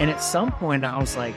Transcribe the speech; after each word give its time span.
And 0.00 0.10
at 0.10 0.20
some 0.20 0.50
point, 0.50 0.84
I 0.84 0.98
was 0.98 1.16
like, 1.16 1.36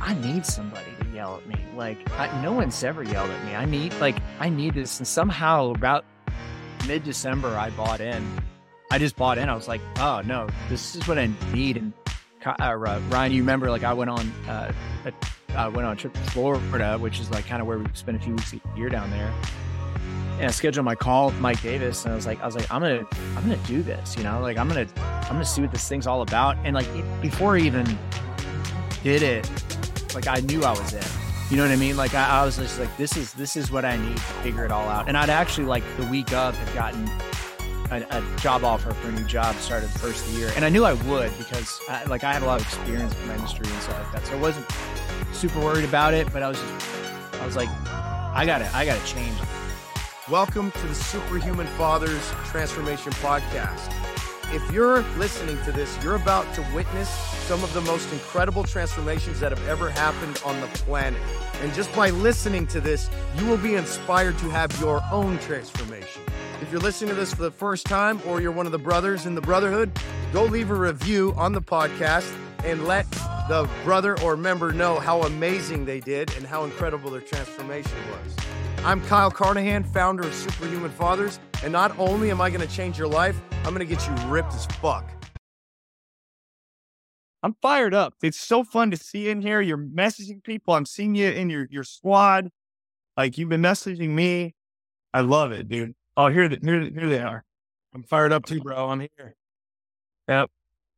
I 0.00 0.14
need 0.14 0.46
somebody 0.46 0.90
to 1.00 1.06
yell 1.14 1.36
at 1.36 1.46
me. 1.46 1.56
Like, 1.76 1.98
I, 2.12 2.42
no 2.42 2.52
one's 2.54 2.82
ever 2.82 3.02
yelled 3.02 3.28
at 3.28 3.44
me. 3.44 3.54
I 3.54 3.66
need, 3.66 3.92
like, 4.00 4.16
I 4.40 4.48
need 4.48 4.72
this. 4.72 4.98
And 4.98 5.06
somehow, 5.06 5.70
about 5.70 6.06
mid 6.88 7.04
December, 7.04 7.48
I 7.48 7.68
bought 7.70 8.00
in. 8.00 8.26
I 8.90 8.98
just 8.98 9.16
bought 9.16 9.36
in. 9.36 9.50
I 9.50 9.54
was 9.54 9.68
like, 9.68 9.82
oh 9.98 10.22
no, 10.24 10.48
this 10.70 10.96
is 10.96 11.06
what 11.06 11.18
I 11.18 11.30
need. 11.52 11.76
And 11.76 11.92
uh, 12.46 12.74
Ryan, 12.74 13.32
you 13.32 13.42
remember, 13.42 13.70
like, 13.70 13.84
I 13.84 13.92
went 13.92 14.08
on, 14.08 14.32
uh, 14.48 14.72
went 15.54 15.86
on 15.86 15.92
a 15.92 15.96
trip 15.96 16.14
to 16.14 16.20
Florida, 16.30 16.96
which 16.98 17.20
is 17.20 17.30
like 17.30 17.46
kind 17.46 17.60
of 17.60 17.68
where 17.68 17.78
we 17.78 17.86
spent 17.92 18.16
a 18.16 18.20
few 18.20 18.32
weeks 18.34 18.54
a 18.54 18.78
year 18.78 18.88
down 18.88 19.10
there 19.10 19.32
and 20.38 20.46
I 20.46 20.50
scheduled 20.50 20.84
my 20.84 20.94
call 20.94 21.26
with 21.26 21.40
Mike 21.40 21.62
Davis, 21.62 22.04
and 22.04 22.12
I 22.12 22.16
was 22.16 22.26
like, 22.26 22.40
I 22.40 22.46
was 22.46 22.56
like, 22.56 22.70
I'm 22.70 22.80
gonna, 22.80 23.06
I'm 23.36 23.42
gonna 23.42 23.56
do 23.66 23.82
this, 23.82 24.16
you 24.16 24.24
know, 24.24 24.40
like 24.40 24.56
I'm 24.56 24.68
gonna, 24.68 24.88
I'm 24.96 25.32
gonna 25.32 25.44
see 25.44 25.60
what 25.60 25.70
this 25.70 25.88
thing's 25.88 26.06
all 26.06 26.22
about. 26.22 26.56
And 26.64 26.74
like 26.74 26.88
before 27.22 27.56
I 27.56 27.60
even 27.60 27.86
did 29.02 29.22
it, 29.22 29.48
like 30.14 30.26
I 30.26 30.40
knew 30.40 30.64
I 30.64 30.70
was 30.70 30.92
in. 30.92 31.02
You 31.50 31.58
know 31.58 31.64
what 31.64 31.72
I 31.72 31.76
mean? 31.76 31.96
Like 31.96 32.14
I, 32.14 32.40
I 32.40 32.44
was 32.44 32.56
just 32.56 32.80
like, 32.80 32.94
this 32.96 33.16
is 33.16 33.32
this 33.34 33.54
is 33.54 33.70
what 33.70 33.84
I 33.84 33.96
need 33.96 34.16
to 34.16 34.22
figure 34.22 34.64
it 34.64 34.72
all 34.72 34.88
out. 34.88 35.08
And 35.08 35.16
I'd 35.16 35.30
actually 35.30 35.66
like 35.66 35.84
the 35.98 36.06
week 36.06 36.32
of 36.32 36.56
had 36.56 36.74
gotten 36.74 37.08
a, 37.90 38.18
a, 38.18 38.36
job 38.38 38.64
offer 38.64 38.92
for 38.92 39.08
a 39.08 39.12
new 39.12 39.24
job 39.24 39.54
started 39.56 39.90
the 39.90 39.98
first 39.98 40.26
year, 40.30 40.50
and 40.56 40.64
I 40.64 40.68
knew 40.68 40.84
I 40.84 40.94
would 40.94 41.36
because 41.38 41.78
I, 41.88 42.04
like 42.04 42.24
I 42.24 42.32
had 42.32 42.42
a 42.42 42.46
lot 42.46 42.60
of 42.60 42.66
experience 42.66 43.14
in 43.20 43.28
my 43.28 43.34
industry 43.34 43.66
and 43.68 43.82
stuff 43.82 44.02
like 44.02 44.12
that. 44.12 44.26
So 44.26 44.36
I 44.36 44.40
wasn't 44.40 44.66
super 45.32 45.60
worried 45.60 45.84
about 45.84 46.14
it, 46.14 46.32
but 46.32 46.42
I 46.42 46.48
was 46.48 46.58
just, 46.58 47.34
I 47.34 47.46
was 47.46 47.56
like, 47.56 47.68
I 47.86 48.44
gotta, 48.46 48.74
I 48.74 48.86
gotta 48.86 49.04
change. 49.06 49.36
Welcome 50.30 50.70
to 50.70 50.86
the 50.86 50.94
Superhuman 50.94 51.66
Fathers 51.66 52.30
Transformation 52.46 53.12
Podcast. 53.12 53.92
If 54.54 54.72
you're 54.72 55.02
listening 55.18 55.62
to 55.64 55.72
this, 55.72 56.02
you're 56.02 56.14
about 56.14 56.50
to 56.54 56.62
witness 56.74 57.10
some 57.10 57.62
of 57.62 57.70
the 57.74 57.82
most 57.82 58.10
incredible 58.10 58.64
transformations 58.64 59.38
that 59.40 59.52
have 59.52 59.68
ever 59.68 59.90
happened 59.90 60.40
on 60.42 60.58
the 60.62 60.66
planet. 60.68 61.20
And 61.60 61.74
just 61.74 61.94
by 61.94 62.08
listening 62.08 62.66
to 62.68 62.80
this, 62.80 63.10
you 63.36 63.44
will 63.44 63.58
be 63.58 63.74
inspired 63.74 64.38
to 64.38 64.48
have 64.48 64.80
your 64.80 65.02
own 65.12 65.38
transformation. 65.40 66.22
If 66.62 66.72
you're 66.72 66.80
listening 66.80 67.10
to 67.10 67.16
this 67.16 67.34
for 67.34 67.42
the 67.42 67.50
first 67.50 67.84
time 67.84 68.18
or 68.26 68.40
you're 68.40 68.50
one 68.50 68.64
of 68.64 68.72
the 68.72 68.78
brothers 68.78 69.26
in 69.26 69.34
the 69.34 69.42
brotherhood, 69.42 69.92
go 70.32 70.44
leave 70.44 70.70
a 70.70 70.74
review 70.74 71.34
on 71.36 71.52
the 71.52 71.60
podcast 71.60 72.34
and 72.64 72.86
let 72.86 73.10
the 73.46 73.68
brother 73.84 74.18
or 74.22 74.38
member 74.38 74.72
know 74.72 74.98
how 74.98 75.20
amazing 75.24 75.84
they 75.84 76.00
did 76.00 76.34
and 76.38 76.46
how 76.46 76.64
incredible 76.64 77.10
their 77.10 77.20
transformation 77.20 77.98
was. 78.10 78.36
I'm 78.84 79.00
Kyle 79.06 79.30
Carnahan, 79.30 79.82
founder 79.82 80.24
of 80.24 80.34
Superhuman 80.34 80.90
Fathers, 80.90 81.40
and 81.62 81.72
not 81.72 81.98
only 81.98 82.30
am 82.30 82.42
I 82.42 82.50
going 82.50 82.60
to 82.60 82.68
change 82.68 82.98
your 82.98 83.08
life, 83.08 83.34
I'm 83.64 83.74
going 83.74 83.78
to 83.78 83.86
get 83.86 84.06
you 84.06 84.14
ripped 84.26 84.52
as 84.52 84.66
fuck. 84.66 85.10
I'm 87.42 87.56
fired 87.62 87.94
up. 87.94 88.12
It's 88.22 88.38
so 88.38 88.62
fun 88.62 88.90
to 88.90 88.98
see 88.98 89.30
in 89.30 89.40
here. 89.40 89.62
You're 89.62 89.78
messaging 89.78 90.44
people. 90.44 90.74
I'm 90.74 90.84
seeing 90.84 91.14
you 91.14 91.28
in 91.30 91.48
your 91.48 91.66
your 91.70 91.82
squad. 91.82 92.50
Like 93.16 93.38
you've 93.38 93.48
been 93.48 93.62
messaging 93.62 94.10
me. 94.10 94.54
I 95.14 95.20
love 95.20 95.50
it, 95.52 95.66
dude. 95.66 95.94
Oh, 96.18 96.28
here, 96.28 96.46
the, 96.50 96.58
here, 96.62 96.82
here 96.82 97.08
they 97.08 97.20
are. 97.20 97.42
I'm 97.94 98.02
fired 98.02 98.32
up 98.32 98.44
too, 98.44 98.60
bro. 98.60 98.90
I'm 98.90 99.00
here. 99.00 99.34
Yep. 100.28 100.50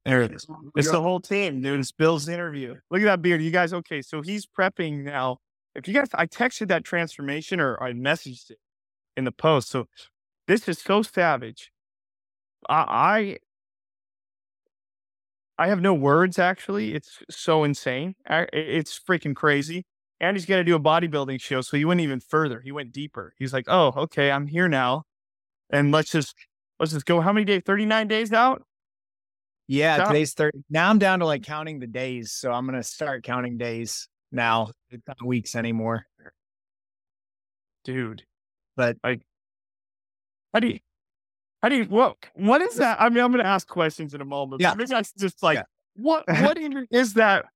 There 0.05 0.23
it 0.23 0.33
is. 0.33 0.45
It's 0.75 0.91
the 0.91 1.01
whole 1.01 1.21
team, 1.21 1.63
dude. 1.63 1.79
It's 1.79 1.93
Bill's 1.93 2.29
interview. 2.29 2.75
Look 2.91 3.03
at 3.03 3.05
that 3.05 3.23
beard. 3.23 3.43
You 3.43 3.53
guys, 3.53 3.73
okay. 3.73 4.03
So 4.03 4.23
he's 4.23 4.45
prepping 4.45 5.05
now 5.05 5.39
if 5.77 5.87
you 5.87 5.95
guys, 5.95 6.09
I 6.15 6.27
texted 6.27 6.69
that 6.69 6.85
transformation 6.85 7.61
or 7.61 7.81
I 7.83 7.93
messaged 7.93 8.51
it 8.51 8.59
in 9.17 9.25
the 9.25 9.33
post. 9.33 9.69
So 9.69 9.87
this 10.49 10.69
is 10.69 10.79
so 10.79 11.03
savage. 11.03 11.71
I, 12.69 13.39
I, 15.59 15.65
I 15.65 15.69
have 15.69 15.81
no 15.81 15.95
words. 15.95 16.39
Actually, 16.39 16.95
it's 16.95 17.23
so 17.31 17.65
insane. 17.65 18.15
It's 18.29 18.99
freaking 18.99 19.35
crazy. 19.35 19.85
And 20.19 20.35
he's 20.35 20.47
going 20.47 20.61
to 20.61 20.65
do 20.65 20.75
a 20.75 20.81
bodybuilding 20.81 21.43
show, 21.43 21.61
so 21.61 21.77
he 21.77 21.85
went 21.85 22.01
even 22.01 22.21
further. 22.21 22.61
He 22.63 22.73
went 22.73 22.91
deeper. 22.91 23.35
He's 23.39 23.53
like, 23.53 23.67
"Oh, 23.69 23.93
okay, 23.97 24.31
I'm 24.31 24.47
here 24.47 24.67
now, 24.67 25.03
and 25.69 25.93
let's 25.93 26.11
just 26.11 26.35
let's 26.81 26.93
just 26.93 27.05
go. 27.05 27.21
How 27.21 27.35
many 27.35 27.45
days? 27.45 27.61
Thirty 27.67 27.85
nine 27.85 28.09
days 28.09 28.33
out." 28.33 28.63
Yeah, 29.69 30.07
today's 30.07 30.33
thirty. 30.33 30.65
Now 30.71 30.89
I'm 30.89 30.99
down 30.99 31.19
to 31.19 31.27
like 31.27 31.43
mm. 31.43 31.47
counting 31.47 31.81
the 31.81 31.87
days, 31.87 32.33
so 32.33 32.51
I'm 32.51 32.65
gonna 32.65 32.83
start 32.83 33.25
counting 33.25 33.59
days 33.59 34.09
now. 34.33 34.71
It's 34.91 35.07
not 35.07 35.25
weeks 35.25 35.55
anymore. 35.55 36.07
Dude. 37.85 38.23
But 38.77 38.97
like 39.03 39.23
how 40.53 40.61
do 40.61 40.69
you 40.69 40.79
how 41.63 41.69
do 41.69 41.77
you 41.77 41.85
what 41.85 42.17
what 42.35 42.61
is 42.61 42.77
that? 42.77 43.01
I 43.01 43.09
mean, 43.09 43.23
I'm 43.23 43.31
gonna 43.31 43.45
ask 43.45 43.67
questions 43.67 44.15
in 44.15 44.21
a 44.21 44.25
moment. 44.25 44.61
Yeah. 44.61 44.75
Maybe 44.75 44.95
I 44.95 45.03
just 45.19 45.43
like 45.43 45.57
yeah. 45.59 45.65
what 45.97 46.25
what 46.29 46.59
is 46.91 47.15
that? 47.15 47.47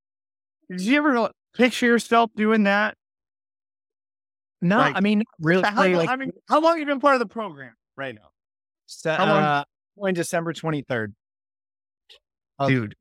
Did 0.70 0.82
you 0.82 0.98
ever 0.98 1.30
picture 1.54 1.86
yourself 1.86 2.30
doing 2.36 2.64
that? 2.64 2.96
No, 4.62 4.76
like, 4.76 4.96
I 4.96 5.00
mean, 5.00 5.24
really. 5.40 5.62
How, 5.62 5.88
like, 5.88 6.08
I 6.08 6.16
mean, 6.16 6.32
how 6.48 6.60
long 6.60 6.72
have 6.72 6.78
you 6.80 6.86
been 6.86 7.00
part 7.00 7.14
of 7.14 7.20
the 7.20 7.26
program 7.26 7.72
right 7.96 8.14
now? 8.14 8.28
So, 8.86 9.12
how 9.12 9.26
long? 9.26 9.42
Uh, 9.42 9.64
in 10.06 10.14
December 10.14 10.52
23rd. 10.52 11.14
Dude, 12.66 12.94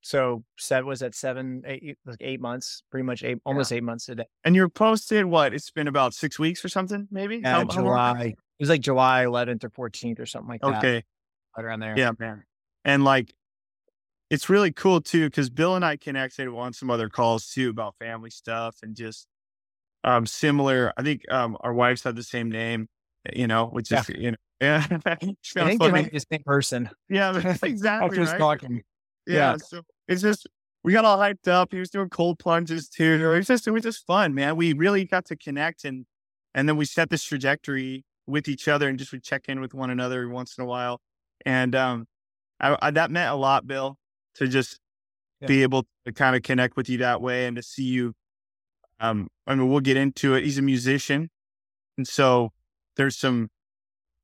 so 0.00 0.44
set 0.58 0.84
was 0.84 1.02
at 1.02 1.14
seven, 1.14 1.62
eight, 1.66 1.98
like 2.06 2.18
eight 2.20 2.40
months, 2.40 2.82
pretty 2.90 3.04
much 3.04 3.22
eight, 3.24 3.38
almost 3.44 3.72
eight 3.72 3.82
months 3.82 4.08
a 4.08 4.14
day. 4.14 4.26
And 4.44 4.54
you're 4.54 4.68
posted 4.68 5.24
what? 5.24 5.52
It's 5.52 5.70
been 5.70 5.88
about 5.88 6.14
six 6.14 6.38
weeks 6.38 6.64
or 6.64 6.68
something, 6.68 7.08
maybe. 7.10 7.38
Yeah, 7.38 7.58
how, 7.58 7.64
July. 7.64 8.14
How 8.14 8.22
it 8.22 8.36
was 8.60 8.68
like 8.68 8.80
July 8.80 9.24
11th 9.24 9.64
or 9.64 9.70
14th 9.70 10.18
or 10.18 10.26
something 10.26 10.48
like 10.48 10.60
that. 10.62 10.78
Okay, 10.78 11.04
right 11.56 11.64
around 11.64 11.80
there. 11.80 11.94
Yeah, 11.96 12.12
man. 12.18 12.44
And 12.84 13.04
like, 13.04 13.34
it's 14.30 14.48
really 14.48 14.72
cool 14.72 15.00
too 15.00 15.26
because 15.26 15.48
Bill 15.50 15.74
and 15.74 15.84
I 15.84 15.96
connected 15.96 16.48
on 16.48 16.72
some 16.72 16.90
other 16.90 17.08
calls 17.08 17.48
too 17.48 17.70
about 17.70 17.94
family 17.98 18.30
stuff 18.30 18.76
and 18.82 18.94
just 18.94 19.26
um 20.04 20.26
similar. 20.26 20.92
I 20.96 21.02
think 21.02 21.22
um 21.30 21.56
our 21.60 21.72
wives 21.72 22.02
have 22.02 22.16
the 22.16 22.22
same 22.22 22.50
name, 22.50 22.88
you 23.32 23.46
know, 23.46 23.66
which 23.66 23.90
is 23.92 24.08
you 24.08 24.32
know. 24.32 24.36
Yeah, 24.60 24.84
I 25.06 25.14
think 25.14 25.38
funny. 25.54 25.76
they 25.76 25.88
might 25.88 26.10
be 26.10 26.18
the 26.18 26.24
same 26.32 26.42
person. 26.44 26.90
Yeah, 27.08 27.36
exactly. 27.62 28.18
After 28.18 28.24
right? 28.24 28.38
talking. 28.40 28.82
Yeah, 29.28 29.52
yeah. 29.52 29.56
So 29.58 29.82
it's 30.08 30.22
just 30.22 30.48
we 30.82 30.92
got 30.92 31.04
all 31.04 31.18
hyped 31.18 31.48
up. 31.48 31.72
He 31.72 31.78
was 31.78 31.90
doing 31.90 32.08
cold 32.08 32.38
plunges 32.38 32.88
too. 32.88 33.20
It 33.22 33.26
was 33.26 33.46
just 33.46 33.66
it 33.66 33.70
was 33.70 33.82
just 33.82 34.06
fun, 34.06 34.34
man. 34.34 34.56
We 34.56 34.72
really 34.72 35.04
got 35.04 35.26
to 35.26 35.36
connect 35.36 35.84
and 35.84 36.06
and 36.54 36.68
then 36.68 36.76
we 36.76 36.86
set 36.86 37.10
this 37.10 37.22
trajectory 37.22 38.04
with 38.26 38.48
each 38.48 38.68
other 38.68 38.88
and 38.88 38.98
just 38.98 39.12
we 39.12 39.20
check 39.20 39.48
in 39.48 39.60
with 39.60 39.74
one 39.74 39.90
another 39.90 40.28
once 40.28 40.56
in 40.58 40.64
a 40.64 40.66
while. 40.66 41.00
And 41.44 41.74
um 41.74 42.06
I, 42.60 42.76
I, 42.80 42.90
that 42.90 43.10
meant 43.10 43.30
a 43.30 43.36
lot, 43.36 43.66
Bill, 43.66 43.96
to 44.34 44.48
just 44.48 44.80
yeah. 45.40 45.46
be 45.46 45.62
able 45.62 45.86
to 46.04 46.12
kind 46.12 46.34
of 46.36 46.42
connect 46.42 46.76
with 46.76 46.88
you 46.88 46.98
that 46.98 47.20
way 47.20 47.46
and 47.46 47.56
to 47.56 47.62
see 47.62 47.84
you. 47.84 48.14
Um, 49.00 49.28
I 49.46 49.54
mean, 49.54 49.70
we'll 49.70 49.80
get 49.80 49.96
into 49.96 50.34
it. 50.34 50.44
He's 50.44 50.58
a 50.58 50.62
musician, 50.62 51.30
and 51.96 52.06
so 52.06 52.50
there's 52.96 53.16
some 53.16 53.48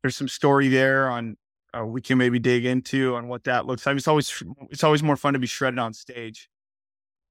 there's 0.02 0.16
some 0.16 0.28
story 0.28 0.68
there 0.68 1.08
on 1.08 1.36
uh, 1.76 1.84
we 1.84 2.00
can 2.00 2.18
maybe 2.18 2.38
dig 2.38 2.64
into 2.64 3.14
on 3.16 3.28
what 3.28 3.44
that 3.44 3.66
looks 3.66 3.84
like. 3.86 3.96
It's 3.96 4.08
always 4.08 4.42
it's 4.70 4.84
always 4.84 5.02
more 5.02 5.16
fun 5.16 5.32
to 5.32 5.38
be 5.38 5.46
shredded 5.46 5.78
on 5.78 5.92
stage. 5.92 6.48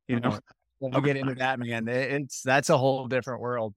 You 0.07 0.19
know, 0.19 0.39
we'll 0.79 1.01
get 1.01 1.15
into 1.15 1.35
that, 1.35 1.59
man. 1.59 1.87
It's 1.87 2.41
that's 2.41 2.69
a 2.69 2.77
whole 2.77 3.07
different 3.07 3.41
world. 3.41 3.73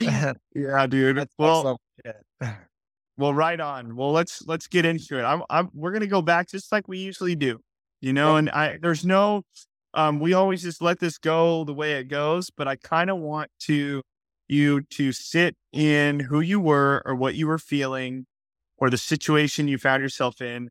yeah, 0.00 0.86
dude. 0.86 1.16
That's 1.16 1.34
well, 1.38 1.78
well, 3.16 3.34
right 3.34 3.60
on. 3.60 3.96
Well, 3.96 4.12
let's 4.12 4.42
let's 4.46 4.66
get 4.66 4.84
into 4.84 5.18
it. 5.18 5.22
I'm, 5.22 5.42
I'm 5.48 5.70
we're 5.72 5.92
gonna 5.92 6.06
go 6.06 6.22
back 6.22 6.48
just 6.48 6.72
like 6.72 6.88
we 6.88 6.98
usually 6.98 7.36
do. 7.36 7.60
You 8.00 8.12
know, 8.12 8.36
and 8.36 8.50
I 8.50 8.78
there's 8.82 9.04
no 9.04 9.42
um 9.94 10.20
we 10.20 10.34
always 10.34 10.62
just 10.62 10.82
let 10.82 10.98
this 10.98 11.18
go 11.18 11.64
the 11.64 11.74
way 11.74 11.92
it 11.92 12.04
goes, 12.04 12.50
but 12.50 12.66
I 12.66 12.76
kind 12.76 13.08
of 13.08 13.18
want 13.18 13.50
to 13.60 14.02
you 14.48 14.82
to 14.82 15.12
sit 15.12 15.56
in 15.72 16.20
who 16.20 16.40
you 16.40 16.60
were 16.60 17.02
or 17.06 17.14
what 17.14 17.34
you 17.34 17.46
were 17.46 17.58
feeling 17.58 18.26
or 18.78 18.90
the 18.90 18.98
situation 18.98 19.68
you 19.68 19.78
found 19.78 20.02
yourself 20.02 20.40
in, 20.40 20.70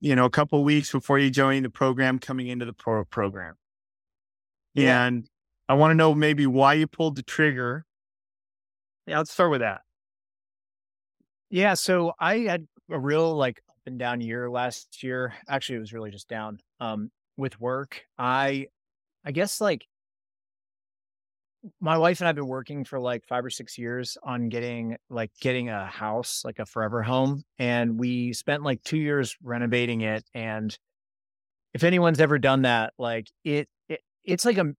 you 0.00 0.16
know, 0.16 0.24
a 0.24 0.30
couple 0.30 0.62
weeks 0.64 0.92
before 0.92 1.18
you 1.18 1.30
joined 1.30 1.64
the 1.64 1.70
program, 1.70 2.18
coming 2.18 2.48
into 2.48 2.64
the 2.64 2.72
pro 2.72 3.04
program. 3.04 3.54
Yeah. 4.74 5.04
And 5.04 5.28
I 5.68 5.74
want 5.74 5.90
to 5.90 5.94
know 5.94 6.14
maybe 6.14 6.46
why 6.46 6.74
you 6.74 6.86
pulled 6.86 7.16
the 7.16 7.22
trigger. 7.22 7.84
Yeah, 9.06 9.18
let's 9.18 9.32
start 9.32 9.50
with 9.50 9.60
that. 9.60 9.82
Yeah. 11.50 11.74
So 11.74 12.12
I 12.18 12.38
had 12.38 12.66
a 12.90 12.98
real 12.98 13.34
like 13.34 13.60
up 13.68 13.76
and 13.86 13.98
down 13.98 14.20
year 14.20 14.48
last 14.48 15.02
year. 15.02 15.34
Actually, 15.48 15.76
it 15.76 15.80
was 15.80 15.92
really 15.92 16.10
just 16.10 16.28
down. 16.28 16.58
Um, 16.78 17.10
with 17.36 17.58
work, 17.60 18.02
I, 18.18 18.66
I 19.24 19.32
guess 19.32 19.60
like 19.60 19.86
my 21.80 21.98
wife 21.98 22.20
and 22.20 22.28
I've 22.28 22.34
been 22.34 22.46
working 22.46 22.84
for 22.84 22.98
like 22.98 23.24
five 23.26 23.44
or 23.44 23.50
six 23.50 23.76
years 23.76 24.16
on 24.22 24.48
getting 24.48 24.96
like 25.08 25.30
getting 25.40 25.68
a 25.68 25.86
house, 25.86 26.42
like 26.44 26.58
a 26.58 26.66
forever 26.66 27.02
home. 27.02 27.42
And 27.58 27.98
we 27.98 28.32
spent 28.32 28.62
like 28.62 28.82
two 28.82 28.98
years 28.98 29.36
renovating 29.42 30.00
it. 30.00 30.24
And 30.34 30.76
if 31.74 31.84
anyone's 31.84 32.20
ever 32.20 32.38
done 32.38 32.62
that, 32.62 32.92
like 32.98 33.28
it, 33.44 33.68
it 33.88 34.00
it's 34.24 34.44
like 34.44 34.58
a 34.58 34.72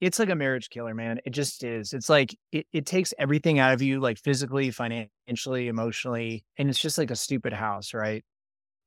it's 0.00 0.18
like 0.18 0.30
a 0.30 0.34
marriage 0.34 0.70
killer, 0.70 0.94
man. 0.94 1.20
It 1.24 1.30
just 1.30 1.62
is. 1.62 1.92
It's 1.92 2.08
like 2.08 2.34
it, 2.52 2.66
it 2.72 2.86
takes 2.86 3.12
everything 3.18 3.58
out 3.58 3.74
of 3.74 3.82
you, 3.82 4.00
like 4.00 4.18
physically, 4.18 4.70
financially, 4.70 5.68
emotionally, 5.68 6.44
and 6.58 6.70
it's 6.70 6.80
just 6.80 6.98
like 6.98 7.10
a 7.10 7.16
stupid 7.16 7.52
house, 7.52 7.92
right? 7.92 8.24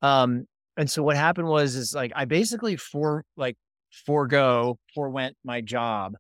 Um, 0.01 0.45
and 0.75 0.89
so 0.89 1.03
what 1.03 1.15
happened 1.15 1.47
was 1.47 1.75
is 1.75 1.93
like 1.93 2.11
I 2.15 2.25
basically 2.25 2.75
for 2.77 3.23
like 3.37 3.57
forego 3.91 4.79
forewent 4.93 5.37
my 5.43 5.61
job, 5.61 6.15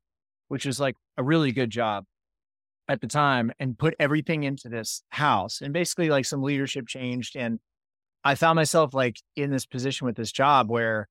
which 0.47 0.65
was 0.65 0.79
like 0.79 0.95
a 1.17 1.23
really 1.23 1.51
good 1.51 1.69
job 1.69 2.05
at 2.87 3.01
the 3.01 3.07
time, 3.07 3.51
and 3.59 3.77
put 3.77 3.95
everything 3.99 4.43
into 4.43 4.69
this 4.69 5.03
house. 5.09 5.61
And 5.61 5.73
basically, 5.73 6.09
like 6.09 6.25
some 6.25 6.43
leadership 6.43 6.87
changed, 6.87 7.35
and 7.35 7.59
I 8.23 8.35
found 8.35 8.55
myself 8.55 8.93
like 8.93 9.17
in 9.35 9.51
this 9.51 9.65
position 9.65 10.05
with 10.05 10.15
this 10.15 10.31
job 10.31 10.69
where 10.69 11.07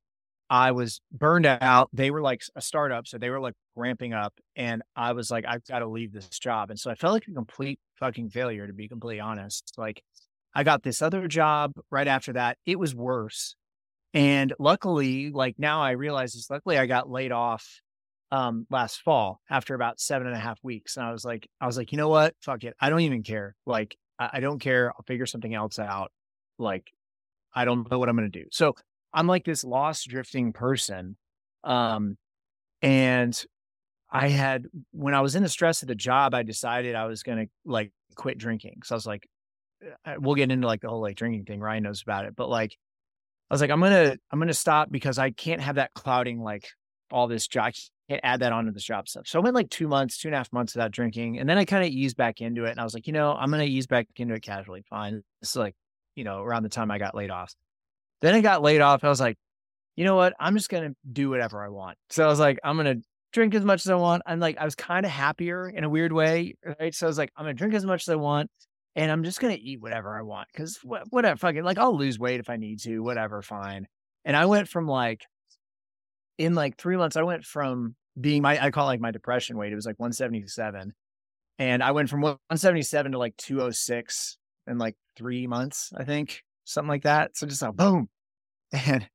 I 0.50 0.72
was 0.72 1.00
burned 1.10 1.46
out. 1.46 1.88
They 1.94 2.10
were 2.10 2.20
like 2.20 2.42
a 2.54 2.60
startup, 2.60 3.06
so 3.06 3.16
they 3.16 3.30
were 3.30 3.40
like 3.40 3.54
ramping 3.74 4.12
up, 4.12 4.34
and 4.54 4.82
I 4.94 5.12
was 5.12 5.30
like, 5.30 5.46
I've 5.46 5.64
got 5.66 5.78
to 5.78 5.88
leave 5.88 6.12
this 6.12 6.28
job. 6.38 6.70
And 6.70 6.78
so 6.78 6.90
I 6.90 6.94
felt 6.94 7.14
like 7.14 7.26
a 7.26 7.32
complete 7.32 7.80
fucking 7.98 8.28
failure, 8.28 8.66
to 8.66 8.72
be 8.74 8.86
completely 8.86 9.20
honest. 9.20 9.72
Like 9.78 10.02
I 10.54 10.64
got 10.64 10.82
this 10.82 11.00
other 11.00 11.26
job 11.26 11.72
right 11.90 12.06
after 12.06 12.34
that. 12.34 12.58
It 12.66 12.78
was 12.78 12.94
worse. 12.94 13.56
And 14.12 14.52
luckily, 14.58 15.30
like 15.30 15.54
now 15.58 15.80
I 15.80 15.92
realize 15.92 16.34
this, 16.34 16.50
luckily 16.50 16.76
I 16.76 16.84
got 16.84 17.08
laid 17.08 17.32
off 17.32 17.80
um 18.32 18.66
last 18.70 19.02
fall 19.02 19.40
after 19.50 19.74
about 19.74 20.00
seven 20.00 20.26
and 20.26 20.34
a 20.34 20.40
half 20.40 20.58
weeks. 20.64 20.96
And 20.96 21.06
I 21.06 21.12
was 21.12 21.24
like, 21.24 21.48
I 21.60 21.66
was 21.66 21.76
like, 21.76 21.92
you 21.92 21.98
know 21.98 22.08
what? 22.08 22.34
Fuck 22.40 22.64
it. 22.64 22.74
I 22.80 22.88
don't 22.90 23.00
even 23.00 23.22
care. 23.22 23.54
Like, 23.66 23.96
I, 24.18 24.30
I 24.34 24.40
don't 24.40 24.58
care. 24.58 24.90
I'll 24.90 25.04
figure 25.06 25.26
something 25.26 25.54
else 25.54 25.78
out. 25.78 26.10
Like, 26.58 26.90
I 27.54 27.66
don't 27.66 27.88
know 27.90 27.98
what 27.98 28.08
I'm 28.08 28.16
gonna 28.16 28.30
do. 28.30 28.46
So 28.50 28.74
I'm 29.12 29.26
like 29.26 29.44
this 29.44 29.62
lost 29.62 30.08
drifting 30.08 30.52
person. 30.52 31.16
Um 31.62 32.16
and 32.80 33.40
I 34.10 34.28
had 34.28 34.66
when 34.92 35.14
I 35.14 35.20
was 35.20 35.36
in 35.36 35.42
the 35.42 35.48
stress 35.48 35.82
of 35.82 35.88
the 35.88 35.94
job, 35.94 36.34
I 36.34 36.42
decided 36.42 36.94
I 36.94 37.04
was 37.04 37.22
gonna 37.22 37.46
like 37.66 37.92
quit 38.16 38.38
drinking. 38.38 38.80
So 38.84 38.94
I 38.94 38.96
was 38.96 39.06
like, 39.06 39.28
uh, 40.06 40.14
we'll 40.18 40.36
get 40.36 40.50
into 40.50 40.66
like 40.66 40.80
the 40.80 40.88
whole 40.88 41.02
like 41.02 41.16
drinking 41.16 41.44
thing. 41.44 41.60
Ryan 41.60 41.82
knows 41.82 42.02
about 42.02 42.24
it, 42.24 42.34
but 42.34 42.48
like, 42.48 42.78
I 43.50 43.54
was 43.54 43.60
like, 43.60 43.70
I'm 43.70 43.80
gonna, 43.80 44.16
I'm 44.30 44.38
gonna 44.38 44.54
stop 44.54 44.90
because 44.90 45.18
I 45.18 45.32
can't 45.32 45.60
have 45.60 45.74
that 45.74 45.92
clouding 45.94 46.40
like 46.40 46.68
all 47.12 47.28
this 47.28 47.46
job. 47.46 47.66
I 47.66 47.72
can't 48.08 48.20
add 48.24 48.40
that 48.40 48.52
onto 48.52 48.72
the 48.72 48.80
job 48.80 49.08
stuff. 49.08 49.26
So 49.26 49.38
I 49.38 49.42
went 49.42 49.54
like 49.54 49.70
two 49.70 49.88
months, 49.88 50.18
two 50.18 50.28
and 50.28 50.34
a 50.34 50.38
half 50.38 50.52
months 50.52 50.74
without 50.74 50.90
drinking, 50.90 51.38
and 51.38 51.48
then 51.48 51.58
I 51.58 51.64
kind 51.64 51.84
of 51.84 51.90
eased 51.90 52.16
back 52.16 52.40
into 52.40 52.64
it. 52.64 52.72
And 52.72 52.80
I 52.80 52.84
was 52.84 52.94
like, 52.94 53.06
you 53.06 53.12
know, 53.12 53.32
I'm 53.32 53.50
gonna 53.50 53.64
ease 53.64 53.86
back 53.86 54.08
into 54.16 54.34
it 54.34 54.42
casually. 54.42 54.82
Fine. 54.88 55.22
It's 55.40 55.56
like, 55.56 55.74
you 56.14 56.24
know, 56.24 56.42
around 56.42 56.64
the 56.64 56.68
time 56.68 56.90
I 56.90 56.98
got 56.98 57.14
laid 57.14 57.30
off. 57.30 57.54
Then 58.20 58.34
I 58.34 58.40
got 58.40 58.62
laid 58.62 58.80
off. 58.80 59.04
I 59.04 59.08
was 59.08 59.20
like, 59.20 59.36
you 59.96 60.04
know 60.04 60.16
what? 60.16 60.34
I'm 60.40 60.56
just 60.56 60.68
gonna 60.68 60.94
do 61.10 61.30
whatever 61.30 61.64
I 61.64 61.68
want. 61.68 61.98
So 62.10 62.24
I 62.24 62.28
was 62.28 62.40
like, 62.40 62.58
I'm 62.64 62.76
gonna 62.76 62.96
drink 63.32 63.54
as 63.54 63.64
much 63.64 63.86
as 63.86 63.90
I 63.90 63.94
want. 63.94 64.22
I'm 64.26 64.40
like, 64.40 64.58
I 64.58 64.64
was 64.64 64.74
kind 64.74 65.06
of 65.06 65.12
happier 65.12 65.68
in 65.68 65.84
a 65.84 65.88
weird 65.88 66.12
way, 66.12 66.54
right? 66.80 66.94
So 66.94 67.06
I 67.06 67.08
was 67.08 67.18
like, 67.18 67.32
I'm 67.36 67.44
gonna 67.44 67.54
drink 67.54 67.74
as 67.74 67.84
much 67.84 68.02
as 68.02 68.08
I 68.08 68.16
want 68.16 68.50
and 68.94 69.10
I'm 69.10 69.24
just 69.24 69.40
gonna 69.40 69.58
eat 69.58 69.80
whatever 69.80 70.16
I 70.16 70.22
want 70.22 70.48
because 70.52 70.78
wh- 70.78 71.10
whatever, 71.10 71.36
fucking 71.36 71.64
like 71.64 71.78
I'll 71.78 71.96
lose 71.96 72.18
weight 72.18 72.40
if 72.40 72.50
I 72.50 72.56
need 72.56 72.80
to, 72.80 73.00
whatever, 73.00 73.42
fine. 73.42 73.86
And 74.24 74.36
I 74.36 74.46
went 74.46 74.68
from 74.68 74.86
like 74.86 75.24
in 76.42 76.54
like 76.54 76.76
three 76.76 76.96
months, 76.96 77.16
I 77.16 77.22
went 77.22 77.44
from 77.44 77.94
being 78.20 78.42
my 78.42 78.62
I 78.62 78.70
call 78.70 78.86
it 78.86 78.92
like 78.92 79.00
my 79.00 79.10
depression 79.10 79.56
weight. 79.56 79.72
It 79.72 79.76
was 79.76 79.86
like 79.86 79.98
177, 79.98 80.92
and 81.58 81.82
I 81.82 81.92
went 81.92 82.10
from 82.10 82.22
177 82.22 83.12
to 83.12 83.18
like 83.18 83.36
206 83.36 84.38
in 84.66 84.78
like 84.78 84.96
three 85.16 85.46
months, 85.46 85.92
I 85.96 86.04
think, 86.04 86.42
something 86.64 86.88
like 86.88 87.04
that. 87.04 87.36
So 87.36 87.46
just 87.46 87.62
like 87.62 87.76
boom, 87.76 88.08
and 88.72 89.08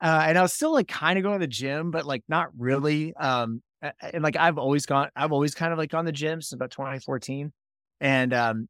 uh, 0.00 0.24
and 0.26 0.38
I 0.38 0.42
was 0.42 0.52
still 0.52 0.72
like 0.72 0.88
kind 0.88 1.18
of 1.18 1.24
going 1.24 1.40
to 1.40 1.44
the 1.44 1.50
gym, 1.50 1.90
but 1.90 2.06
like 2.06 2.22
not 2.28 2.48
really. 2.56 3.14
Um, 3.14 3.62
and 4.00 4.22
like 4.22 4.36
I've 4.36 4.58
always 4.58 4.86
gone, 4.86 5.08
I've 5.16 5.32
always 5.32 5.54
kind 5.54 5.72
of 5.72 5.78
like 5.78 5.90
gone 5.90 6.04
to 6.04 6.08
the 6.08 6.12
gym 6.12 6.40
since 6.40 6.52
about 6.52 6.70
2014, 6.70 7.52
and 8.00 8.34
um, 8.34 8.68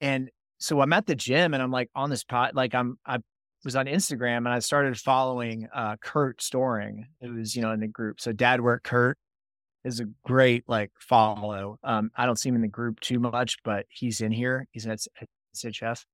and 0.00 0.30
so 0.58 0.80
I'm 0.80 0.92
at 0.92 1.06
the 1.06 1.14
gym 1.14 1.54
and 1.54 1.62
I'm 1.62 1.70
like 1.70 1.90
on 1.94 2.10
this 2.10 2.24
pot, 2.24 2.54
like 2.54 2.74
I'm, 2.74 2.98
I 3.04 3.18
was 3.64 3.76
on 3.76 3.86
Instagram 3.86 4.38
and 4.38 4.48
I 4.48 4.58
started 4.60 4.98
following 4.98 5.68
uh, 5.74 5.96
Kurt 6.00 6.40
Storing. 6.42 7.06
Was, 7.20 7.56
you 7.56 7.62
know, 7.62 7.72
in 7.72 7.80
the 7.80 7.88
group. 7.88 8.20
So 8.20 8.32
Dad 8.32 8.60
Work 8.60 8.84
Kurt 8.84 9.18
is 9.84 10.00
a 10.00 10.06
great 10.24 10.64
like 10.68 10.90
follow. 10.98 11.78
Um, 11.84 12.10
I 12.16 12.26
don't 12.26 12.38
see 12.38 12.48
him 12.48 12.56
in 12.56 12.62
the 12.62 12.68
group 12.68 13.00
too 13.00 13.18
much, 13.18 13.58
but 13.64 13.86
he's 13.88 14.20
in 14.20 14.32
here. 14.32 14.66
He's 14.72 14.86
at 14.86 15.00
SHF. 15.56 16.04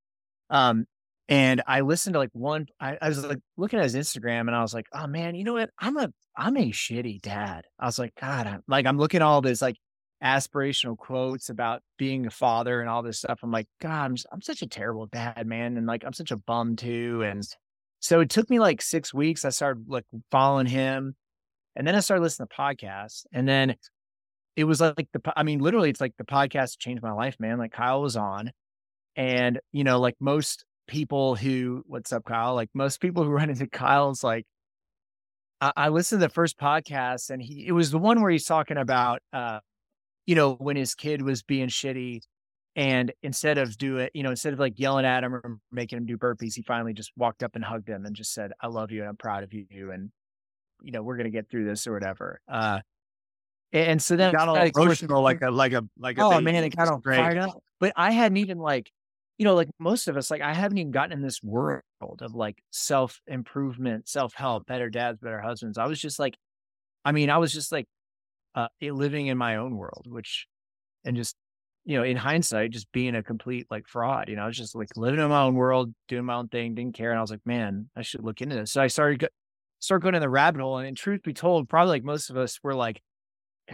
Um, 0.50 0.86
and 1.28 1.62
I 1.66 1.80
listened 1.80 2.14
to 2.14 2.18
like 2.18 2.30
one, 2.32 2.66
I, 2.78 2.98
I 3.00 3.08
was 3.08 3.24
like 3.24 3.38
looking 3.56 3.78
at 3.78 3.84
his 3.84 3.94
Instagram 3.94 4.40
and 4.40 4.54
I 4.54 4.60
was 4.60 4.74
like, 4.74 4.86
oh 4.92 5.06
man, 5.06 5.34
you 5.34 5.44
know 5.44 5.54
what? 5.54 5.70
I'm 5.78 5.96
a, 5.96 6.12
I'm 6.36 6.56
a 6.56 6.70
shitty 6.70 7.22
dad. 7.22 7.64
I 7.78 7.86
was 7.86 7.98
like, 7.98 8.14
God, 8.20 8.46
I'm 8.46 8.62
like, 8.68 8.86
I'm 8.86 8.98
looking 8.98 9.18
at 9.18 9.26
all 9.26 9.40
this 9.40 9.62
like 9.62 9.76
aspirational 10.22 10.96
quotes 10.96 11.48
about 11.48 11.82
being 11.98 12.26
a 12.26 12.30
father 12.30 12.80
and 12.80 12.88
all 12.88 13.02
this 13.02 13.18
stuff. 13.18 13.40
I'm 13.42 13.50
like, 13.50 13.66
God, 13.80 14.04
I'm, 14.04 14.16
I'm 14.32 14.42
such 14.42 14.62
a 14.62 14.66
terrible 14.66 15.06
dad, 15.06 15.46
man. 15.46 15.76
And 15.76 15.86
like, 15.86 16.04
I'm 16.04 16.12
such 16.12 16.30
a 16.30 16.36
bum 16.36 16.76
too. 16.76 17.22
And 17.24 17.42
so 18.00 18.20
it 18.20 18.30
took 18.30 18.48
me 18.48 18.60
like 18.60 18.82
six 18.82 19.12
weeks. 19.12 19.44
I 19.44 19.50
started 19.50 19.84
like 19.88 20.04
following 20.30 20.66
him 20.66 21.16
and 21.74 21.86
then 21.86 21.94
I 21.94 22.00
started 22.00 22.22
listening 22.22 22.48
to 22.48 22.56
podcasts. 22.56 23.24
And 23.32 23.48
then 23.48 23.76
it 24.56 24.64
was 24.64 24.80
like 24.80 25.08
the, 25.12 25.32
I 25.36 25.42
mean, 25.42 25.60
literally, 25.60 25.90
it's 25.90 26.00
like 26.00 26.14
the 26.18 26.24
podcast 26.24 26.78
changed 26.78 27.02
my 27.02 27.12
life, 27.12 27.36
man. 27.40 27.58
Like 27.58 27.72
Kyle 27.72 28.02
was 28.02 28.16
on. 28.16 28.52
And, 29.16 29.60
you 29.72 29.84
know, 29.84 29.98
like 29.98 30.14
most 30.20 30.64
people 30.86 31.34
who, 31.34 31.82
what's 31.86 32.12
up, 32.12 32.24
Kyle? 32.24 32.54
Like 32.54 32.70
most 32.74 33.00
people 33.00 33.24
who 33.24 33.30
run 33.32 33.50
into 33.50 33.66
Kyle's 33.66 34.22
like, 34.22 34.46
I, 35.60 35.72
I 35.76 35.88
listened 35.88 36.20
to 36.20 36.28
the 36.28 36.32
first 36.32 36.58
podcast 36.58 37.30
and 37.30 37.42
he, 37.42 37.66
it 37.66 37.72
was 37.72 37.90
the 37.90 37.98
one 37.98 38.20
where 38.20 38.30
he's 38.30 38.44
talking 38.44 38.76
about, 38.76 39.20
uh, 39.32 39.60
you 40.26 40.34
know, 40.34 40.54
when 40.54 40.76
his 40.76 40.94
kid 40.94 41.22
was 41.22 41.42
being 41.42 41.68
shitty 41.68 42.20
and 42.74 43.12
instead 43.22 43.58
of 43.58 43.76
do 43.76 43.98
it, 43.98 44.12
you 44.14 44.22
know, 44.22 44.30
instead 44.30 44.52
of 44.52 44.58
like 44.58 44.78
yelling 44.78 45.04
at 45.04 45.24
him 45.24 45.34
or 45.34 45.58
making 45.70 45.98
him 45.98 46.06
do 46.06 46.16
burpees, 46.16 46.54
he 46.54 46.62
finally 46.62 46.94
just 46.94 47.12
walked 47.16 47.42
up 47.42 47.54
and 47.54 47.64
hugged 47.64 47.88
him 47.88 48.06
and 48.06 48.14
just 48.14 48.32
said, 48.32 48.52
I 48.60 48.68
love 48.68 48.90
you 48.90 49.00
and 49.00 49.08
I'm 49.08 49.16
proud 49.16 49.42
of 49.42 49.52
you. 49.52 49.90
And, 49.90 50.10
you 50.82 50.92
know, 50.92 51.02
we're 51.02 51.16
going 51.16 51.24
to 51.24 51.30
get 51.30 51.50
through 51.50 51.66
this 51.66 51.86
or 51.86 51.92
whatever. 51.92 52.40
Uh, 52.48 52.80
and 53.72 54.02
so 54.02 54.16
then 54.16 54.32
got 54.32 54.48
all 54.48 54.56
emotional, 54.56 55.22
like 55.22 55.40
a, 55.42 55.50
like 55.50 55.72
a, 55.72 55.82
like 55.98 56.18
a, 56.18 56.22
oh 56.22 56.30
baby. 56.30 56.44
man, 56.44 56.64
it 56.64 56.76
got 56.76 56.88
all 56.88 57.00
fired 57.02 57.38
up. 57.38 57.58
But 57.80 57.92
I 57.96 58.12
hadn't 58.12 58.36
even 58.36 58.58
like, 58.58 58.90
you 59.38 59.44
know, 59.44 59.54
like 59.54 59.70
most 59.78 60.08
of 60.08 60.16
us, 60.16 60.30
like 60.30 60.42
I 60.42 60.54
haven't 60.54 60.78
even 60.78 60.92
gotten 60.92 61.12
in 61.12 61.22
this 61.22 61.42
world 61.42 61.82
of 62.20 62.34
like 62.34 62.62
self 62.70 63.20
improvement, 63.26 64.08
self 64.08 64.34
help, 64.34 64.66
better 64.66 64.90
dads, 64.90 65.20
better 65.20 65.40
husbands. 65.40 65.78
I 65.78 65.86
was 65.86 65.98
just 66.00 66.18
like, 66.18 66.36
I 67.04 67.12
mean, 67.12 67.30
I 67.30 67.38
was 67.38 67.52
just 67.52 67.72
like 67.72 67.86
uh, 68.54 68.68
living 68.80 69.26
in 69.28 69.38
my 69.38 69.56
own 69.56 69.76
world, 69.76 70.06
which, 70.08 70.46
and 71.04 71.16
just, 71.16 71.36
you 71.84 71.96
know, 71.96 72.04
in 72.04 72.16
hindsight, 72.16 72.70
just 72.70 72.90
being 72.92 73.14
a 73.16 73.22
complete 73.22 73.66
like 73.70 73.86
fraud, 73.88 74.28
you 74.28 74.36
know, 74.36 74.42
I 74.42 74.46
was 74.46 74.56
just 74.56 74.74
like 74.74 74.96
living 74.96 75.20
in 75.20 75.28
my 75.28 75.42
own 75.42 75.54
world, 75.54 75.92
doing 76.08 76.24
my 76.24 76.34
own 76.34 76.48
thing, 76.48 76.74
didn't 76.74 76.94
care. 76.94 77.10
And 77.10 77.18
I 77.18 77.22
was 77.22 77.30
like, 77.30 77.44
man, 77.44 77.88
I 77.96 78.02
should 78.02 78.22
look 78.24 78.40
into 78.40 78.54
this. 78.54 78.72
So 78.72 78.82
I 78.82 78.86
started, 78.86 79.20
go- 79.20 79.28
start 79.80 80.02
going 80.02 80.14
in 80.14 80.20
the 80.20 80.28
rabbit 80.28 80.60
hole. 80.60 80.78
And 80.78 80.86
in 80.86 80.94
truth 80.94 81.22
be 81.22 81.32
told, 81.32 81.68
probably 81.68 81.90
like 81.90 82.04
most 82.04 82.30
of 82.30 82.36
us 82.36 82.60
were 82.62 82.74
like, 82.74 83.02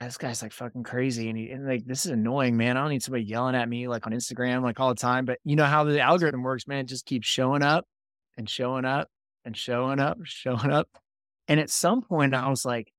this 0.00 0.16
guy's 0.16 0.42
like 0.42 0.52
fucking 0.52 0.84
crazy. 0.84 1.28
And, 1.28 1.38
he, 1.38 1.50
and 1.50 1.66
like, 1.66 1.84
this 1.84 2.06
is 2.06 2.12
annoying, 2.12 2.56
man. 2.56 2.76
I 2.76 2.80
don't 2.80 2.90
need 2.90 3.02
somebody 3.02 3.24
yelling 3.24 3.54
at 3.54 3.68
me 3.68 3.88
like 3.88 4.06
on 4.06 4.12
Instagram, 4.12 4.62
like 4.62 4.80
all 4.80 4.88
the 4.88 4.94
time. 4.94 5.24
But 5.24 5.38
you 5.44 5.56
know 5.56 5.64
how 5.64 5.84
the 5.84 6.00
algorithm 6.00 6.42
works, 6.42 6.66
man. 6.66 6.80
It 6.80 6.88
just 6.88 7.04
keeps 7.04 7.26
showing 7.26 7.62
up 7.62 7.84
and 8.36 8.48
showing 8.48 8.84
up 8.84 9.08
and 9.44 9.56
showing 9.56 9.98
up, 9.98 10.18
showing 10.24 10.70
up. 10.70 10.88
And 11.46 11.58
at 11.58 11.70
some 11.70 12.02
point, 12.02 12.34
I 12.34 12.48
was 12.48 12.64
like, 12.64 12.92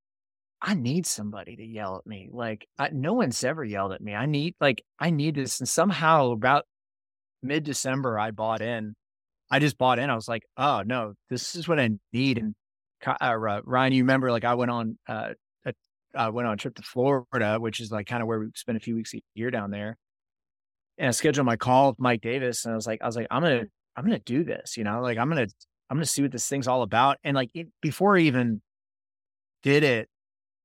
I 0.61 0.73
need 0.73 1.05
somebody 1.05 1.55
to 1.55 1.63
yell 1.63 1.97
at 1.97 2.05
me. 2.05 2.29
Like 2.31 2.67
I, 2.77 2.89
no 2.89 3.13
one's 3.13 3.43
ever 3.43 3.63
yelled 3.63 3.93
at 3.93 4.01
me. 4.01 4.13
I 4.13 4.25
need 4.25 4.55
like 4.59 4.83
I 4.99 5.09
need 5.09 5.35
this. 5.35 5.59
And 5.59 5.69
somehow 5.69 6.31
about 6.31 6.65
mid 7.41 7.63
December, 7.63 8.19
I 8.19 8.31
bought 8.31 8.61
in. 8.61 8.95
I 9.49 9.59
just 9.59 9.77
bought 9.77 9.99
in. 9.99 10.09
I 10.09 10.15
was 10.15 10.27
like, 10.27 10.43
oh 10.57 10.83
no, 10.85 11.13
this 11.29 11.55
is 11.55 11.67
what 11.67 11.79
I 11.79 11.89
need. 12.11 12.37
And 12.37 12.55
uh, 13.05 13.35
Ryan, 13.37 13.93
you 13.93 14.03
remember 14.03 14.31
like 14.31 14.43
I 14.43 14.55
went 14.55 14.71
on 14.71 14.97
uh, 15.07 15.29
a, 15.65 15.73
I 16.13 16.29
went 16.29 16.47
on 16.47 16.55
a 16.55 16.57
trip 16.57 16.75
to 16.75 16.81
Florida, 16.81 17.57
which 17.59 17.79
is 17.79 17.91
like 17.91 18.07
kind 18.07 18.21
of 18.21 18.27
where 18.27 18.39
we 18.39 18.47
spend 18.55 18.77
a 18.77 18.81
few 18.81 18.95
weeks 18.95 19.13
a 19.13 19.21
year 19.35 19.51
down 19.51 19.71
there. 19.71 19.97
And 20.97 21.07
I 21.07 21.11
scheduled 21.11 21.45
my 21.45 21.55
call 21.55 21.91
with 21.91 21.99
Mike 21.99 22.21
Davis, 22.21 22.65
and 22.65 22.73
I 22.73 22.75
was 22.75 22.85
like, 22.85 23.01
I 23.01 23.05
was 23.05 23.15
like, 23.15 23.27
I'm 23.31 23.41
gonna 23.41 23.63
I'm 23.95 24.03
gonna 24.03 24.19
do 24.19 24.43
this. 24.43 24.75
You 24.75 24.83
know, 24.83 25.01
like 25.01 25.17
I'm 25.17 25.29
gonna 25.29 25.47
I'm 25.89 25.95
gonna 25.95 26.05
see 26.05 26.21
what 26.21 26.33
this 26.33 26.47
thing's 26.49 26.67
all 26.67 26.81
about. 26.81 27.17
And 27.23 27.35
like 27.35 27.49
it, 27.53 27.67
before 27.81 28.17
I 28.17 28.21
even 28.21 28.61
did 29.63 29.83
it, 29.83 30.09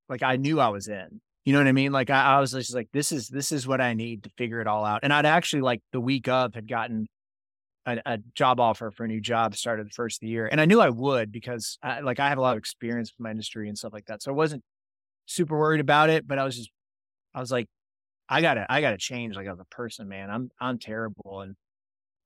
like 0.08 0.22
I 0.22 0.36
knew 0.36 0.60
I 0.60 0.68
was 0.68 0.88
in. 0.88 1.20
You 1.44 1.52
know 1.52 1.58
what 1.58 1.68
I 1.68 1.72
mean? 1.72 1.92
Like 1.92 2.10
I, 2.10 2.36
I 2.36 2.40
was 2.40 2.52
just 2.52 2.74
like, 2.74 2.88
this 2.92 3.12
is 3.12 3.28
this 3.28 3.52
is 3.52 3.66
what 3.66 3.80
I 3.80 3.94
need 3.94 4.24
to 4.24 4.30
figure 4.38 4.60
it 4.60 4.66
all 4.66 4.84
out. 4.84 5.00
And 5.02 5.12
I'd 5.12 5.26
actually 5.26 5.62
like 5.62 5.82
the 5.92 6.00
week 6.00 6.28
of 6.28 6.54
had 6.54 6.66
gotten 6.68 7.06
a, 7.86 8.00
a 8.06 8.18
job 8.34 8.60
offer 8.60 8.90
for 8.90 9.04
a 9.04 9.08
new 9.08 9.20
job 9.20 9.54
started 9.54 9.86
the 9.86 9.90
first 9.90 10.16
of 10.16 10.20
the 10.20 10.28
year, 10.28 10.46
and 10.50 10.60
I 10.60 10.64
knew 10.64 10.80
I 10.80 10.88
would 10.88 11.30
because 11.30 11.78
I, 11.82 12.00
like 12.00 12.18
I 12.20 12.28
have 12.30 12.38
a 12.38 12.40
lot 12.40 12.52
of 12.52 12.58
experience 12.58 13.12
with 13.12 13.22
my 13.22 13.30
industry 13.30 13.68
and 13.68 13.76
stuff 13.76 13.92
like 13.92 14.06
that. 14.06 14.22
So 14.22 14.30
I 14.30 14.34
wasn't 14.34 14.62
super 15.26 15.58
worried 15.58 15.80
about 15.80 16.10
it, 16.10 16.26
but 16.26 16.38
I 16.38 16.44
was 16.44 16.56
just 16.56 16.70
I 17.34 17.40
was 17.40 17.52
like, 17.52 17.66
I 18.28 18.40
gotta 18.40 18.66
I 18.70 18.80
gotta 18.80 18.98
change 18.98 19.36
like 19.36 19.46
as 19.46 19.60
a 19.60 19.66
person, 19.66 20.08
man. 20.08 20.30
I'm 20.30 20.50
I'm 20.60 20.78
terrible 20.78 21.40
and. 21.42 21.56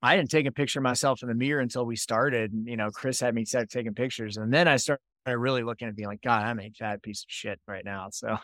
I 0.00 0.14
didn't 0.14 0.30
take 0.30 0.46
a 0.46 0.52
picture 0.52 0.78
of 0.78 0.84
myself 0.84 1.22
in 1.22 1.28
the 1.28 1.34
mirror 1.34 1.60
until 1.60 1.84
we 1.84 1.96
started. 1.96 2.52
And 2.52 2.68
you 2.68 2.76
know, 2.76 2.88
Chris 2.90 3.18
had 3.18 3.34
me 3.34 3.44
start 3.44 3.68
taking 3.68 3.94
pictures, 3.94 4.36
and 4.36 4.54
then 4.54 4.68
I 4.68 4.76
started 4.76 5.02
really 5.26 5.62
looking 5.62 5.88
at 5.88 5.96
being 5.96 6.08
like, 6.08 6.22
God, 6.22 6.42
I'm 6.42 6.60
a 6.60 6.70
fat 6.78 7.02
piece 7.02 7.20
of 7.20 7.26
shit 7.28 7.60
right 7.66 7.84
now. 7.84 8.08
So, 8.10 8.36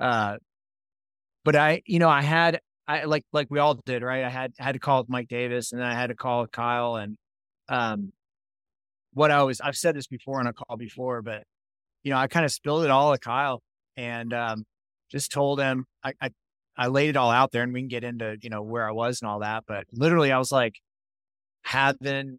uh, 0.00 0.36
but 1.44 1.56
I, 1.56 1.82
you 1.86 1.98
know, 1.98 2.08
I 2.08 2.22
had, 2.22 2.60
I 2.86 3.04
like, 3.04 3.24
like 3.32 3.48
we 3.50 3.58
all 3.58 3.74
did, 3.74 4.02
right? 4.02 4.24
I 4.24 4.28
had, 4.28 4.52
had 4.58 4.72
to 4.72 4.78
call 4.78 5.04
Mike 5.08 5.28
Davis 5.28 5.72
and 5.72 5.80
then 5.80 5.88
I 5.88 5.94
had 5.94 6.08
to 6.08 6.14
call 6.14 6.46
Kyle 6.46 6.96
and, 6.96 7.16
um, 7.68 8.12
what 9.12 9.30
I 9.30 9.42
was, 9.42 9.60
I've 9.60 9.76
said 9.76 9.96
this 9.96 10.06
before 10.06 10.40
on 10.40 10.46
a 10.46 10.52
call 10.52 10.76
before, 10.76 11.22
but 11.22 11.42
you 12.02 12.12
know, 12.12 12.18
I 12.18 12.28
kind 12.28 12.44
of 12.44 12.52
spilled 12.52 12.84
it 12.84 12.90
all 12.90 13.12
at 13.12 13.20
Kyle 13.20 13.60
and 13.96 14.32
um, 14.32 14.64
just 15.10 15.32
told 15.32 15.60
him 15.60 15.84
I, 16.04 16.12
I 16.20 16.30
I 16.78 16.86
laid 16.86 17.10
it 17.10 17.16
all 17.16 17.32
out 17.32 17.50
there 17.50 17.64
and 17.64 17.72
we 17.72 17.80
can 17.80 17.88
get 17.88 18.04
into, 18.04 18.36
you 18.40 18.50
know, 18.50 18.62
where 18.62 18.88
I 18.88 18.92
was 18.92 19.20
and 19.20 19.28
all 19.28 19.40
that. 19.40 19.64
But 19.66 19.84
literally 19.92 20.30
I 20.30 20.38
was 20.38 20.52
like 20.52 20.76
having, 21.62 22.38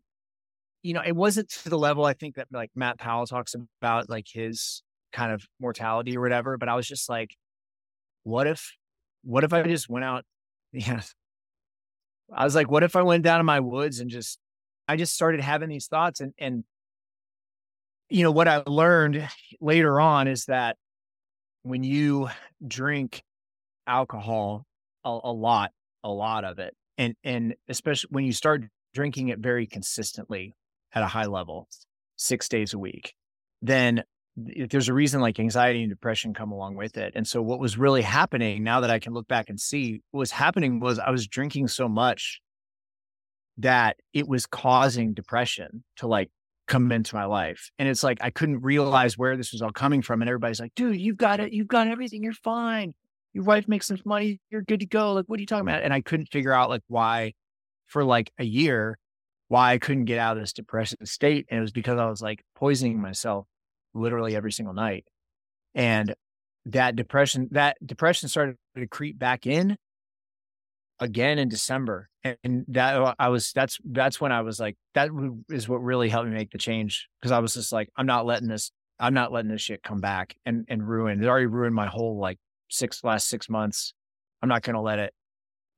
you 0.82 0.94
know, 0.94 1.02
it 1.06 1.16
wasn't 1.16 1.50
to 1.50 1.70
the 1.70 1.78
level 1.78 2.06
I 2.06 2.14
think 2.14 2.36
that 2.36 2.48
like 2.52 2.72
Matt 2.76 2.98
Powell 2.98 3.28
talks 3.28 3.56
about 3.82 4.10
like 4.10 4.28
his 4.32 4.82
kind 5.12 5.32
of 5.32 5.46
mortality 5.60 6.18
or 6.18 6.22
whatever. 6.22 6.58
But 6.58 6.70
I 6.70 6.76
was 6.76 6.88
just 6.88 7.10
like, 7.10 7.36
what 8.24 8.48
if 8.48 8.74
what 9.24 9.44
if 9.44 9.54
I 9.54 9.64
just 9.64 9.90
went 9.90 10.06
out? 10.06 10.26
Yeah. 10.72 11.02
I 12.32 12.44
was 12.44 12.54
like, 12.54 12.70
what 12.70 12.84
if 12.84 12.96
I 12.96 13.02
went 13.02 13.24
down 13.24 13.40
to 13.40 13.44
my 13.44 13.60
woods 13.60 14.00
and 14.00 14.08
just 14.08 14.38
I 14.88 14.98
just 14.98 15.16
started 15.16 15.42
having 15.42 15.68
these 15.68 15.88
thoughts 15.88 16.20
and 16.20 16.32
and 16.38 16.64
you 18.08 18.24
know 18.24 18.32
what 18.32 18.48
I 18.48 18.62
learned 18.68 19.28
later 19.60 20.00
on 20.00 20.28
is 20.28 20.46
that 20.46 20.78
when 21.64 21.84
you 21.84 22.30
drink 22.66 23.24
alcohol 23.88 24.66
a, 25.04 25.20
a 25.24 25.32
lot, 25.32 25.72
a 26.04 26.10
lot 26.10 26.44
of 26.44 26.60
it, 26.60 26.76
and 27.00 27.16
and 27.24 27.56
especially 27.68 28.10
when 28.12 28.26
you 28.26 28.32
start 28.32 28.66
drinking 28.94 29.30
it 29.30 29.40
very 29.40 29.66
consistently 29.66 30.54
at 30.94 31.04
a 31.04 31.08
high 31.08 31.26
level, 31.26 31.68
six 32.16 32.50
days 32.50 32.74
a 32.74 32.80
week, 32.80 33.14
then 33.62 34.04
there's 34.36 34.90
a 34.90 34.94
reason 34.94 35.22
like 35.22 35.40
anxiety 35.40 35.82
and 35.82 35.90
depression 35.90 36.34
come 36.34 36.52
along 36.52 36.76
with 36.76 36.98
it. 36.98 37.14
And 37.16 37.28
so 37.28 37.42
what 37.42 37.60
was 37.60 37.78
really 37.78 38.02
happening 38.02 38.64
now 38.64 38.82
that 38.82 38.90
I 38.90 39.00
can 39.00 39.14
look 39.14 39.28
back 39.28 39.50
and 39.50 39.60
see 39.60 40.02
what 40.12 40.20
was 40.20 40.32
happening 40.32 40.80
was 40.80 41.00
I 41.00 41.10
was 41.10 41.28
drinking 41.28 41.68
so 41.68 41.90
much 41.90 42.40
that 43.58 43.98
it 44.14 44.28
was 44.28 44.46
causing 44.46 45.14
depression 45.14 45.84
to 45.98 46.08
like 46.08 46.30
come 46.68 46.92
into 46.92 47.16
my 47.16 47.26
life. 47.26 47.72
And 47.78 47.90
it's 47.90 48.04
like 48.04 48.20
I 48.22 48.30
couldn't 48.30 48.62
realize 48.62 49.18
where 49.18 49.36
this 49.36 49.52
was 49.52 49.62
all 49.62 49.72
coming 49.72 50.02
from. 50.02 50.22
And 50.22 50.30
everybody's 50.30 50.60
like, 50.60 50.74
dude, 50.76 51.02
you've 51.02 51.18
got 51.18 51.40
it, 51.40 51.52
you've 51.52 51.68
got 51.68 51.88
everything, 51.88 52.24
you're 52.24 52.34
fine. 52.34 52.94
Your 53.34 53.44
wife 53.44 53.68
makes 53.68 53.90
enough 53.90 54.06
money, 54.06 54.40
you're 54.50 54.62
good 54.62 54.80
to 54.80 54.86
go. 54.86 55.14
Like, 55.14 55.26
what 55.26 55.38
are 55.38 55.42
you 55.42 55.48
talking 55.48 55.68
about? 55.68 55.84
And 55.84 55.94
I 55.94 56.02
couldn't 56.02 56.28
figure 56.32 56.54
out 56.54 56.70
like 56.70 56.82
why 56.88 57.34
for 57.88 58.04
like 58.04 58.32
a 58.40 58.46
year, 58.46 58.98
why 59.50 59.74
I 59.74 59.80
couldn't 59.80 60.06
get 60.06 60.20
out 60.20 60.38
of 60.38 60.44
this 60.44 60.54
depression 60.54 61.06
state. 61.06 61.48
And 61.50 61.58
it 61.58 61.62
was 61.62 61.72
because 61.72 62.00
I 62.00 62.06
was 62.06 62.22
like 62.22 62.44
poisoning 62.56 63.02
myself 63.02 63.46
literally 63.94 64.36
every 64.36 64.52
single 64.52 64.76
night. 64.76 65.06
And 65.76 66.16
that 66.68 66.96
depression, 66.96 67.50
that 67.52 67.76
depression 67.86 68.30
started 68.30 68.56
to 68.78 68.88
creep 68.88 69.18
back 69.18 69.48
in 69.48 69.76
again 71.00 71.40
in 71.40 71.50
December. 71.50 72.10
And 72.24 72.66
that 72.70 72.96
uh, 72.96 73.16
I 73.18 73.30
was, 73.30 73.52
that's, 73.52 73.80
that's 73.84 74.22
when 74.22 74.32
I 74.32 74.42
was 74.42 74.60
like, 74.60 74.78
that 74.94 75.10
is 75.50 75.68
what 75.68 75.78
really 75.78 76.10
helped 76.10 76.30
me 76.30 76.36
make 76.36 76.52
the 76.52 76.58
change. 76.60 77.08
Cause 77.24 77.32
I 77.32 77.40
was 77.40 77.56
just 77.56 77.72
like, 77.72 77.90
I'm 77.96 78.06
not 78.06 78.28
letting 78.28 78.50
this, 78.50 78.72
I'm 79.00 79.16
not 79.16 79.32
letting 79.32 79.50
this 79.50 79.62
shit 79.62 79.82
come 79.82 80.00
back 80.00 80.36
and, 80.46 80.66
and 80.68 80.88
ruin. 80.88 81.24
It 81.24 81.28
already 81.28 81.48
ruined 81.48 81.74
my 81.74 81.88
whole 81.88 82.20
like 82.20 82.38
six, 82.70 83.04
last 83.04 83.28
six 83.28 83.50
months. 83.50 83.94
I'm 84.44 84.50
not 84.50 84.62
going 84.62 84.76
to 84.76 84.82
let 84.82 85.00
it 85.00 85.14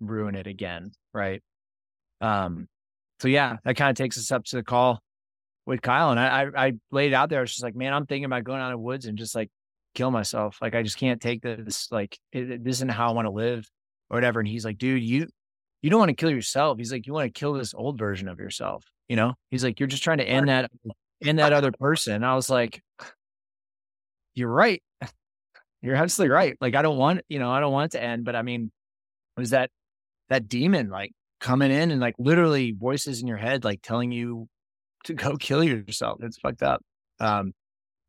ruin 0.01 0.36
it 0.36 0.48
again. 0.48 0.92
Right. 1.13 1.42
Um, 2.20 2.68
so 3.22 3.28
yeah, 3.28 3.58
that 3.63 3.75
kind 3.75 3.92
of 3.92 3.96
takes 3.96 4.18
us 4.18 4.32
up 4.32 4.46
to 4.46 4.56
the 4.56 4.63
call 4.63 5.00
with 5.68 5.80
Kyle. 5.84 6.10
And 6.10 6.20
I, 6.20 6.42
I, 6.42 6.66
I 6.66 6.74
laid 6.90 7.12
it 7.12 7.13
out 7.13 7.30
there. 7.30 7.38
I 7.38 7.42
was 7.42 7.51
just 7.51 7.62
like, 7.62 7.75
man, 7.75 7.94
I'm 7.94 8.08
thinking 8.08 8.25
about 8.25 8.44
going 8.44 8.60
out 8.60 8.70
in 8.70 8.72
the 8.72 8.80
woods 8.80 9.06
and 9.06 9.16
just 9.16 9.36
like 9.36 9.51
kill 9.94 10.10
myself. 10.10 10.58
Like, 10.60 10.74
I 10.74 10.82
just 10.82 10.98
can't 10.98 11.22
take 11.22 11.44
this. 11.44 11.92
Like, 11.92 12.18
it, 12.32 12.63
this 12.63 12.78
isn't 12.78 12.90
how 12.90 13.10
I 13.10 13.12
want 13.12 13.28
to 13.28 13.32
live 13.32 13.70
or 14.10 14.18
whatever. 14.18 14.40
And 14.40 14.50
he's 14.50 14.66
like, 14.66 14.80
dude, 14.80 15.04
you, 15.04 15.28
you 15.84 15.92
don't 15.92 16.00
want 16.00 16.10
to 16.10 16.16
kill 16.16 16.32
yourself. 16.32 16.80
He's 16.80 16.92
like, 16.92 17.06
you 17.06 17.13
want 17.13 17.32
to 17.32 17.40
kill 17.40 17.54
this 17.54 17.75
old 17.75 18.00
version 18.00 18.28
of 18.28 18.40
yourself. 18.40 18.84
You 19.08 19.18
know, 19.18 19.36
he's 19.51 19.63
like, 19.63 19.80
you're 19.80 19.86
just 19.86 20.01
trying 20.01 20.18
to 20.18 20.28
end 20.28 20.50
that, 20.50 20.72
end 21.24 21.38
that 21.38 21.54
other 21.54 21.72
person. 21.72 22.16
And 22.16 22.25
I 22.25 22.34
was 22.34 22.50
like, 22.50 22.82
you're 24.34 24.50
right. 24.50 24.82
You're 25.84 25.96
absolutely 25.96 26.34
right. 26.34 26.58
Like, 26.60 26.74
I 26.74 26.82
don't 26.82 26.98
want, 26.98 27.22
you 27.30 27.38
know, 27.38 27.51
I 27.51 27.60
don't 27.60 27.72
want 27.72 27.94
it 27.94 28.00
to 28.00 28.04
end, 28.04 28.25
but 28.25 28.36
I 28.36 28.42
mean, 28.42 28.72
it 29.38 29.40
was 29.40 29.51
that, 29.51 29.70
that 30.30 30.48
demon 30.48 30.90
like 30.90 31.12
coming 31.41 31.71
in 31.71 31.91
and 31.91 32.00
like 32.00 32.15
literally 32.17 32.71
voices 32.71 33.21
in 33.21 33.27
your 33.27 33.38
head, 33.38 33.65
like 33.65 33.81
telling 33.81 34.12
you 34.12 34.48
to 35.05 35.13
go 35.13 35.36
kill 35.39 35.63
yourself. 35.63 36.19
It's 36.21 36.38
fucked 36.38 36.63
up. 36.63 36.81
Um, 37.19 37.53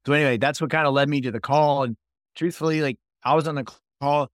so 0.07 0.13
anyway, 0.13 0.37
that's 0.37 0.61
what 0.61 0.71
kind 0.71 0.87
of 0.87 0.95
led 0.95 1.09
me 1.09 1.21
to 1.23 1.33
the 1.33 1.41
call. 1.41 1.83
And 1.83 1.97
truthfully, 2.37 2.81
like 2.81 2.99
I 3.25 3.35
was 3.35 3.49
on 3.49 3.57
the 3.57 3.65
call 4.01 4.29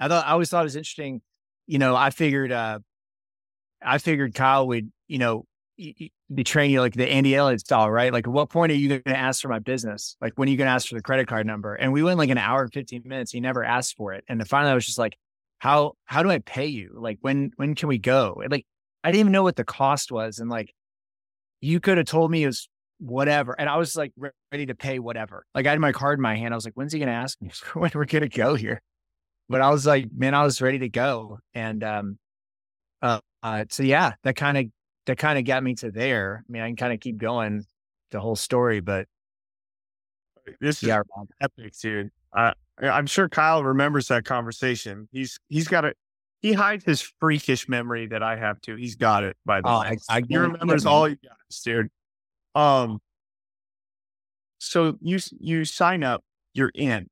I 0.00 0.08
thought 0.08 0.26
I 0.26 0.32
always 0.32 0.48
thought 0.48 0.60
it 0.60 0.64
was 0.64 0.76
interesting. 0.76 1.20
You 1.66 1.78
know, 1.78 1.96
I 1.96 2.10
figured, 2.10 2.52
uh, 2.52 2.78
I 3.82 3.98
figured 3.98 4.34
Kyle 4.34 4.66
would, 4.68 4.90
you 5.06 5.18
know, 5.18 5.44
be 5.76 6.44
training 6.44 6.72
you 6.72 6.80
like 6.80 6.94
the 6.94 7.08
Andy 7.08 7.34
Elliott 7.36 7.60
style, 7.60 7.90
right? 7.90 8.12
Like, 8.12 8.26
at 8.26 8.32
what 8.32 8.50
point 8.50 8.72
are 8.72 8.74
you 8.74 8.88
going 8.88 9.02
to 9.02 9.16
ask 9.16 9.40
for 9.40 9.48
my 9.48 9.60
business? 9.60 10.16
Like, 10.20 10.32
when 10.36 10.48
are 10.48 10.50
you 10.50 10.56
going 10.56 10.66
to 10.66 10.72
ask 10.72 10.88
for 10.88 10.96
the 10.96 11.02
credit 11.02 11.28
card 11.28 11.46
number? 11.46 11.74
And 11.74 11.92
we 11.92 12.02
went 12.02 12.18
like 12.18 12.30
an 12.30 12.38
hour 12.38 12.62
and 12.62 12.72
15 12.72 13.02
minutes. 13.04 13.30
He 13.30 13.40
never 13.40 13.62
asked 13.64 13.96
for 13.96 14.12
it. 14.12 14.24
And 14.28 14.46
finally 14.48 14.72
I 14.72 14.74
was 14.74 14.86
just 14.86 14.98
like, 14.98 15.16
how, 15.58 15.94
how 16.04 16.22
do 16.22 16.30
I 16.30 16.38
pay 16.38 16.66
you? 16.66 16.92
Like, 16.94 17.18
when, 17.20 17.52
when 17.56 17.74
can 17.74 17.88
we 17.88 17.98
go? 17.98 18.40
And 18.42 18.50
like, 18.50 18.66
I 19.02 19.10
didn't 19.10 19.20
even 19.20 19.32
know 19.32 19.42
what 19.42 19.56
the 19.56 19.64
cost 19.64 20.12
was. 20.12 20.38
And 20.38 20.50
like, 20.50 20.72
you 21.60 21.80
could 21.80 21.98
have 21.98 22.06
told 22.06 22.30
me 22.30 22.44
it 22.44 22.46
was 22.46 22.68
whatever. 22.98 23.54
And 23.58 23.68
I 23.68 23.76
was 23.76 23.96
like 23.96 24.12
ready 24.52 24.66
to 24.66 24.74
pay 24.74 24.98
whatever. 24.98 25.44
Like 25.54 25.66
I 25.66 25.70
had 25.70 25.80
my 25.80 25.92
card 25.92 26.18
in 26.18 26.22
my 26.22 26.36
hand. 26.36 26.54
I 26.54 26.56
was 26.56 26.64
like, 26.64 26.74
when's 26.74 26.92
he 26.92 26.98
going 26.98 27.08
to 27.08 27.14
ask 27.14 27.40
me 27.40 27.50
when 27.74 27.90
we're 27.94 28.04
going 28.04 28.22
to 28.22 28.28
go 28.28 28.54
here? 28.54 28.80
but 29.48 29.60
I 29.60 29.70
was 29.70 29.86
like, 29.86 30.08
man, 30.14 30.34
I 30.34 30.44
was 30.44 30.60
ready 30.60 30.78
to 30.80 30.88
go. 30.88 31.38
And, 31.54 31.82
um, 31.82 32.18
uh, 33.00 33.20
uh 33.42 33.64
so 33.70 33.82
yeah, 33.82 34.12
that 34.24 34.36
kind 34.36 34.58
of, 34.58 34.66
that 35.06 35.16
kind 35.16 35.38
of 35.38 35.44
got 35.44 35.62
me 35.62 35.74
to 35.76 35.90
there. 35.90 36.44
I 36.46 36.52
mean, 36.52 36.62
I 36.62 36.66
can 36.66 36.76
kind 36.76 36.92
of 36.92 37.00
keep 37.00 37.16
going 37.16 37.64
the 38.10 38.20
whole 38.20 38.36
story, 38.36 38.80
but 38.80 39.06
this 40.60 40.82
is 40.82 40.88
yeah. 40.88 41.02
epic, 41.40 41.72
dude. 41.80 42.10
Uh, 42.32 42.52
I'm 42.82 43.06
sure 43.06 43.28
Kyle 43.28 43.64
remembers 43.64 44.08
that 44.08 44.24
conversation. 44.24 45.08
He's, 45.12 45.38
he's 45.48 45.68
got 45.68 45.84
a, 45.84 45.94
he 46.40 46.52
hides 46.52 46.84
his 46.84 47.00
freakish 47.00 47.68
memory 47.68 48.06
that 48.06 48.22
I 48.22 48.36
have 48.36 48.60
too. 48.60 48.76
He's 48.76 48.94
got 48.94 49.24
it 49.24 49.36
by 49.44 49.60
the 49.60 49.68
oh, 49.68 49.80
way. 49.80 49.96
I, 50.08 50.18
I 50.18 50.22
he 50.28 50.36
remembers 50.36 50.86
all 50.86 51.08
you 51.08 51.16
guys, 51.16 51.60
dude. 51.64 51.88
Um, 52.54 53.00
so 54.58 54.96
you, 55.00 55.18
you 55.40 55.64
sign 55.64 56.04
up, 56.04 56.22
you're 56.54 56.72
in. 56.74 57.08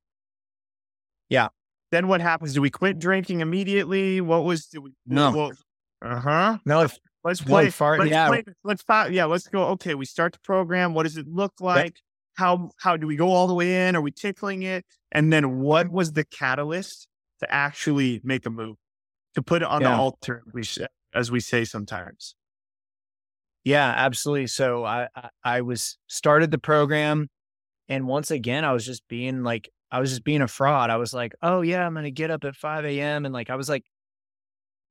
Yeah 1.29 1.49
then 1.91 2.07
what 2.07 2.21
happens? 2.21 2.53
Do 2.53 2.61
we 2.61 2.69
quit 2.69 2.99
drinking 2.99 3.41
immediately? 3.41 4.21
What 4.21 4.43
was 4.43 4.67
we, 4.79 4.91
no? 5.05 5.51
Uh 6.01 6.19
huh. 6.19 6.57
No. 6.65 6.81
If, 6.81 6.97
let's 7.23 7.41
play. 7.41 7.69
Fart, 7.69 7.99
let's 7.99 8.11
yeah. 8.11 8.27
Play, 8.27 8.43
let's 8.63 8.83
yeah. 9.11 9.25
Let's 9.25 9.47
go. 9.47 9.67
Okay, 9.69 9.95
we 9.95 10.05
start 10.05 10.33
the 10.33 10.39
program. 10.39 10.93
What 10.93 11.03
does 11.03 11.17
it 11.17 11.27
look 11.27 11.53
like? 11.59 11.97
How 12.37 12.69
how 12.77 12.95
do 12.95 13.07
we 13.07 13.15
go 13.15 13.29
all 13.29 13.47
the 13.47 13.53
way 13.53 13.87
in? 13.87 13.95
Are 13.95 14.01
we 14.01 14.11
tickling 14.11 14.63
it? 14.63 14.85
And 15.11 15.33
then 15.33 15.59
what 15.59 15.89
was 15.89 16.13
the 16.13 16.23
catalyst 16.23 17.07
to 17.39 17.51
actually 17.51 18.21
make 18.23 18.45
a 18.45 18.49
move 18.49 18.77
to 19.33 19.41
put 19.41 19.63
it 19.63 19.67
on 19.67 19.81
yeah. 19.81 19.89
the 19.89 19.95
altar? 19.95 20.43
We 20.53 20.63
as 21.13 21.31
we 21.31 21.39
say 21.39 21.65
sometimes. 21.65 22.35
Yeah, 23.63 23.91
absolutely. 23.95 24.47
So 24.47 24.85
I, 24.85 25.07
I 25.15 25.29
I 25.43 25.61
was 25.61 25.97
started 26.07 26.51
the 26.51 26.59
program, 26.59 27.27
and 27.89 28.07
once 28.07 28.29
again 28.29 28.63
I 28.63 28.71
was 28.71 28.85
just 28.85 29.07
being 29.07 29.43
like 29.43 29.69
I 29.91 29.99
was 29.99 30.11
just 30.11 30.23
being 30.23 30.41
a 30.43 30.47
fraud. 30.47 30.91
I 30.91 30.97
was 30.97 31.13
like, 31.13 31.33
oh 31.41 31.61
yeah, 31.61 31.85
I'm 31.85 31.95
gonna 31.95 32.11
get 32.11 32.29
up 32.29 32.43
at 32.43 32.55
5 32.55 32.85
a.m. 32.85 33.25
and 33.25 33.33
like 33.33 33.49
I 33.49 33.55
was 33.55 33.67
like, 33.67 33.83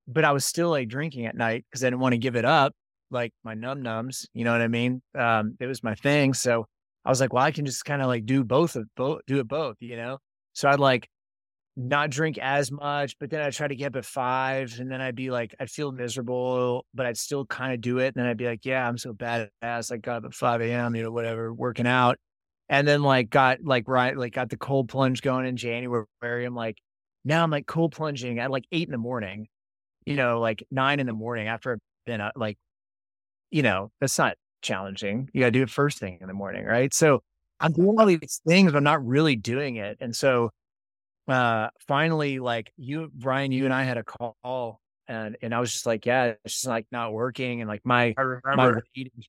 but 0.09 0.25
I 0.25 0.33
was 0.33 0.45
still 0.45 0.71
like 0.71 0.89
drinking 0.89 1.27
at 1.27 1.37
night 1.37 1.65
because 1.71 1.85
I 1.85 1.87
didn't 1.87 2.01
want 2.01 2.15
to 2.15 2.19
give 2.19 2.35
it 2.35 2.45
up, 2.45 2.75
like 3.11 3.33
my 3.45 3.55
num 3.55 3.83
nums. 3.83 4.27
You 4.35 4.45
know 4.45 4.53
what 4.53 4.63
I 4.63 4.69
mean? 4.69 5.01
Um, 5.15 5.57
it 5.61 5.67
was 5.67 5.85
my 5.85 5.95
thing. 5.95 6.35
So 6.35 6.67
I 7.07 7.11
was 7.11 7.21
like, 7.21 7.33
well, 7.33 7.45
I 7.45 7.53
can 7.53 7.65
just 7.65 7.85
kind 7.85 8.03
of 8.03 8.09
like 8.09 8.27
do 8.27 8.45
both 8.45 8.77
of 8.77 8.87
both, 8.97 9.23
do 9.27 9.39
it 9.39 9.49
both, 9.49 9.77
you 9.81 9.97
know. 9.97 10.19
So 10.53 10.69
I'd 10.69 10.81
like 10.81 11.09
not 11.77 12.11
drink 12.11 12.39
as 12.39 12.73
much, 12.73 13.17
but 13.19 13.31
then 13.31 13.41
I'd 13.43 13.53
try 13.53 13.69
to 13.69 13.77
get 13.77 13.89
up 13.89 13.97
at 13.97 14.05
five, 14.05 14.79
and 14.81 14.91
then 14.91 15.01
I'd 15.01 15.15
be 15.15 15.31
like, 15.31 15.55
I'd 15.61 15.71
feel 15.71 15.93
miserable, 15.93 16.85
but 16.95 17.07
I'd 17.07 17.17
still 17.17 17.47
kind 17.47 17.73
of 17.73 17.81
do 17.81 17.99
it. 17.99 18.09
And 18.09 18.17
then 18.17 18.27
I'd 18.27 18.37
be 18.37 18.47
like, 18.47 18.65
yeah, 18.65 18.87
I'm 18.87 18.99
so 18.99 19.13
badass. 19.15 19.93
I 19.93 19.97
got 19.99 20.19
up 20.19 20.25
at 20.27 20.35
5 20.35 20.61
a.m., 20.63 20.95
you 20.97 21.03
know, 21.05 21.13
whatever, 21.13 21.55
working 21.55 21.87
out 21.87 22.19
and 22.69 22.87
then 22.87 23.03
like 23.03 23.31
got 23.31 23.59
like 23.63 23.87
right 23.87 24.17
like 24.17 24.33
got 24.33 24.51
the 24.51 24.57
cold 24.57 24.89
plunge 24.89 25.23
going 25.23 25.47
in 25.47 25.57
January. 25.57 26.07
I'm 26.23 26.55
like 26.55 26.79
now 27.25 27.43
I'm 27.43 27.51
like 27.51 27.67
cold 27.67 27.93
plunging 27.93 28.39
at 28.39 28.51
like 28.51 28.65
eight 28.73 28.89
in 28.89 28.93
the 28.93 28.99
morning, 28.99 29.49
you 30.05 30.17
know, 30.17 30.41
like 30.41 30.65
nine 30.71 31.01
in 31.01 31.07
the 31.07 31.13
morning 31.13 31.49
after 31.49 31.73
I've 31.73 31.79
been 32.07 32.21
uh, 32.21 32.31
like, 32.37 32.59
you 33.51 33.63
know, 33.63 33.91
that's 34.01 34.19
not 34.19 34.37
challenging. 34.67 35.31
You 35.33 35.41
got 35.41 35.47
to 35.47 35.51
do 35.53 35.63
it 35.63 35.71
first 35.71 35.99
thing 35.99 36.19
in 36.21 36.29
the 36.29 36.35
morning, 36.35 36.65
right? 36.65 36.93
So 36.93 37.23
I'm 37.61 37.73
doing 37.73 37.99
all 37.99 38.07
these 38.07 38.41
things, 38.47 38.73
but 38.73 38.79
I'm 38.79 38.85
not 38.85 39.07
really 39.07 39.37
doing 39.37 39.77
it. 39.77 39.99
And 40.01 40.15
so 40.15 40.51
uh 41.29 41.69
finally, 41.89 42.39
like 42.39 42.73
you, 42.77 43.11
Brian, 43.15 43.53
you 43.53 43.65
and 43.65 43.75
I 43.75 43.83
had 43.85 43.99
a 43.99 44.05
call 44.05 44.81
and 45.09 45.37
and 45.43 45.55
I 45.55 45.61
was 45.61 45.73
just 45.73 45.87
like, 45.87 46.07
yeah, 46.07 46.35
it's 46.45 46.55
just 46.55 46.67
like 46.67 46.87
not 46.91 47.13
working, 47.13 47.61
and 47.61 47.69
like 47.69 47.83
my 47.85 48.15
my 48.45 48.75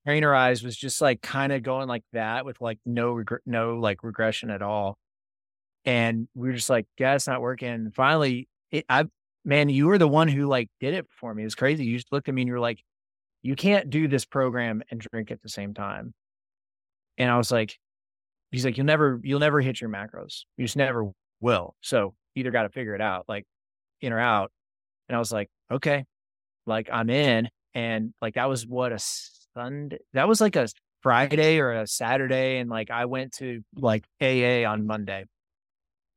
trainer 0.05 0.33
eyes 0.33 0.63
was 0.63 0.75
just 0.75 1.01
like 1.01 1.21
kind 1.21 1.53
of 1.53 1.63
going 1.63 1.87
like 1.87 2.03
that 2.13 2.45
with 2.45 2.59
like 2.61 2.79
no 2.85 3.13
regret, 3.13 3.41
no 3.45 3.77
like 3.77 4.03
regression 4.03 4.49
at 4.49 4.61
all, 4.61 4.97
and 5.85 6.27
we 6.35 6.49
were 6.49 6.55
just 6.55 6.69
like, 6.69 6.87
yeah, 6.99 7.15
it's 7.15 7.27
not 7.27 7.41
working. 7.41 7.69
And 7.69 7.95
finally, 7.95 8.47
it, 8.71 8.85
I 8.89 9.05
man, 9.45 9.69
you 9.69 9.87
were 9.87 9.97
the 9.97 10.07
one 10.07 10.27
who 10.27 10.47
like 10.47 10.69
did 10.79 10.93
it 10.93 11.07
for 11.19 11.33
me. 11.33 11.43
It's 11.43 11.55
crazy. 11.55 11.85
You 11.85 11.97
just 11.97 12.11
looked 12.11 12.27
at 12.27 12.35
me 12.35 12.41
and 12.43 12.47
you 12.47 12.53
were 12.53 12.59
like, 12.59 12.79
you 13.47 13.55
can't 13.55 13.89
do 13.89 14.09
this 14.09 14.25
program 14.25 14.83
and 14.91 14.99
drink 14.99 15.31
at 15.31 15.41
the 15.41 15.47
same 15.47 15.73
time. 15.73 16.13
And 17.17 17.31
I 17.31 17.37
was 17.37 17.49
like, 17.49 17.79
he's 18.51 18.65
like, 18.65 18.75
you'll 18.75 18.85
never, 18.85 19.21
you'll 19.23 19.39
never 19.39 19.61
hit 19.61 19.79
your 19.79 19.89
macros. 19.89 20.41
You 20.57 20.65
just 20.65 20.75
never 20.75 21.11
will. 21.39 21.73
So 21.79 22.13
either 22.35 22.51
got 22.51 22.63
to 22.63 22.69
figure 22.69 22.93
it 22.93 22.99
out, 22.99 23.23
like 23.29 23.45
in 24.01 24.11
or 24.11 24.19
out. 24.19 24.51
And 25.07 25.15
I 25.15 25.19
was 25.19 25.31
like, 25.31 25.47
okay, 25.71 26.03
like 26.65 26.89
I'm 26.91 27.09
in. 27.09 27.47
And 27.73 28.13
like 28.21 28.33
that 28.33 28.49
was 28.49 28.67
what 28.67 28.91
a 28.91 28.99
Sunday, 28.99 29.99
that 30.11 30.27
was 30.27 30.41
like 30.41 30.57
a 30.57 30.67
Friday 31.01 31.59
or 31.59 31.71
a 31.71 31.87
Saturday. 31.87 32.57
And 32.57 32.69
like 32.69 32.91
I 32.91 33.05
went 33.05 33.31
to 33.37 33.61
like 33.77 34.03
AA 34.21 34.69
on 34.69 34.85
Monday. 34.85 35.23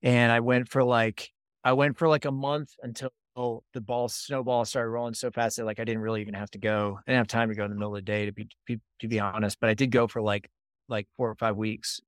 And 0.02 0.32
I 0.32 0.40
went 0.40 0.68
for 0.68 0.82
like, 0.82 1.30
I 1.62 1.74
went 1.74 1.96
for 1.96 2.08
like 2.08 2.24
a 2.24 2.32
month 2.32 2.70
until 2.82 3.10
the 3.36 3.80
ball 3.80 4.08
snowball 4.08 4.64
started 4.64 4.90
rolling 4.90 5.14
so 5.14 5.30
fast 5.30 5.56
that 5.56 5.64
like 5.64 5.80
I 5.80 5.84
didn't 5.84 6.02
really 6.02 6.20
even 6.20 6.34
have 6.34 6.50
to 6.52 6.58
go. 6.58 6.98
I 6.98 7.10
didn't 7.10 7.18
have 7.18 7.28
time 7.28 7.48
to 7.48 7.54
go 7.54 7.64
in 7.64 7.70
the 7.70 7.76
middle 7.76 7.94
of 7.94 7.98
the 7.98 8.02
day 8.02 8.26
to 8.26 8.32
be, 8.32 8.48
be 8.66 8.80
to 9.00 9.08
be 9.08 9.20
honest. 9.20 9.58
But 9.60 9.70
I 9.70 9.74
did 9.74 9.90
go 9.90 10.06
for 10.06 10.20
like 10.20 10.50
like 10.88 11.06
four 11.16 11.30
or 11.30 11.34
five 11.36 11.56
weeks 11.56 12.00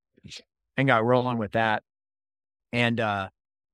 and 0.77 0.87
got 0.87 1.05
rolling 1.05 1.39
with 1.39 1.53
that. 1.53 1.83
And 2.73 3.01
uh 3.01 3.29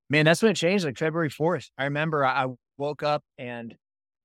man, 0.09 0.25
that's 0.25 0.41
when 0.41 0.51
it 0.51 0.55
changed, 0.55 0.85
like 0.85 0.97
February 0.97 1.29
4th. 1.29 1.69
I 1.77 1.85
remember 1.85 2.25
I 2.25 2.47
woke 2.77 3.03
up 3.03 3.23
and 3.37 3.75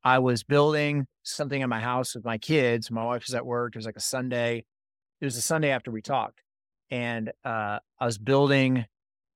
I 0.02 0.18
was 0.18 0.42
building 0.44 1.06
something 1.22 1.60
in 1.60 1.68
my 1.68 1.80
house 1.80 2.14
with 2.14 2.24
my 2.24 2.38
kids. 2.38 2.90
My 2.90 3.04
wife 3.04 3.24
was 3.26 3.34
at 3.34 3.46
work. 3.46 3.74
It 3.74 3.78
was 3.78 3.86
like 3.86 3.96
a 3.96 4.00
Sunday. 4.00 4.64
It 5.20 5.24
was 5.24 5.36
a 5.36 5.42
Sunday 5.42 5.70
after 5.70 5.90
we 5.90 6.02
talked. 6.02 6.40
And 6.90 7.32
uh 7.44 7.78
I 7.98 8.06
was 8.06 8.18
building 8.18 8.84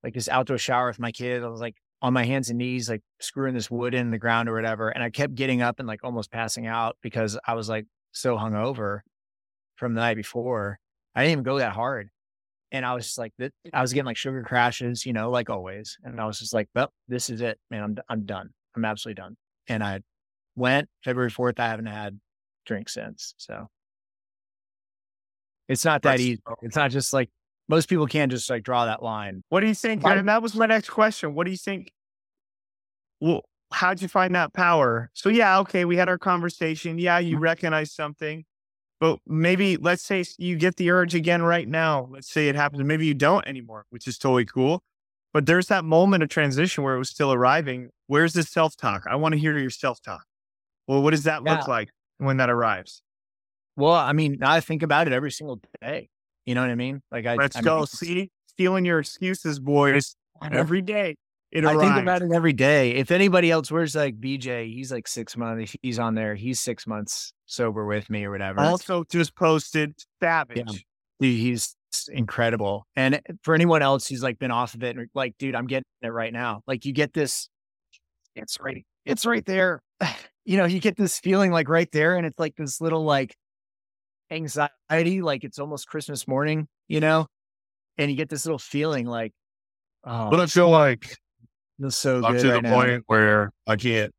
like 0.05 0.15
this 0.15 0.29
outdoor 0.29 0.59
shower 0.59 0.89
with 0.89 1.01
my 1.01 1.11
kids. 1.11 1.45
I 1.45 1.49
was 1.49 1.61
like 1.61 1.77
on 2.01 2.13
my 2.13 2.25
hands 2.25 2.49
and 2.49 2.59
knees, 2.59 2.89
like 2.89 3.03
screwing 3.21 3.55
this 3.55 3.71
wood 3.71 3.95
in 3.95 4.11
the 4.11 4.19
ground 4.19 4.49
or 4.49 4.55
whatever. 4.55 4.89
And 4.89 5.03
I 5.03 5.11
kept 5.11 5.35
getting 5.35 5.63
up 5.63 5.79
and 5.79 5.89
like 5.89 6.05
almost 6.05 6.31
passing 6.31 6.67
out 6.67 6.97
because 7.03 7.39
I 7.47 7.55
was 7.55 7.69
like 7.69 7.87
so 8.13 8.37
hungover 8.37 9.01
from 9.77 9.95
the 9.95 10.01
night 10.01 10.17
before. 10.17 10.79
I 11.15 11.23
didn't 11.23 11.33
even 11.33 11.45
go 11.45 11.59
that 11.59 11.73
hard. 11.73 12.11
And 12.71 12.85
I 12.85 12.95
was 12.95 13.07
just 13.07 13.19
like, 13.19 13.33
I 13.73 13.81
was 13.81 13.93
getting 13.93 14.07
like 14.07 14.17
sugar 14.17 14.43
crashes, 14.43 15.07
you 15.07 15.13
know, 15.13 15.31
like 15.31 15.51
always. 15.51 15.97
And 16.05 16.21
I 16.21 16.27
was 16.27 16.39
just 16.39 16.53
like, 16.53 16.69
well, 16.75 16.93
this 17.09 17.31
is 17.31 17.41
it, 17.41 17.59
man. 17.71 17.83
I'm, 17.83 17.97
I'm 18.09 18.27
done. 18.27 18.51
I'm 18.77 18.85
absolutely 18.85 19.23
done. 19.23 19.37
And 19.69 19.83
I 19.83 20.01
went 20.55 20.89
February 21.03 21.31
4th. 21.31 21.59
I 21.59 21.69
haven't 21.69 21.87
had 21.87 22.21
drink 22.67 22.89
since. 22.91 23.35
So 23.39 23.69
it's 25.67 25.85
not 25.85 26.03
that 26.03 26.21
easy. 26.21 26.41
It's 26.63 26.77
not 26.77 26.91
just 26.91 27.13
like 27.13 27.31
most 27.69 27.89
people 27.89 28.07
can't 28.07 28.31
just 28.31 28.49
like 28.49 28.63
draw 28.63 28.87
that 28.87 29.03
line. 29.03 29.43
What 29.49 29.61
do 29.61 29.67
you 29.67 29.75
think? 29.75 30.05
And 30.05 30.29
that 30.29 30.43
was 30.43 30.55
my 30.55 30.67
next 30.67 30.89
question. 30.89 31.35
What 31.35 31.45
do 31.45 31.51
you 31.51 31.57
think? 31.57 31.93
Well, 33.21 33.43
how'd 33.73 34.01
you 34.01 34.09
find 34.09 34.35
that 34.35 34.53
power? 34.55 35.11
So 35.13 35.29
yeah, 35.29 35.59
okay, 35.61 35.85
we 35.85 35.97
had 35.97 36.09
our 36.09 36.19
conversation. 36.19 36.99
Yeah, 36.99 37.19
you 37.19 37.35
mm-hmm. 37.35 37.43
recognize 37.43 37.93
something. 37.93 38.45
But 39.01 39.21
maybe 39.27 39.77
let's 39.77 40.03
say 40.03 40.25
you 40.39 40.57
get 40.57 40.77
the 40.77 40.91
urge 40.91 41.15
again 41.15 41.43
right 41.43 41.69
now. 41.69 42.09
Let's 42.11 42.31
say 42.31 42.49
it 42.49 42.57
happens. 42.57 42.83
Maybe 42.83 43.07
you 43.07 43.15
don't 43.15 43.47
anymore, 43.47 43.85
which 43.91 44.09
is 44.09 44.19
totally 44.19 44.45
cool. 44.45 44.83
But 45.33 45.47
there's 45.47 45.67
that 45.67 45.85
moment 45.85 46.23
of 46.23 46.31
transition 46.31 46.83
where 46.83 46.97
it 46.97 46.99
was 46.99 47.11
still 47.11 47.33
arriving. 47.33 47.91
Where's 48.07 48.33
the 48.33 48.43
self 48.43 48.77
talk? 48.77 49.05
I 49.09 49.17
want 49.17 49.35
to 49.35 49.39
hear 49.39 49.57
your 49.57 49.71
self 49.71 50.01
talk. 50.01 50.25
Well, 50.89 51.03
what 51.03 51.11
does 51.11 51.25
that 51.25 51.43
yeah. 51.45 51.59
look 51.59 51.69
like 51.69 51.91
when 52.17 52.39
that 52.39 52.51
arrives? 52.51 53.03
Well, 53.77 53.93
I 53.93 54.13
mean, 54.13 54.43
I 54.43 54.59
think 54.61 54.83
about 54.83 55.07
it 55.07 55.13
every 55.13 55.31
single 55.31 55.61
day. 55.81 56.09
You 56.49 56.55
know 56.55 56.63
what 56.63 56.71
I 56.71 56.77
mean? 56.77 57.03
Like, 57.13 57.27
I 57.27 57.35
let's 57.35 57.57
I 57.57 57.61
go. 57.61 57.77
Mean, 57.81 57.87
See, 57.89 58.31
stealing 58.47 58.87
your 58.87 59.01
excuses, 59.01 59.61
boys, 59.61 60.17
every 60.51 60.81
day. 60.81 61.17
It 61.53 61.67
I 61.67 61.77
think 61.77 61.95
about 61.97 62.23
it 62.23 62.33
every 62.33 62.55
day. 62.55 62.93
If 62.93 63.11
anybody 63.11 63.51
else, 63.51 63.71
where's 63.71 63.95
like 63.95 64.19
BJ? 64.19 64.73
He's 64.73 64.91
like 64.91 65.07
six 65.09 65.37
months. 65.37 65.77
He's 65.83 65.99
on 65.99 66.15
there. 66.15 66.35
He's 66.35 66.59
six 66.59 66.87
months 66.87 67.35
sober 67.45 67.85
with 67.85 68.09
me 68.09 68.25
or 68.25 68.31
whatever. 68.31 68.61
Also, 68.61 69.05
just 69.13 69.37
posted 69.37 69.95
savage. 70.23 70.57
Yeah. 70.57 70.79
Dude, 71.21 71.39
he's 71.39 71.77
incredible. 72.11 72.87
And 72.97 73.21
for 73.43 73.55
anyone 73.55 73.83
else 73.83 74.09
who's 74.09 74.23
like 74.23 74.39
been 74.39 74.51
off 74.51 74.73
of 74.73 74.83
it, 74.83 74.97
and 74.97 75.07
like, 75.15 75.37
dude, 75.39 75.55
I'm 75.55 75.67
getting 75.67 75.85
it 76.01 76.09
right 76.09 76.33
now. 76.33 76.63
Like, 76.67 76.87
you 76.87 76.95
get 76.95 77.13
this. 77.13 77.51
It's 78.35 78.59
right. 78.59 78.87
It's 79.05 79.27
right 79.27 79.45
there. 79.45 79.83
You 80.47 80.57
know, 80.57 80.65
you 80.65 80.81
get 80.81 80.97
this 80.97 81.21
feeling 81.21 81.53
like 81.53 81.69
right 81.69 81.93
there, 81.93 82.17
and 82.17 82.25
it's 82.25 82.39
like 82.39 82.57
this 82.57 82.81
little 82.81 83.05
like 83.05 83.37
anxiety, 84.31 85.23
like 85.23 85.45
it's 85.45 85.59
almost 85.59 85.89
Christmas 85.89 86.27
morning. 86.29 86.69
You 86.89 87.01
know, 87.01 87.27
and 87.97 88.11
you 88.11 88.17
get 88.17 88.29
this 88.29 88.45
little 88.45 88.59
feeling 88.59 89.07
like, 89.07 89.33
oh, 90.05 90.31
but 90.31 90.41
I 90.41 90.47
feel 90.47 90.71
like 90.71 91.17
so 91.89 92.25
I'm 92.25 92.33
good 92.33 92.43
to 92.43 92.49
right 92.49 92.63
the 92.63 92.69
now. 92.69 92.75
point 92.75 93.05
where 93.07 93.53
I 93.67 93.77
can't 93.77 94.13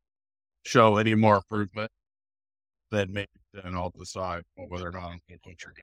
show 0.64 0.96
any 0.96 1.14
more 1.14 1.36
improvement 1.36 1.90
than 2.90 3.12
maybe 3.12 3.28
then 3.52 3.74
I'll 3.74 3.92
decide 3.98 4.42
whether 4.54 4.88
or 4.88 4.92
not 4.92 5.04
I'm 5.04 5.20
going 5.28 5.40
to 5.44 5.54
trigger. 5.56 5.82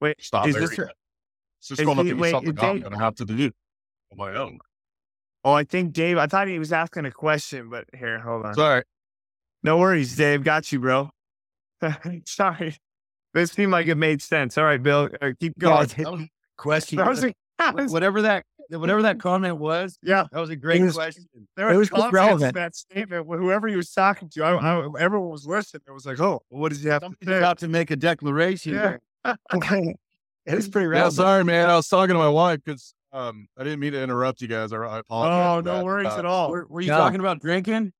Wait, 0.00 0.22
stop 0.22 0.46
is 0.46 0.54
there. 0.54 0.66
this 0.66 0.78
It's 0.78 1.68
just 1.68 1.82
going 1.82 1.96
to 1.96 2.04
be 2.04 2.12
wait, 2.12 2.32
something 2.32 2.58
I'm 2.58 2.80
going 2.80 2.92
to 2.92 2.98
have 2.98 3.14
to 3.16 3.24
do 3.24 3.50
on 4.12 4.18
my 4.18 4.34
own. 4.34 4.58
Oh, 5.44 5.52
I 5.52 5.64
think 5.64 5.92
Dave. 5.92 6.18
I 6.18 6.26
thought 6.26 6.48
he 6.48 6.58
was 6.58 6.72
asking 6.72 7.06
a 7.06 7.10
question, 7.10 7.70
but 7.70 7.84
here, 7.96 8.18
hold 8.18 8.44
on. 8.44 8.54
Sorry. 8.54 8.82
No 9.62 9.78
worries, 9.78 10.14
Dave. 10.14 10.44
Got 10.44 10.70
you, 10.72 10.80
bro. 10.80 11.10
Sorry. 12.26 12.76
This 13.32 13.50
seemed 13.50 13.72
like 13.72 13.86
it 13.88 13.96
made 13.96 14.22
sense. 14.22 14.56
All 14.56 14.64
right, 14.64 14.82
Bill, 14.82 15.08
uh, 15.20 15.32
keep 15.38 15.58
going. 15.58 16.30
question. 16.56 16.98
That 17.56 17.74
was 17.74 17.88
a, 17.88 17.92
whatever 17.92 18.22
that 18.22 18.44
whatever 18.70 19.02
that 19.02 19.20
comment 19.20 19.58
was. 19.58 19.98
Yeah, 20.02 20.26
that 20.32 20.40
was 20.40 20.50
a 20.50 20.56
great 20.56 20.82
was, 20.82 20.94
question. 20.94 21.26
There 21.56 21.76
was, 21.76 21.90
was 21.90 22.12
relevant. 22.12 22.54
That 22.54 22.74
statement, 22.74 23.26
whoever 23.26 23.68
he 23.68 23.76
was 23.76 23.90
talking 23.92 24.28
to, 24.30 24.42
I, 24.42 24.54
I, 24.54 24.88
everyone 24.98 25.30
was 25.30 25.46
listening. 25.46 25.82
It 25.86 25.92
was 25.92 26.04
like, 26.04 26.20
oh, 26.20 26.42
what 26.48 26.70
does 26.70 26.82
he 26.82 26.88
have 26.88 27.02
Somebody's 27.02 27.26
to 27.26 27.32
say? 27.32 27.38
About 27.38 27.58
to 27.58 27.68
make 27.68 27.90
a 27.92 27.96
declaration. 27.96 28.74
Yeah. 28.74 28.96
it 29.24 30.54
was 30.54 30.68
pretty 30.68 30.88
relevant. 30.88 31.16
Yeah, 31.16 31.24
sorry, 31.24 31.44
man. 31.44 31.70
I 31.70 31.76
was 31.76 31.88
talking 31.88 32.14
to 32.14 32.18
my 32.18 32.28
wife 32.28 32.60
because 32.64 32.94
um, 33.12 33.46
I 33.56 33.62
didn't 33.62 33.78
mean 33.78 33.92
to 33.92 34.02
interrupt 34.02 34.42
you 34.42 34.48
guys. 34.48 34.72
I, 34.72 34.98
apologize. 34.98 35.58
Oh, 35.58 35.60
no 35.60 35.76
that. 35.76 35.84
worries 35.84 36.08
uh, 36.08 36.18
at 36.18 36.26
all. 36.26 36.50
Were, 36.50 36.66
were 36.68 36.80
you 36.80 36.88
no. 36.88 36.98
talking 36.98 37.20
about 37.20 37.40
drinking? 37.40 37.92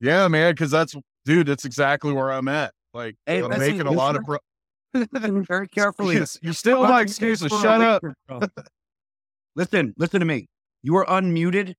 Yeah, 0.00 0.28
man. 0.28 0.52
Because 0.52 0.70
that's, 0.70 0.94
dude, 1.24 1.46
that's 1.46 1.64
exactly 1.64 2.12
where 2.12 2.30
I'm 2.30 2.48
at. 2.48 2.74
Like, 2.96 3.16
hey, 3.26 3.42
I'm 3.42 3.58
making 3.58 3.82
a 3.82 3.92
lot 3.92 4.16
of. 4.16 4.24
Pro- 4.24 4.38
very 4.94 5.68
carefully. 5.68 6.14
you're 6.40 6.54
still 6.54 6.82
my 6.82 7.02
excuses. 7.02 7.52
Shut 7.60 7.82
up. 7.82 8.02
listen, 9.54 9.92
listen 9.98 10.20
to 10.20 10.26
me. 10.26 10.46
You 10.82 10.96
are 10.96 11.04
unmuted 11.04 11.74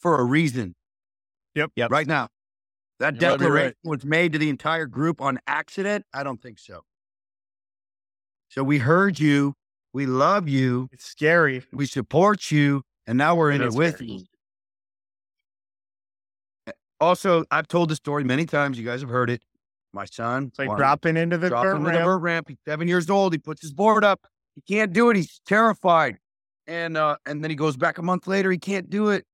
for 0.00 0.18
a 0.18 0.24
reason. 0.24 0.74
Yep. 1.54 1.72
Yep. 1.76 1.90
Right 1.90 2.06
now. 2.06 2.28
That 2.98 3.14
you 3.14 3.20
declaration 3.20 3.74
right. 3.84 3.90
was 3.90 4.04
made 4.06 4.32
to 4.32 4.38
the 4.38 4.48
entire 4.48 4.86
group 4.86 5.20
on 5.20 5.38
accident? 5.46 6.06
I 6.14 6.22
don't 6.22 6.40
think 6.40 6.58
so. 6.58 6.80
So 8.48 8.64
we 8.64 8.78
heard 8.78 9.20
you. 9.20 9.52
We 9.92 10.06
love 10.06 10.48
you. 10.48 10.88
It's 10.92 11.04
scary. 11.04 11.62
We 11.72 11.84
support 11.84 12.50
you. 12.50 12.82
And 13.06 13.18
now 13.18 13.34
we're 13.34 13.50
in 13.50 13.60
it, 13.60 13.66
it 13.66 13.74
with 13.74 14.00
you. 14.00 14.24
Also, 16.98 17.44
I've 17.50 17.68
told 17.68 17.90
the 17.90 17.96
story 17.96 18.24
many 18.24 18.46
times. 18.46 18.78
You 18.78 18.84
guys 18.86 19.02
have 19.02 19.10
heard 19.10 19.28
it. 19.28 19.42
My 19.96 20.04
son, 20.04 20.48
it's 20.48 20.58
like 20.58 20.76
dropping 20.76 21.16
into 21.16 21.38
the 21.38 21.48
dropping 21.48 21.82
ramp. 21.82 22.04
the 22.04 22.16
ramp. 22.18 22.48
He's 22.48 22.58
seven 22.66 22.86
years 22.86 23.08
old. 23.08 23.32
He 23.32 23.38
puts 23.38 23.62
his 23.62 23.72
board 23.72 24.04
up. 24.04 24.26
He 24.54 24.60
can't 24.60 24.92
do 24.92 25.08
it. 25.08 25.16
He's 25.16 25.40
terrified. 25.46 26.18
And 26.66 26.98
uh, 26.98 27.16
and 27.24 27.42
then 27.42 27.50
he 27.50 27.56
goes 27.56 27.76
back 27.78 27.96
a 27.96 28.02
month 28.02 28.26
later. 28.26 28.50
He 28.50 28.58
can't 28.58 28.90
do 28.90 29.08
it. 29.08 29.24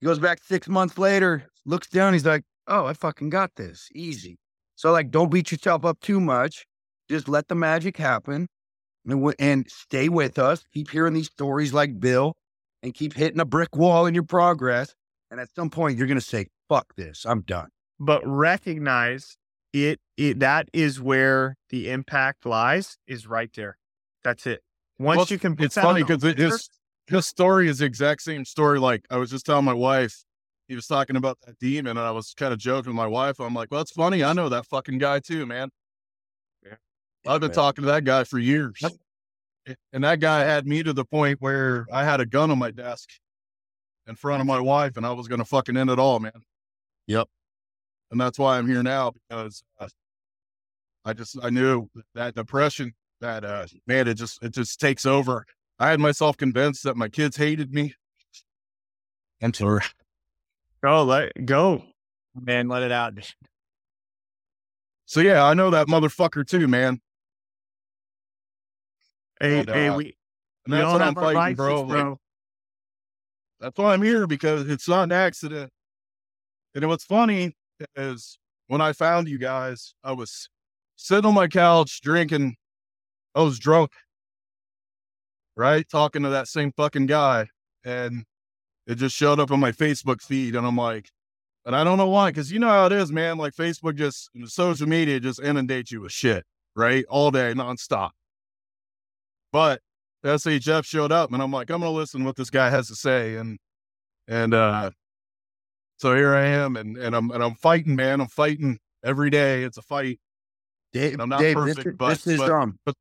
He 0.00 0.06
goes 0.06 0.18
back 0.18 0.42
six 0.42 0.68
months 0.68 0.98
later. 0.98 1.44
Looks 1.64 1.86
down. 1.88 2.14
He's 2.14 2.26
like, 2.26 2.42
"Oh, 2.66 2.84
I 2.86 2.94
fucking 2.94 3.30
got 3.30 3.54
this. 3.54 3.88
Easy." 3.94 4.38
So 4.74 4.90
like, 4.90 5.10
don't 5.10 5.30
beat 5.30 5.52
yourself 5.52 5.84
up 5.84 6.00
too 6.00 6.20
much. 6.20 6.66
Just 7.08 7.28
let 7.28 7.46
the 7.46 7.54
magic 7.54 7.96
happen, 7.96 8.48
and, 9.04 9.14
w- 9.20 9.34
and 9.38 9.70
stay 9.70 10.08
with 10.08 10.38
us. 10.38 10.64
Keep 10.74 10.90
hearing 10.90 11.14
these 11.14 11.28
stories 11.28 11.72
like 11.72 12.00
Bill, 12.00 12.34
and 12.82 12.92
keep 12.92 13.14
hitting 13.14 13.38
a 13.38 13.44
brick 13.44 13.76
wall 13.76 14.06
in 14.06 14.14
your 14.14 14.24
progress. 14.24 14.94
And 15.30 15.38
at 15.38 15.48
some 15.54 15.70
point, 15.70 15.96
you're 15.96 16.08
gonna 16.08 16.20
say, 16.20 16.48
"Fuck 16.68 16.96
this. 16.96 17.24
I'm 17.24 17.42
done." 17.42 17.68
But 18.00 18.22
recognize 18.26 19.36
it, 19.72 20.00
it 20.16 20.40
that 20.40 20.68
is 20.72 21.00
where 21.00 21.56
the 21.70 21.90
impact 21.90 22.46
lies 22.46 22.98
is 23.06 23.26
right 23.26 23.50
there. 23.54 23.76
That's 24.24 24.46
it. 24.46 24.62
Once 24.98 25.18
well, 25.18 25.26
you 25.28 25.38
can, 25.38 25.56
it's 25.58 25.74
funny 25.74 26.02
because 26.02 26.22
his 26.22 26.70
his 27.06 27.26
story 27.26 27.68
is 27.68 27.78
the 27.78 27.84
exact 27.84 28.22
same 28.22 28.44
story. 28.44 28.78
Like 28.78 29.04
I 29.10 29.18
was 29.18 29.30
just 29.30 29.46
telling 29.46 29.64
my 29.64 29.74
wife, 29.74 30.24
he 30.68 30.74
was 30.74 30.86
talking 30.86 31.16
about 31.16 31.38
that 31.46 31.58
demon, 31.58 31.96
and 31.96 32.06
I 32.06 32.10
was 32.10 32.34
kind 32.34 32.52
of 32.52 32.58
joking 32.58 32.90
with 32.90 32.96
my 32.96 33.06
wife. 33.06 33.38
I'm 33.38 33.54
like, 33.54 33.70
well, 33.70 33.82
it's 33.82 33.92
funny. 33.92 34.24
I 34.24 34.32
know 34.32 34.48
that 34.48 34.66
fucking 34.66 34.98
guy 34.98 35.20
too, 35.20 35.46
man. 35.46 35.68
Yeah. 36.64 36.76
I've 37.26 37.40
been 37.40 37.48
man. 37.48 37.54
talking 37.54 37.82
to 37.82 37.88
that 37.88 38.04
guy 38.04 38.24
for 38.24 38.38
years, 38.38 38.82
and 39.92 40.04
that 40.04 40.20
guy 40.20 40.40
had 40.40 40.66
me 40.66 40.82
to 40.82 40.92
the 40.92 41.04
point 41.04 41.40
where 41.40 41.86
I 41.92 42.04
had 42.04 42.20
a 42.20 42.26
gun 42.26 42.50
on 42.50 42.58
my 42.58 42.70
desk 42.70 43.10
in 44.06 44.16
front 44.16 44.40
of 44.40 44.46
my 44.46 44.60
wife, 44.60 44.96
and 44.96 45.04
I 45.04 45.12
was 45.12 45.28
going 45.28 45.40
to 45.40 45.44
fucking 45.44 45.76
end 45.76 45.90
it 45.90 45.98
all, 45.98 46.18
man. 46.20 46.42
Yep 47.06 47.28
and 48.10 48.20
that's 48.20 48.38
why 48.38 48.58
I'm 48.58 48.66
here 48.66 48.82
now 48.82 49.12
because 49.12 49.62
uh, 49.80 49.88
I 51.04 51.12
just 51.12 51.38
I 51.42 51.50
knew 51.50 51.88
that 52.14 52.34
depression 52.34 52.92
that 53.20 53.44
uh, 53.44 53.66
man 53.86 54.08
it 54.08 54.14
just 54.14 54.42
it 54.42 54.52
just 54.52 54.80
takes 54.80 55.06
over. 55.06 55.44
I 55.78 55.90
had 55.90 56.00
myself 56.00 56.36
convinced 56.36 56.84
that 56.84 56.96
my 56.96 57.08
kids 57.08 57.36
hated 57.36 57.72
me. 57.72 57.94
Enter. 59.40 59.82
Go 60.82 61.04
let 61.04 61.32
go, 61.44 61.82
man. 62.34 62.68
Let 62.68 62.82
it 62.82 62.92
out. 62.92 63.14
So 65.04 65.20
yeah, 65.20 65.44
I 65.44 65.54
know 65.54 65.70
that 65.70 65.86
motherfucker 65.86 66.46
too, 66.46 66.66
man. 66.68 67.00
Hey, 69.40 69.60
And, 69.60 69.68
hey, 69.68 69.88
uh, 69.88 69.96
we, 69.96 70.04
we 70.66 70.72
that's 70.72 70.84
all 70.84 70.92
what 70.94 71.02
I'm 71.02 71.16
our 71.18 71.34
fighting, 71.34 71.56
bro. 71.56 71.82
Like, 71.82 71.88
bro. 71.88 72.20
that's 73.60 73.78
why 73.78 73.92
I'm 73.92 74.02
here 74.02 74.26
because 74.26 74.68
it's 74.68 74.88
not 74.88 75.04
an 75.04 75.12
accident. 75.12 75.70
And 76.74 76.88
what's 76.88 77.04
funny 77.04 77.54
is 77.96 78.38
when 78.68 78.80
I 78.80 78.92
found 78.92 79.28
you 79.28 79.38
guys, 79.38 79.94
I 80.02 80.12
was 80.12 80.48
sitting 80.96 81.26
on 81.26 81.34
my 81.34 81.48
couch 81.48 82.00
drinking. 82.00 82.56
I 83.34 83.42
was 83.42 83.58
drunk, 83.58 83.92
right? 85.56 85.88
Talking 85.88 86.22
to 86.22 86.30
that 86.30 86.48
same 86.48 86.72
fucking 86.72 87.06
guy. 87.06 87.48
And 87.84 88.24
it 88.86 88.96
just 88.96 89.14
showed 89.14 89.40
up 89.40 89.50
on 89.50 89.60
my 89.60 89.72
Facebook 89.72 90.22
feed. 90.22 90.56
And 90.56 90.66
I'm 90.66 90.76
like, 90.76 91.10
and 91.64 91.74
I 91.74 91.84
don't 91.84 91.98
know 91.98 92.08
why, 92.08 92.30
because 92.30 92.50
you 92.52 92.58
know 92.58 92.68
how 92.68 92.86
it 92.86 92.92
is, 92.92 93.12
man. 93.12 93.38
Like 93.38 93.52
Facebook 93.52 93.96
just, 93.96 94.30
social 94.46 94.88
media 94.88 95.20
just 95.20 95.40
inundates 95.40 95.90
you 95.90 96.00
with 96.02 96.12
shit, 96.12 96.44
right? 96.74 97.04
All 97.08 97.30
day, 97.30 97.52
nonstop. 97.54 98.10
But 99.52 99.80
SHF 100.24 100.84
showed 100.84 101.12
up 101.12 101.32
and 101.32 101.42
I'm 101.42 101.50
like, 101.52 101.70
I'm 101.70 101.80
going 101.80 101.92
to 101.92 101.96
listen 101.96 102.24
what 102.24 102.36
this 102.36 102.50
guy 102.50 102.70
has 102.70 102.88
to 102.88 102.94
say. 102.94 103.36
And, 103.36 103.58
and, 104.28 104.54
uh, 104.54 104.90
so 105.98 106.14
here 106.14 106.34
I 106.34 106.46
am 106.46 106.76
and, 106.76 106.96
and 106.96 107.14
I'm, 107.14 107.30
and 107.30 107.42
I'm 107.42 107.54
fighting, 107.54 107.96
man. 107.96 108.20
I'm 108.20 108.28
fighting 108.28 108.78
every 109.04 109.30
day. 109.30 109.62
It's 109.64 109.78
a 109.78 109.82
fight. 109.82 110.18
Dave, 110.92 111.14
And 111.14 111.22
I'm 111.22 111.28
not 111.28 111.40
Dave 111.40 111.54
perfect, 111.56 111.76
this, 111.76 111.86
is- 111.86 111.96
but- 111.98 112.08
this 112.08 112.26
is 112.26 112.38
but- 112.38 112.50
um, 112.50 112.78
but- 112.84 112.94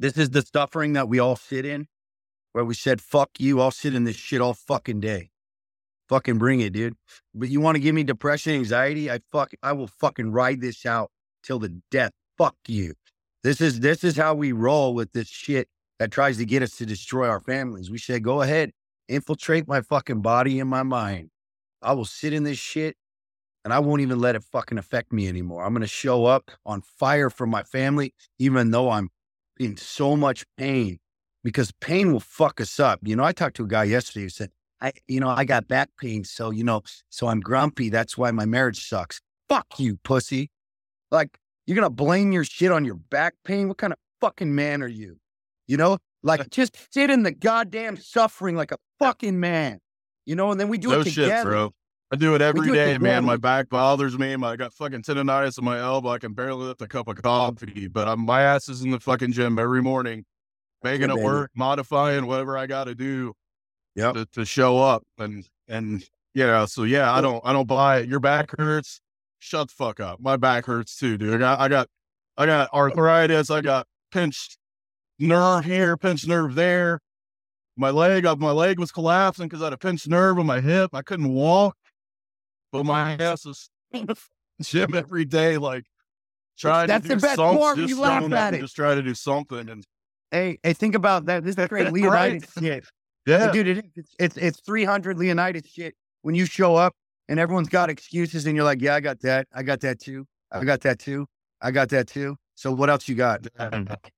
this 0.00 0.16
is 0.16 0.30
the 0.30 0.42
suffering 0.42 0.92
that 0.92 1.08
we 1.08 1.18
all 1.18 1.34
sit 1.36 1.64
in, 1.64 1.88
where 2.52 2.64
we 2.64 2.74
said, 2.74 3.00
"Fuck 3.00 3.30
you," 3.40 3.60
I'll 3.60 3.72
sit 3.72 3.94
in 3.94 4.04
this 4.04 4.14
shit 4.16 4.40
all 4.40 4.54
fucking 4.54 5.00
day. 5.00 5.30
Fucking 6.08 6.38
bring 6.38 6.60
it, 6.60 6.72
dude. 6.72 6.94
But 7.34 7.48
you 7.48 7.60
want 7.60 7.74
to 7.76 7.80
give 7.80 7.94
me 7.94 8.04
depression, 8.04 8.54
anxiety? 8.54 9.10
I 9.10 9.18
fuck, 9.32 9.50
I 9.62 9.72
will 9.72 9.88
fucking 9.88 10.30
ride 10.32 10.60
this 10.60 10.86
out 10.86 11.10
till 11.42 11.58
the 11.58 11.80
death. 11.90 12.12
Fuck 12.38 12.56
you. 12.68 12.94
This 13.42 13.60
is 13.60 13.80
this 13.80 14.04
is 14.04 14.16
how 14.16 14.34
we 14.34 14.52
roll 14.52 14.94
with 14.94 15.12
this 15.12 15.28
shit 15.28 15.68
that 15.98 16.10
tries 16.12 16.36
to 16.38 16.46
get 16.46 16.62
us 16.62 16.76
to 16.78 16.86
destroy 16.86 17.28
our 17.28 17.40
families. 17.40 17.90
We 17.90 17.98
said, 17.98 18.22
go 18.22 18.42
ahead, 18.42 18.72
infiltrate 19.08 19.66
my 19.66 19.80
fucking 19.80 20.22
body 20.22 20.60
and 20.60 20.70
my 20.70 20.84
mind. 20.84 21.30
I 21.82 21.92
will 21.92 22.04
sit 22.04 22.32
in 22.32 22.44
this 22.44 22.58
shit 22.58 22.96
and 23.64 23.72
I 23.72 23.78
won't 23.78 24.00
even 24.00 24.18
let 24.18 24.34
it 24.34 24.44
fucking 24.44 24.78
affect 24.78 25.12
me 25.12 25.28
anymore. 25.28 25.64
I'm 25.64 25.72
going 25.72 25.82
to 25.82 25.86
show 25.86 26.26
up 26.26 26.50
on 26.64 26.82
fire 26.82 27.30
for 27.30 27.46
my 27.46 27.62
family, 27.62 28.14
even 28.38 28.70
though 28.70 28.90
I'm 28.90 29.10
in 29.58 29.76
so 29.76 30.16
much 30.16 30.44
pain 30.56 30.98
because 31.44 31.72
pain 31.80 32.12
will 32.12 32.20
fuck 32.20 32.60
us 32.60 32.78
up. 32.80 33.00
You 33.02 33.16
know, 33.16 33.24
I 33.24 33.32
talked 33.32 33.56
to 33.56 33.64
a 33.64 33.68
guy 33.68 33.84
yesterday 33.84 34.22
who 34.22 34.28
said, 34.28 34.50
I, 34.80 34.92
you 35.06 35.20
know, 35.20 35.28
I 35.28 35.44
got 35.44 35.66
back 35.66 35.90
pain. 36.00 36.24
So, 36.24 36.50
you 36.50 36.62
know, 36.64 36.82
so 37.10 37.26
I'm 37.28 37.40
grumpy. 37.40 37.88
That's 37.88 38.16
why 38.16 38.30
my 38.30 38.44
marriage 38.44 38.86
sucks. 38.88 39.20
Fuck 39.48 39.66
you, 39.78 39.96
pussy. 40.04 40.50
Like, 41.10 41.38
you're 41.66 41.74
going 41.74 41.84
to 41.84 41.90
blame 41.90 42.32
your 42.32 42.44
shit 42.44 42.70
on 42.70 42.84
your 42.84 42.94
back 42.94 43.34
pain? 43.44 43.68
What 43.68 43.78
kind 43.78 43.92
of 43.92 43.98
fucking 44.20 44.54
man 44.54 44.82
are 44.82 44.88
you? 44.88 45.18
You 45.66 45.76
know, 45.76 45.98
like 46.22 46.48
just 46.50 46.76
sit 46.92 47.10
in 47.10 47.22
the 47.22 47.32
goddamn 47.32 47.96
suffering 47.96 48.56
like 48.56 48.72
a 48.72 48.78
fucking 48.98 49.38
man, 49.38 49.80
you 50.28 50.36
know, 50.36 50.50
and 50.50 50.60
then 50.60 50.68
we 50.68 50.76
do 50.76 50.90
no 50.90 51.00
it 51.00 51.08
shit, 51.08 51.42
bro. 51.42 51.72
I 52.12 52.16
do 52.16 52.34
it 52.34 52.42
every 52.42 52.66
do 52.66 52.74
it 52.74 53.00
man. 53.00 53.24
My 53.24 53.38
back 53.38 53.70
bothers 53.70 54.18
me. 54.18 54.36
My, 54.36 54.50
I 54.50 54.56
got 54.56 54.74
fucking 54.74 55.02
tendonitis 55.02 55.58
in 55.58 55.64
my 55.64 55.78
elbow. 55.78 56.10
I 56.10 56.18
can 56.18 56.34
barely 56.34 56.66
lift 56.66 56.82
a 56.82 56.86
cup 56.86 57.08
of 57.08 57.16
coffee, 57.22 57.88
but 57.88 58.06
I'm, 58.06 58.26
my 58.26 58.42
ass 58.42 58.68
is 58.68 58.82
in 58.82 58.90
the 58.90 59.00
fucking 59.00 59.32
gym 59.32 59.58
every 59.58 59.82
morning, 59.82 60.26
making 60.82 61.08
it 61.08 61.16
work, 61.16 61.50
modifying 61.54 62.26
whatever 62.26 62.58
I 62.58 62.66
got 62.66 62.84
to 62.84 62.94
do 62.94 63.32
Yep. 63.94 64.14
to, 64.14 64.26
to 64.26 64.44
show 64.44 64.78
up. 64.78 65.02
And, 65.16 65.48
and, 65.66 66.04
you 66.34 66.46
know, 66.46 66.66
so 66.66 66.84
yeah, 66.84 67.10
I 67.10 67.22
don't, 67.22 67.40
I 67.42 67.54
don't 67.54 67.66
buy 67.66 68.00
it. 68.00 68.08
Your 68.08 68.20
back 68.20 68.54
hurts. 68.58 69.00
Shut 69.38 69.68
the 69.68 69.74
fuck 69.74 69.98
up. 69.98 70.20
My 70.20 70.36
back 70.36 70.66
hurts 70.66 70.96
too, 70.96 71.16
dude. 71.16 71.36
I 71.36 71.38
got, 71.38 71.58
I 71.58 71.68
got, 71.68 71.88
I 72.36 72.44
got 72.44 72.68
oh. 72.70 72.78
arthritis. 72.78 73.50
I 73.50 73.62
got 73.62 73.86
pinched 74.12 74.58
nerve 75.18 75.64
here, 75.64 75.96
pinched 75.96 76.28
nerve 76.28 76.54
there. 76.54 77.00
My 77.78 77.90
leg, 77.90 78.26
uh, 78.26 78.34
my 78.34 78.50
leg 78.50 78.80
was 78.80 78.90
collapsing 78.90 79.46
because 79.46 79.62
I 79.62 79.66
had 79.66 79.72
a 79.72 79.78
pinched 79.78 80.08
nerve 80.08 80.38
on 80.38 80.46
my 80.46 80.60
hip. 80.60 80.90
I 80.92 81.02
couldn't 81.02 81.32
walk, 81.32 81.76
but 82.72 82.84
my 82.84 83.12
ass 83.12 83.46
is 83.46 83.70
gym 84.62 84.94
every 84.94 85.24
day, 85.24 85.58
like 85.58 85.84
trying 86.58 86.88
That's 86.88 87.04
to 87.04 87.08
do 87.10 87.14
the 87.14 87.20
best 87.20 87.36
something. 87.36 87.56
part, 87.56 87.76
Just 87.76 87.88
you 87.88 88.00
laugh 88.00 88.32
at 88.32 88.54
it. 88.54 88.60
Just 88.60 88.74
try 88.74 88.96
to 88.96 89.02
do 89.02 89.14
something, 89.14 89.68
and 89.68 89.84
Hey, 90.32 90.58
hey, 90.62 90.72
think 90.72 90.96
about 90.96 91.26
that. 91.26 91.44
This 91.44 91.56
is 91.56 91.66
great 91.68 91.84
Right. 91.92 91.92
Leonidas 91.92 92.50
shit. 92.58 92.84
yeah, 93.26 93.52
Dude, 93.52 93.68
it 93.68 93.78
is. 93.78 93.84
It's, 93.94 94.14
it's 94.18 94.36
it's 94.36 94.60
300 94.60 95.16
Leonidas 95.16 95.70
shit. 95.70 95.94
When 96.22 96.34
you 96.34 96.46
show 96.46 96.74
up 96.74 96.94
and 97.28 97.38
everyone's 97.38 97.68
got 97.68 97.90
excuses 97.90 98.44
and 98.46 98.56
you're 98.56 98.64
like, 98.64 98.82
yeah, 98.82 98.96
I 98.96 99.00
got 99.00 99.20
that. 99.20 99.46
I 99.54 99.62
got 99.62 99.80
that 99.80 100.00
too. 100.00 100.26
I 100.50 100.64
got 100.64 100.80
that 100.80 100.98
too. 100.98 101.26
I 101.62 101.70
got 101.70 101.88
that 101.90 102.08
too. 102.08 102.36
So 102.56 102.72
what 102.72 102.90
else 102.90 103.08
you 103.08 103.14
got? 103.14 103.46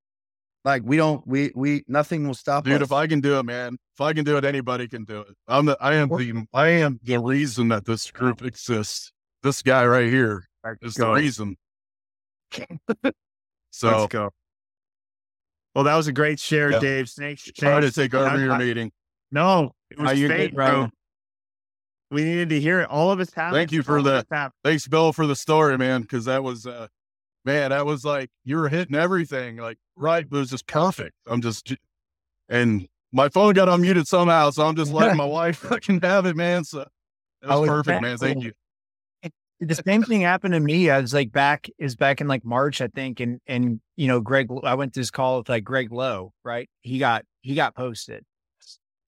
Like 0.64 0.83
we 0.85 0.96
don't, 0.99 1.27
we, 1.27 1.53
we, 1.55 1.85
nothing 1.88 2.27
will 2.27 2.35
stop 2.35 2.64
dude. 2.64 2.83
us. 2.83 2.88
If 2.88 2.92
I 2.92 3.07
can 3.07 3.20
do 3.20 3.38
it, 3.38 3.44
man, 3.44 3.79
if 3.94 4.01
I 4.01 4.12
can 4.12 4.25
do 4.25 4.37
it, 4.37 4.44
anybody 4.44 4.88
can 4.88 5.05
do 5.05 5.20
it. 5.20 5.29
I'm 5.49 5.64
the, 5.64 5.77
I 5.81 5.94
am 5.94 6.09
the, 6.11 6.46
I 6.53 6.68
am 6.68 7.01
the 7.03 7.18
reason 7.18 7.68
that 7.68 7.87
this 7.87 8.11
group 8.11 8.42
exists. 8.44 9.11
This 9.42 9.62
guy 9.62 9.87
right 9.87 10.09
here 10.09 10.46
is 10.83 10.94
the 10.94 11.05
go. 11.05 11.14
reason. 11.14 11.57
so 13.70 13.88
Let's 13.90 14.07
go. 14.12 14.31
Well, 15.75 15.85
that 15.85 15.96
was 15.96 16.09
a 16.09 16.12
great 16.12 16.38
share, 16.40 16.73
Yeah. 16.73 16.81
Dave. 16.81 17.09
Snakes. 17.09 17.44
try 17.57 17.81
to 17.81 17.90
take 17.90 18.12
over 18.12 18.27
I- 18.27 18.37
your 18.42 18.53
I- 18.53 18.59
meeting. 18.59 18.92
No, 19.33 19.70
it 19.90 19.99
was 19.99 20.09
How 20.09 20.14
fake, 20.14 20.51
good, 20.51 20.55
bro. 20.57 20.88
We 22.11 22.25
needed 22.25 22.49
to 22.49 22.61
hear 22.61 22.81
it. 22.81 22.88
All 22.90 23.12
of 23.12 23.20
us 23.20 23.33
have. 23.35 23.53
Thank 23.53 23.73
it. 23.73 23.77
you 23.77 23.83
for 23.85 23.99
All 23.99 24.03
the- 24.03 24.51
Thanks, 24.64 24.88
Bill, 24.88 25.12
for 25.12 25.27
the 25.29 25.37
story, 25.37 25.79
man. 25.79 26.03
Because 26.03 26.25
that 26.25 26.42
was, 26.42 26.66
uh, 26.66 26.88
man, 27.44 27.72
I 27.72 27.83
was 27.83 28.05
like 28.05 28.31
you 28.44 28.57
were 28.57 28.68
hitting 28.68 28.96
everything, 28.96 29.57
like 29.57 29.79
right. 29.96 30.24
It 30.24 30.31
was 30.31 30.50
just 30.50 30.66
perfect. 30.66 31.14
I'm 31.26 31.40
just, 31.40 31.74
and 32.48 32.88
my 33.12 33.29
phone 33.29 33.55
got 33.55 33.68
unmuted 33.68 34.07
somehow, 34.07 34.50
so 34.50 34.66
I'm 34.66 34.76
just 34.76 34.92
letting 34.92 35.16
my 35.18 35.24
wife 35.24 35.59
fucking 35.59 36.00
have 36.03 36.26
it, 36.26 36.37
man. 36.37 36.64
So 36.64 36.87
that 37.42 37.50
was 37.50 37.61
was 37.61 37.68
perfect, 37.68 38.03
man. 38.03 38.18
Thank 38.18 38.44
you. 38.44 38.53
the 39.61 39.74
same 39.74 40.03
thing 40.03 40.22
happened 40.22 40.55
to 40.55 40.61
me. 40.61 40.90
I 40.90 41.00
was 41.00 41.14
like 41.14 41.33
back 41.33 41.68
is 41.79 41.96
back 41.96 42.20
in 42.20 42.29
like 42.29 42.44
March, 42.44 42.81
I 42.81 42.88
think, 42.88 43.20
and 43.20 43.40
and 43.46 43.81
you 43.96 44.09
know, 44.09 44.20
Greg, 44.20 44.48
I 44.64 44.74
went 44.74 44.94
to 44.94 45.00
this 45.00 45.11
call 45.11 45.38
with 45.38 45.48
like 45.48 45.64
Greg 45.64 45.92
Lowe, 45.92 46.33
right? 46.44 46.68
He 46.83 46.98
got 46.98 47.24
he 47.42 47.55
got 47.55 47.74
posted. 47.74 48.24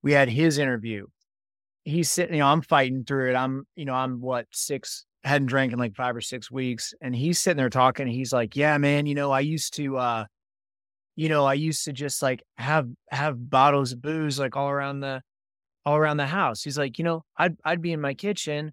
We 0.03 0.12
had 0.12 0.29
his 0.29 0.59
interview. 0.59 1.07
He's 1.85 2.11
sitting, 2.11 2.35
you 2.35 2.40
know, 2.40 2.47
I'm 2.47 2.62
fighting 2.62 3.05
through 3.05 3.31
it. 3.31 3.35
I'm, 3.35 3.66
you 3.77 3.85
know, 3.85 3.95
I'm 3.95 4.21
what 4.21 4.47
six 4.53 5.05
hadn't 5.25 5.47
drank 5.49 5.73
in 5.73 5.79
like 5.79 5.95
five 5.95 6.17
or 6.17 6.21
six 6.21 6.51
weeks, 6.51 6.95
and 7.01 7.15
he's 7.15 7.39
sitting 7.41 7.57
there 7.59 7.71
talking. 7.71 8.07
He's 8.07 8.33
like, 8.33 8.57
"Yeah, 8.57 8.79
man, 8.79 9.07
you 9.07 9.15
know, 9.15 9.31
I 9.31 9.41
used 9.41 9.75
to, 9.77 9.97
uh, 9.99 10.25
you 11.17 11.29
know, 11.29 11.45
I 11.45 11.55
used 11.55 11.85
to 11.87 11.93
just 11.93 12.23
like 12.23 12.43
have 12.59 12.89
have 13.11 13.51
bottles 13.51 13.93
of 13.93 14.03
booze 14.03 14.39
like 14.39 14.57
all 14.57 14.71
around 14.71 15.01
the 15.01 15.23
all 15.87 15.97
around 15.97 16.19
the 16.19 16.27
house." 16.27 16.63
He's 16.65 16.79
like, 16.79 16.99
"You 16.99 17.05
know, 17.05 17.25
I'd 17.39 17.57
I'd 17.65 17.83
be 17.83 17.93
in 17.93 18.01
my 18.01 18.15
kitchen." 18.15 18.73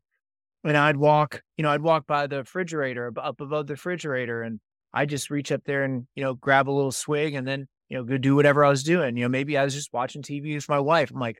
and 0.63 0.77
I'd 0.77 0.97
walk, 0.97 1.41
you 1.57 1.63
know, 1.63 1.71
I'd 1.71 1.81
walk 1.81 2.07
by 2.07 2.27
the 2.27 2.37
refrigerator 2.39 3.11
up 3.21 3.41
above 3.41 3.67
the 3.67 3.73
refrigerator 3.73 4.43
and 4.43 4.59
I 4.93 5.05
just 5.05 5.29
reach 5.29 5.51
up 5.51 5.63
there 5.65 5.83
and, 5.83 6.07
you 6.15 6.23
know, 6.23 6.33
grab 6.35 6.69
a 6.69 6.71
little 6.71 6.91
swig 6.91 7.35
and 7.35 7.47
then, 7.47 7.67
you 7.89 7.97
know, 7.97 8.03
go 8.03 8.17
do 8.17 8.35
whatever 8.35 8.65
I 8.65 8.69
was 8.69 8.83
doing. 8.83 9.17
You 9.17 9.23
know, 9.25 9.29
maybe 9.29 9.57
I 9.57 9.63
was 9.63 9.73
just 9.73 9.93
watching 9.93 10.21
TV 10.21 10.55
with 10.55 10.69
my 10.69 10.79
wife. 10.79 11.11
I'm 11.11 11.19
like, 11.19 11.39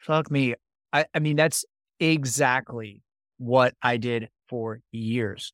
fuck 0.00 0.30
me. 0.30 0.56
I, 0.92 1.06
I 1.14 1.20
mean, 1.20 1.36
that's 1.36 1.64
exactly 2.00 3.03
what 3.38 3.74
I 3.82 3.96
did 3.96 4.28
for 4.48 4.80
years. 4.92 5.52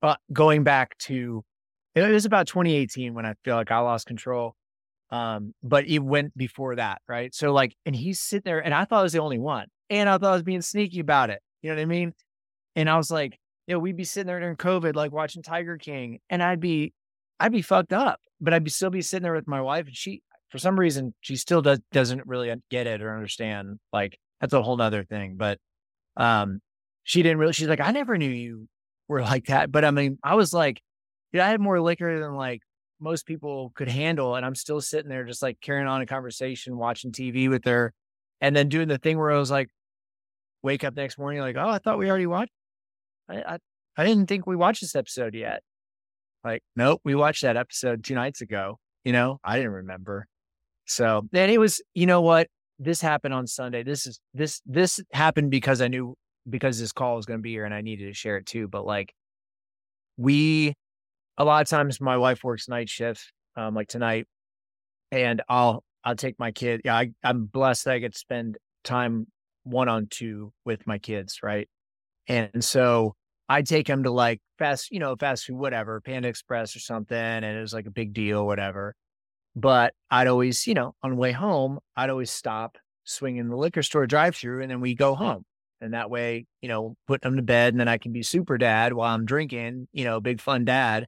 But 0.00 0.18
going 0.32 0.64
back 0.64 0.96
to, 0.98 1.44
it 1.94 2.08
was 2.08 2.24
about 2.24 2.46
2018 2.46 3.14
when 3.14 3.26
I 3.26 3.34
feel 3.44 3.56
like 3.56 3.70
I 3.70 3.78
lost 3.78 4.06
control. 4.06 4.54
Um, 5.10 5.54
but 5.62 5.86
it 5.88 6.00
went 6.00 6.36
before 6.36 6.76
that, 6.76 7.00
right? 7.08 7.34
So 7.34 7.52
like, 7.52 7.74
and 7.86 7.96
he's 7.96 8.20
sitting 8.20 8.42
there 8.44 8.60
and 8.60 8.74
I 8.74 8.84
thought 8.84 9.00
I 9.00 9.02
was 9.02 9.12
the 9.12 9.20
only 9.20 9.38
one. 9.38 9.66
And 9.90 10.08
I 10.08 10.18
thought 10.18 10.32
I 10.32 10.34
was 10.34 10.42
being 10.42 10.60
sneaky 10.60 11.00
about 11.00 11.30
it. 11.30 11.40
You 11.62 11.70
know 11.70 11.76
what 11.76 11.82
I 11.82 11.86
mean? 11.86 12.12
And 12.76 12.90
I 12.90 12.96
was 12.96 13.10
like, 13.10 13.38
you 13.66 13.74
know, 13.74 13.80
we'd 13.80 13.96
be 13.96 14.04
sitting 14.04 14.26
there 14.26 14.40
during 14.40 14.56
COVID, 14.56 14.94
like 14.94 15.12
watching 15.12 15.42
Tiger 15.42 15.76
King, 15.76 16.20
and 16.30 16.42
I'd 16.42 16.58
be, 16.58 16.94
I'd 17.38 17.52
be 17.52 17.60
fucked 17.60 17.92
up, 17.92 18.18
but 18.40 18.54
I'd 18.54 18.64
be 18.64 18.70
still 18.70 18.88
be 18.88 19.02
sitting 19.02 19.24
there 19.24 19.34
with 19.34 19.46
my 19.46 19.60
wife, 19.60 19.86
and 19.86 19.94
she, 19.94 20.22
for 20.48 20.58
some 20.58 20.80
reason, 20.80 21.14
she 21.20 21.36
still 21.36 21.60
does 21.60 21.78
doesn't 21.92 22.26
really 22.26 22.50
get 22.70 22.86
it 22.86 23.02
or 23.02 23.14
understand. 23.14 23.78
Like 23.92 24.18
that's 24.40 24.54
a 24.54 24.62
whole 24.62 24.78
nother 24.78 25.04
thing. 25.04 25.36
But, 25.36 25.58
um, 26.16 26.60
she 27.08 27.22
didn't 27.22 27.38
really. 27.38 27.54
She's 27.54 27.68
like, 27.68 27.80
I 27.80 27.90
never 27.90 28.18
knew 28.18 28.28
you 28.28 28.68
were 29.08 29.22
like 29.22 29.46
that. 29.46 29.72
But 29.72 29.82
I 29.82 29.90
mean, 29.90 30.18
I 30.22 30.34
was 30.34 30.52
like, 30.52 30.82
dude, 31.32 31.40
I 31.40 31.48
had 31.48 31.58
more 31.58 31.80
liquor 31.80 32.20
than 32.20 32.34
like 32.34 32.60
most 33.00 33.24
people 33.24 33.72
could 33.74 33.88
handle, 33.88 34.34
and 34.34 34.44
I'm 34.44 34.54
still 34.54 34.82
sitting 34.82 35.08
there 35.08 35.24
just 35.24 35.40
like 35.40 35.58
carrying 35.62 35.86
on 35.86 36.02
a 36.02 36.06
conversation, 36.06 36.76
watching 36.76 37.10
TV 37.10 37.48
with 37.48 37.64
her, 37.64 37.94
and 38.42 38.54
then 38.54 38.68
doing 38.68 38.88
the 38.88 38.98
thing 38.98 39.16
where 39.16 39.30
I 39.30 39.38
was 39.38 39.50
like, 39.50 39.70
wake 40.62 40.84
up 40.84 40.96
next 40.96 41.16
morning 41.18 41.40
like, 41.40 41.56
oh, 41.56 41.70
I 41.70 41.78
thought 41.78 41.96
we 41.96 42.10
already 42.10 42.26
watched. 42.26 42.52
I, 43.26 43.36
I 43.36 43.58
I 43.96 44.04
didn't 44.04 44.26
think 44.26 44.46
we 44.46 44.54
watched 44.54 44.82
this 44.82 44.94
episode 44.94 45.34
yet. 45.34 45.62
Like, 46.44 46.62
nope, 46.76 47.00
we 47.04 47.14
watched 47.14 47.40
that 47.40 47.56
episode 47.56 48.04
two 48.04 48.16
nights 48.16 48.42
ago. 48.42 48.78
You 49.02 49.12
know, 49.12 49.40
I 49.42 49.56
didn't 49.56 49.72
remember. 49.72 50.26
So 50.84 51.26
then 51.32 51.48
it 51.48 51.58
was, 51.58 51.80
you 51.94 52.04
know 52.04 52.20
what? 52.20 52.48
This 52.78 53.00
happened 53.00 53.32
on 53.32 53.46
Sunday. 53.46 53.82
This 53.82 54.06
is 54.06 54.20
this 54.34 54.60
this 54.66 55.00
happened 55.14 55.50
because 55.50 55.80
I 55.80 55.88
knew 55.88 56.14
because 56.48 56.78
this 56.78 56.92
call 56.92 57.18
is 57.18 57.26
going 57.26 57.38
to 57.38 57.42
be 57.42 57.52
here 57.52 57.64
and 57.64 57.74
I 57.74 57.80
needed 57.80 58.06
to 58.06 58.14
share 58.14 58.36
it 58.36 58.46
too. 58.46 58.68
But 58.68 58.86
like, 58.86 59.14
we 60.16 60.74
a 61.36 61.44
lot 61.44 61.62
of 61.62 61.68
times 61.68 62.00
my 62.00 62.16
wife 62.16 62.42
works 62.42 62.68
night 62.68 62.88
shift, 62.88 63.32
um, 63.56 63.74
like 63.74 63.88
tonight, 63.88 64.26
and 65.12 65.42
I'll 65.48 65.84
I'll 66.04 66.16
take 66.16 66.38
my 66.38 66.52
kid. 66.52 66.82
Yeah, 66.84 66.96
I, 66.96 67.10
I'm 67.22 67.44
blessed 67.46 67.84
that 67.84 67.94
I 67.94 67.98
get 67.98 68.12
to 68.12 68.18
spend 68.18 68.58
time 68.84 69.26
one 69.64 69.88
on 69.88 70.06
two 70.08 70.52
with 70.64 70.86
my 70.86 70.98
kids, 70.98 71.40
right? 71.42 71.68
And 72.26 72.64
so 72.64 73.14
I 73.48 73.62
take 73.62 73.86
them 73.86 74.02
to 74.04 74.10
like 74.10 74.40
fast, 74.58 74.90
you 74.90 75.00
know, 75.00 75.16
fast 75.16 75.46
food, 75.46 75.56
whatever, 75.56 76.00
Panda 76.00 76.28
Express 76.28 76.76
or 76.76 76.80
something, 76.80 77.16
and 77.16 77.44
it 77.44 77.60
was 77.60 77.72
like 77.72 77.86
a 77.86 77.90
big 77.90 78.12
deal, 78.12 78.46
whatever. 78.46 78.94
But 79.56 79.94
I'd 80.10 80.28
always, 80.28 80.66
you 80.66 80.74
know, 80.74 80.94
on 81.02 81.10
the 81.10 81.16
way 81.16 81.32
home, 81.32 81.78
I'd 81.96 82.10
always 82.10 82.30
stop, 82.30 82.78
swing 83.04 83.36
in 83.38 83.48
the 83.48 83.56
liquor 83.56 83.82
store 83.82 84.06
drive 84.06 84.36
through, 84.36 84.62
and 84.62 84.70
then 84.70 84.80
we 84.80 84.94
go 84.94 85.14
home. 85.14 85.44
And 85.80 85.94
that 85.94 86.10
way, 86.10 86.46
you 86.60 86.68
know, 86.68 86.96
put 87.06 87.22
them 87.22 87.36
to 87.36 87.42
bed, 87.42 87.72
and 87.72 87.80
then 87.80 87.88
I 87.88 87.98
can 87.98 88.12
be 88.12 88.22
super 88.22 88.58
dad 88.58 88.92
while 88.92 89.14
I'm 89.14 89.24
drinking, 89.24 89.88
you 89.92 90.04
know, 90.04 90.20
big 90.20 90.40
fun 90.40 90.64
dad, 90.64 91.06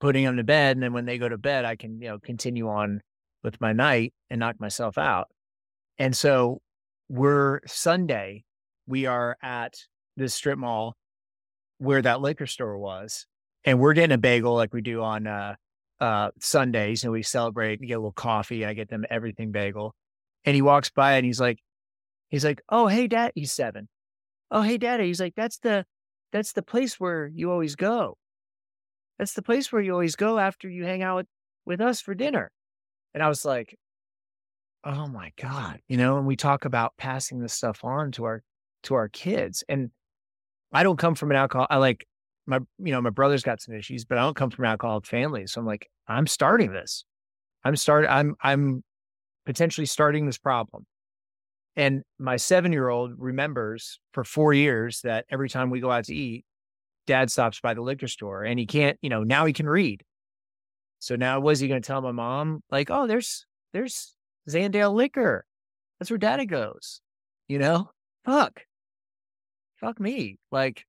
putting 0.00 0.24
them 0.24 0.36
to 0.36 0.44
bed. 0.44 0.76
And 0.76 0.82
then 0.82 0.92
when 0.92 1.06
they 1.06 1.16
go 1.16 1.28
to 1.28 1.38
bed, 1.38 1.64
I 1.64 1.76
can, 1.76 2.00
you 2.00 2.08
know, 2.08 2.18
continue 2.18 2.68
on 2.68 3.00
with 3.42 3.60
my 3.60 3.72
night 3.72 4.12
and 4.28 4.40
knock 4.40 4.60
myself 4.60 4.98
out. 4.98 5.28
And 5.98 6.16
so 6.16 6.60
we're 7.08 7.60
Sunday, 7.66 8.44
we 8.86 9.06
are 9.06 9.36
at 9.42 9.74
this 10.16 10.34
strip 10.34 10.58
mall 10.58 10.96
where 11.78 12.02
that 12.02 12.20
liquor 12.20 12.46
store 12.46 12.78
was, 12.78 13.26
and 13.64 13.78
we're 13.80 13.94
getting 13.94 14.14
a 14.14 14.18
bagel 14.18 14.54
like 14.54 14.74
we 14.74 14.82
do 14.82 15.02
on 15.02 15.26
uh, 15.26 15.54
uh, 16.00 16.30
Sundays, 16.40 17.04
and 17.04 17.12
we 17.12 17.22
celebrate. 17.22 17.80
Get 17.80 17.94
a 17.94 17.98
little 17.98 18.12
coffee. 18.12 18.64
I 18.64 18.74
get 18.74 18.88
them 18.88 19.04
everything 19.10 19.52
bagel, 19.52 19.94
and 20.44 20.54
he 20.54 20.62
walks 20.62 20.90
by 20.90 21.14
and 21.14 21.24
he's 21.24 21.40
like, 21.40 21.58
he's 22.28 22.44
like, 22.44 22.60
oh 22.68 22.86
hey 22.86 23.06
dad, 23.06 23.32
he's 23.34 23.52
seven. 23.52 23.88
Oh 24.54 24.62
hey 24.62 24.78
daddy, 24.78 25.06
he's 25.06 25.20
like, 25.20 25.34
that's 25.34 25.58
the 25.58 25.84
that's 26.32 26.52
the 26.52 26.62
place 26.62 27.00
where 27.00 27.26
you 27.26 27.50
always 27.50 27.74
go. 27.74 28.16
That's 29.18 29.34
the 29.34 29.42
place 29.42 29.72
where 29.72 29.82
you 29.82 29.92
always 29.92 30.14
go 30.14 30.38
after 30.38 30.68
you 30.70 30.84
hang 30.84 31.02
out 31.02 31.26
with, 31.66 31.80
us 31.80 32.00
for 32.00 32.14
dinner. 32.14 32.52
And 33.14 33.22
I 33.22 33.28
was 33.28 33.44
like, 33.44 33.76
oh 34.84 35.08
my 35.08 35.32
God, 35.40 35.80
you 35.88 35.96
know, 35.96 36.18
and 36.18 36.26
we 36.26 36.36
talk 36.36 36.64
about 36.64 36.92
passing 36.96 37.40
this 37.40 37.52
stuff 37.52 37.82
on 37.82 38.12
to 38.12 38.24
our 38.24 38.42
to 38.84 38.94
our 38.94 39.08
kids. 39.08 39.64
And 39.68 39.90
I 40.72 40.84
don't 40.84 40.98
come 40.98 41.16
from 41.16 41.32
an 41.32 41.36
alcohol. 41.36 41.66
I 41.68 41.78
like 41.78 42.06
my, 42.46 42.60
you 42.78 42.92
know, 42.92 43.00
my 43.00 43.10
brother's 43.10 43.42
got 43.42 43.60
some 43.60 43.74
issues, 43.74 44.04
but 44.04 44.18
I 44.18 44.20
don't 44.20 44.36
come 44.36 44.50
from 44.50 44.66
an 44.66 44.70
alcoholic 44.70 45.06
family. 45.06 45.48
So 45.48 45.60
I'm 45.60 45.66
like, 45.66 45.90
I'm 46.06 46.28
starting 46.28 46.70
this. 46.70 47.04
I'm 47.64 47.74
starting. 47.74 48.08
I'm 48.08 48.36
I'm 48.40 48.84
potentially 49.46 49.86
starting 49.86 50.26
this 50.26 50.38
problem. 50.38 50.86
And 51.76 52.02
my 52.18 52.36
seven 52.36 52.72
year 52.72 52.88
old 52.88 53.12
remembers 53.18 53.98
for 54.12 54.24
four 54.24 54.54
years 54.54 55.00
that 55.02 55.24
every 55.30 55.48
time 55.48 55.70
we 55.70 55.80
go 55.80 55.90
out 55.90 56.04
to 56.04 56.14
eat, 56.14 56.44
dad 57.06 57.30
stops 57.30 57.60
by 57.60 57.74
the 57.74 57.82
liquor 57.82 58.08
store 58.08 58.44
and 58.44 58.58
he 58.58 58.66
can't, 58.66 58.98
you 59.02 59.10
know, 59.10 59.24
now 59.24 59.44
he 59.44 59.52
can 59.52 59.68
read. 59.68 60.02
So 61.00 61.16
now 61.16 61.40
was 61.40 61.60
he 61.60 61.68
going 61.68 61.82
to 61.82 61.86
tell 61.86 62.00
my 62.00 62.12
mom, 62.12 62.62
like, 62.70 62.90
oh, 62.90 63.06
there's, 63.06 63.44
there's 63.72 64.14
Zandale 64.48 64.94
liquor. 64.94 65.44
That's 65.98 66.10
where 66.10 66.18
daddy 66.18 66.46
goes, 66.46 67.00
you 67.48 67.58
know? 67.58 67.90
Fuck. 68.24 68.62
Fuck 69.80 70.00
me. 70.00 70.38
Like, 70.50 70.86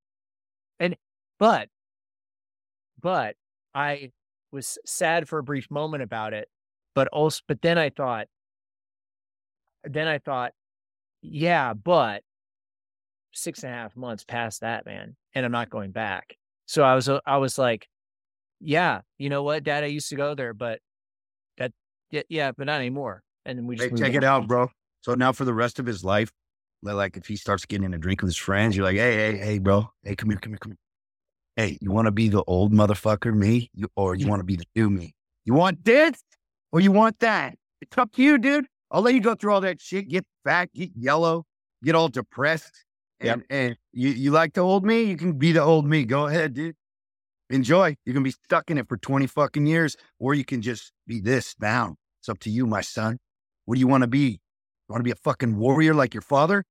and, 0.79 0.95
but, 1.37 1.67
but 3.01 3.35
I 3.73 4.11
was 4.51 4.77
sad 4.85 5.27
for 5.27 5.39
a 5.39 5.43
brief 5.43 5.69
moment 5.69 6.03
about 6.03 6.33
it. 6.33 6.47
But 6.93 7.09
also, 7.09 7.41
but 7.47 7.61
then 7.61 7.77
I 7.77 7.89
thought, 7.89 8.27
then 9.83 10.07
I 10.07 10.19
thought, 10.19 10.53
yeah, 11.31 11.73
but 11.73 12.23
six 13.31 13.63
and 13.63 13.73
a 13.73 13.75
half 13.75 13.95
months 13.95 14.23
past 14.23 14.61
that, 14.61 14.85
man, 14.85 15.15
and 15.33 15.45
I'm 15.45 15.51
not 15.51 15.69
going 15.69 15.91
back. 15.91 16.35
So 16.65 16.83
I 16.83 16.95
was, 16.95 17.09
uh, 17.09 17.19
I 17.25 17.37
was 17.37 17.57
like, 17.57 17.87
yeah, 18.59 19.01
you 19.17 19.29
know 19.29 19.43
what, 19.43 19.63
Dad, 19.63 19.83
I 19.83 19.87
used 19.87 20.09
to 20.09 20.15
go 20.15 20.35
there, 20.35 20.53
but 20.53 20.79
that, 21.57 21.71
yeah, 22.11 22.23
yeah 22.29 22.51
but 22.51 22.67
not 22.67 22.79
anymore. 22.79 23.21
And 23.45 23.67
we 23.67 23.75
just 23.75 23.91
hey, 23.91 23.95
check 23.97 24.09
on. 24.09 24.15
it 24.15 24.23
out, 24.23 24.47
bro. 24.47 24.69
So 25.01 25.13
now 25.13 25.31
for 25.31 25.45
the 25.45 25.53
rest 25.53 25.79
of 25.79 25.85
his 25.85 26.03
life, 26.03 26.31
like 26.81 27.17
if 27.17 27.27
he 27.27 27.35
starts 27.35 27.65
getting 27.65 27.85
in 27.85 27.93
a 27.93 27.97
drink 27.97 28.21
with 28.21 28.29
his 28.29 28.37
friends, 28.37 28.75
you're 28.75 28.85
like, 28.85 28.97
hey, 28.97 29.15
hey, 29.15 29.37
hey, 29.37 29.57
bro, 29.59 29.89
hey, 30.03 30.15
come 30.15 30.29
here, 30.29 30.39
come 30.39 30.53
here, 30.53 30.57
come 30.59 30.71
here. 30.71 30.77
Hey, 31.55 31.77
you 31.81 31.91
want 31.91 32.05
to 32.05 32.11
be 32.11 32.27
the 32.27 32.43
old 32.43 32.73
motherfucker, 32.73 33.33
me, 33.33 33.69
you, 33.73 33.87
or 33.95 34.15
you 34.15 34.27
want 34.29 34.39
to 34.39 34.43
be 34.43 34.55
the 34.55 34.65
new 34.75 34.89
me? 34.89 35.13
You 35.45 35.53
want 35.53 35.83
this, 35.85 36.21
or 36.71 36.79
you 36.79 36.91
want 36.91 37.19
that? 37.19 37.55
It's 37.81 37.97
up 37.97 38.11
to 38.13 38.23
you, 38.23 38.37
dude. 38.37 38.65
I'll 38.91 39.01
let 39.01 39.13
you 39.13 39.21
go 39.21 39.35
through 39.35 39.53
all 39.53 39.61
that 39.61 39.81
shit. 39.81 40.07
Get 40.07 40.25
fat, 40.43 40.69
get 40.73 40.91
yellow, 40.95 41.45
get 41.83 41.95
all 41.95 42.07
depressed. 42.07 42.85
And, 43.19 43.27
yep. 43.27 43.41
and 43.49 43.77
you, 43.93 44.09
you 44.09 44.31
like 44.31 44.53
the 44.53 44.61
old 44.61 44.85
me? 44.85 45.03
You 45.03 45.17
can 45.17 45.33
be 45.33 45.51
the 45.51 45.61
old 45.61 45.87
me. 45.87 46.05
Go 46.05 46.27
ahead, 46.27 46.53
dude. 46.53 46.75
Enjoy. 47.49 47.95
You 48.05 48.13
can 48.13 48.23
be 48.23 48.31
stuck 48.31 48.69
in 48.69 48.77
it 48.77 48.87
for 48.87 48.97
20 48.97 49.27
fucking 49.27 49.65
years, 49.65 49.95
or 50.19 50.33
you 50.33 50.43
can 50.43 50.61
just 50.61 50.91
be 51.07 51.21
this 51.21 51.55
now. 51.59 51.95
It's 52.19 52.29
up 52.29 52.39
to 52.39 52.49
you, 52.49 52.65
my 52.65 52.81
son. 52.81 53.19
What 53.65 53.75
do 53.75 53.79
you 53.79 53.87
want 53.87 54.01
to 54.01 54.07
be? 54.07 54.39
You 54.87 54.93
want 54.93 54.99
to 54.99 55.03
be 55.03 55.11
a 55.11 55.15
fucking 55.15 55.57
warrior 55.57 55.93
like 55.93 56.13
your 56.13 56.21
father? 56.21 56.63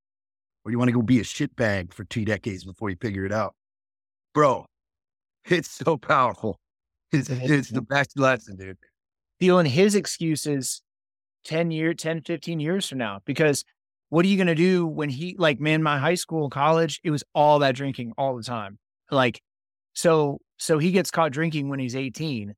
Or 0.65 0.71
you 0.71 0.79
want 0.79 0.89
to 0.89 0.93
go 0.93 1.03
be 1.03 1.21
a 1.21 1.25
shitbag 1.25 1.93
for 1.93 2.05
two 2.05 2.25
decades 2.25 2.65
before 2.65 2.91
you 2.91 2.97
figure 3.01 3.25
it 3.25 3.33
out? 3.33 3.55
Bro, 4.33 4.67
it's 5.45 5.71
so 5.71 5.97
powerful. 5.97 6.59
It's, 7.13 7.29
it's 7.31 7.71
the 7.71 7.83
best 7.83 8.19
lesson, 8.19 8.57
dude. 8.57 8.79
Feeling 9.39 9.67
his 9.67 9.95
excuses 9.95 10.83
10 11.45 11.71
year, 11.71 11.95
10, 11.95 12.23
15 12.23 12.61
years 12.61 12.89
from 12.89 12.99
now, 12.99 13.21
because 13.25 13.65
what 14.09 14.25
are 14.25 14.29
you 14.29 14.37
going 14.37 14.47
to 14.47 14.55
do 14.55 14.87
when 14.87 15.09
he, 15.09 15.37
like, 15.39 15.61
man, 15.61 15.83
my 15.83 15.99
high 15.99 16.15
school, 16.15 16.51
college, 16.51 17.01
it 17.03 17.11
was 17.11 17.25
all 17.35 17.61
that 17.61 17.75
drinking 17.75 18.13
all 18.17 18.37
the 18.37 18.43
time. 18.43 18.79
Like, 19.11 19.41
so, 19.95 20.41
so 20.59 20.79
he 20.79 20.93
gets 20.93 21.11
caught 21.11 21.33
drinking 21.33 21.69
when 21.69 21.79
he's 21.79 21.97
18 21.97 22.55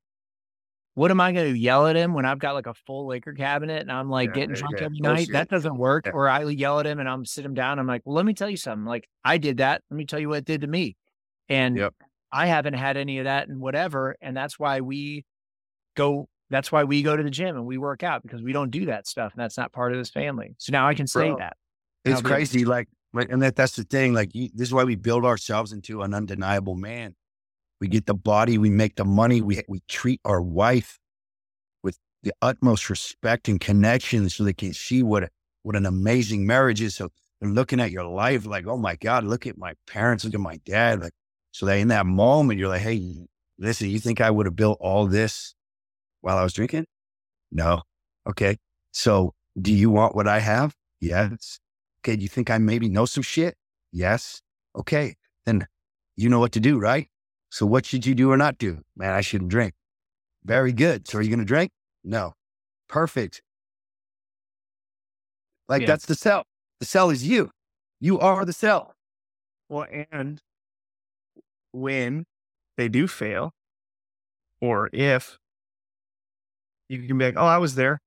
what 0.97 1.11
am 1.11 1.21
I 1.21 1.31
going 1.33 1.53
to 1.53 1.59
yell 1.59 1.87
at 1.87 1.95
him 1.95 2.15
when 2.15 2.25
I've 2.25 2.39
got 2.39 2.55
like 2.55 2.67
a 2.67 2.73
full 2.73 3.07
liquor 3.07 3.35
cabinet 3.35 3.83
and 3.83 3.93
I'm 3.93 4.09
like 4.09 4.31
yeah, 4.31 4.35
getting 4.35 4.55
drunk 4.55 4.77
yeah. 4.79 4.87
every 4.87 4.99
night? 4.99 5.29
That 5.31 5.51
doesn't 5.51 5.77
work. 5.77 6.07
Yeah. 6.07 6.13
Or 6.13 6.27
I 6.27 6.43
yell 6.45 6.81
at 6.81 6.87
him 6.87 6.99
and 6.99 7.07
I'm 7.07 7.27
sit 7.27 7.45
him 7.45 7.53
down. 7.53 7.79
I'm 7.79 7.87
like, 7.87 8.01
well, 8.07 8.15
let 8.15 8.25
me 8.25 8.33
tell 8.33 8.49
you 8.49 8.57
something. 8.57 8.87
Like 8.87 9.07
I 9.23 9.37
did 9.37 9.59
that. 9.59 9.83
Let 9.91 9.97
me 9.99 10.07
tell 10.07 10.19
you 10.19 10.31
what 10.31 10.39
it 10.39 10.45
did 10.47 10.63
to 10.63 10.67
me. 10.67 10.97
And 11.51 11.77
yep. 11.77 11.93
I 12.33 12.47
haven't 12.47 12.73
had 12.73 12.97
any 12.97 13.19
of 13.19 13.25
that 13.25 13.47
and 13.47 13.61
whatever. 13.61 14.17
And 14.23 14.35
that's 14.35 14.59
why 14.59 14.81
we 14.81 15.27
go. 15.97 16.31
That's 16.51 16.71
why 16.71 16.85
we 16.85 17.03
go 17.03 17.17
to 17.17 17.23
the 17.23 17.31
gym 17.31 17.57
and 17.57 17.67
we 17.67 17.79
work 17.79 18.03
out 18.03 18.23
because 18.23 18.43
we 18.43 18.53
don't 18.53 18.71
do 18.71 18.87
that 18.87 19.07
stuff 19.07 19.33
and 19.35 19.43
that's 19.43 19.57
not 19.57 19.73
part 19.73 19.93
of 19.93 19.99
this 19.99 20.11
family. 20.11 20.55
So 20.59 20.73
now 20.73 20.87
I 20.87 20.95
can 20.95 21.07
say 21.07 21.29
Bro, 21.29 21.39
that. 21.39 21.57
It's 22.05 22.23
crazy. 22.23 22.65
Like, 22.65 22.89
and 23.13 23.43
that 23.43 23.57
that's 23.57 23.77
the 23.77 23.85
thing. 23.85 24.15
Like, 24.15 24.35
you, 24.35 24.51
this 24.55 24.69
is 24.69 24.75
why 24.75 24.85
we 24.85 24.95
build 24.95 25.25
ourselves 25.25 25.73
into 25.73 26.03
an 26.03 26.15
undeniable 26.15 26.75
man. 26.75 27.15
We 27.81 27.89
get 27.89 28.07
the 28.07 28.15
body, 28.15 28.59
we 28.59 28.71
make 28.71 28.97
the 28.97 29.05
money, 29.05 29.41
we 29.43 29.63
we 29.69 29.81
treat 29.89 30.21
our 30.25 30.41
wife 30.41 30.99
with 31.83 31.99
the 32.23 32.33
utmost 32.41 32.89
respect 32.89 33.49
and 33.49 33.61
connection 33.61 34.29
so 34.29 34.45
they 34.45 34.55
can 34.55 34.73
see 34.73 35.03
what, 35.03 35.31
what 35.63 35.77
an 35.77 35.85
amazing 35.85 36.47
marriage 36.47 36.81
is. 36.81 36.95
So 36.95 37.09
they're 37.41 37.51
looking 37.51 37.81
at 37.81 37.91
your 37.91 38.05
life 38.05 38.47
like, 38.47 38.67
oh 38.67 38.79
my 38.79 38.97
God, 38.97 39.25
look 39.25 39.47
at 39.47 39.59
my 39.59 39.75
parents, 39.87 40.25
look 40.25 40.35
at 40.35 40.41
my 40.41 40.59
dad. 40.65 41.03
Like, 41.03 41.13
so 41.51 41.67
that 41.67 41.79
in 41.79 41.89
that 41.89 42.07
moment, 42.07 42.59
you're 42.59 42.69
like, 42.69 42.83
hey, 42.83 43.27
listen, 43.59 43.91
you 43.91 43.99
think 43.99 44.21
I 44.21 44.31
would 44.31 44.47
have 44.47 44.57
built 44.57 44.79
all 44.81 45.07
this 45.07 45.56
while 46.27 46.39
I 46.39 46.43
was 46.43 46.53
drinking? 46.53 46.87
No. 47.53 47.83
Okay. 48.29 48.57
So 48.91 49.33
do 49.61 49.73
you 49.73 49.91
want 49.91 50.17
what 50.17 50.27
I 50.27 50.41
have? 50.41 50.75
Yes. 51.01 51.61
Okay. 52.01 52.17
Do 52.17 52.23
you 52.23 52.29
think 52.29 52.51
I 52.51 52.59
maybe 52.59 52.89
know 52.89 53.07
some 53.07 53.23
shit? 53.23 53.55
Yes. 53.93 54.43
Okay. 54.75 55.15
Then 55.45 55.69
you 56.17 56.29
know 56.29 56.41
what 56.41 56.51
to 56.53 56.61
do, 56.61 56.81
right? 56.81 57.07
So 57.51 57.65
what 57.65 57.87
should 57.87 58.05
you 58.05 58.17
do 58.17 58.33
or 58.33 58.37
not 58.37 58.59
do? 58.59 58.81
Man, 58.97 59.15
I 59.15 59.21
shouldn't 59.21 59.51
drink. 59.51 59.75
Very 60.45 60.73
good. 60.73 61.07
So 61.07 61.19
are 61.19 61.23
you 61.23 61.29
going 61.29 61.39
to 61.39 61.45
drink? 61.45 61.71
No. 62.03 62.33
Perfect. 62.89 63.41
Like 65.69 65.83
yeah. 65.83 65.87
that's 65.87 66.07
the 66.07 66.17
sell. 66.17 66.43
The 66.81 66.87
sell 66.87 67.11
is 67.11 67.25
you. 67.25 67.51
You 68.01 68.19
are 68.19 68.45
the 68.45 68.53
sell. 68.53 68.95
Well, 69.69 69.87
and 70.11 70.43
when 71.71 72.25
they 72.77 72.89
do 72.89 73.07
fail, 73.07 73.53
or 74.61 74.91
if 74.93 75.39
you 76.89 77.07
can 77.07 77.19
be 77.19 77.25
like, 77.25 77.35
oh, 77.37 77.47
I 77.47 77.59
was 77.59 77.75
there. 77.75 78.01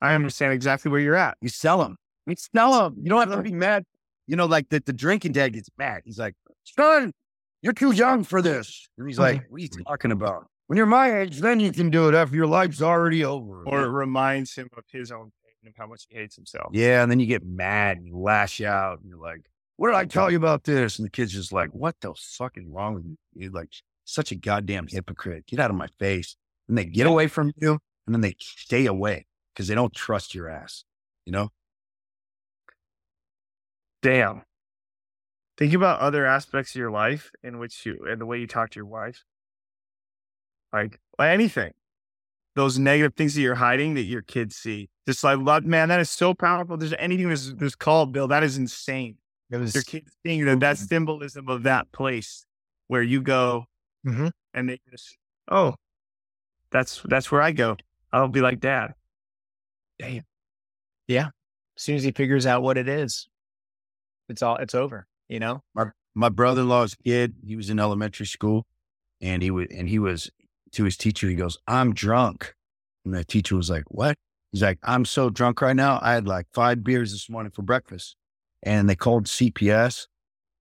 I 0.00 0.06
mm-hmm. 0.06 0.16
understand 0.16 0.52
exactly 0.52 0.90
where 0.90 1.00
you're 1.00 1.16
at. 1.16 1.36
You 1.40 1.48
sell 1.48 1.78
them. 1.78 1.96
You 2.26 2.34
sell 2.36 2.72
them. 2.72 2.96
You 3.02 3.10
don't 3.10 3.28
have 3.28 3.36
to 3.36 3.42
be 3.42 3.52
mad. 3.52 3.84
You 4.26 4.36
know, 4.36 4.46
like 4.46 4.68
the, 4.68 4.82
the 4.84 4.92
drinking 4.92 5.32
dad 5.32 5.52
gets 5.52 5.68
mad. 5.78 6.02
He's 6.04 6.18
like, 6.18 6.34
son, 6.64 7.12
you're 7.62 7.72
too 7.72 7.92
young 7.92 8.24
for 8.24 8.42
this. 8.42 8.88
And 8.98 9.08
he's 9.08 9.18
like, 9.18 9.42
mm-hmm. 9.42 9.52
what 9.52 9.58
are 9.58 9.62
you 9.62 9.84
talking 9.86 10.12
about? 10.12 10.46
When 10.66 10.76
you're 10.76 10.86
my 10.86 11.20
age, 11.20 11.38
then 11.38 11.60
you 11.60 11.70
can 11.70 11.90
do 11.90 12.08
it 12.08 12.14
after 12.14 12.34
your 12.34 12.48
life's 12.48 12.82
already 12.82 13.24
over. 13.24 13.62
Or 13.66 13.84
it 13.84 13.88
reminds 13.88 14.54
him 14.54 14.68
of 14.76 14.82
his 14.90 15.12
own 15.12 15.30
pain 15.44 15.68
of 15.68 15.74
how 15.78 15.86
much 15.86 16.06
he 16.08 16.16
hates 16.16 16.34
himself. 16.34 16.70
Yeah, 16.72 17.02
and 17.02 17.10
then 17.10 17.20
you 17.20 17.26
get 17.26 17.44
mad 17.44 17.98
and 17.98 18.06
you 18.06 18.18
lash 18.18 18.60
out 18.60 18.98
and 19.00 19.08
you're 19.08 19.20
like, 19.20 19.42
what 19.76 19.88
did 19.88 19.96
I 19.96 20.06
tell 20.06 20.30
you 20.30 20.38
about 20.38 20.64
this? 20.64 20.98
And 20.98 21.06
the 21.06 21.10
kid's 21.10 21.32
just 21.32 21.52
like, 21.52 21.70
what 21.70 21.94
the 22.00 22.14
fuck 22.14 22.56
is 22.56 22.64
wrong 22.66 22.94
with 22.94 23.04
you? 23.04 23.16
You're 23.34 23.52
like 23.52 23.68
such 24.04 24.32
a 24.32 24.34
goddamn 24.34 24.88
hypocrite. 24.88 25.46
Get 25.46 25.60
out 25.60 25.70
of 25.70 25.76
my 25.76 25.88
face. 26.00 26.34
And 26.68 26.76
they 26.76 26.84
get 26.84 27.06
away 27.06 27.28
from 27.28 27.52
you 27.60 27.78
and 28.06 28.14
then 28.14 28.20
they 28.20 28.36
stay 28.38 28.86
away 28.86 29.26
because 29.54 29.68
they 29.68 29.74
don't 29.74 29.94
trust 29.94 30.34
your 30.34 30.48
ass, 30.48 30.84
you 31.24 31.32
know? 31.32 31.50
Damn. 34.02 34.42
Think 35.58 35.72
about 35.72 36.00
other 36.00 36.26
aspects 36.26 36.74
of 36.74 36.78
your 36.78 36.90
life 36.90 37.30
in 37.42 37.58
which 37.58 37.86
you 37.86 37.98
and 38.08 38.20
the 38.20 38.26
way 38.26 38.38
you 38.38 38.46
talk 38.46 38.70
to 38.70 38.76
your 38.76 38.86
wife 38.86 39.24
like 40.72 41.00
anything. 41.18 41.72
those 42.54 42.78
negative 42.78 43.14
things 43.14 43.34
that 43.34 43.40
you're 43.40 43.54
hiding 43.54 43.94
that 43.94 44.02
your 44.02 44.22
kids 44.22 44.56
see. 44.56 44.88
Just 45.06 45.24
like 45.24 45.38
love, 45.38 45.64
man, 45.64 45.88
that 45.88 46.00
is 46.00 46.10
so 46.10 46.34
powerful. 46.34 46.76
There's 46.76 46.94
anything 46.98 47.28
that's, 47.28 47.52
that's 47.54 47.74
called, 47.74 48.12
Bill. 48.12 48.28
That 48.28 48.42
is 48.42 48.58
insane. 48.58 49.16
It 49.50 49.58
was 49.58 49.74
Your 49.74 49.84
kids 49.84 50.12
seeing 50.24 50.44
that 50.44 50.60
that 50.60 50.76
symbolism 50.78 51.48
of 51.48 51.62
that 51.62 51.90
place 51.92 52.44
where 52.88 53.02
you 53.02 53.22
go 53.22 53.66
Mhm. 54.06 54.32
and 54.52 54.68
they 54.68 54.80
just, 54.90 55.16
oh, 55.48 55.76
that's 56.70 57.00
that's 57.08 57.30
where 57.30 57.40
I 57.42 57.52
go. 57.52 57.76
I'll 58.16 58.28
be 58.28 58.40
like 58.40 58.60
dad. 58.60 58.94
Damn. 59.98 60.22
Yeah. 61.06 61.26
As 61.76 61.82
soon 61.82 61.96
as 61.96 62.02
he 62.02 62.12
figures 62.12 62.46
out 62.46 62.62
what 62.62 62.78
it 62.78 62.88
is, 62.88 63.28
it's 64.28 64.42
all 64.42 64.56
it's 64.56 64.74
over. 64.74 65.06
You 65.28 65.40
know. 65.40 65.62
my 65.74 65.86
my 66.14 66.28
brother-in-law's 66.30 66.94
kid, 66.94 67.34
he 67.46 67.56
was 67.56 67.68
in 67.68 67.78
elementary 67.78 68.26
school 68.26 68.66
and 69.20 69.42
he 69.42 69.50
was, 69.50 69.66
and 69.70 69.86
he 69.88 69.98
was 69.98 70.30
to 70.72 70.84
his 70.84 70.96
teacher, 70.96 71.28
he 71.28 71.34
goes, 71.34 71.58
I'm 71.66 71.92
drunk. 71.92 72.54
And 73.04 73.12
the 73.12 73.24
teacher 73.24 73.54
was 73.54 73.68
like, 73.68 73.84
what? 73.88 74.16
He's 74.50 74.62
like, 74.62 74.78
I'm 74.82 75.04
so 75.04 75.28
drunk 75.28 75.60
right 75.60 75.76
now. 75.76 75.98
I 76.00 76.14
had 76.14 76.26
like 76.26 76.46
five 76.54 76.82
beers 76.82 77.12
this 77.12 77.28
morning 77.28 77.52
for 77.54 77.62
breakfast 77.62 78.16
and 78.62 78.88
they 78.88 78.96
called 78.96 79.26
CPS 79.26 80.06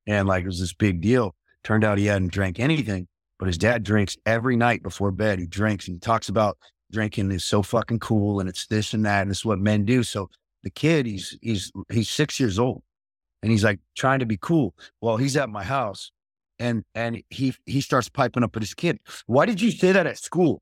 and 0.06 0.28
like 0.28 0.44
it 0.44 0.48
was 0.48 0.60
this 0.60 0.74
big 0.74 1.02
deal. 1.02 1.36
Turned 1.64 1.86
out 1.86 1.98
he 1.98 2.08
hadn't 2.08 2.34
drank 2.34 2.60
anything, 2.60 3.08
but 3.40 3.48
his 3.48 3.58
dad 3.58 3.84
drinks 3.84 4.18
every 4.26 4.58
night 4.58 4.84
before 4.84 5.12
bed. 5.12 5.40
He 5.40 5.48
drinks 5.48 5.88
and 5.88 5.96
he 5.96 6.00
talks 6.00 6.28
about 6.28 6.58
drinking 6.92 7.32
is 7.32 7.44
so 7.44 7.62
fucking 7.62 8.00
cool 8.00 8.40
and 8.40 8.50
it's 8.50 8.68
this 8.68 8.94
and 8.94 9.06
that. 9.06 9.24
And 9.24 9.32
it's 9.32 9.46
what 9.46 9.60
men 9.60 9.86
do. 9.86 10.04
So 10.04 10.30
the 10.64 10.70
kid, 10.70 11.06
he's, 11.06 11.38
he's, 11.42 11.72
he's 11.92 12.10
six 12.10 12.40
years 12.40 12.60
old 12.60 12.84
and 13.42 13.52
he's 13.52 13.64
like 13.64 13.80
trying 13.96 14.20
to 14.20 14.26
be 14.26 14.38
cool. 14.38 14.74
Well, 15.02 15.18
he's 15.18 15.38
at 15.38 15.50
my 15.50 15.64
house 15.64 16.12
and 16.60 16.84
and 16.94 17.22
he 17.30 17.54
he 17.66 17.82
starts 17.82 18.10
piping 18.10 18.44
up 18.44 18.56
at 18.56 18.62
his 18.62 18.74
kid. 18.74 19.00
Why 19.26 19.46
did 19.46 19.62
you 19.62 19.72
say 19.72 19.92
that 19.92 20.08
at 20.08 20.18
school? 20.18 20.62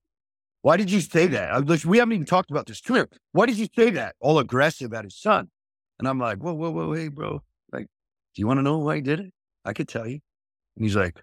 Why 0.61 0.77
did 0.77 0.89
you 0.89 1.01
say 1.01 1.27
that? 1.27 1.51
I 1.51 1.59
was 1.59 1.69
like, 1.69 1.89
we 1.89 1.97
haven't 1.97 2.13
even 2.13 2.25
talked 2.25 2.49
about 2.49 2.67
this. 2.67 2.79
Come 2.79 2.95
here. 2.95 3.09
Why 3.33 3.45
did 3.45 3.57
you 3.57 3.67
say 3.75 3.89
that? 3.91 4.15
All 4.21 4.39
aggressive 4.39 4.93
at 4.93 5.03
his 5.03 5.15
son. 5.15 5.49
And 5.99 6.07
I'm 6.07 6.19
like, 6.19 6.37
whoa, 6.37 6.53
whoa, 6.53 6.71
whoa, 6.71 6.93
hey, 6.93 7.09
bro. 7.09 7.43
Like, 7.71 7.87
do 8.33 8.41
you 8.41 8.47
want 8.47 8.59
to 8.59 8.61
know 8.61 8.77
why 8.77 8.95
he 8.95 9.01
did 9.01 9.19
it? 9.19 9.33
I 9.65 9.73
could 9.73 9.89
tell 9.89 10.07
you. 10.07 10.19
And 10.77 10.85
he's 10.85 10.95
like, 10.95 11.21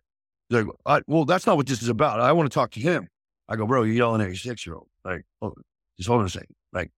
he's 0.48 0.58
like, 0.58 0.66
I, 0.84 1.00
well, 1.06 1.24
that's 1.24 1.46
not 1.46 1.56
what 1.56 1.66
this 1.66 1.82
is 1.82 1.88
about. 1.88 2.20
I 2.20 2.32
want 2.32 2.50
to 2.50 2.54
talk 2.54 2.70
to 2.72 2.80
him. 2.80 3.08
I 3.50 3.56
go, 3.56 3.66
bro, 3.66 3.82
you're 3.82 3.96
yelling 3.96 4.20
at 4.22 4.28
your 4.28 4.36
six 4.36 4.64
year 4.64 4.76
old. 4.76 4.88
Like, 5.04 5.24
oh, 5.42 5.52
just 5.98 6.08
hold 6.08 6.20
on 6.20 6.26
a 6.26 6.30
second. 6.30 6.54
Like, 6.72 6.90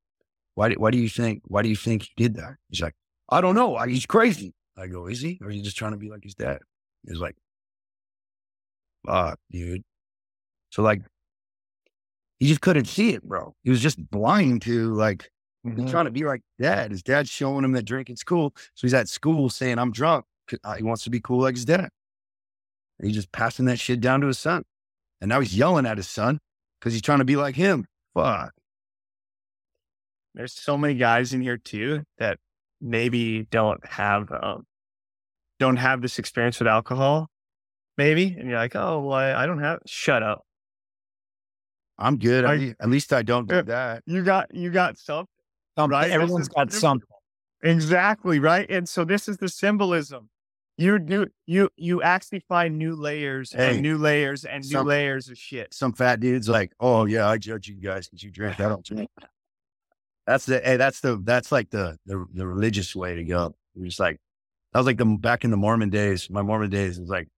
why 0.54 0.68
do, 0.68 0.74
why 0.74 0.90
do 0.90 0.98
you 0.98 1.08
think, 1.08 1.42
why 1.46 1.62
do 1.62 1.68
you 1.70 1.76
think 1.76 2.02
he 2.02 2.10
did 2.16 2.34
that? 2.36 2.56
He's 2.68 2.82
like, 2.82 2.94
I 3.30 3.40
don't 3.40 3.54
know. 3.54 3.76
I, 3.76 3.88
he's 3.88 4.06
crazy. 4.06 4.52
I 4.76 4.86
go, 4.86 5.06
is 5.06 5.20
he? 5.20 5.38
Or 5.40 5.48
are 5.48 5.50
you 5.50 5.62
just 5.62 5.76
trying 5.76 5.92
to 5.92 5.98
be 5.98 6.10
like 6.10 6.22
his 6.22 6.34
dad? 6.34 6.58
He's 7.08 7.18
like, 7.18 7.36
fuck, 9.06 9.38
dude. 9.50 9.82
So 10.70 10.82
like, 10.82 11.02
he 12.38 12.48
just 12.48 12.60
couldn't 12.60 12.86
see 12.86 13.14
it, 13.14 13.22
bro. 13.22 13.54
He 13.62 13.70
was 13.70 13.80
just 13.80 13.98
blind 14.10 14.62
to 14.62 14.92
like, 14.94 15.30
he's 15.64 15.90
trying 15.90 16.06
to 16.06 16.10
be 16.10 16.24
like 16.24 16.42
dad. 16.60 16.90
His 16.90 17.02
dad's 17.02 17.30
showing 17.30 17.64
him 17.64 17.72
that 17.72 17.84
drinking's 17.84 18.24
cool. 18.24 18.52
So 18.74 18.82
he's 18.86 18.94
at 18.94 19.08
school 19.08 19.48
saying, 19.48 19.78
I'm 19.78 19.92
drunk. 19.92 20.24
uh, 20.64 20.74
He 20.74 20.82
wants 20.82 21.04
to 21.04 21.10
be 21.10 21.20
cool 21.20 21.40
like 21.42 21.54
his 21.54 21.64
dad. 21.64 21.88
And 22.98 23.08
he's 23.08 23.14
just 23.14 23.30
passing 23.32 23.66
that 23.66 23.78
shit 23.78 24.00
down 24.00 24.20
to 24.22 24.26
his 24.26 24.38
son. 24.38 24.64
And 25.22 25.28
now 25.28 25.38
he's 25.38 25.56
yelling 25.56 25.86
at 25.86 25.98
his 25.98 26.08
son 26.08 26.40
because 26.80 26.92
he's 26.92 27.00
trying 27.00 27.20
to 27.20 27.24
be 27.24 27.36
like 27.36 27.54
him. 27.54 27.86
Fuck. 28.12 28.52
There's 30.34 30.52
so 30.52 30.76
many 30.76 30.94
guys 30.94 31.32
in 31.32 31.40
here 31.40 31.56
too 31.56 32.02
that 32.18 32.38
maybe 32.80 33.44
don't 33.44 33.86
have 33.86 34.32
um, 34.32 34.66
don't 35.60 35.76
have 35.76 36.02
this 36.02 36.18
experience 36.18 36.58
with 36.58 36.66
alcohol, 36.66 37.28
maybe, 37.96 38.34
and 38.36 38.48
you're 38.48 38.58
like, 38.58 38.74
oh, 38.74 38.98
well, 39.00 39.16
I, 39.16 39.44
I 39.44 39.46
don't 39.46 39.60
have. 39.60 39.78
Shut 39.86 40.24
up. 40.24 40.44
I'm 41.98 42.16
good. 42.18 42.44
I- 42.44 42.74
at 42.80 42.90
least 42.90 43.12
I 43.12 43.22
don't 43.22 43.48
do 43.48 43.62
that. 43.62 44.02
You 44.06 44.24
got 44.24 44.52
you 44.52 44.70
got 44.70 44.98
something. 44.98 45.28
Something. 45.78 45.92
Right? 45.98 46.10
Everyone's 46.10 46.48
got 46.48 46.72
something. 46.72 47.06
Exactly 47.62 48.40
right. 48.40 48.68
And 48.68 48.88
so 48.88 49.04
this 49.04 49.28
is 49.28 49.36
the 49.36 49.48
symbolism. 49.48 50.30
You 50.82 50.98
do 50.98 51.28
you 51.46 51.70
you 51.76 52.02
actually 52.02 52.40
find 52.40 52.76
new 52.76 52.96
layers 52.96 53.52
Hey, 53.52 53.74
and 53.74 53.82
new 53.82 53.98
layers 53.98 54.44
and 54.44 54.68
new 54.68 54.80
layers 54.80 55.28
of 55.28 55.38
shit. 55.38 55.72
Some 55.72 55.92
fat 55.92 56.18
dude's 56.18 56.48
like, 56.48 56.72
oh 56.80 57.04
yeah, 57.04 57.28
I 57.28 57.38
judge 57.38 57.68
you 57.68 57.76
guys 57.76 58.08
because 58.08 58.24
you 58.24 58.32
drink. 58.32 58.58
I 58.58 58.68
don't 58.68 58.84
drink. 58.84 59.08
That's 60.26 60.46
the 60.46 60.60
hey, 60.60 60.76
that's 60.76 61.00
the 61.00 61.20
that's 61.22 61.50
like 61.50 61.70
the 61.70 61.98
the, 62.06 62.24
the 62.32 62.46
religious 62.46 62.94
way 62.94 63.16
to 63.16 63.24
go. 63.24 63.54
You're 63.74 63.86
just 63.86 63.98
like 63.98 64.20
that 64.72 64.78
was 64.78 64.86
like 64.86 64.96
the 64.96 65.04
back 65.04 65.44
in 65.44 65.50
the 65.50 65.56
Mormon 65.56 65.90
days. 65.90 66.30
My 66.30 66.42
Mormon 66.42 66.70
days 66.70 66.98
is 66.98 67.08
like 67.08 67.28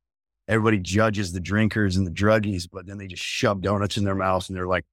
everybody 0.49 0.79
judges 0.79 1.33
the 1.33 1.41
drinkers 1.41 1.97
and 1.97 2.07
the 2.07 2.11
druggies, 2.11 2.69
but 2.71 2.87
then 2.87 2.99
they 2.99 3.07
just 3.07 3.23
shove 3.23 3.63
donuts 3.63 3.97
in 3.97 4.05
their 4.05 4.15
mouths 4.15 4.51
and 4.51 4.57
they're 4.57 4.67
like 4.67 4.85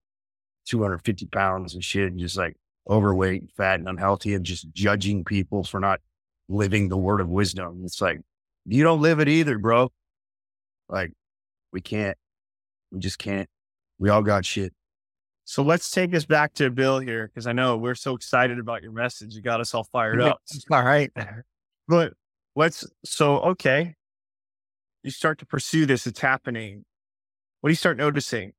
250 0.68 1.26
pounds 1.28 1.74
and 1.74 1.84
shit, 1.84 2.12
and 2.12 2.20
just 2.20 2.38
like 2.38 2.56
overweight, 2.90 3.44
fat, 3.58 3.80
and 3.80 3.90
unhealthy, 3.90 4.34
and 4.36 4.46
just 4.46 4.72
judging 4.72 5.26
people 5.26 5.64
for 5.64 5.82
not 5.82 6.00
living 6.48 6.88
the 6.88 6.98
word 6.98 7.20
of 7.20 7.28
wisdom. 7.28 7.82
It's 7.84 8.00
like 8.02 8.22
you 8.66 8.84
don't 8.84 9.02
live 9.02 9.20
it 9.20 9.28
either, 9.28 9.58
bro. 9.58 9.92
Like 10.90 11.12
we 11.72 11.82
can't, 11.82 12.18
we 12.92 13.00
just 13.00 13.20
can't. 13.20 13.50
We 14.00 14.10
all 14.10 14.22
got 14.22 14.46
shit. 14.46 14.74
So 15.44 15.64
let's 15.64 15.90
take 15.90 16.14
us 16.16 16.26
back 16.26 16.54
to 16.56 16.70
Bill 16.70 17.00
here 17.00 17.28
because 17.28 17.48
I 17.48 17.52
know 17.52 17.78
we're 17.78 17.96
so 17.96 18.16
excited 18.16 18.60
about 18.60 18.84
your 18.84 18.92
message. 18.92 19.34
You 19.34 19.42
got 19.42 19.60
us 19.60 19.74
all 19.74 19.84
fired 19.84 20.20
up. 20.22 20.42
All 20.72 20.84
right. 20.84 21.12
But 21.88 22.14
let's 22.56 22.86
so 23.04 23.40
okay. 23.40 23.96
You 25.04 25.12
start 25.12 25.40
to 25.40 25.46
pursue 25.46 25.86
this, 25.86 26.06
it's 26.06 26.20
happening. 26.20 26.86
What 27.62 27.70
do 27.70 27.72
you 27.72 27.76
start 27.78 27.98
noticing? 27.98 28.54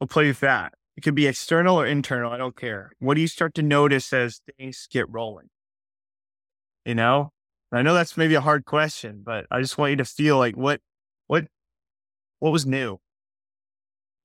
We'll 0.00 0.08
play 0.08 0.28
with 0.28 0.40
that. 0.40 0.74
It 0.96 1.02
could 1.02 1.14
be 1.14 1.26
external 1.26 1.78
or 1.78 1.86
internal, 1.86 2.32
I 2.32 2.38
don't 2.38 2.56
care. 2.56 2.92
What 2.98 3.14
do 3.14 3.20
you 3.20 3.28
start 3.28 3.54
to 3.54 3.62
notice 3.62 4.12
as 4.12 4.40
things 4.56 4.88
get 4.90 5.08
rolling? 5.10 5.48
You 6.84 6.94
know? 6.94 7.32
And 7.70 7.78
I 7.78 7.82
know 7.82 7.94
that's 7.94 8.16
maybe 8.16 8.34
a 8.34 8.40
hard 8.40 8.64
question, 8.64 9.22
but 9.24 9.46
I 9.50 9.60
just 9.60 9.76
want 9.76 9.90
you 9.90 9.96
to 9.96 10.04
feel 10.04 10.38
like 10.38 10.56
what 10.56 10.80
what 11.26 11.46
what 12.38 12.52
was 12.52 12.66
new? 12.66 12.98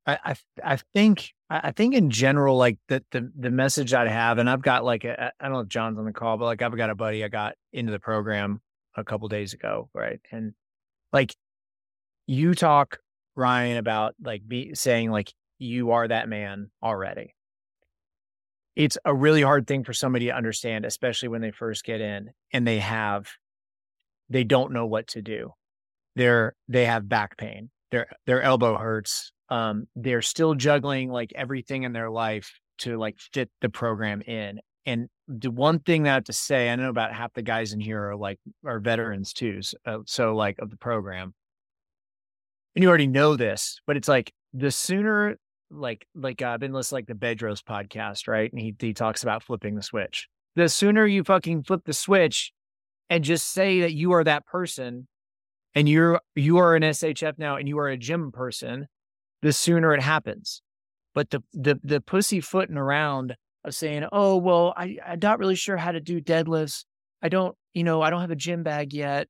I, 0.06 0.18
I 0.24 0.36
I 0.64 0.78
think 0.94 1.32
I 1.50 1.60
I 1.66 1.72
think 1.72 1.96
in 1.96 2.10
general, 2.10 2.58
like 2.58 2.78
the 2.88 3.04
the 3.12 3.32
the 3.38 3.52
message 3.52 3.94
I'd 3.94 4.08
have, 4.08 4.38
and 4.38 4.50
I've 4.50 4.62
got 4.62 4.84
like 4.84 5.04
a, 5.04 5.32
I 5.40 5.46
don't 5.46 5.54
know 5.54 5.60
if 5.62 5.68
John's 5.68 5.98
on 5.98 6.06
the 6.06 6.12
call, 6.12 6.38
but 6.38 6.46
like 6.46 6.62
I've 6.62 6.76
got 6.76 6.90
a 6.90 6.96
buddy 6.96 7.24
I 7.24 7.28
got 7.28 7.56
into 7.74 7.92
the 7.92 8.00
program 8.00 8.62
a 8.96 9.04
couple 9.04 9.28
days 9.28 9.54
ago, 9.54 9.90
right? 9.94 10.20
And 10.32 10.54
like 11.14 11.36
you 12.28 12.54
talk 12.54 13.00
Ryan 13.36 13.78
about 13.78 14.16
like 14.22 14.48
be 14.48 14.76
saying 14.76 15.12
like 15.12 15.34
you 15.58 15.92
are 15.92 16.08
that 16.08 16.30
man 16.30 16.72
already. 16.84 17.36
It's 18.76 18.98
a 19.04 19.14
really 19.14 19.42
hard 19.42 19.68
thing 19.68 19.84
for 19.84 19.94
somebody 19.94 20.26
to 20.26 20.36
understand, 20.36 20.86
especially 20.86 21.30
when 21.30 21.42
they 21.42 21.52
first 21.52 21.84
get 21.84 22.02
in 22.02 22.32
and 22.54 22.66
they 22.66 22.80
have 22.80 23.28
they 24.30 24.44
don't 24.46 24.72
know 24.72 24.86
what 24.86 25.08
to 25.08 25.22
do. 25.22 25.52
They're 26.16 26.56
they 26.68 26.86
have 26.86 27.10
back 27.10 27.38
pain. 27.38 27.70
Their 27.92 28.08
their 28.26 28.42
elbow 28.42 28.78
hurts 28.78 29.32
um, 29.52 29.88
they're 29.98 30.22
still 30.22 30.56
juggling 30.56 31.12
like 31.12 31.34
everything 31.36 31.84
in 31.84 31.92
their 31.92 32.10
life 32.10 32.58
to 32.80 32.98
like 32.98 33.20
fit 33.34 33.52
the 33.60 33.70
program 33.70 34.22
in. 34.22 34.62
And 34.86 35.10
the 35.28 35.52
one 35.52 35.80
thing 35.80 36.04
that 36.04 36.12
I 36.12 36.14
have 36.16 36.24
to 36.24 36.34
say, 36.34 36.70
I 36.70 36.76
know 36.78 36.90
about 36.90 37.14
half 37.14 37.34
the 37.34 37.42
guys 37.42 37.74
in 37.74 37.82
here 37.82 38.12
are 38.12 38.16
like 38.16 38.40
are 38.66 38.80
veterans 38.80 39.34
too. 39.34 39.62
So, 39.62 39.78
uh, 39.86 39.98
so 40.06 40.36
like 40.36 40.58
of 40.60 40.72
the 40.72 40.78
program, 40.78 41.34
and 42.76 42.82
you 42.82 42.88
already 42.88 43.08
know 43.08 43.36
this, 43.36 43.82
but 43.86 43.98
it's 43.98 44.08
like 44.08 44.32
the 44.54 44.72
sooner, 44.72 45.38
like 45.72 46.06
like 46.16 46.42
uh, 46.42 46.50
I've 46.50 46.60
been 46.60 46.74
listening 46.74 46.98
like 46.98 47.08
the 47.08 47.14
Bedros 47.14 47.64
podcast, 47.64 48.28
right? 48.28 48.52
And 48.52 48.62
he 48.62 48.76
he 48.80 48.94
talks 48.94 49.24
about 49.24 49.44
flipping 49.44 49.76
the 49.76 49.84
switch. 49.84 50.28
The 50.56 50.70
sooner 50.70 51.06
you 51.06 51.24
fucking 51.24 51.64
flip 51.64 51.82
the 51.86 51.94
switch, 51.94 52.52
and 53.10 53.24
just 53.24 53.52
say 53.52 53.82
that 53.82 53.94
you 53.94 54.12
are 54.12 54.24
that 54.24 54.46
person, 54.46 55.08
and 55.74 55.88
you're 55.88 56.22
you 56.36 56.58
are 56.58 56.76
an 56.76 56.84
SHF 56.84 57.38
now, 57.38 57.56
and 57.56 57.68
you 57.68 57.80
are 57.80 57.88
a 57.88 57.98
gym 57.98 58.32
person 58.32 58.88
the 59.42 59.54
sooner 59.54 59.94
it 59.94 60.02
happens. 60.02 60.62
But 61.14 61.30
the 61.30 61.44
the 61.54 61.80
the 61.84 62.02
pussyfooting 62.02 62.78
around 62.78 63.36
of 63.66 63.76
saying, 63.76 64.06
"Oh, 64.12 64.38
well, 64.38 64.74
I 64.78 64.98
I'm 65.06 65.20
not 65.22 65.40
really 65.40 65.56
sure 65.56 65.78
how 65.78 65.92
to 65.92 66.00
do 66.00 66.22
deadlifts. 66.22 66.86
I 67.22 67.30
don't, 67.30 67.56
you 67.74 67.84
know, 67.84 68.02
I 68.02 68.10
don't 68.10 68.22
have 68.22 68.32
a 68.32 68.36
gym 68.36 68.64
bag 68.64 68.94
yet." 68.94 69.28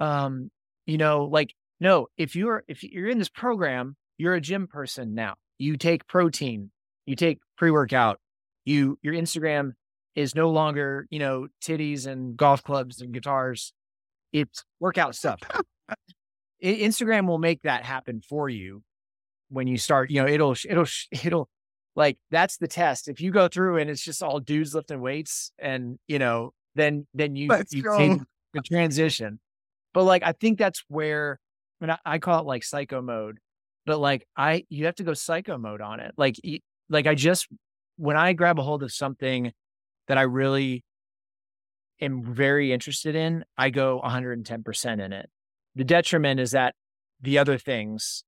Um, 0.00 0.50
you 0.86 0.98
know, 0.98 1.24
like 1.24 1.54
no, 1.80 2.08
if 2.16 2.36
you're 2.36 2.64
if 2.68 2.82
you're 2.82 3.08
in 3.08 3.18
this 3.18 3.30
program, 3.30 3.96
you're 4.18 4.34
a 4.34 4.40
gym 4.40 4.66
person 4.66 5.14
now. 5.14 5.36
You 5.58 5.76
take 5.76 6.06
protein, 6.06 6.70
you 7.06 7.16
take 7.16 7.38
pre-workout. 7.56 8.20
You 8.64 8.98
your 9.02 9.14
Instagram 9.14 9.72
is 10.14 10.34
no 10.34 10.50
longer, 10.50 11.06
you 11.10 11.20
know, 11.20 11.46
titties 11.62 12.06
and 12.06 12.36
golf 12.36 12.62
clubs 12.62 13.00
and 13.00 13.12
guitars. 13.12 13.72
It's 14.32 14.64
workout 14.80 15.14
stuff. 15.14 15.40
Instagram 16.62 17.28
will 17.28 17.38
make 17.38 17.62
that 17.62 17.84
happen 17.84 18.20
for 18.20 18.48
you 18.48 18.82
when 19.48 19.68
you 19.68 19.78
start, 19.78 20.10
you 20.10 20.20
know, 20.20 20.28
it'll, 20.28 20.56
it'll, 20.68 20.86
it'll 21.24 21.48
like, 21.94 22.18
that's 22.32 22.56
the 22.56 22.68
test. 22.68 23.08
If 23.08 23.20
you 23.20 23.30
go 23.30 23.46
through 23.46 23.78
and 23.78 23.88
it's 23.88 24.02
just 24.02 24.22
all 24.22 24.40
dudes 24.40 24.74
lifting 24.74 25.00
weights 25.00 25.52
and, 25.58 25.98
you 26.08 26.18
know, 26.18 26.52
then, 26.74 27.06
then 27.14 27.36
you, 27.36 27.48
Let's 27.48 27.72
you 27.72 27.84
take 27.96 28.20
the 28.54 28.60
transition. 28.60 29.38
But 29.94 30.02
like, 30.02 30.22
I 30.24 30.32
think 30.32 30.58
that's 30.58 30.82
where, 30.88 31.38
mean, 31.80 31.90
I, 31.90 31.98
I 32.04 32.18
call 32.18 32.40
it 32.40 32.46
like 32.46 32.64
psycho 32.64 33.00
mode, 33.00 33.38
but 33.88 34.00
like 34.00 34.26
I, 34.36 34.64
you 34.68 34.84
have 34.84 34.96
to 34.96 35.02
go 35.02 35.14
psycho 35.14 35.56
mode 35.56 35.80
on 35.80 35.98
it. 35.98 36.12
Like, 36.18 36.36
like 36.90 37.06
I 37.06 37.14
just 37.14 37.48
when 37.96 38.18
I 38.18 38.34
grab 38.34 38.58
a 38.58 38.62
hold 38.62 38.82
of 38.82 38.92
something 38.92 39.50
that 40.08 40.18
I 40.18 40.22
really 40.22 40.84
am 42.02 42.22
very 42.22 42.70
interested 42.70 43.16
in, 43.16 43.46
I 43.56 43.70
go 43.70 43.98
110% 44.04 45.04
in 45.04 45.12
it. 45.14 45.30
The 45.74 45.84
detriment 45.84 46.38
is 46.38 46.50
that 46.50 46.74
the 47.22 47.38
other 47.38 47.56
things, 47.56 48.24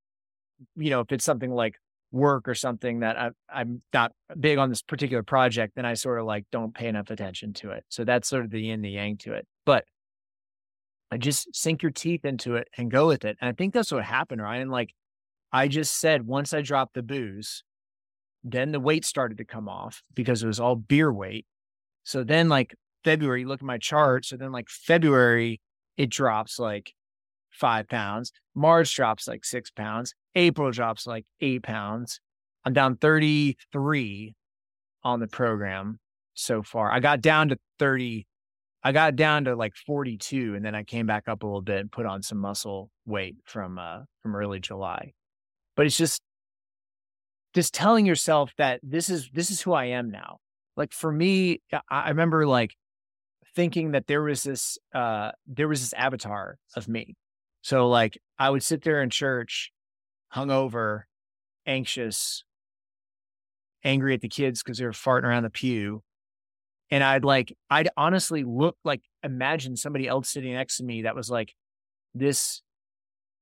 you 0.77 0.89
know, 0.89 1.01
if 1.01 1.13
it's 1.13 1.27
something 1.27 1.51
like 1.51 1.75
work 2.11 2.49
or 2.49 2.55
something 2.55 3.01
that 3.01 3.19
I, 3.19 3.31
I'm 3.53 3.83
not 3.93 4.13
big 4.39 4.57
on 4.57 4.71
this 4.71 4.81
particular 4.81 5.23
project, 5.23 5.75
then 5.77 5.85
I 5.85 5.93
sort 5.93 6.19
of 6.21 6.25
like 6.25 6.47
don't 6.51 6.75
pay 6.75 6.89
enough 6.89 7.11
attention 7.11 7.53
to 7.55 7.73
it. 7.73 7.85
So 7.91 8.05
that's 8.05 8.29
sort 8.29 8.47
of 8.47 8.51
the 8.51 8.63
yin, 8.63 8.81
the 8.81 8.93
yang 8.93 9.19
to 9.19 9.35
it. 9.35 9.47
But 9.67 9.85
I 11.13 11.19
just 11.19 11.55
sink 11.55 11.83
your 11.83 11.93
teeth 11.93 12.25
into 12.25 12.57
it 12.57 12.69
and 12.79 12.91
go 12.91 13.09
with 13.09 13.27
it. 13.27 13.37
And 13.43 13.49
I 13.51 13.53
think 13.53 13.75
that's 13.75 13.93
what 13.93 14.05
happened, 14.05 14.41
Ryan. 14.41 14.71
Like 14.71 14.95
I 15.53 15.69
just 15.69 15.99
said, 15.99 16.27
once 16.27 16.55
I 16.55 16.63
dropped 16.63 16.95
the 16.95 17.03
booze, 17.03 17.65
then 18.45 18.73
the 18.73 18.81
weight 18.81 19.05
started 19.05 19.39
to 19.39 19.45
come 19.45 19.69
off 19.69 20.03
because 20.15 20.43
it 20.43 20.47
was 20.47 20.61
all 20.61 20.77
beer 20.77 21.13
weight. 21.13 21.47
So 22.05 22.25
then, 22.25 22.49
like 22.49 22.75
February, 23.05 23.45
look 23.45 23.61
at 23.61 23.67
my 23.67 23.79
chart. 23.79 24.25
So 24.25 24.37
then, 24.37 24.53
like 24.53 24.69
February, 24.69 25.61
it 25.97 26.11
drops 26.11 26.59
like 26.59 26.95
five 27.51 27.89
pounds. 27.89 28.33
March 28.55 28.95
drops 28.95 29.29
like 29.29 29.45
six 29.45 29.71
pounds. 29.71 30.15
April 30.35 30.71
drops 30.71 31.07
like 31.07 31.27
eight 31.41 31.63
pounds. 31.63 32.21
I'm 32.65 32.73
down 32.73 32.97
33 32.97 34.35
on 35.03 35.21
the 35.21 35.27
program 35.27 35.99
so 36.35 36.63
far. 36.63 36.93
I 36.93 37.01
got 37.01 37.21
down 37.21 37.49
to 37.49 37.59
30. 37.79 38.27
I 38.83 38.93
got 38.93 39.17
down 39.17 39.45
to 39.45 39.57
like 39.57 39.75
42 39.77 40.55
and 40.55 40.65
then 40.65 40.75
I 40.75 40.85
came 40.85 41.07
back 41.07 41.25
up 41.27 41.43
a 41.43 41.47
little 41.47 41.63
bit 41.63 41.81
and 41.81 41.93
put 41.93 42.07
on 42.07 42.23
some 42.23 42.39
muscle 42.39 42.91
weight 43.05 43.37
from 43.45 43.79
uh 43.79 44.01
from 44.23 44.37
early 44.37 44.61
July. 44.61 45.13
But 45.81 45.87
it's 45.87 45.97
just 45.97 46.21
just 47.55 47.73
telling 47.73 48.05
yourself 48.05 48.53
that 48.59 48.81
this 48.83 49.09
is 49.09 49.31
this 49.33 49.51
is 49.51 49.63
who 49.63 49.73
I 49.73 49.87
am 49.87 50.11
now. 50.11 50.37
Like 50.77 50.93
for 50.93 51.11
me, 51.11 51.63
I 51.91 52.11
remember 52.11 52.47
like 52.47 52.75
thinking 53.57 53.93
that 53.93 54.07
there 54.07 54.21
was 54.21 54.43
this 54.43 54.77
uh 54.95 55.31
there 55.47 55.69
was 55.69 55.81
this 55.81 55.95
avatar 55.95 56.59
of 56.77 56.87
me. 56.87 57.15
So 57.63 57.89
like 57.89 58.19
I 58.39 58.51
would 58.51 58.63
sit 58.63 58.83
there 58.83 59.01
in 59.01 59.09
church, 59.09 59.73
hungover, 60.35 61.05
anxious, 61.65 62.45
angry 63.83 64.13
at 64.13 64.21
the 64.21 64.29
kids 64.29 64.63
because 64.63 64.77
they 64.77 64.85
were 64.85 64.93
farting 64.93 65.25
around 65.25 65.45
the 65.45 65.49
pew. 65.51 66.03
And 66.91 67.03
I'd 67.03 67.25
like, 67.25 67.57
I'd 67.71 67.89
honestly 67.97 68.45
look 68.45 68.77
like 68.85 69.01
imagine 69.23 69.79
somebody 69.79 70.07
else 70.07 70.29
sitting 70.29 70.53
next 70.53 70.77
to 70.77 70.85
me 70.85 71.05
that 71.05 71.17
was 71.17 71.31
like 71.31 71.55
this 72.15 72.61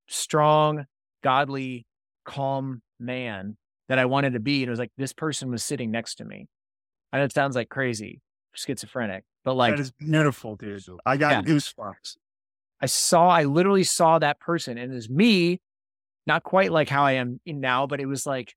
strong, 0.07 0.87
godly, 1.25 1.88
calm 2.29 2.83
man 3.01 3.57
that 3.89 3.99
I 3.99 4.05
wanted 4.05 4.35
to 4.35 4.41
be. 4.41 4.63
And 4.63 4.69
it 4.69 4.71
was 4.71 4.79
like 4.79 4.93
this 4.99 5.13
person 5.13 5.51
was 5.51 5.65
sitting 5.65 5.91
next 5.91 6.17
to 6.17 6.25
me. 6.25 6.47
And 7.13 7.23
it 7.23 7.33
sounds 7.33 7.57
like 7.57 7.71
crazy, 7.71 8.21
schizophrenic, 8.55 9.25
but 9.45 9.55
like 9.55 9.77
that 9.77 9.81
is 9.81 9.93
beautiful, 9.93 10.57
dude. 10.57 10.83
I 11.07 11.17
got 11.17 11.31
Yeah. 11.33 11.43
goosebumps. 11.43 12.17
I 12.81 12.87
saw, 12.87 13.29
I 13.29 13.45
literally 13.45 13.85
saw 13.85 14.19
that 14.19 14.39
person 14.39 14.77
and 14.79 14.93
it 14.93 14.95
was 14.95 15.09
me, 15.09 15.61
not 16.27 16.43
quite 16.43 16.71
like 16.71 16.89
how 16.89 17.03
I 17.05 17.13
am 17.13 17.41
now, 17.47 17.87
but 17.87 17.99
it 18.01 18.07
was 18.07 18.27
like, 18.27 18.55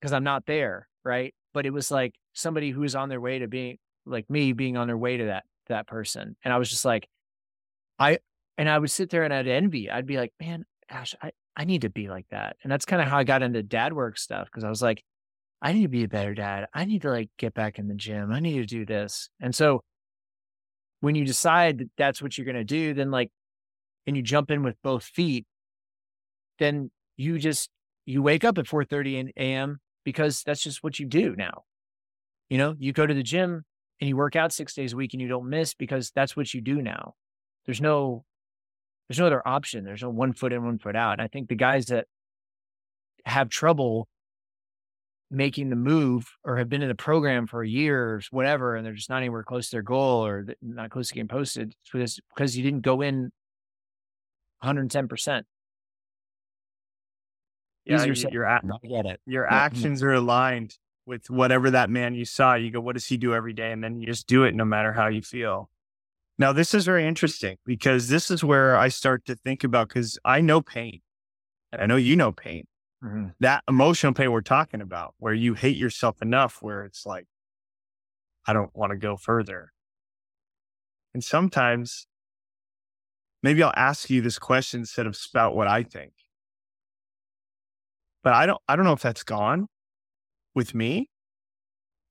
because 0.00 0.12
I'm 0.12 0.24
not 0.24 0.46
there. 0.46 0.88
Right. 1.04 1.34
But 1.52 1.66
it 1.66 1.70
was 1.72 1.90
like 1.90 2.14
somebody 2.32 2.70
who 2.70 2.80
was 2.82 2.94
on 2.94 3.08
their 3.08 3.20
way 3.20 3.40
to 3.40 3.48
being 3.48 3.78
like 4.06 4.30
me 4.30 4.52
being 4.52 4.76
on 4.76 4.86
their 4.86 4.96
way 4.96 5.16
to 5.16 5.24
that, 5.26 5.44
that 5.66 5.86
person. 5.88 6.36
And 6.44 6.54
I 6.54 6.58
was 6.58 6.70
just 6.70 6.84
like, 6.84 7.08
I, 7.98 8.18
and 8.56 8.68
I 8.68 8.78
would 8.78 8.90
sit 8.90 9.10
there 9.10 9.24
and 9.24 9.34
I'd 9.34 9.48
envy. 9.48 9.90
I'd 9.90 10.06
be 10.06 10.16
like, 10.18 10.32
man, 10.40 10.64
Ash, 10.88 11.14
I, 11.20 11.32
I 11.56 11.64
need 11.64 11.82
to 11.82 11.90
be 11.90 12.08
like 12.08 12.26
that. 12.30 12.56
And 12.62 12.72
that's 12.72 12.84
kind 12.84 13.02
of 13.02 13.08
how 13.08 13.18
I 13.18 13.24
got 13.24 13.42
into 13.42 13.62
dad 13.62 13.92
work 13.92 14.18
stuff. 14.18 14.50
Cause 14.50 14.64
I 14.64 14.70
was 14.70 14.82
like, 14.82 15.02
I 15.60 15.72
need 15.72 15.82
to 15.82 15.88
be 15.88 16.04
a 16.04 16.08
better 16.08 16.34
dad. 16.34 16.66
I 16.74 16.84
need 16.84 17.02
to 17.02 17.10
like 17.10 17.30
get 17.38 17.54
back 17.54 17.78
in 17.78 17.88
the 17.88 17.94
gym. 17.94 18.32
I 18.32 18.40
need 18.40 18.58
to 18.58 18.66
do 18.66 18.84
this. 18.84 19.30
And 19.40 19.54
so 19.54 19.82
when 21.00 21.14
you 21.14 21.24
decide 21.24 21.78
that 21.78 21.90
that's 21.96 22.20
what 22.20 22.36
you're 22.36 22.44
going 22.44 22.56
to 22.56 22.64
do, 22.64 22.94
then 22.94 23.10
like, 23.10 23.30
and 24.06 24.16
you 24.16 24.22
jump 24.22 24.50
in 24.50 24.62
with 24.62 24.76
both 24.82 25.04
feet, 25.04 25.46
then 26.58 26.90
you 27.16 27.38
just, 27.38 27.70
you 28.06 28.22
wake 28.22 28.44
up 28.44 28.58
at 28.58 28.66
4.30 28.66 29.30
a.m. 29.36 29.78
because 30.04 30.42
that's 30.42 30.62
just 30.62 30.82
what 30.82 30.98
you 30.98 31.06
do 31.06 31.36
now. 31.36 31.62
You 32.50 32.58
know, 32.58 32.74
you 32.78 32.92
go 32.92 33.06
to 33.06 33.14
the 33.14 33.22
gym 33.22 33.64
and 34.00 34.08
you 34.08 34.16
work 34.16 34.34
out 34.34 34.52
six 34.52 34.74
days 34.74 34.92
a 34.92 34.96
week 34.96 35.14
and 35.14 35.20
you 35.22 35.28
don't 35.28 35.48
miss 35.48 35.74
because 35.74 36.10
that's 36.14 36.36
what 36.36 36.52
you 36.52 36.60
do 36.60 36.82
now. 36.82 37.14
There's 37.66 37.80
no, 37.80 38.24
there's 39.12 39.18
no 39.20 39.26
other 39.26 39.46
option. 39.46 39.84
There's 39.84 40.00
no 40.00 40.08
one 40.08 40.32
foot 40.32 40.54
in, 40.54 40.64
one 40.64 40.78
foot 40.78 40.96
out. 40.96 41.12
And 41.12 41.20
I 41.20 41.28
think 41.28 41.50
the 41.50 41.54
guys 41.54 41.86
that 41.86 42.06
have 43.26 43.50
trouble 43.50 44.08
making 45.30 45.68
the 45.68 45.76
move 45.76 46.30
or 46.44 46.56
have 46.56 46.70
been 46.70 46.80
in 46.80 46.88
the 46.88 46.94
program 46.94 47.46
for 47.46 47.62
a 47.62 47.68
year 47.68 48.22
whatever, 48.30 48.74
and 48.74 48.86
they're 48.86 48.94
just 48.94 49.10
not 49.10 49.18
anywhere 49.18 49.42
close 49.42 49.68
to 49.68 49.76
their 49.76 49.82
goal 49.82 50.24
or 50.24 50.46
not 50.62 50.88
close 50.88 51.08
to 51.08 51.14
getting 51.14 51.28
posted 51.28 51.68
it's 51.72 51.90
because, 51.92 52.20
because 52.34 52.56
you 52.56 52.62
didn't 52.62 52.80
go 52.80 53.02
in 53.02 53.30
110%. 54.64 55.42
Yeah, 57.84 58.04
you- 58.04 58.14
your 58.30 58.44
a- 58.44 58.62
I 58.82 58.86
get 58.86 59.04
it. 59.04 59.20
your 59.26 59.44
Yeah. 59.44 59.54
actions 59.54 60.02
are 60.02 60.12
aligned 60.12 60.78
with 61.04 61.28
whatever 61.28 61.70
that 61.72 61.90
man 61.90 62.14
you 62.14 62.24
saw. 62.24 62.54
You 62.54 62.70
go, 62.70 62.80
what 62.80 62.94
does 62.94 63.06
he 63.06 63.18
do 63.18 63.34
every 63.34 63.52
day? 63.52 63.72
And 63.72 63.84
then 63.84 64.00
you 64.00 64.06
just 64.06 64.26
do 64.26 64.44
it 64.44 64.54
no 64.54 64.64
matter 64.64 64.92
how 64.94 65.08
you 65.08 65.20
feel. 65.20 65.68
Now, 66.42 66.52
this 66.52 66.74
is 66.74 66.84
very 66.84 67.06
interesting 67.06 67.58
because 67.64 68.08
this 68.08 68.28
is 68.28 68.42
where 68.42 68.76
I 68.76 68.88
start 68.88 69.24
to 69.26 69.36
think 69.36 69.62
about 69.62 69.90
because 69.90 70.18
I 70.24 70.40
know 70.40 70.60
pain. 70.60 71.00
And 71.70 71.80
I 71.80 71.86
know 71.86 71.94
you 71.94 72.16
know 72.16 72.32
pain. 72.32 72.66
Mhm. 73.00 73.34
That 73.38 73.62
emotional 73.68 74.12
pain 74.12 74.32
we're 74.32 74.40
talking 74.40 74.80
about, 74.80 75.14
where 75.18 75.32
you 75.34 75.54
hate 75.54 75.76
yourself 75.76 76.20
enough 76.20 76.60
where 76.60 76.84
it's 76.84 77.06
like, 77.06 77.28
I 78.44 78.52
don't 78.54 78.74
want 78.74 78.90
to 78.90 78.96
go 78.96 79.16
further. 79.16 79.72
And 81.14 81.22
sometimes 81.22 82.08
maybe 83.44 83.62
I'll 83.62 83.72
ask 83.76 84.10
you 84.10 84.20
this 84.20 84.40
question 84.40 84.80
instead 84.80 85.06
of 85.06 85.14
spout 85.14 85.54
what 85.54 85.68
I 85.68 85.84
think. 85.84 86.12
But 88.24 88.32
I 88.32 88.46
don't 88.46 88.60
I 88.66 88.74
don't 88.74 88.84
know 88.84 88.94
if 88.94 89.02
that's 89.02 89.22
gone 89.22 89.68
with 90.56 90.74
me. 90.74 91.08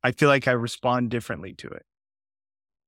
I 0.05 0.13
feel 0.13 0.29
like 0.29 0.47
I 0.47 0.53
respond 0.53 1.11
differently 1.11 1.53
to 1.55 1.67
it. 1.67 1.85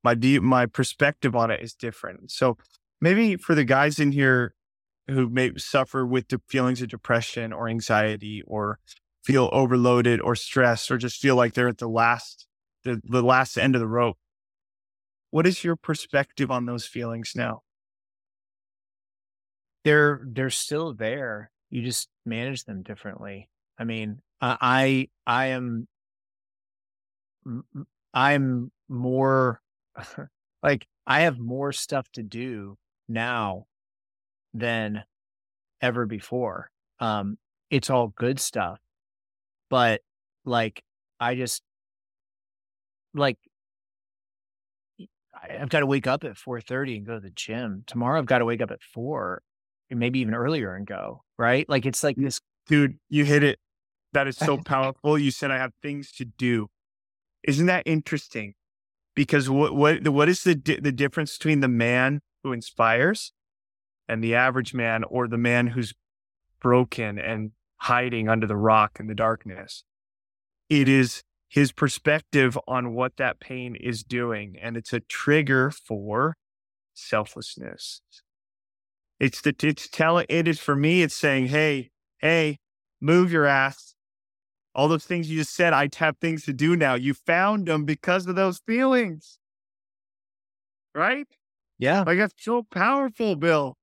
My 0.03 0.15
view, 0.15 0.41
my 0.41 0.65
perspective 0.65 1.35
on 1.35 1.51
it 1.51 1.61
is 1.61 1.73
different. 1.73 2.31
So 2.31 2.57
maybe 2.99 3.35
for 3.37 3.55
the 3.55 3.63
guys 3.63 3.99
in 3.99 4.11
here 4.11 4.55
who 5.07 5.29
may 5.29 5.51
suffer 5.57 6.05
with 6.05 6.29
the 6.29 6.41
feelings 6.47 6.81
of 6.81 6.89
depression 6.89 7.53
or 7.53 7.67
anxiety 7.67 8.43
or 8.47 8.79
feel 9.23 9.49
overloaded 9.51 10.19
or 10.21 10.35
stressed 10.35 10.91
or 10.91 10.97
just 10.97 11.21
feel 11.21 11.35
like 11.35 11.53
they're 11.53 11.69
at 11.69 11.77
the 11.77 11.87
last 11.87 12.47
the, 12.83 13.01
the 13.05 13.23
last 13.23 13.57
end 13.57 13.75
of 13.75 13.81
the 13.81 13.87
rope. 13.87 14.17
What 15.31 15.47
is 15.47 15.63
your 15.63 15.75
perspective 15.75 16.51
on 16.51 16.65
those 16.65 16.85
feelings 16.85 17.31
now? 17.35 17.61
they're 19.83 20.21
they're 20.25 20.49
still 20.49 20.93
there. 20.93 21.51
You 21.69 21.83
just 21.83 22.09
manage 22.25 22.65
them 22.65 22.83
differently. 22.83 23.49
I 23.77 23.83
mean, 23.83 24.19
I 24.41 25.09
I, 25.25 25.45
am 25.47 25.87
I'm 28.13 28.71
more 28.87 29.61
like 30.63 30.87
I 31.05 31.21
have 31.21 31.39
more 31.39 31.71
stuff 31.71 32.09
to 32.13 32.23
do 32.23 32.77
now 33.07 33.65
than 34.53 35.03
ever 35.81 36.05
before. 36.05 36.69
Um 36.99 37.37
it's 37.69 37.89
all 37.89 38.07
good 38.09 38.39
stuff. 38.39 38.79
But 39.69 40.01
like 40.45 40.83
I 41.19 41.35
just 41.35 41.63
like 43.13 43.37
I've 45.49 45.69
got 45.69 45.81
to 45.81 45.85
wake 45.85 46.07
up 46.07 46.23
at 46.23 46.37
4:30 46.37 46.97
and 46.97 47.05
go 47.05 47.15
to 47.15 47.19
the 47.19 47.29
gym. 47.29 47.83
Tomorrow 47.87 48.19
I've 48.19 48.25
got 48.25 48.39
to 48.39 48.45
wake 48.45 48.61
up 48.61 48.71
at 48.71 48.81
4 48.81 49.41
and 49.89 49.99
maybe 49.99 50.19
even 50.19 50.33
earlier 50.33 50.75
and 50.75 50.85
go, 50.85 51.23
right? 51.37 51.67
Like 51.67 51.85
it's 51.85 52.03
like 52.03 52.15
this 52.15 52.39
Dude, 52.67 52.97
you 53.09 53.25
hit 53.25 53.43
it. 53.43 53.59
That 54.13 54.27
is 54.27 54.37
so 54.37 54.57
powerful. 54.57 55.17
You 55.17 55.31
said 55.31 55.51
I 55.51 55.57
have 55.57 55.73
things 55.81 56.11
to 56.13 56.25
do. 56.25 56.67
Isn't 57.43 57.65
that 57.65 57.83
interesting? 57.85 58.53
Because 59.15 59.49
what 59.49 59.75
what 59.75 60.07
what 60.07 60.29
is 60.29 60.43
the 60.43 60.55
di- 60.55 60.79
the 60.79 60.91
difference 60.91 61.37
between 61.37 61.59
the 61.59 61.67
man 61.67 62.21
who 62.43 62.51
inspires 62.51 63.31
and 64.07 64.23
the 64.23 64.35
average 64.35 64.73
man, 64.73 65.03
or 65.03 65.27
the 65.27 65.37
man 65.37 65.67
who's 65.67 65.93
broken 66.61 67.19
and 67.19 67.51
hiding 67.77 68.27
under 68.27 68.47
the 68.47 68.55
rock 68.55 68.97
in 68.99 69.07
the 69.07 69.15
darkness? 69.15 69.83
It 70.69 70.89
is 70.89 71.23
his 71.47 71.71
perspective 71.71 72.57
on 72.67 72.93
what 72.95 73.17
that 73.17 73.39
pain 73.39 73.75
is 73.75 74.03
doing, 74.03 74.55
and 74.59 74.75
it's 74.75 74.93
a 74.93 75.01
trigger 75.01 75.69
for 75.69 76.35
selflessness. 76.95 78.01
It's 79.19 79.41
the 79.41 79.55
it's 79.61 79.87
telling 79.87 80.25
it 80.29 80.47
is 80.47 80.59
for 80.59 80.75
me. 80.75 81.03
It's 81.03 81.15
saying, 81.15 81.47
hey, 81.47 81.91
hey, 82.17 82.57
move 82.99 83.31
your 83.31 83.45
ass. 83.45 83.93
All 84.75 84.87
those 84.87 85.05
things 85.05 85.29
you 85.29 85.37
just 85.37 85.53
said, 85.53 85.73
I 85.73 85.89
have 85.97 86.17
things 86.17 86.45
to 86.45 86.53
do 86.53 86.75
now. 86.75 86.95
You 86.95 87.13
found 87.13 87.67
them 87.67 87.85
because 87.85 88.25
of 88.27 88.35
those 88.35 88.59
feelings. 88.59 89.37
Right? 90.95 91.27
yeah. 91.79 92.03
Like 92.05 92.17
that's 92.17 92.33
so 92.37 92.63
powerful, 92.63 93.35
Bill. 93.35 93.77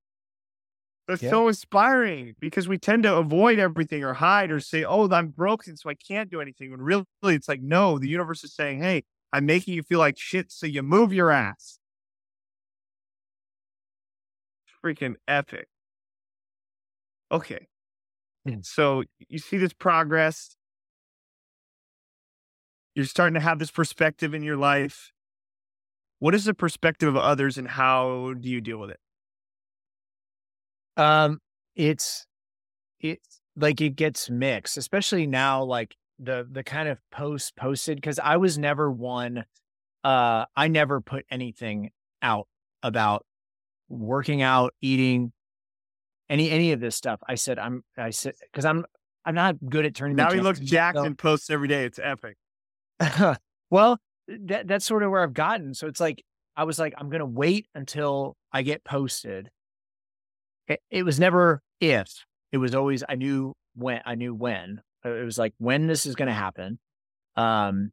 That's 1.08 1.22
Yeah. 1.22 1.30
so 1.30 1.48
inspiring 1.48 2.36
because 2.38 2.68
we 2.68 2.78
tend 2.78 3.02
to 3.02 3.16
avoid 3.16 3.58
everything 3.58 4.04
or 4.04 4.14
hide 4.14 4.50
or 4.50 4.60
say, 4.60 4.84
"Oh, 4.84 5.08
I'm 5.10 5.28
broken, 5.28 5.76
so 5.76 5.90
I 5.90 5.94
can't 5.94 6.30
do 6.30 6.40
anything." 6.40 6.70
When 6.70 6.80
really, 6.80 7.04
it's 7.24 7.48
like, 7.48 7.60
no, 7.62 7.98
the 7.98 8.08
universe 8.08 8.44
is 8.44 8.54
saying, 8.54 8.80
"Hey, 8.80 9.04
I'm 9.32 9.46
making 9.46 9.74
you 9.74 9.82
feel 9.82 9.98
like 9.98 10.18
shit, 10.18 10.52
so 10.52 10.66
you 10.66 10.82
move 10.82 11.12
your 11.12 11.30
ass." 11.30 11.78
Freaking 14.82 15.16
epic. 15.28 15.68
Okay, 17.32 17.68
Mm. 18.46 18.64
so 18.64 19.04
you 19.28 19.38
see 19.38 19.58
this 19.58 19.72
progress. 19.72 20.56
You're 23.00 23.06
starting 23.06 23.32
to 23.32 23.40
have 23.40 23.58
this 23.58 23.70
perspective 23.70 24.34
in 24.34 24.42
your 24.42 24.58
life. 24.58 25.10
What 26.18 26.34
is 26.34 26.44
the 26.44 26.52
perspective 26.52 27.08
of 27.08 27.16
others, 27.16 27.56
and 27.56 27.66
how 27.66 28.34
do 28.38 28.46
you 28.46 28.60
deal 28.60 28.76
with 28.76 28.90
it? 28.90 29.00
Um, 30.98 31.40
it's 31.74 32.26
it's 33.00 33.40
like 33.56 33.80
it 33.80 33.96
gets 33.96 34.28
mixed, 34.28 34.76
especially 34.76 35.26
now. 35.26 35.62
Like 35.62 35.96
the 36.18 36.46
the 36.50 36.62
kind 36.62 36.90
of 36.90 36.98
post 37.10 37.56
posted 37.56 37.96
because 37.96 38.18
I 38.18 38.36
was 38.36 38.58
never 38.58 38.90
one. 38.90 39.46
Uh, 40.04 40.44
I 40.54 40.68
never 40.68 41.00
put 41.00 41.24
anything 41.30 41.92
out 42.20 42.48
about 42.82 43.24
working 43.88 44.42
out, 44.42 44.74
eating, 44.82 45.32
any 46.28 46.50
any 46.50 46.72
of 46.72 46.80
this 46.80 46.96
stuff. 46.96 47.18
I 47.26 47.36
said 47.36 47.58
I'm 47.58 47.82
I 47.96 48.10
said 48.10 48.34
because 48.52 48.66
I'm 48.66 48.84
I'm 49.24 49.34
not 49.34 49.56
good 49.70 49.86
at 49.86 49.94
turning. 49.94 50.16
Now 50.16 50.32
he 50.32 50.40
looks 50.40 50.60
jacked 50.60 50.98
so- 50.98 51.04
and 51.04 51.16
posts 51.16 51.48
every 51.48 51.66
day. 51.66 51.86
It's 51.86 51.98
epic. 51.98 52.36
well, 53.70 53.98
that 54.28 54.68
that's 54.68 54.84
sort 54.84 55.02
of 55.02 55.10
where 55.10 55.22
I've 55.22 55.34
gotten. 55.34 55.74
So 55.74 55.86
it's 55.86 56.00
like 56.00 56.22
I 56.56 56.64
was 56.64 56.78
like, 56.78 56.94
I'm 56.98 57.10
gonna 57.10 57.26
wait 57.26 57.66
until 57.74 58.36
I 58.52 58.62
get 58.62 58.84
posted. 58.84 59.50
It, 60.68 60.80
it 60.90 61.02
was 61.02 61.18
never 61.18 61.62
if. 61.80 62.08
It 62.52 62.58
was 62.58 62.74
always 62.74 63.02
I 63.08 63.14
knew 63.14 63.54
when. 63.74 64.00
I 64.04 64.14
knew 64.14 64.34
when. 64.34 64.80
Uh, 65.04 65.14
It 65.14 65.24
was 65.24 65.38
like 65.38 65.54
when 65.58 65.86
this 65.86 66.06
is 66.06 66.14
gonna 66.14 66.34
happen. 66.34 66.78
Um, 67.36 67.92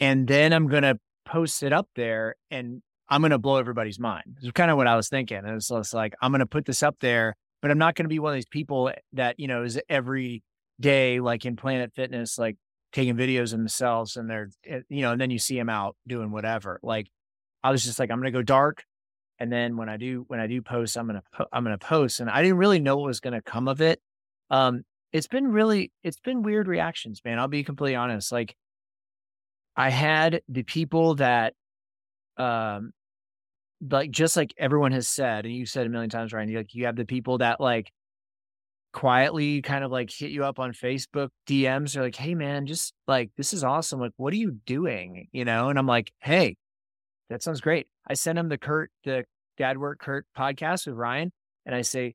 and 0.00 0.26
then 0.26 0.52
I'm 0.52 0.68
gonna 0.68 0.96
post 1.24 1.62
it 1.62 1.72
up 1.72 1.88
there, 1.96 2.36
and 2.50 2.82
I'm 3.08 3.22
gonna 3.22 3.38
blow 3.38 3.56
everybody's 3.58 3.98
mind. 3.98 4.38
It's 4.42 4.52
kind 4.52 4.70
of 4.70 4.76
what 4.76 4.86
I 4.86 4.96
was 4.96 5.08
thinking. 5.08 5.38
And 5.38 5.50
it's 5.50 5.68
just 5.68 5.94
like 5.94 6.14
I'm 6.22 6.32
gonna 6.32 6.46
put 6.46 6.64
this 6.66 6.82
up 6.82 6.96
there, 7.00 7.36
but 7.62 7.70
I'm 7.70 7.78
not 7.78 7.94
gonna 7.94 8.08
be 8.08 8.18
one 8.18 8.32
of 8.32 8.36
these 8.36 8.46
people 8.46 8.90
that 9.12 9.38
you 9.38 9.48
know 9.48 9.64
is 9.64 9.80
every 9.88 10.42
day 10.80 11.20
like 11.20 11.44
in 11.46 11.56
Planet 11.56 11.92
Fitness, 11.94 12.38
like 12.38 12.56
taking 12.92 13.16
videos 13.16 13.52
of 13.52 13.58
themselves 13.58 14.16
and 14.16 14.28
they're 14.28 14.50
eh, 14.66 14.80
you 14.88 15.02
know 15.02 15.12
and 15.12 15.20
then 15.20 15.30
you 15.30 15.38
see 15.38 15.56
them 15.56 15.68
out 15.68 15.96
doing 16.06 16.30
whatever 16.30 16.78
like 16.82 17.08
i 17.62 17.70
was 17.70 17.82
just 17.82 17.98
like 17.98 18.10
i'm 18.10 18.18
gonna 18.18 18.30
go 18.30 18.42
dark 18.42 18.84
and 19.38 19.50
then 19.50 19.76
when 19.76 19.88
i 19.88 19.96
do 19.96 20.24
when 20.28 20.40
i 20.40 20.46
do 20.46 20.60
post 20.62 20.96
i'm 20.96 21.06
gonna 21.06 21.22
po- 21.34 21.46
i'm 21.52 21.64
gonna 21.64 21.78
post 21.78 22.20
and 22.20 22.30
i 22.30 22.42
didn't 22.42 22.58
really 22.58 22.78
know 22.78 22.96
what 22.96 23.06
was 23.06 23.20
gonna 23.20 23.42
come 23.42 23.68
of 23.68 23.80
it 23.80 24.00
um 24.50 24.82
it's 25.12 25.26
been 25.26 25.48
really 25.48 25.90
it's 26.02 26.20
been 26.20 26.42
weird 26.42 26.68
reactions 26.68 27.20
man 27.24 27.38
i'll 27.38 27.48
be 27.48 27.64
completely 27.64 27.96
honest 27.96 28.30
like 28.30 28.54
i 29.76 29.88
had 29.90 30.42
the 30.48 30.62
people 30.62 31.14
that 31.14 31.54
um 32.36 32.92
like 33.90 34.10
just 34.10 34.36
like 34.36 34.54
everyone 34.58 34.92
has 34.92 35.08
said 35.08 35.44
and 35.44 35.54
you 35.54 35.66
said 35.66 35.86
a 35.86 35.90
million 35.90 36.10
times 36.10 36.32
ryan 36.32 36.48
you 36.48 36.58
like 36.58 36.74
you 36.74 36.86
have 36.86 36.96
the 36.96 37.04
people 37.04 37.38
that 37.38 37.60
like 37.60 37.90
quietly 38.92 39.62
kind 39.62 39.84
of 39.84 39.90
like 39.90 40.10
hit 40.10 40.30
you 40.30 40.44
up 40.44 40.58
on 40.58 40.72
Facebook 40.72 41.28
DMs. 41.46 41.94
They're 41.94 42.02
like, 42.02 42.16
hey 42.16 42.34
man, 42.34 42.66
just 42.66 42.92
like 43.06 43.30
this 43.36 43.52
is 43.52 43.64
awesome. 43.64 44.00
Like, 44.00 44.12
what 44.16 44.32
are 44.32 44.36
you 44.36 44.58
doing? 44.66 45.28
You 45.32 45.44
know? 45.44 45.68
And 45.68 45.78
I'm 45.78 45.86
like, 45.86 46.12
hey, 46.20 46.56
that 47.30 47.42
sounds 47.42 47.60
great. 47.60 47.86
I 48.06 48.14
send 48.14 48.38
him 48.38 48.48
the 48.48 48.58
Kurt, 48.58 48.90
the 49.04 49.24
Dad 49.56 49.78
Work 49.78 50.00
Kurt 50.00 50.26
podcast 50.36 50.86
with 50.86 50.96
Ryan, 50.96 51.32
and 51.66 51.74
I 51.74 51.82
say, 51.82 52.14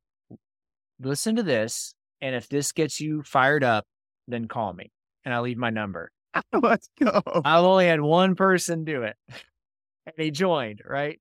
listen 1.00 1.36
to 1.38 1.44
this. 1.44 1.94
And 2.22 2.36
if 2.36 2.50
this 2.50 2.72
gets 2.72 3.00
you 3.00 3.22
fired 3.24 3.64
up, 3.64 3.86
then 4.28 4.48
call 4.48 4.74
me. 4.74 4.92
And 5.24 5.34
I 5.34 5.40
leave 5.40 5.58
my 5.58 5.70
number. 5.70 6.12
Let's 6.54 6.90
go. 7.00 7.22
I've 7.46 7.64
only 7.64 7.86
had 7.86 8.02
one 8.02 8.36
person 8.36 8.86
do 8.86 9.04
it. 9.04 9.16
and 9.28 10.16
they 10.18 10.32
joined, 10.32 10.82
right? 10.86 11.20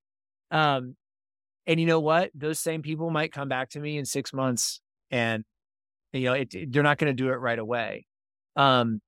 Um, 0.50 0.96
and 1.66 1.80
you 1.80 1.86
know 1.86 2.00
what? 2.00 2.30
Those 2.34 2.58
same 2.58 2.82
people 2.82 3.10
might 3.10 3.32
come 3.32 3.48
back 3.48 3.70
to 3.70 3.80
me 3.80 3.98
in 3.98 4.04
six 4.04 4.32
months 4.32 4.80
and 5.10 5.44
you 6.12 6.24
know, 6.24 6.32
it, 6.34 6.54
it- 6.54 6.72
they're 6.72 6.82
not 6.82 6.98
going 6.98 7.14
to 7.14 7.22
do 7.22 7.28
it 7.30 7.36
right 7.36 7.58
away. 7.58 8.06
Um, 8.56 9.00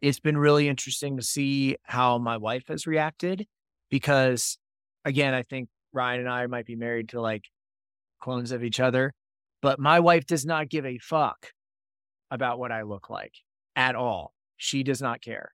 it's 0.00 0.20
been 0.20 0.36
really 0.38 0.68
interesting 0.68 1.16
to 1.16 1.22
see 1.22 1.76
how 1.84 2.18
my 2.18 2.36
wife 2.36 2.64
has 2.68 2.86
reacted 2.86 3.46
because 3.90 4.58
again, 5.04 5.34
I 5.34 5.42
think 5.42 5.68
Ryan 5.92 6.20
and 6.20 6.28
I 6.28 6.46
might 6.46 6.66
be 6.66 6.76
married 6.76 7.10
to 7.10 7.20
like 7.20 7.44
clones 8.20 8.52
of 8.52 8.64
each 8.64 8.80
other, 8.80 9.12
but 9.60 9.78
my 9.78 10.00
wife 10.00 10.26
does 10.26 10.44
not 10.46 10.68
give 10.68 10.86
a 10.86 10.98
fuck 10.98 11.52
about 12.30 12.58
what 12.58 12.72
I 12.72 12.82
look 12.82 13.10
like 13.10 13.34
at 13.76 13.94
all. 13.94 14.32
She 14.56 14.82
does 14.82 15.02
not 15.02 15.20
care. 15.20 15.52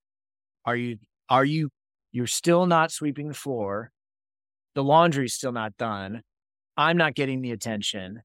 Are 0.65 0.77
you, 0.77 0.99
are 1.29 1.45
you, 1.45 1.71
you're 2.13 2.27
still 2.27 2.67
not 2.67 2.93
sweeping 2.93 3.29
the 3.29 3.35
floor. 3.35 3.91
The 4.75 4.85
laundry's 4.85 5.35
still 5.35 5.53
not 5.53 5.77
done. 5.77 6.23
I'm 6.77 6.97
not 6.97 7.15
getting 7.15 7.43
the 7.43 7.53
attention 7.53 8.23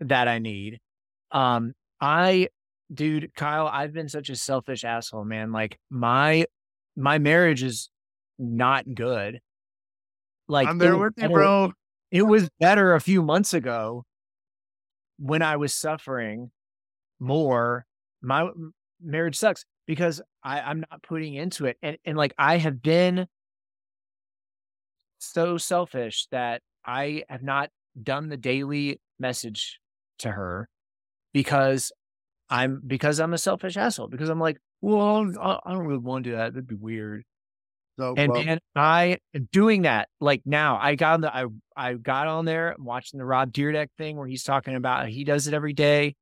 that 0.00 0.28
I 0.28 0.38
need. 0.38 0.80
Um, 1.30 1.72
I, 2.00 2.48
dude, 2.92 3.32
Kyle, 3.36 3.66
I've 3.66 3.92
been 3.92 4.08
such 4.08 4.30
a 4.30 4.36
selfish 4.36 4.84
asshole, 4.84 5.24
man. 5.24 5.52
Like 5.52 5.78
my, 5.90 6.46
my 6.96 7.18
marriage 7.18 7.62
is 7.62 7.90
not 8.38 8.84
good. 8.94 9.40
Like 10.48 10.68
I'm 10.68 10.76
it 10.76 10.84
there 10.84 10.96
with 10.96 11.12
you, 11.16 11.28
bro. 11.28 11.72
It 12.10 12.22
was 12.22 12.48
better 12.58 12.94
a 12.94 13.00
few 13.00 13.22
months 13.22 13.54
ago 13.54 14.04
when 15.18 15.42
I 15.42 15.56
was 15.56 15.74
suffering 15.74 16.50
more. 17.20 17.86
My 18.20 18.48
marriage 19.00 19.36
sucks 19.36 19.64
because 19.86 20.20
I, 20.42 20.60
I'm 20.60 20.80
not 20.80 21.02
putting 21.02 21.34
into 21.34 21.66
it. 21.66 21.76
And, 21.82 21.98
and 22.04 22.16
like 22.16 22.34
I 22.36 22.56
have 22.56 22.82
been 22.82 23.26
so 25.18 25.58
selfish 25.58 26.26
that 26.32 26.62
I 26.84 27.24
have 27.28 27.42
not 27.42 27.70
done 28.02 28.28
the 28.28 28.36
daily 28.36 29.00
message 29.18 29.78
to 30.20 30.30
her 30.30 30.68
because 31.32 31.92
I'm 32.48 32.82
because 32.86 33.20
I'm 33.20 33.32
a 33.32 33.38
selfish 33.38 33.76
asshole. 33.76 34.08
Because 34.08 34.28
I'm 34.28 34.40
like, 34.40 34.58
well, 34.80 35.26
I 35.40 35.72
don't 35.72 35.86
really 35.86 35.98
want 35.98 36.24
to 36.24 36.30
do 36.30 36.36
that. 36.36 36.52
That'd 36.54 36.66
be 36.66 36.74
weird. 36.74 37.24
So, 37.98 38.14
And 38.16 38.32
well, 38.32 38.44
man, 38.44 38.58
I 38.74 39.18
am 39.34 39.48
doing 39.52 39.82
that. 39.82 40.08
Like 40.20 40.42
now, 40.46 40.78
I 40.80 40.94
got 40.94 41.14
on 41.14 41.20
the 41.20 41.34
I 41.34 41.44
I 41.76 41.94
got 41.94 42.26
on 42.26 42.44
there 42.44 42.74
watching 42.78 43.18
the 43.18 43.26
Rob 43.26 43.52
Dyrdek 43.52 43.88
thing 43.98 44.16
where 44.16 44.26
he's 44.26 44.42
talking 44.42 44.74
about 44.74 45.08
he 45.08 45.22
does 45.24 45.46
it 45.46 45.54
every 45.54 45.74
day. 45.74 46.14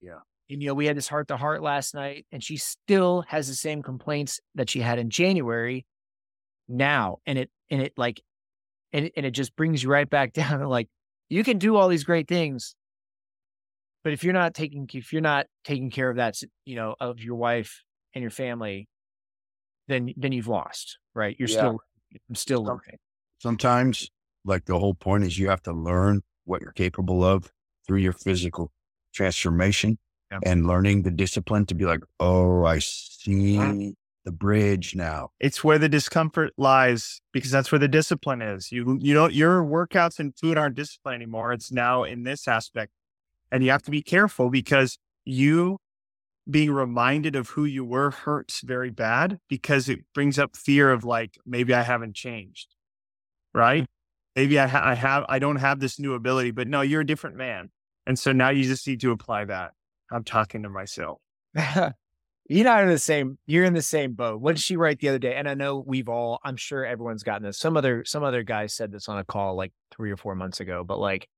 Yeah. 0.00 0.18
And 0.50 0.62
you 0.62 0.68
know, 0.68 0.74
we 0.74 0.86
had 0.86 0.96
this 0.96 1.08
heart 1.08 1.28
to 1.28 1.36
heart 1.36 1.62
last 1.62 1.94
night, 1.94 2.26
and 2.30 2.44
she 2.44 2.58
still 2.58 3.24
has 3.28 3.48
the 3.48 3.54
same 3.54 3.82
complaints 3.82 4.38
that 4.54 4.68
she 4.68 4.80
had 4.80 4.98
in 4.98 5.08
January 5.08 5.86
now. 6.68 7.18
And 7.26 7.38
it 7.38 7.50
and 7.70 7.80
it 7.80 7.94
like 7.96 8.20
and 8.92 9.06
it, 9.06 9.12
and 9.16 9.24
it 9.24 9.30
just 9.30 9.56
brings 9.56 9.82
you 9.82 9.90
right 9.90 10.08
back 10.08 10.32
down 10.34 10.60
to 10.60 10.68
like 10.68 10.88
you 11.30 11.42
can 11.42 11.58
do 11.58 11.76
all 11.76 11.88
these 11.88 12.04
great 12.04 12.28
things. 12.28 12.76
But 14.04 14.12
if 14.12 14.22
you're 14.22 14.34
not 14.34 14.54
taking 14.54 14.88
if 14.92 15.12
you're 15.12 15.22
not 15.22 15.46
taking 15.64 15.90
care 15.90 16.10
of 16.10 16.16
that, 16.16 16.36
you 16.66 16.76
know, 16.76 16.94
of 17.00 17.20
your 17.20 17.36
wife 17.36 17.82
and 18.14 18.22
your 18.22 18.30
family, 18.30 18.86
then 19.88 20.12
then 20.16 20.32
you've 20.32 20.46
lost, 20.48 20.98
right? 21.14 21.34
You're 21.38 21.48
Yeah. 21.48 21.56
still 21.56 21.78
I'm 22.28 22.34
still 22.36 22.58
Some- 22.64 22.66
learning. 22.66 22.98
sometimes, 23.38 24.10
like 24.44 24.66
the 24.66 24.78
whole 24.78 24.94
point 24.94 25.24
is 25.24 25.38
you 25.38 25.48
have 25.48 25.62
to 25.62 25.72
learn 25.72 26.22
what 26.44 26.60
you're 26.60 26.72
capable 26.72 27.24
of 27.24 27.50
through 27.86 27.98
your 27.98 28.12
physical 28.12 28.70
transformation 29.12 29.98
Yeah. 30.30 30.40
and 30.44 30.66
learning 30.66 31.02
the 31.02 31.10
discipline 31.10 31.66
to 31.66 31.74
be 31.74 31.84
like, 31.86 32.00
oh, 32.20 32.64
I 32.64 32.76
mm-hmm. 32.76 33.80
see 33.80 33.96
the 34.24 34.32
bridge 34.32 34.94
now. 34.94 35.30
It's 35.40 35.62
where 35.64 35.78
the 35.78 35.88
discomfort 35.88 36.52
lies 36.56 37.20
because 37.32 37.50
that's 37.50 37.72
where 37.72 37.78
the 37.78 37.88
discipline 37.88 38.42
is. 38.42 38.70
You 38.70 38.98
you 39.00 39.14
don't 39.14 39.32
your 39.34 39.62
workouts 39.64 40.18
and 40.18 40.36
food 40.38 40.56
aren't 40.58 40.76
discipline 40.76 41.14
anymore. 41.16 41.52
It's 41.52 41.72
now 41.72 42.04
in 42.04 42.22
this 42.22 42.46
aspect. 42.48 42.92
And 43.54 43.62
you 43.62 43.70
have 43.70 43.82
to 43.82 43.92
be 43.92 44.02
careful 44.02 44.50
because 44.50 44.98
you 45.24 45.78
being 46.50 46.72
reminded 46.72 47.36
of 47.36 47.50
who 47.50 47.64
you 47.64 47.84
were 47.84 48.10
hurts 48.10 48.62
very 48.62 48.90
bad 48.90 49.38
because 49.48 49.88
it 49.88 50.00
brings 50.12 50.40
up 50.40 50.56
fear 50.56 50.90
of 50.90 51.04
like 51.04 51.38
maybe 51.46 51.72
I 51.72 51.82
haven't 51.82 52.16
changed. 52.16 52.74
Right? 53.54 53.82
Mm-hmm. 53.82 54.40
Maybe 54.40 54.58
I, 54.58 54.66
ha- 54.66 54.82
I 54.82 54.94
have 54.94 55.24
I 55.28 55.38
don't 55.38 55.54
have 55.56 55.78
this 55.78 56.00
new 56.00 56.14
ability, 56.14 56.50
but 56.50 56.66
no, 56.66 56.80
you're 56.80 57.02
a 57.02 57.06
different 57.06 57.36
man. 57.36 57.70
And 58.08 58.18
so 58.18 58.32
now 58.32 58.48
you 58.48 58.64
just 58.64 58.88
need 58.88 59.00
to 59.02 59.12
apply 59.12 59.44
that. 59.44 59.70
I'm 60.10 60.24
talking 60.24 60.64
to 60.64 60.68
myself. 60.68 61.20
you're 61.54 62.64
not 62.64 62.82
in 62.82 62.88
the 62.88 62.98
same 62.98 63.38
you're 63.46 63.64
in 63.64 63.74
the 63.74 63.82
same 63.82 64.14
boat. 64.14 64.40
What 64.40 64.56
did 64.56 64.64
she 64.64 64.76
write 64.76 64.98
the 64.98 65.10
other 65.10 65.20
day? 65.20 65.36
And 65.36 65.48
I 65.48 65.54
know 65.54 65.78
we've 65.86 66.08
all 66.08 66.40
I'm 66.42 66.56
sure 66.56 66.84
everyone's 66.84 67.22
gotten 67.22 67.44
this. 67.44 67.60
Some 67.60 67.76
other 67.76 68.04
some 68.04 68.24
other 68.24 68.42
guy 68.42 68.66
said 68.66 68.90
this 68.90 69.08
on 69.08 69.18
a 69.18 69.24
call 69.24 69.54
like 69.54 69.70
three 69.92 70.10
or 70.10 70.16
four 70.16 70.34
months 70.34 70.58
ago, 70.58 70.82
but 70.82 70.98
like 70.98 71.28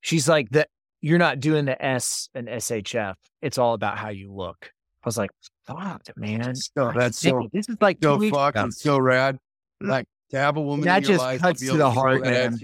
she's 0.00 0.26
like 0.26 0.48
that 0.52 0.70
you're 1.00 1.18
not 1.18 1.40
doing 1.40 1.64
the 1.64 1.82
S 1.84 2.28
and 2.34 2.48
SHF. 2.48 3.14
It's 3.42 3.58
all 3.58 3.74
about 3.74 3.98
how 3.98 4.08
you 4.08 4.32
look. 4.32 4.70
I 5.04 5.06
was 5.08 5.16
like, 5.16 5.30
fuck, 5.64 6.02
man. 6.16 6.54
So 6.56 6.92
that's 6.94 7.18
so, 7.18 7.48
this 7.52 7.68
is 7.68 7.76
like 7.80 7.98
so 8.02 8.18
fucking 8.30 8.72
so 8.72 8.98
rad. 8.98 9.38
Like 9.80 10.06
to 10.30 10.38
have 10.38 10.56
a 10.56 10.60
woman 10.60 10.86
That 10.86 10.98
in 10.98 11.04
just 11.04 11.20
life 11.20 11.40
cuts 11.40 11.60
to 11.60 11.66
able 11.68 11.76
the 11.78 11.90
heart, 11.90 12.22
man. 12.22 12.58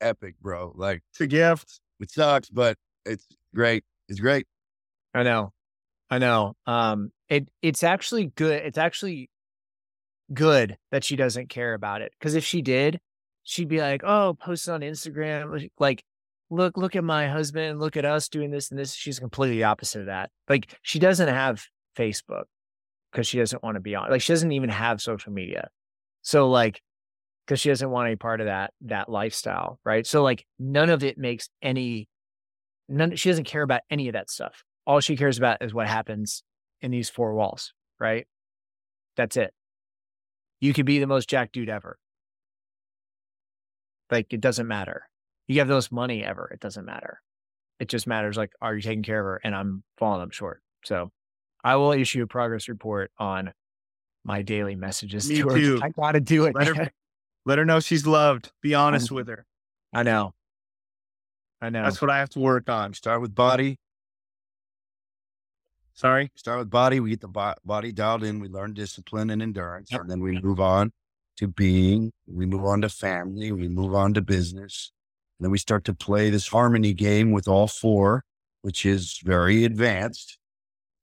epic, 0.00 0.34
bro. 0.42 0.72
Like 0.74 1.00
It's 1.12 1.20
a 1.20 1.26
gift. 1.28 1.80
it 2.00 2.10
sucks, 2.10 2.50
but 2.50 2.76
it's 3.04 3.24
great. 3.54 3.84
It's 4.08 4.18
great. 4.18 4.48
I 5.14 5.22
know. 5.22 5.52
I 6.10 6.18
know. 6.18 6.54
Um 6.66 7.12
it 7.28 7.48
it's 7.62 7.84
actually 7.84 8.26
good. 8.34 8.62
It's 8.64 8.78
actually 8.78 9.30
good 10.34 10.76
that 10.90 11.04
she 11.04 11.14
doesn't 11.14 11.48
care 11.48 11.74
about 11.74 12.02
it. 12.02 12.12
Cause 12.20 12.34
if 12.34 12.44
she 12.44 12.62
did, 12.62 12.98
she'd 13.44 13.68
be 13.68 13.80
like, 13.80 14.02
Oh, 14.04 14.34
post 14.34 14.66
it 14.66 14.72
on 14.72 14.80
Instagram. 14.80 15.68
Like, 15.78 16.02
look, 16.50 16.76
look 16.76 16.96
at 16.96 17.04
my 17.04 17.28
husband, 17.28 17.80
look 17.80 17.96
at 17.96 18.04
us 18.04 18.28
doing 18.28 18.50
this 18.50 18.70
and 18.70 18.78
this. 18.78 18.94
She's 18.94 19.18
completely 19.18 19.62
opposite 19.62 20.00
of 20.00 20.06
that. 20.06 20.30
Like 20.48 20.76
she 20.82 20.98
doesn't 20.98 21.28
have 21.28 21.64
Facebook 21.96 22.44
because 23.12 23.26
she 23.26 23.38
doesn't 23.38 23.62
want 23.62 23.76
to 23.76 23.80
be 23.80 23.94
on 23.94 24.10
like 24.10 24.20
she 24.20 24.32
doesn't 24.32 24.52
even 24.52 24.70
have 24.70 25.00
social 25.00 25.32
media. 25.32 25.68
So 26.22 26.48
like 26.48 26.80
because 27.46 27.60
she 27.60 27.68
doesn't 27.68 27.90
want 27.90 28.06
any 28.06 28.16
part 28.16 28.40
of 28.40 28.46
that 28.46 28.72
that 28.82 29.08
lifestyle. 29.08 29.78
Right. 29.84 30.06
So 30.06 30.22
like 30.22 30.46
none 30.58 30.90
of 30.90 31.02
it 31.04 31.18
makes 31.18 31.48
any 31.62 32.08
none 32.88 33.16
she 33.16 33.30
doesn't 33.30 33.44
care 33.44 33.62
about 33.62 33.80
any 33.90 34.08
of 34.08 34.12
that 34.12 34.30
stuff 34.30 34.62
all 34.86 35.00
she 35.00 35.16
cares 35.16 35.36
about 35.36 35.62
is 35.62 35.74
what 35.74 35.88
happens 35.88 36.42
in 36.80 36.90
these 36.90 37.10
four 37.10 37.34
walls, 37.34 37.72
right? 37.98 38.26
That's 39.16 39.36
it. 39.36 39.52
You 40.60 40.72
could 40.72 40.86
be 40.86 40.98
the 40.98 41.06
most 41.06 41.28
jack 41.28 41.52
dude 41.52 41.68
ever. 41.68 41.98
Like 44.10 44.32
it 44.32 44.40
doesn't 44.40 44.68
matter. 44.68 45.08
You 45.48 45.58
have 45.60 45.68
the 45.68 45.74
most 45.74 45.92
money 45.92 46.24
ever. 46.24 46.48
It 46.52 46.60
doesn't 46.60 46.84
matter. 46.84 47.20
It 47.78 47.88
just 47.88 48.06
matters 48.06 48.36
like, 48.36 48.52
are 48.60 48.74
you 48.74 48.82
taking 48.82 49.02
care 49.02 49.20
of 49.20 49.24
her? 49.26 49.40
And 49.44 49.54
I'm 49.54 49.82
falling 49.98 50.22
up 50.22 50.32
short. 50.32 50.62
So 50.84 51.10
I 51.62 51.76
will 51.76 51.92
issue 51.92 52.22
a 52.22 52.26
progress 52.26 52.68
report 52.68 53.10
on 53.18 53.52
my 54.24 54.42
daily 54.42 54.74
messages 54.76 55.28
Me 55.28 55.36
to 55.36 55.48
her. 55.48 55.56
too. 55.56 55.80
I 55.82 55.90
gotta 55.90 56.20
do 56.20 56.46
it. 56.46 56.54
Let 56.54 56.68
her- 56.76 56.90
Let 57.44 57.58
her 57.58 57.64
know 57.64 57.78
she's 57.80 58.06
loved. 58.06 58.50
Be 58.60 58.74
honest 58.74 59.12
with 59.12 59.28
her. 59.28 59.46
I 59.92 60.02
know. 60.02 60.34
I 61.60 61.70
know. 61.70 61.84
That's 61.84 62.02
what 62.02 62.10
I 62.10 62.18
have 62.18 62.30
to 62.30 62.40
work 62.40 62.68
on. 62.68 62.92
Start 62.92 63.20
with 63.20 63.34
body. 63.34 63.78
Sorry. 65.94 66.30
Start 66.34 66.58
with 66.58 66.70
body. 66.70 67.00
We 67.00 67.10
get 67.10 67.20
the 67.20 67.28
bo- 67.28 67.54
body 67.64 67.92
dialed 67.92 68.24
in. 68.24 68.40
We 68.40 68.48
learn 68.48 68.74
discipline 68.74 69.30
and 69.30 69.40
endurance. 69.40 69.90
And 69.92 70.10
then 70.10 70.20
we 70.20 70.40
move 70.40 70.60
on 70.60 70.92
to 71.38 71.48
being. 71.48 72.12
We 72.26 72.44
move 72.46 72.64
on 72.64 72.82
to 72.82 72.88
family. 72.88 73.52
We 73.52 73.68
move 73.68 73.94
on 73.94 74.12
to 74.14 74.20
business. 74.20 74.92
And 75.38 75.44
then 75.44 75.50
we 75.50 75.58
start 75.58 75.84
to 75.84 75.94
play 75.94 76.30
this 76.30 76.48
harmony 76.48 76.94
game 76.94 77.30
with 77.30 77.46
all 77.46 77.66
four, 77.66 78.24
which 78.62 78.86
is 78.86 79.20
very 79.24 79.64
advanced. 79.64 80.38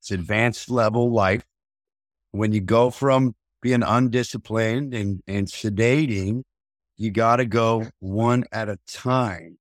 It's 0.00 0.10
advanced 0.10 0.70
level 0.70 1.12
life. 1.12 1.44
When 2.32 2.52
you 2.52 2.60
go 2.60 2.90
from 2.90 3.34
being 3.62 3.82
undisciplined 3.82 4.92
and, 4.92 5.22
and 5.26 5.46
sedating, 5.46 6.42
you 6.96 7.10
got 7.10 7.36
to 7.36 7.46
go 7.46 7.86
one 8.00 8.44
at 8.52 8.68
a 8.68 8.78
time. 8.88 9.58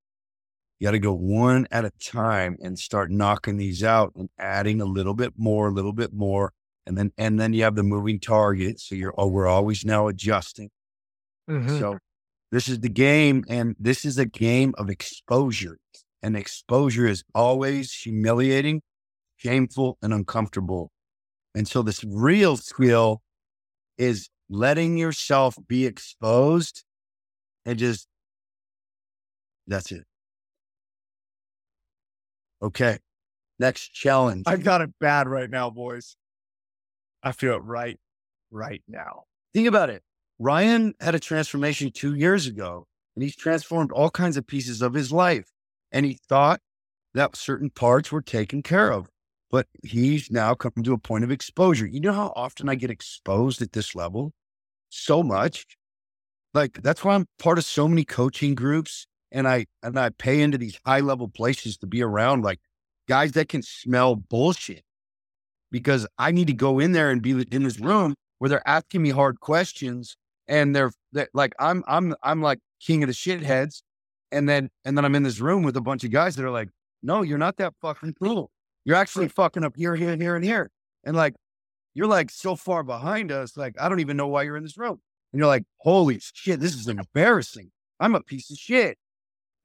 You 0.79 0.87
got 0.87 0.91
to 0.91 0.99
go 0.99 1.13
one 1.13 1.67
at 1.71 1.85
a 1.85 1.91
time 1.91 2.57
and 2.61 2.77
start 2.77 3.11
knocking 3.11 3.57
these 3.57 3.83
out 3.83 4.11
and 4.15 4.29
adding 4.37 4.81
a 4.81 4.85
little 4.85 5.13
bit 5.13 5.33
more, 5.37 5.67
a 5.69 5.71
little 5.71 5.93
bit 5.93 6.13
more. 6.13 6.51
And 6.85 6.97
then, 6.97 7.13
and 7.17 7.39
then 7.39 7.53
you 7.53 7.63
have 7.63 7.75
the 7.75 7.83
moving 7.83 8.19
target. 8.19 8.79
So 8.79 8.95
you're, 8.95 9.13
oh, 9.17 9.27
we're 9.27 9.47
always 9.47 9.85
now 9.85 10.07
adjusting. 10.07 10.69
Mhm. 11.49 11.79
So 11.79 11.97
this 12.53 12.67
is 12.69 12.81
the 12.81 12.89
game. 12.89 13.43
And 13.49 13.75
this 13.79 14.05
is 14.05 14.19
a 14.19 14.25
game 14.25 14.75
of 14.77 14.89
exposure. 14.89 15.79
And 16.21 16.37
exposure 16.37 17.07
is 17.07 17.23
always 17.33 17.91
humiliating, 17.91 18.83
shameful, 19.37 19.97
and 20.03 20.13
uncomfortable. 20.13 20.91
And 21.55 21.67
so 21.67 21.81
this 21.81 22.03
real 22.03 22.55
skill 22.55 23.21
is 23.97 24.29
letting 24.49 24.97
yourself 24.97 25.57
be 25.67 25.87
exposed 25.87 26.83
and 27.65 27.79
just, 27.79 28.07
that's 29.65 29.91
it. 29.91 30.03
Okay. 32.61 32.99
Next 33.57 33.89
challenge. 33.89 34.43
I 34.45 34.57
got 34.57 34.81
it 34.81 34.91
bad 34.99 35.27
right 35.27 35.49
now, 35.49 35.71
boys. 35.71 36.15
I 37.23 37.31
feel 37.31 37.55
it 37.55 37.63
right, 37.63 37.99
right 38.51 38.83
now. 38.87 39.23
Think 39.53 39.67
about 39.67 39.89
it. 39.89 40.03
Ryan 40.39 40.93
had 40.99 41.15
a 41.15 41.19
transformation 41.19 41.91
two 41.91 42.15
years 42.15 42.47
ago, 42.47 42.87
and 43.15 43.23
he's 43.23 43.35
transformed 43.35 43.91
all 43.91 44.09
kinds 44.09 44.37
of 44.37 44.47
pieces 44.47 44.81
of 44.81 44.93
his 44.93 45.11
life. 45.11 45.51
And 45.91 46.05
he 46.05 46.17
thought 46.27 46.59
that 47.13 47.35
certain 47.35 47.69
parts 47.69 48.11
were 48.11 48.21
taken 48.21 48.63
care 48.63 48.91
of, 48.91 49.07
but 49.51 49.67
he's 49.83 50.31
now 50.31 50.55
come 50.55 50.71
to 50.83 50.93
a 50.93 50.97
point 50.97 51.23
of 51.23 51.31
exposure. 51.31 51.85
You 51.85 51.99
know 51.99 52.13
how 52.13 52.33
often 52.35 52.67
I 52.67 52.75
get 52.75 52.89
exposed 52.89 53.61
at 53.61 53.73
this 53.73 53.93
level? 53.93 54.33
So 54.89 55.21
much. 55.21 55.65
Like 56.53 56.81
that's 56.81 57.03
why 57.03 57.15
I'm 57.15 57.27
part 57.39 57.57
of 57.57 57.65
so 57.65 57.87
many 57.87 58.03
coaching 58.05 58.55
groups, 58.55 59.07
and 59.31 59.47
I 59.47 59.65
and 59.81 59.97
I 59.97 60.09
pay 60.09 60.41
into 60.41 60.57
these 60.57 60.79
high 60.85 60.99
level 60.99 61.27
places 61.27 61.77
to 61.77 61.87
be 61.87 62.01
around 62.01 62.43
like 62.43 62.59
guys 63.07 63.31
that 63.33 63.49
can 63.49 63.63
smell 63.63 64.15
bullshit 64.15 64.83
because 65.71 66.05
I 66.19 66.31
need 66.31 66.47
to 66.47 66.53
go 66.53 66.79
in 66.79 66.91
there 66.91 67.09
and 67.09 67.21
be 67.21 67.31
in 67.31 67.63
this 67.63 67.79
room 67.79 68.15
where 68.37 68.49
they're 68.49 68.67
asking 68.67 69.01
me 69.01 69.09
hard 69.09 69.39
questions 69.39 70.15
and 70.47 70.75
they're, 70.75 70.91
they're 71.11 71.29
like 71.33 71.53
I'm 71.59 71.83
I'm 71.87 72.15
I'm 72.23 72.41
like 72.41 72.59
king 72.81 73.03
of 73.03 73.07
the 73.07 73.13
shitheads, 73.13 73.81
and 74.31 74.47
then 74.47 74.69
and 74.85 74.97
then 74.97 75.05
I'm 75.05 75.15
in 75.15 75.23
this 75.23 75.39
room 75.39 75.63
with 75.63 75.77
a 75.77 75.81
bunch 75.81 76.03
of 76.03 76.11
guys 76.11 76.35
that 76.35 76.45
are 76.45 76.51
like, 76.51 76.69
no, 77.01 77.21
you're 77.21 77.37
not 77.37 77.57
that 77.57 77.73
fucking 77.81 78.15
cool. 78.21 78.49
You're 78.85 78.97
actually 78.97 79.29
fucking 79.29 79.63
up 79.63 79.75
here, 79.77 79.95
here, 79.95 80.15
here, 80.15 80.35
and 80.35 80.43
here, 80.43 80.69
and 81.03 81.15
like 81.15 81.33
you're 81.93 82.07
like 82.07 82.31
so 82.31 82.55
far 82.55 82.83
behind 82.83 83.31
us, 83.31 83.55
like 83.55 83.75
I 83.79 83.87
don't 83.87 83.99
even 83.99 84.17
know 84.17 84.27
why 84.27 84.43
you're 84.43 84.57
in 84.57 84.63
this 84.63 84.77
room, 84.77 84.99
and 85.31 85.39
you're 85.39 85.47
like, 85.47 85.63
holy 85.77 86.19
shit, 86.19 86.59
this 86.59 86.75
is 86.75 86.87
embarrassing. 86.87 87.71
I'm 87.99 88.15
a 88.15 88.21
piece 88.21 88.49
of 88.51 88.57
shit, 88.57 88.97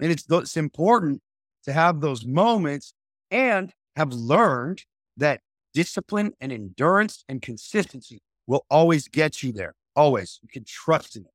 and 0.01 0.13
it's 0.13 0.25
it's 0.31 0.57
important 0.57 1.23
to 1.65 1.73
have 1.73 2.01
those 2.01 2.25
moments 2.25 2.95
and 3.31 3.73
have 3.97 4.13
learned 4.13 4.85
that 5.17 5.41
discipline 5.75 6.33
and 6.41 6.53
endurance 6.53 7.25
and 7.29 7.43
consistency 7.43 8.21
will 8.47 8.65
always 8.71 9.09
get 9.09 9.43
you 9.43 9.53
there. 9.53 9.75
Always. 9.99 10.39
You 10.43 10.49
can 10.49 10.65
trust 10.65 11.17
in 11.17 11.23
it. 11.23 11.31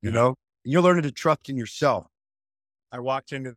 You 0.00 0.12
know, 0.12 0.36
and 0.64 0.72
you're 0.72 0.82
learning 0.82 1.02
to 1.02 1.10
trust 1.10 1.48
in 1.48 1.56
yourself. 1.56 2.06
I 2.92 3.00
walked 3.00 3.32
into 3.32 3.50
the 3.50 3.56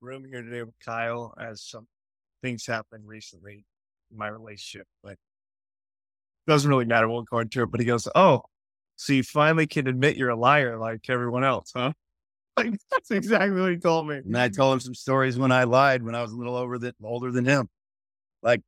room 0.00 0.24
here 0.24 0.40
today 0.40 0.62
with 0.62 0.78
Kyle 0.78 1.34
as 1.40 1.60
some 1.60 1.88
things 2.42 2.64
happened 2.64 3.08
recently 3.08 3.64
in 4.12 4.16
my 4.16 4.28
relationship, 4.28 4.86
but 5.02 5.12
it 5.14 5.18
doesn't 6.46 6.70
really 6.70 6.84
matter. 6.84 7.08
We'll 7.08 7.22
go 7.22 7.40
into 7.40 7.64
it. 7.64 7.72
But 7.72 7.80
he 7.80 7.86
goes, 7.86 8.06
Oh, 8.14 8.42
so 8.94 9.12
you 9.12 9.24
finally 9.24 9.66
can 9.66 9.88
admit 9.88 10.16
you're 10.16 10.30
a 10.30 10.36
liar 10.36 10.78
like 10.78 11.10
everyone 11.10 11.42
else, 11.42 11.72
huh? 11.74 11.92
Like, 12.56 12.70
that's 12.88 13.10
exactly 13.10 13.60
what 13.60 13.72
he 13.72 13.78
told 13.78 14.06
me. 14.06 14.18
And 14.18 14.38
I 14.38 14.48
told 14.48 14.74
him 14.74 14.78
some 14.78 14.94
stories 14.94 15.36
when 15.36 15.50
I 15.50 15.64
lied 15.64 16.04
when 16.04 16.14
I 16.14 16.22
was 16.22 16.30
a 16.30 16.36
little 16.36 16.54
over 16.54 16.78
the, 16.78 16.94
older 17.02 17.32
than 17.32 17.44
him. 17.44 17.68
Like 18.44 18.60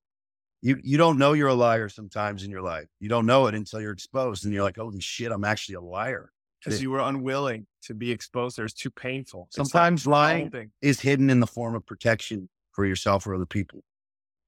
you, 0.62 0.78
you 0.82 0.96
don't 0.96 1.18
know 1.18 1.32
you're 1.32 1.48
a 1.48 1.54
liar 1.54 1.88
sometimes 1.88 2.42
in 2.42 2.50
your 2.50 2.62
life. 2.62 2.86
You 2.98 3.08
don't 3.08 3.26
know 3.26 3.46
it 3.46 3.54
until 3.54 3.80
you're 3.80 3.92
exposed 3.92 4.44
and 4.44 4.52
you're 4.52 4.62
like, 4.62 4.76
holy 4.76 5.00
shit, 5.00 5.32
I'm 5.32 5.44
actually 5.44 5.76
a 5.76 5.80
liar. 5.80 6.32
Because 6.64 6.82
you 6.82 6.90
were 6.90 6.98
unwilling 6.98 7.66
to 7.82 7.94
be 7.94 8.10
exposed. 8.10 8.56
There. 8.56 8.64
It's 8.64 8.74
too 8.74 8.90
painful. 8.90 9.46
It's 9.48 9.58
like 9.58 9.66
Sometimes 9.68 10.06
lying 10.06 10.72
is 10.82 11.00
hidden 11.00 11.30
in 11.30 11.38
the 11.38 11.46
form 11.46 11.76
of 11.76 11.86
protection 11.86 12.48
for 12.72 12.84
yourself 12.84 13.26
or 13.26 13.34
other 13.34 13.46
people. 13.46 13.84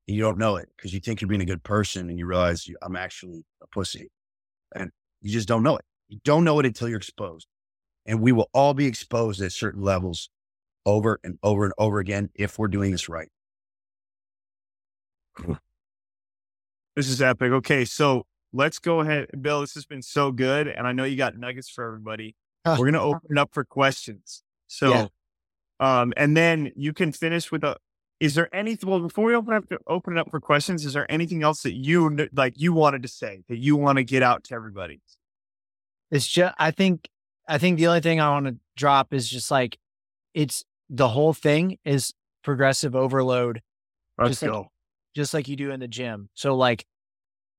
And 0.08 0.16
you 0.16 0.22
don't 0.22 0.38
know 0.38 0.56
it 0.56 0.68
because 0.76 0.92
you 0.92 0.98
think 0.98 1.20
you're 1.20 1.28
being 1.28 1.42
a 1.42 1.46
good 1.46 1.62
person 1.62 2.08
and 2.08 2.18
you 2.18 2.26
realize 2.26 2.66
you, 2.66 2.76
I'm 2.82 2.96
actually 2.96 3.44
a 3.62 3.68
pussy. 3.68 4.10
And 4.74 4.90
you 5.20 5.30
just 5.30 5.46
don't 5.46 5.62
know 5.62 5.76
it. 5.76 5.84
You 6.08 6.18
don't 6.24 6.42
know 6.42 6.58
it 6.58 6.66
until 6.66 6.88
you're 6.88 6.98
exposed. 6.98 7.46
And 8.04 8.20
we 8.20 8.32
will 8.32 8.48
all 8.52 8.74
be 8.74 8.86
exposed 8.86 9.40
at 9.40 9.52
certain 9.52 9.82
levels 9.82 10.30
over 10.86 11.20
and 11.22 11.38
over 11.42 11.64
and 11.64 11.74
over 11.78 11.98
again 12.00 12.30
if 12.34 12.58
we're 12.58 12.68
doing 12.68 12.90
this 12.90 13.08
right. 13.08 13.28
Hmm. 15.36 15.52
This 16.98 17.08
is 17.08 17.22
epic. 17.22 17.52
Okay, 17.52 17.84
so 17.84 18.26
let's 18.52 18.80
go 18.80 18.98
ahead. 19.02 19.28
Bill, 19.40 19.60
this 19.60 19.74
has 19.74 19.86
been 19.86 20.02
so 20.02 20.32
good. 20.32 20.66
And 20.66 20.84
I 20.84 20.90
know 20.90 21.04
you 21.04 21.14
got 21.16 21.36
nuggets 21.38 21.68
for 21.70 21.84
everybody. 21.86 22.34
We're 22.66 22.86
gonna 22.86 23.00
open 23.00 23.20
it 23.30 23.38
up 23.38 23.50
for 23.54 23.62
questions. 23.64 24.42
So 24.66 24.88
Yeah. 24.90 25.06
um 25.78 26.12
and 26.16 26.36
then 26.36 26.72
you 26.74 26.92
can 26.92 27.12
finish 27.12 27.52
with 27.52 27.62
a 27.62 27.76
is 28.18 28.34
there 28.34 28.52
anything 28.52 28.90
well 28.90 28.98
before 28.98 29.26
we 29.26 29.36
open 29.36 29.54
up 29.54 29.68
to 29.68 29.78
open 29.86 30.16
it 30.16 30.18
up 30.20 30.28
for 30.32 30.40
questions, 30.40 30.84
is 30.84 30.92
there 30.94 31.08
anything 31.08 31.44
else 31.44 31.62
that 31.62 31.74
you 31.74 32.28
like 32.32 32.54
you 32.56 32.72
wanted 32.72 33.02
to 33.02 33.08
say 33.08 33.44
that 33.48 33.58
you 33.58 33.76
want 33.76 33.98
to 33.98 34.02
get 34.04 34.24
out 34.24 34.42
to 34.44 34.54
everybody? 34.56 35.00
It's 36.10 36.26
just 36.26 36.52
I 36.58 36.72
think 36.72 37.08
I 37.46 37.58
think 37.58 37.78
the 37.78 37.86
only 37.86 38.00
thing 38.00 38.18
I 38.20 38.28
want 38.30 38.46
to 38.46 38.56
drop 38.76 39.14
is 39.14 39.28
just 39.30 39.52
like 39.52 39.78
it's 40.34 40.64
the 40.90 41.06
whole 41.10 41.32
thing 41.32 41.78
is 41.84 42.12
progressive 42.42 42.96
overload, 42.96 43.62
Let's 44.18 44.30
Just 44.30 44.42
like- 44.42 44.50
go. 44.50 44.72
Just 45.14 45.34
like 45.34 45.48
you 45.48 45.56
do 45.56 45.70
in 45.70 45.80
the 45.80 45.88
gym. 45.88 46.28
So 46.34 46.56
like 46.56 46.86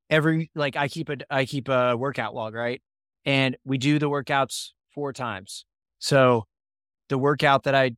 every 0.10 0.52
like 0.56 0.76
I 0.76 0.88
keep 0.88 1.10
a 1.10 1.18
I 1.30 1.46
keep 1.46 1.70
a 1.70 1.96
workout 1.96 2.34
log, 2.34 2.54
right? 2.54 2.82
And 3.26 3.58
we 3.66 3.78
do 3.78 4.00
the 4.00 4.10
workouts 4.10 4.70
four 4.94 5.14
times. 5.14 5.66
So 6.00 6.46
the 7.10 7.18
workout 7.18 7.64
that 7.64 7.76
I 7.76 7.92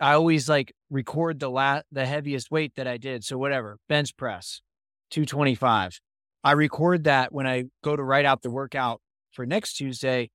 I 0.00 0.12
always 0.12 0.48
like 0.48 0.72
record 0.90 1.40
the 1.40 1.50
la- 1.50 1.82
the 1.90 2.06
heaviest 2.06 2.50
weight 2.50 2.74
that 2.76 2.86
I 2.86 2.96
did. 2.96 3.24
So 3.24 3.38
whatever, 3.38 3.78
bench 3.88 4.16
press, 4.16 4.60
225. 5.10 6.00
I 6.44 6.52
record 6.52 7.04
that 7.04 7.32
when 7.32 7.46
I 7.46 7.64
go 7.82 7.96
to 7.96 8.02
write 8.02 8.24
out 8.24 8.42
the 8.42 8.50
workout 8.50 9.00
for 9.32 9.46
next 9.46 9.74
Tuesday. 9.74 10.30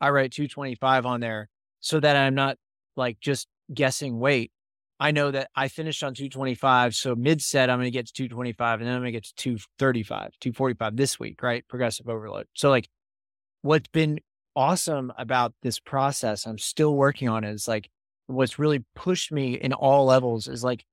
I 0.00 0.10
write 0.10 0.32
225 0.32 1.06
on 1.06 1.20
there 1.20 1.48
so 1.80 1.98
that 2.00 2.16
I'm 2.16 2.34
not 2.34 2.58
like 2.96 3.18
just 3.20 3.48
guessing 3.72 4.18
weight, 4.18 4.52
I 4.98 5.10
know 5.10 5.30
that 5.30 5.50
I 5.54 5.68
finished 5.68 6.02
on 6.02 6.14
225. 6.14 6.94
So 6.94 7.14
mid 7.14 7.42
set, 7.42 7.68
I'm 7.68 7.78
going 7.78 7.86
to 7.86 7.90
get 7.90 8.06
to 8.06 8.12
225 8.12 8.80
and 8.80 8.88
then 8.88 8.94
I'm 8.94 9.02
going 9.02 9.12
to 9.12 9.16
get 9.16 9.24
to 9.24 9.34
235, 9.34 10.32
245 10.40 10.96
this 10.96 11.20
week, 11.20 11.42
right? 11.42 11.66
Progressive 11.68 12.08
overload. 12.08 12.46
So, 12.54 12.70
like, 12.70 12.88
what's 13.62 13.88
been 13.88 14.20
awesome 14.54 15.12
about 15.18 15.54
this 15.62 15.78
process, 15.78 16.46
I'm 16.46 16.58
still 16.58 16.96
working 16.96 17.28
on 17.28 17.44
it, 17.44 17.52
is 17.52 17.68
like 17.68 17.90
what's 18.26 18.58
really 18.58 18.84
pushed 18.94 19.30
me 19.30 19.54
in 19.54 19.72
all 19.72 20.06
levels 20.06 20.48
is 20.48 20.64
like 20.64 20.84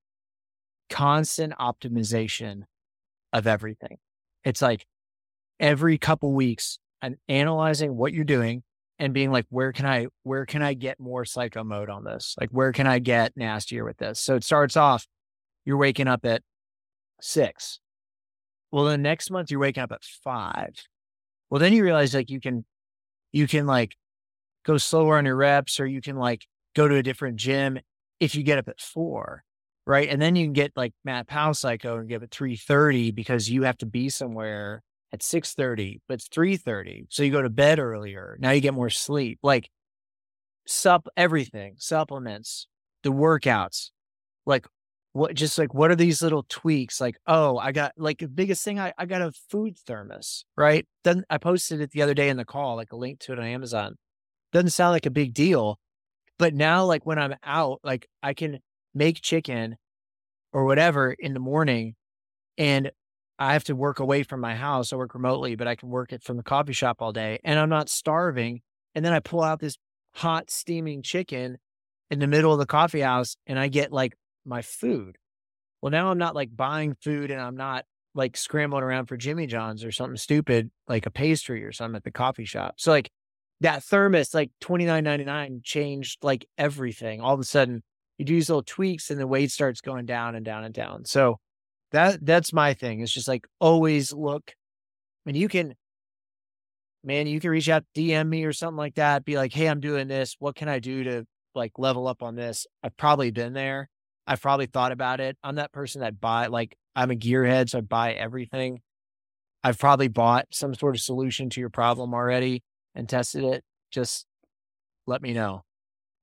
constant 0.89 1.53
optimization 1.59 2.63
of 3.31 3.47
everything. 3.47 3.97
It's 4.43 4.61
like 4.61 4.85
every 5.59 5.97
couple 5.97 6.33
weeks 6.33 6.77
and 7.01 7.15
analyzing 7.27 7.95
what 7.95 8.13
you're 8.13 8.25
doing 8.25 8.63
and 8.99 9.13
being 9.13 9.31
like, 9.31 9.45
where 9.49 9.71
can 9.71 9.85
I, 9.85 10.07
where 10.23 10.45
can 10.45 10.61
I 10.61 10.73
get 10.73 10.99
more 10.99 11.25
psycho 11.25 11.63
mode 11.63 11.89
on 11.89 12.03
this? 12.03 12.35
Like, 12.39 12.49
where 12.49 12.71
can 12.71 12.87
I 12.87 12.99
get 12.99 13.35
nastier 13.35 13.83
with 13.83 13.97
this? 13.97 14.19
So 14.19 14.35
it 14.35 14.43
starts 14.43 14.77
off, 14.77 15.07
you're 15.65 15.77
waking 15.77 16.07
up 16.07 16.25
at 16.25 16.41
six. 17.21 17.79
Well, 18.71 18.85
the 18.85 18.97
next 18.97 19.31
month 19.31 19.51
you're 19.51 19.59
waking 19.59 19.83
up 19.83 19.91
at 19.91 20.03
five. 20.03 20.75
Well, 21.49 21.59
then 21.59 21.73
you 21.73 21.83
realize 21.83 22.13
like 22.13 22.29
you 22.29 22.39
can, 22.39 22.65
you 23.31 23.47
can 23.47 23.65
like 23.65 23.95
go 24.65 24.77
slower 24.77 25.17
on 25.17 25.25
your 25.25 25.35
reps 25.35 25.79
or 25.79 25.85
you 25.85 26.01
can 26.01 26.15
like 26.15 26.45
go 26.75 26.87
to 26.87 26.95
a 26.95 27.03
different 27.03 27.35
gym 27.37 27.79
if 28.19 28.35
you 28.35 28.43
get 28.43 28.57
up 28.57 28.67
at 28.67 28.81
four. 28.81 29.43
Right. 29.85 30.07
And 30.07 30.21
then 30.21 30.37
you 30.37 30.45
can 30.45 30.53
get 30.53 30.71
like 30.77 30.93
Matt 31.03 31.27
Powell 31.27 31.53
psycho 31.53 31.97
and 31.97 32.07
give 32.07 32.23
it 32.23 32.31
330 32.31 33.11
because 33.11 33.49
you 33.49 33.63
have 33.63 33.77
to 33.79 33.85
be 33.85 34.07
somewhere 34.07 34.81
at 35.13 35.21
6:30, 35.21 36.01
but 36.07 36.15
it's 36.15 36.27
3:30. 36.27 37.05
So 37.09 37.23
you 37.23 37.31
go 37.31 37.41
to 37.41 37.49
bed 37.49 37.79
earlier. 37.79 38.37
Now 38.39 38.51
you 38.51 38.61
get 38.61 38.73
more 38.73 38.89
sleep. 38.89 39.39
Like 39.43 39.69
sup 40.65 41.07
everything, 41.15 41.75
supplements, 41.77 42.67
the 43.03 43.11
workouts. 43.11 43.91
Like 44.45 44.65
what 45.13 45.35
just 45.35 45.57
like 45.59 45.73
what 45.73 45.91
are 45.91 45.95
these 45.95 46.21
little 46.23 46.43
tweaks? 46.49 46.99
Like, 46.99 47.17
oh, 47.27 47.57
I 47.57 47.71
got 47.71 47.93
like 47.97 48.19
the 48.19 48.27
biggest 48.27 48.63
thing 48.65 48.79
I, 48.79 48.93
I 48.97 49.05
got 49.05 49.21
a 49.21 49.31
food 49.49 49.77
thermos, 49.77 50.45
right? 50.57 50.87
Then 51.03 51.23
I 51.29 51.37
posted 51.37 51.81
it 51.81 51.91
the 51.91 52.01
other 52.01 52.15
day 52.15 52.29
in 52.29 52.37
the 52.37 52.45
call, 52.45 52.75
like 52.75 52.91
a 52.91 52.97
link 52.97 53.19
to 53.21 53.33
it 53.33 53.39
on 53.39 53.45
Amazon. 53.45 53.95
Doesn't 54.51 54.71
sound 54.71 54.93
like 54.93 55.05
a 55.05 55.11
big 55.11 55.33
deal. 55.33 55.79
But 56.39 56.55
now 56.55 56.85
like 56.85 57.05
when 57.05 57.19
I'm 57.19 57.35
out, 57.43 57.79
like 57.83 58.07
I 58.23 58.33
can 58.33 58.59
make 58.95 59.21
chicken 59.21 59.77
or 60.51 60.65
whatever 60.65 61.11
in 61.11 61.33
the 61.33 61.39
morning 61.39 61.95
and 62.57 62.91
I 63.39 63.53
have 63.53 63.63
to 63.65 63.75
work 63.75 63.99
away 63.99 64.23
from 64.23 64.39
my 64.39 64.55
house. 64.55 64.93
I 64.93 64.95
work 64.95 65.13
remotely, 65.13 65.55
but 65.55 65.67
I 65.67 65.75
can 65.75 65.89
work 65.89 66.13
it 66.13 66.23
from 66.23 66.37
the 66.37 66.43
coffee 66.43 66.73
shop 66.73 66.97
all 66.99 67.11
day 67.11 67.39
and 67.43 67.59
I'm 67.59 67.69
not 67.69 67.89
starving. 67.89 68.61
And 68.95 69.03
then 69.03 69.13
I 69.13 69.19
pull 69.19 69.41
out 69.41 69.59
this 69.59 69.77
hot 70.13 70.51
steaming 70.51 71.01
chicken 71.01 71.57
in 72.11 72.19
the 72.19 72.27
middle 72.27 72.53
of 72.53 72.59
the 72.59 72.65
coffee 72.65 73.01
house 73.01 73.35
and 73.47 73.57
I 73.57 73.67
get 73.67 73.91
like 73.91 74.13
my 74.45 74.61
food. 74.61 75.17
Well, 75.81 75.91
now 75.91 76.11
I'm 76.11 76.17
not 76.17 76.35
like 76.35 76.55
buying 76.55 76.95
food 77.01 77.31
and 77.31 77.41
I'm 77.41 77.57
not 77.57 77.85
like 78.15 78.37
scrambling 78.37 78.83
around 78.83 79.07
for 79.07 79.17
Jimmy 79.17 79.47
John's 79.47 79.83
or 79.83 79.91
something 79.91 80.17
stupid 80.17 80.69
like 80.87 81.05
a 81.05 81.11
pastry 81.11 81.63
or 81.63 81.71
something 81.71 81.95
at 81.95 82.03
the 82.03 82.11
coffee 82.11 82.45
shop. 82.45 82.75
So 82.77 82.91
like 82.91 83.09
that 83.61 83.83
thermos, 83.83 84.33
like 84.33 84.51
twenty 84.61 84.85
nine 84.85 85.03
ninety 85.03 85.25
nine, 85.25 85.61
changed 85.63 86.23
like 86.23 86.45
everything. 86.57 87.21
All 87.21 87.33
of 87.33 87.39
a 87.39 87.43
sudden, 87.43 87.81
you 88.17 88.25
do 88.25 88.35
these 88.35 88.49
little 88.49 88.63
tweaks 88.63 89.09
and 89.09 89.19
the 89.19 89.27
weight 89.27 89.51
starts 89.51 89.81
going 89.81 90.05
down 90.05 90.35
and 90.35 90.45
down 90.45 90.63
and 90.63 90.73
down. 90.73 91.05
So 91.05 91.39
that 91.93 92.25
that's 92.25 92.51
my 92.51 92.73
thing. 92.73 92.99
It's 93.01 93.13
just 93.13 93.27
like 93.27 93.45
always 93.59 94.11
look. 94.11 94.53
And 95.25 95.37
you 95.37 95.47
can, 95.47 95.75
man, 97.03 97.27
you 97.27 97.39
can 97.39 97.51
reach 97.51 97.69
out, 97.69 97.85
DM 97.95 98.27
me 98.27 98.43
or 98.43 98.51
something 98.51 98.77
like 98.77 98.95
that. 98.95 99.23
Be 99.23 99.37
like, 99.37 99.53
hey, 99.53 99.67
I'm 99.67 99.79
doing 99.79 100.07
this. 100.07 100.35
What 100.39 100.55
can 100.55 100.67
I 100.67 100.79
do 100.79 101.03
to 101.05 101.25
like 101.55 101.73
level 101.77 102.07
up 102.07 102.21
on 102.21 102.35
this? 102.35 102.67
I've 102.83 102.97
probably 102.97 103.31
been 103.31 103.53
there. 103.53 103.89
I've 104.25 104.41
probably 104.41 104.65
thought 104.65 104.91
about 104.91 105.19
it. 105.19 105.37
I'm 105.43 105.55
that 105.55 105.71
person 105.71 106.01
that 106.01 106.19
buy 106.19 106.47
like 106.47 106.75
I'm 106.95 107.11
a 107.11 107.15
gearhead, 107.15 107.69
so 107.69 107.77
I 107.77 107.81
buy 107.81 108.13
everything. 108.13 108.81
I've 109.63 109.79
probably 109.79 110.07
bought 110.07 110.47
some 110.51 110.73
sort 110.73 110.95
of 110.95 111.01
solution 111.01 111.49
to 111.51 111.59
your 111.61 111.69
problem 111.69 112.13
already 112.13 112.63
and 112.95 113.07
tested 113.07 113.43
it. 113.43 113.63
Just 113.91 114.25
let 115.07 115.21
me 115.21 115.33
know. 115.33 115.63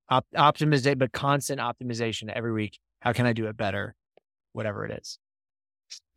Op- 0.09 0.27
optimization, 0.35 0.99
but 0.99 1.11
constant 1.11 1.59
optimization 1.59 2.31
every 2.31 2.51
week. 2.51 2.77
How 2.99 3.13
can 3.13 3.25
I 3.25 3.33
do 3.33 3.47
it 3.47 3.57
better? 3.57 3.95
Whatever 4.53 4.85
it 4.85 4.99
is. 5.01 5.17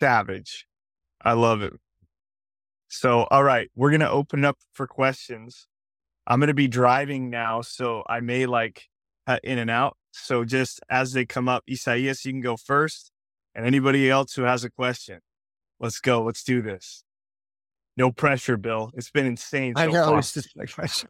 Savage. 0.01 0.67
I 1.23 1.33
love 1.33 1.63
it. 1.63 1.73
So, 2.89 3.27
all 3.31 3.43
right, 3.43 3.71
we're 3.75 3.91
going 3.91 4.01
to 4.01 4.11
open 4.11 4.45
up 4.45 4.59
for 4.73 4.87
questions. 4.87 5.67
I'm 6.27 6.39
going 6.39 6.49
to 6.49 6.55
be 6.55 6.69
driving 6.69 7.29
now, 7.31 7.61
so 7.61 8.05
I 8.07 8.21
may 8.21 8.47
like 8.47 8.89
in 9.43 9.59
and 9.59 9.71
out. 9.71 9.97
So, 10.13 10.45
just 10.45 10.81
as 10.89 11.13
they 11.13 11.27
come 11.27 11.49
up, 11.49 11.65
Isaias, 11.71 12.25
you 12.25 12.33
can 12.33 12.41
go 12.41 12.57
first. 12.57 13.11
And 13.55 13.67
anybody 13.67 14.11
else 14.11 14.35
who 14.35 14.43
has 14.43 14.65
a 14.65 14.71
question, 14.71 15.21
let's 15.81 16.01
go. 16.01 16.23
Let's 16.23 16.43
do 16.43 16.61
this. 16.61 17.05
No 17.97 18.11
pressure, 18.11 18.57
Bill. 18.57 18.91
It's 18.95 19.11
been 19.11 19.27
insane. 19.27 19.75
So 19.77 19.83
I 19.83 19.87
know. 19.87 20.07
far. 20.07 20.19
It's 20.19 20.33
just 20.33 20.57
like 20.57 20.71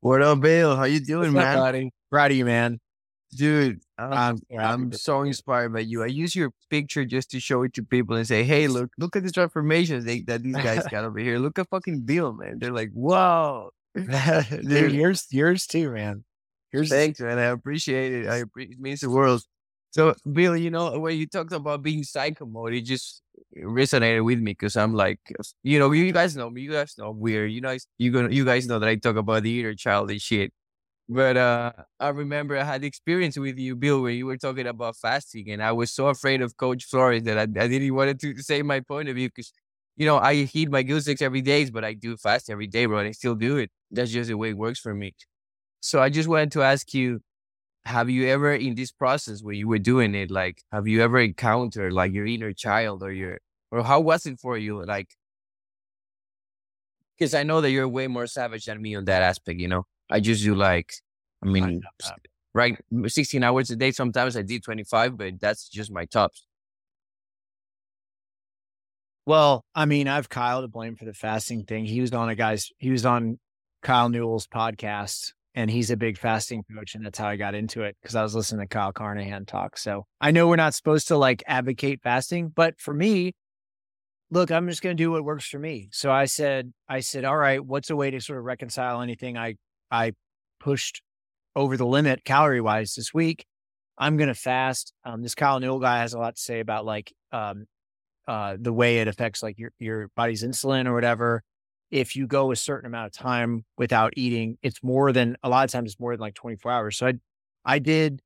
What 0.00 0.22
up, 0.22 0.40
Bill? 0.40 0.76
How 0.76 0.84
you 0.84 1.00
doing, 1.00 1.32
What's 1.32 1.46
up, 1.46 1.54
man? 1.54 1.58
buddy? 1.58 1.90
Proud 2.10 2.30
of 2.30 2.36
you, 2.36 2.44
man. 2.44 2.78
Dude, 3.36 3.80
I'm, 3.98 4.12
I'm 4.12 4.38
proud 4.54 4.74
of 4.74 4.80
I'm 4.80 4.92
you. 4.92 4.98
so 4.98 5.22
inspired 5.22 5.72
by 5.74 5.80
you. 5.80 6.02
I 6.02 6.06
use 6.06 6.34
your 6.34 6.52
picture 6.70 7.04
just 7.04 7.30
to 7.32 7.40
show 7.40 7.62
it 7.64 7.74
to 7.74 7.82
people 7.82 8.16
and 8.16 8.26
say, 8.26 8.44
"Hey, 8.44 8.68
look, 8.68 8.90
look 8.98 9.16
at 9.16 9.24
the 9.24 9.30
transformations 9.30 10.04
they, 10.04 10.22
that 10.22 10.42
these 10.42 10.56
guys 10.56 10.86
got 10.90 11.04
over 11.04 11.18
here. 11.18 11.38
Look 11.38 11.58
at 11.58 11.68
fucking 11.68 12.00
Bill, 12.02 12.32
man." 12.32 12.58
They're 12.58 12.72
like, 12.72 12.90
"Whoa, 12.92 13.70
Dude, 13.94 14.92
yours, 14.92 15.26
yours 15.30 15.66
too, 15.66 15.90
man. 15.90 16.24
Yours. 16.72 16.88
thanks, 16.88 17.20
man. 17.20 17.38
I 17.38 17.44
appreciate 17.46 18.12
it. 18.12 18.28
I 18.28 18.42
appre- 18.42 18.72
it 18.72 18.80
means 18.80 19.00
the 19.00 19.10
world." 19.10 19.42
So, 19.90 20.14
Bill, 20.30 20.56
you 20.56 20.70
know 20.70 20.98
when 20.98 21.16
you 21.16 21.26
talked 21.26 21.52
about 21.52 21.82
being 21.82 22.04
psycho 22.04 22.46
mode, 22.46 22.74
it 22.74 22.82
just 22.82 23.22
resonated 23.56 24.24
with 24.24 24.38
me 24.38 24.52
because 24.52 24.76
I'm 24.76 24.94
like, 24.94 25.20
you 25.62 25.78
know, 25.78 25.92
you 25.92 26.12
guys 26.12 26.36
know 26.36 26.50
me. 26.50 26.62
You 26.62 26.72
guys 26.72 26.94
know 26.98 27.10
I'm 27.10 27.18
weird. 27.20 27.50
You 27.52 27.60
know, 27.62 27.76
you 27.98 28.12
gonna, 28.12 28.30
you 28.30 28.44
guys 28.44 28.66
know 28.66 28.78
that 28.78 28.88
I 28.88 28.96
talk 28.96 29.16
about 29.16 29.42
the 29.42 29.60
inner 29.60 29.74
child 29.74 30.10
and 30.10 30.20
shit. 30.20 30.52
But 31.08 31.36
uh, 31.36 31.72
I 32.00 32.08
remember 32.08 32.56
I 32.56 32.64
had 32.64 32.82
experience 32.82 33.38
with 33.38 33.58
you, 33.58 33.76
Bill, 33.76 34.02
where 34.02 34.10
you 34.10 34.26
were 34.26 34.36
talking 34.36 34.66
about 34.66 34.96
fasting, 34.96 35.50
and 35.50 35.62
I 35.62 35.70
was 35.72 35.92
so 35.92 36.08
afraid 36.08 36.42
of 36.42 36.56
Coach 36.56 36.84
Flores 36.84 37.22
that 37.24 37.38
I, 37.38 37.42
I 37.42 37.68
didn't 37.68 37.94
want 37.94 38.18
to 38.20 38.42
say 38.42 38.62
my 38.62 38.80
point 38.80 39.08
of 39.08 39.14
view 39.14 39.28
because, 39.28 39.52
you 39.96 40.04
know, 40.06 40.16
I 40.16 40.48
eat 40.52 40.68
my 40.68 40.82
goose 40.82 41.06
eggs 41.08 41.22
every 41.22 41.42
day, 41.42 41.70
but 41.70 41.84
I 41.84 41.94
do 41.94 42.16
fast 42.16 42.50
every 42.50 42.66
day, 42.66 42.86
bro, 42.86 42.98
and 42.98 43.08
I 43.08 43.12
still 43.12 43.36
do 43.36 43.56
it. 43.58 43.70
That's 43.92 44.10
just 44.10 44.28
the 44.28 44.36
way 44.36 44.50
it 44.50 44.56
works 44.58 44.80
for 44.80 44.94
me. 44.94 45.14
So 45.80 46.00
I 46.02 46.10
just 46.10 46.28
wanted 46.28 46.52
to 46.52 46.62
ask 46.62 46.94
you, 46.94 47.20
have 47.86 48.10
you 48.10 48.28
ever 48.28 48.54
in 48.54 48.74
this 48.76 48.92
process 48.92 49.42
where 49.42 49.54
you 49.54 49.68
were 49.68 49.78
doing 49.80 50.14
it, 50.14 50.30
like, 50.30 50.62
have 50.72 50.88
you 50.88 51.02
ever 51.02 51.20
encountered 51.20 51.92
like 51.92 52.12
your 52.12 52.26
inner 52.26 52.52
child 52.52 53.02
or 53.02 53.12
your, 53.12 53.38
or 53.72 53.84
how 53.84 54.00
was 54.00 54.26
it 54.26 54.40
for 54.40 54.58
you? 54.58 54.84
Like, 54.84 55.08
because 57.18 57.34
I 57.34 57.42
know 57.42 57.60
that 57.60 57.70
you're 57.70 57.88
way 57.88 58.06
more 58.06 58.26
savage 58.26 58.66
than 58.66 58.80
me 58.80 58.94
on 58.96 59.04
that 59.06 59.22
aspect, 59.22 59.60
you 59.60 59.68
know? 59.68 59.86
I 60.10 60.20
just 60.20 60.42
do 60.42 60.54
like, 60.54 60.92
I 61.42 61.46
mean, 61.46 61.82
right, 62.54 62.78
16 63.06 63.42
hours 63.42 63.70
a 63.70 63.76
day. 63.76 63.90
Sometimes 63.90 64.36
I 64.36 64.42
did 64.42 64.62
25, 64.62 65.16
but 65.16 65.40
that's 65.40 65.68
just 65.68 65.90
my 65.90 66.04
tops. 66.04 66.46
Well, 69.26 69.64
I 69.74 69.86
mean, 69.86 70.06
I've 70.06 70.28
Kyle 70.28 70.62
to 70.62 70.68
blame 70.68 70.94
for 70.94 71.04
the 71.04 71.12
fasting 71.12 71.64
thing. 71.64 71.84
He 71.84 72.00
was 72.00 72.12
on 72.12 72.28
a 72.28 72.36
guy's, 72.36 72.70
he 72.78 72.90
was 72.90 73.04
on 73.04 73.40
Kyle 73.82 74.08
Newell's 74.08 74.46
podcast 74.46 75.32
and 75.56 75.68
he's 75.68 75.90
a 75.90 75.96
big 75.96 76.16
fasting 76.16 76.64
coach. 76.72 76.94
And 76.94 77.04
that's 77.04 77.18
how 77.18 77.26
I 77.26 77.34
got 77.34 77.56
into 77.56 77.82
it 77.82 77.96
because 78.00 78.14
I 78.14 78.22
was 78.22 78.36
listening 78.36 78.60
to 78.60 78.68
Kyle 78.68 78.92
Carnahan 78.92 79.44
talk. 79.44 79.78
So 79.78 80.06
I 80.20 80.30
know 80.30 80.46
we're 80.46 80.56
not 80.56 80.74
supposed 80.74 81.08
to 81.08 81.16
like 81.16 81.42
advocate 81.48 82.02
fasting, 82.02 82.52
but 82.54 82.78
for 82.78 82.94
me, 82.94 83.32
look, 84.30 84.52
I'm 84.52 84.68
just 84.68 84.82
going 84.82 84.96
to 84.96 85.02
do 85.02 85.10
what 85.10 85.24
works 85.24 85.46
for 85.46 85.58
me. 85.58 85.88
So 85.92 86.12
I 86.12 86.26
said, 86.26 86.72
I 86.88 87.00
said, 87.00 87.24
all 87.24 87.36
right, 87.36 87.64
what's 87.64 87.90
a 87.90 87.96
way 87.96 88.10
to 88.10 88.20
sort 88.20 88.38
of 88.38 88.44
reconcile 88.44 89.00
anything 89.00 89.36
I, 89.36 89.56
I 89.90 90.12
pushed 90.60 91.02
over 91.54 91.76
the 91.76 91.86
limit 91.86 92.24
calorie 92.24 92.60
wise 92.60 92.94
this 92.94 93.14
week? 93.14 93.46
I'm 93.98 94.16
going 94.16 94.28
to 94.28 94.34
fast. 94.34 94.92
Um, 95.04 95.22
this 95.22 95.34
Kyle 95.34 95.58
Newell 95.58 95.80
guy 95.80 95.98
has 95.98 96.12
a 96.12 96.18
lot 96.18 96.36
to 96.36 96.42
say 96.42 96.60
about 96.60 96.84
like, 96.84 97.12
um, 97.32 97.66
uh, 98.28 98.56
the 98.60 98.72
way 98.72 98.98
it 98.98 99.08
affects 99.08 99.42
like 99.42 99.58
your, 99.58 99.72
your 99.78 100.08
body's 100.16 100.42
insulin 100.42 100.86
or 100.86 100.94
whatever. 100.94 101.42
If 101.90 102.16
you 102.16 102.26
go 102.26 102.50
a 102.50 102.56
certain 102.56 102.86
amount 102.86 103.06
of 103.06 103.12
time 103.12 103.64
without 103.78 104.12
eating, 104.16 104.58
it's 104.62 104.82
more 104.82 105.12
than 105.12 105.36
a 105.42 105.48
lot 105.48 105.64
of 105.64 105.70
times 105.70 105.92
it's 105.92 106.00
more 106.00 106.12
than 106.12 106.20
like 106.20 106.34
24 106.34 106.70
hours. 106.70 106.96
So 106.98 107.06
I, 107.06 107.14
I 107.64 107.78
did 107.78 108.20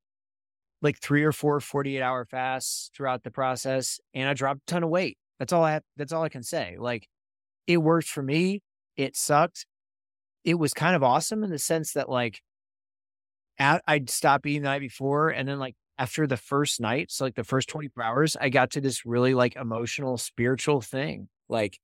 like 0.81 0.99
three 0.99 1.23
or 1.23 1.31
four 1.31 1.59
48 1.59 2.01
hour 2.01 2.25
fasts 2.25 2.89
throughout 2.95 3.23
the 3.23 3.31
process 3.31 3.99
and 4.13 4.27
I 4.27 4.33
dropped 4.33 4.61
a 4.61 4.65
ton 4.65 4.83
of 4.83 4.89
weight. 4.89 5.17
That's 5.39 5.53
all 5.53 5.63
I 5.63 5.73
have. 5.73 5.83
That's 5.97 6.11
all 6.11 6.23
I 6.23 6.29
can 6.29 6.43
say. 6.43 6.75
Like 6.79 7.07
it 7.67 7.77
worked 7.77 8.07
for 8.07 8.23
me. 8.23 8.61
It 8.97 9.15
sucked. 9.15 9.65
It 10.43 10.55
was 10.55 10.73
kind 10.73 10.95
of 10.95 11.03
awesome 11.03 11.43
in 11.43 11.49
the 11.49 11.59
sense 11.59 11.93
that 11.93 12.09
like 12.09 12.41
at, 13.57 13.83
I'd 13.87 14.09
stop 14.09 14.45
eating 14.45 14.63
the 14.63 14.69
night 14.69 14.79
before 14.79 15.29
and 15.29 15.47
then 15.47 15.59
like 15.59 15.75
after 15.97 16.25
the 16.25 16.37
first 16.37 16.81
night, 16.81 17.11
so 17.11 17.25
like 17.25 17.35
the 17.35 17.43
first 17.43 17.69
24 17.69 18.03
hours, 18.03 18.35
I 18.39 18.49
got 18.49 18.71
to 18.71 18.81
this 18.81 19.05
really 19.05 19.35
like 19.35 19.55
emotional, 19.55 20.17
spiritual 20.17 20.81
thing. 20.81 21.29
Like 21.47 21.79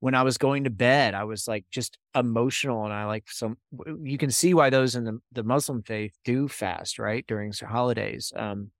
when 0.00 0.14
I 0.14 0.22
was 0.22 0.38
going 0.38 0.64
to 0.64 0.70
bed, 0.70 1.12
I 1.12 1.24
was 1.24 1.46
like 1.46 1.66
just 1.70 1.98
emotional. 2.14 2.84
And 2.84 2.94
I 2.94 3.04
like 3.04 3.24
some, 3.28 3.58
you 4.02 4.16
can 4.16 4.30
see 4.30 4.54
why 4.54 4.70
those 4.70 4.94
in 4.94 5.04
the, 5.04 5.18
the 5.32 5.42
Muslim 5.42 5.82
faith 5.82 6.12
do 6.24 6.48
fast, 6.48 6.98
right? 6.98 7.26
During 7.26 7.52
holidays. 7.52 8.32
Um, 8.34 8.70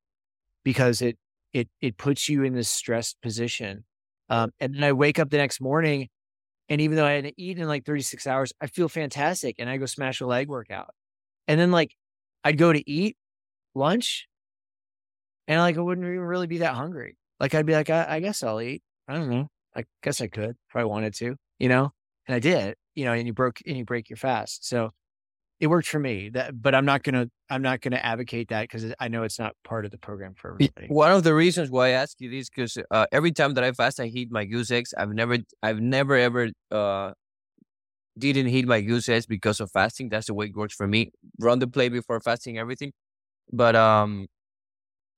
because 0.64 1.02
it, 1.02 1.18
it, 1.52 1.68
it 1.82 1.98
puts 1.98 2.28
you 2.28 2.44
in 2.44 2.54
this 2.54 2.70
stressed 2.70 3.20
position. 3.20 3.84
Um, 4.30 4.52
and 4.58 4.74
then 4.74 4.84
I 4.84 4.92
wake 4.92 5.18
up 5.18 5.28
the 5.28 5.36
next 5.36 5.60
morning 5.60 6.08
and 6.68 6.80
even 6.80 6.96
though 6.96 7.06
I 7.06 7.12
hadn't 7.12 7.34
eaten 7.38 7.62
in 7.62 7.68
like 7.68 7.84
36 7.84 8.26
hours, 8.26 8.52
I 8.60 8.66
feel 8.66 8.88
fantastic. 8.88 9.56
And 9.58 9.68
I 9.70 9.76
go 9.78 9.86
smash 9.86 10.20
a 10.20 10.26
leg 10.26 10.48
workout. 10.48 10.94
And 11.48 11.60
then 11.60 11.72
like 11.72 11.94
I'd 12.44 12.58
go 12.58 12.72
to 12.72 12.90
eat 12.90 13.16
lunch 13.74 14.28
and 15.46 15.60
like 15.60 15.76
I 15.76 15.80
wouldn't 15.80 16.06
even 16.06 16.20
really 16.20 16.46
be 16.46 16.58
that 16.58 16.74
hungry. 16.74 17.16
Like 17.40 17.54
I'd 17.54 17.66
be 17.66 17.72
like, 17.74 17.90
I, 17.90 18.06
I 18.08 18.20
guess 18.20 18.42
I'll 18.42 18.60
eat. 18.60 18.82
I 19.06 19.14
don't 19.14 19.30
know. 19.30 19.48
I 19.74 19.84
guess 20.02 20.20
I 20.20 20.26
could 20.28 20.50
if 20.50 20.76
I 20.76 20.84
wanted 20.84 21.14
to, 21.14 21.36
you 21.58 21.68
know? 21.68 21.90
And 22.26 22.34
I 22.34 22.40
did, 22.40 22.74
you 22.94 23.04
know, 23.04 23.12
and 23.12 23.26
you 23.26 23.32
broke 23.32 23.58
and 23.66 23.76
you 23.76 23.84
break 23.84 24.10
your 24.10 24.16
fast. 24.16 24.66
So 24.68 24.90
it 25.60 25.66
worked 25.66 25.88
for 25.88 25.98
me. 25.98 26.28
That, 26.30 26.60
but 26.60 26.74
I'm 26.74 26.84
not 26.84 27.02
gonna 27.02 27.28
I'm 27.50 27.62
not 27.62 27.80
gonna 27.80 27.96
advocate 27.96 28.48
that 28.48 28.62
because 28.62 28.92
I 28.98 29.08
know 29.08 29.22
it's 29.22 29.38
not 29.38 29.54
part 29.64 29.84
of 29.84 29.90
the 29.90 29.98
program 29.98 30.34
for 30.34 30.52
everybody. 30.52 30.86
One 30.88 31.10
of 31.10 31.24
the 31.24 31.34
reasons 31.34 31.70
why 31.70 31.88
I 31.88 31.90
ask 31.90 32.20
you 32.20 32.30
this 32.30 32.48
because 32.48 32.78
uh, 32.90 33.06
every 33.12 33.32
time 33.32 33.54
that 33.54 33.64
I 33.64 33.72
fast, 33.72 34.00
I 34.00 34.06
heat 34.06 34.30
my 34.30 34.44
goose 34.44 34.70
eggs. 34.70 34.94
I've 34.96 35.10
never 35.10 35.38
I've 35.62 35.80
never 35.80 36.16
ever 36.16 36.48
uh 36.70 37.12
didn't 38.18 38.46
heat 38.46 38.66
my 38.66 38.80
goose 38.80 39.08
eggs 39.08 39.26
because 39.26 39.60
of 39.60 39.70
fasting. 39.70 40.08
That's 40.08 40.26
the 40.26 40.34
way 40.34 40.46
it 40.46 40.56
works 40.56 40.74
for 40.74 40.86
me. 40.86 41.12
Run 41.38 41.58
the 41.58 41.68
play 41.68 41.88
before 41.88 42.20
fasting, 42.20 42.58
everything. 42.58 42.92
But 43.52 43.76
um, 43.76 44.26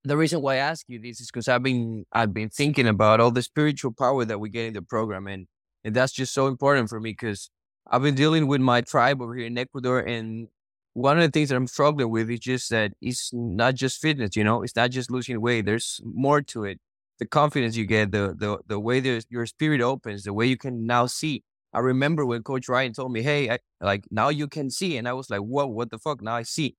the 0.05 0.17
reason 0.17 0.41
why 0.41 0.55
I 0.55 0.59
ask 0.59 0.85
you 0.89 0.99
this 1.01 1.21
is 1.21 1.29
because 1.29 1.49
I've 1.49 1.63
been 1.63 2.05
I've 2.13 2.33
been 2.33 2.51
thinking 2.51 2.87
about 2.87 3.21
all 3.21 3.31
the 3.31 3.43
spiritual 3.43 3.93
power 3.93 4.25
that 4.25 4.39
we 4.39 4.49
get 4.51 4.67
in 4.67 4.75
the 4.75 4.83
program, 4.83 5.27
and 5.27 5.47
and 5.85 5.95
that's 5.95 6.13
just 6.13 6.33
so 6.33 6.47
important 6.47 6.89
for 6.89 7.01
me 7.01 7.11
because 7.11 7.51
I've 7.91 8.03
been 8.03 8.15
dealing 8.15 8.47
with 8.47 8.61
my 8.61 8.81
tribe 8.83 9.21
over 9.23 9.35
here 9.35 9.47
in 9.47 9.59
Ecuador, 9.59 10.01
and 10.01 10.49
one 10.95 11.19
of 11.19 11.23
the 11.25 11.31
things 11.31 11.49
that 11.51 11.57
I'm 11.57 11.67
struggling 11.67 12.11
with 12.11 12.31
is 12.31 12.41
just 12.41 12.71
that 12.71 12.93
it's 13.01 13.31
not 13.33 13.75
just 13.75 14.01
fitness. 14.01 14.37
You 14.37 14.45
know, 14.45 14.63
it's 14.63 14.77
not 14.77 14.91
just 14.91 15.11
losing 15.11 15.41
weight. 15.41 15.67
There's 15.67 16.01
more 16.05 16.41
to 16.43 16.65
it. 16.65 16.81
The 17.19 17.27
confidence 17.27 17.77
you 17.77 17.87
get, 17.87 18.13
the 18.13 18.35
the 18.39 18.59
the 18.67 18.81
way 18.81 19.01
that 19.01 19.27
your 19.29 19.47
spirit 19.47 19.81
opens, 19.81 20.25
the 20.25 20.33
way 20.33 20.47
you 20.47 20.57
can 20.57 20.87
now 20.87 21.07
see. 21.07 21.43
I 21.73 21.81
remember 21.81 22.25
when 22.27 22.43
Coach 22.43 22.69
Ryan 22.69 22.93
told 22.93 23.13
me, 23.13 23.23
"Hey, 23.23 23.51
I, 23.51 23.59
like 23.81 24.05
now 24.11 24.29
you 24.31 24.49
can 24.49 24.71
see," 24.71 24.97
and 24.97 25.09
I 25.09 25.13
was 25.13 25.29
like, 25.31 25.41
"Whoa, 25.41 25.67
what 25.67 25.91
the 25.91 25.99
fuck?" 25.99 26.23
Now 26.23 26.37
I 26.37 26.43
see. 26.45 26.77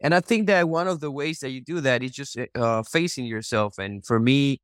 And 0.00 0.14
I 0.14 0.20
think 0.20 0.46
that 0.48 0.68
one 0.68 0.88
of 0.88 1.00
the 1.00 1.10
ways 1.10 1.40
that 1.40 1.50
you 1.50 1.60
do 1.62 1.80
that 1.80 2.02
is 2.02 2.12
just 2.12 2.36
uh, 2.54 2.82
facing 2.82 3.24
yourself. 3.26 3.78
And 3.78 4.04
for 4.04 4.20
me, 4.20 4.60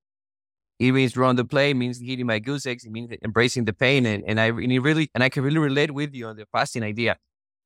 it 0.79 0.93
means 0.93 1.17
run 1.17 1.37
the 1.37 1.45
play, 1.45 1.71
it 1.71 1.75
means 1.75 2.01
hitting 2.01 2.27
my 2.27 2.39
goose 2.39 2.67
eggs, 2.67 2.85
it 2.85 2.91
means 2.93 3.11
embracing 3.25 3.65
the 3.65 3.73
pain. 3.73 4.07
And, 4.07 4.25
and 4.27 4.41
I 4.41 4.47
and 4.47 4.85
really, 4.85 5.11
and 5.15 5.23
I 5.23 5.29
can 5.29 5.43
really 5.45 5.59
relate 5.59 5.93
with 5.93 6.15
you 6.15 6.27
on 6.27 6.37
the 6.37 6.47
fasting 6.53 6.83
idea. 6.83 7.17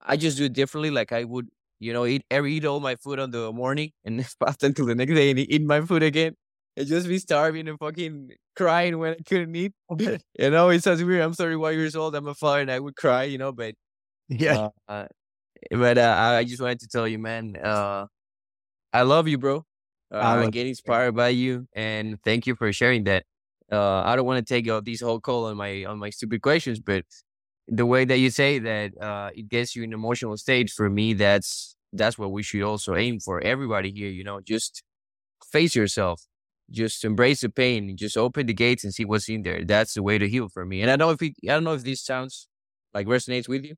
I 0.03 0.17
just 0.17 0.37
do 0.39 0.45
it 0.45 0.53
differently. 0.53 0.91
Like 0.91 1.13
I 1.13 1.25
would, 1.25 1.49
you 1.81 1.93
know, 1.93 2.07
eat 2.07 2.25
every 2.31 2.55
eat 2.55 2.65
all 2.65 2.81
my 2.81 2.97
food 2.97 3.19
on 3.19 3.31
the 3.31 3.53
morning 3.53 3.93
and 4.05 4.25
fast 4.41 4.63
until 4.63 4.87
the 4.87 4.95
next 4.95 5.15
day 5.15 5.31
and 5.31 5.39
eat 5.39 5.63
my 5.63 5.81
food 5.81 6.03
again. 6.03 6.35
And 6.77 6.87
just 6.87 7.09
be 7.09 7.19
starving 7.19 7.69
and 7.69 7.79
fucking 7.79 8.33
crying 8.55 8.99
when 8.99 9.13
I 9.15 9.23
couldn't 9.27 9.57
eat. 9.57 9.73
you 9.99 10.51
know, 10.51 10.69
it 10.69 10.83
sounds 10.83 11.03
weird. 11.03 11.23
I'm 11.23 11.33
31 11.33 11.75
years 11.75 11.97
old. 11.97 12.15
I'm 12.15 12.29
a 12.29 12.35
father 12.35 12.61
and 12.61 12.71
I 12.71 12.79
would 12.81 12.97
cry, 12.97 13.25
you 13.25 13.39
know, 13.39 13.53
but 13.53 13.75
yeah. 14.29 14.71
Uh, 14.89 15.07
but 15.71 15.99
uh, 15.99 16.17
I 16.19 16.45
just 16.45 16.61
wanted 16.63 16.81
to 16.81 16.89
tell 16.89 17.09
you, 17.09 17.19
man, 17.19 17.57
uh, 17.57 18.07
I 18.93 19.03
love 19.03 19.29
you, 19.29 19.39
bro. 19.39 19.65
Uh, 20.13 20.39
I 20.43 20.47
get 20.47 20.67
inspired 20.67 21.13
by 21.17 21.29
you, 21.31 21.67
and 21.75 22.23
thank 22.23 22.47
you 22.47 22.55
for 22.55 22.73
sharing 22.73 23.05
that. 23.05 23.25
Uh, 23.71 24.03
I 24.03 24.15
don't 24.15 24.27
want 24.27 24.47
to 24.47 24.55
take 24.55 24.69
uh, 24.69 24.81
this 24.85 25.01
whole 25.01 25.21
call 25.21 25.47
on 25.47 25.57
my 25.57 25.85
on 25.85 25.99
my 25.99 26.11
stupid 26.11 26.43
questions, 26.43 26.79
but 26.81 27.05
the 27.69 27.85
way 27.87 28.05
that 28.05 28.19
you 28.19 28.31
say 28.31 28.59
that 28.61 28.93
uh, 29.01 29.31
it 29.35 29.49
gets 29.49 29.75
you 29.75 29.83
in 29.83 29.91
an 29.91 29.95
emotional 29.95 30.37
state 30.37 30.71
for 30.71 30.89
me, 30.89 31.15
that's 31.15 31.77
that's 31.93 32.19
what 32.19 32.31
we 32.33 32.43
should 32.43 32.63
also 32.63 32.95
aim 32.95 33.19
for. 33.21 33.41
Everybody 33.41 33.91
here, 33.93 34.09
you 34.11 34.23
know, 34.25 34.41
just 34.41 34.83
face 35.53 35.75
yourself, 35.75 36.23
just 36.71 37.05
embrace 37.05 37.41
the 37.43 37.49
pain, 37.51 37.97
just 37.97 38.17
open 38.17 38.47
the 38.47 38.55
gates 38.55 38.85
and 38.85 38.95
see 38.95 39.05
what's 39.05 39.29
in 39.29 39.43
there. 39.43 39.65
That's 39.65 39.95
the 39.95 40.03
way 40.03 40.19
to 40.19 40.29
heal 40.29 40.49
for 40.49 40.65
me. 40.65 40.83
And 40.83 40.91
I 40.91 40.97
don't 40.97 41.09
know 41.09 41.13
if 41.13 41.23
it, 41.23 41.35
I 41.45 41.55
don't 41.55 41.65
know 41.65 41.75
if 41.75 41.85
this 41.85 42.03
sounds 42.03 42.49
like 42.95 43.07
resonates 43.07 43.49
with 43.49 43.65
you. 43.65 43.77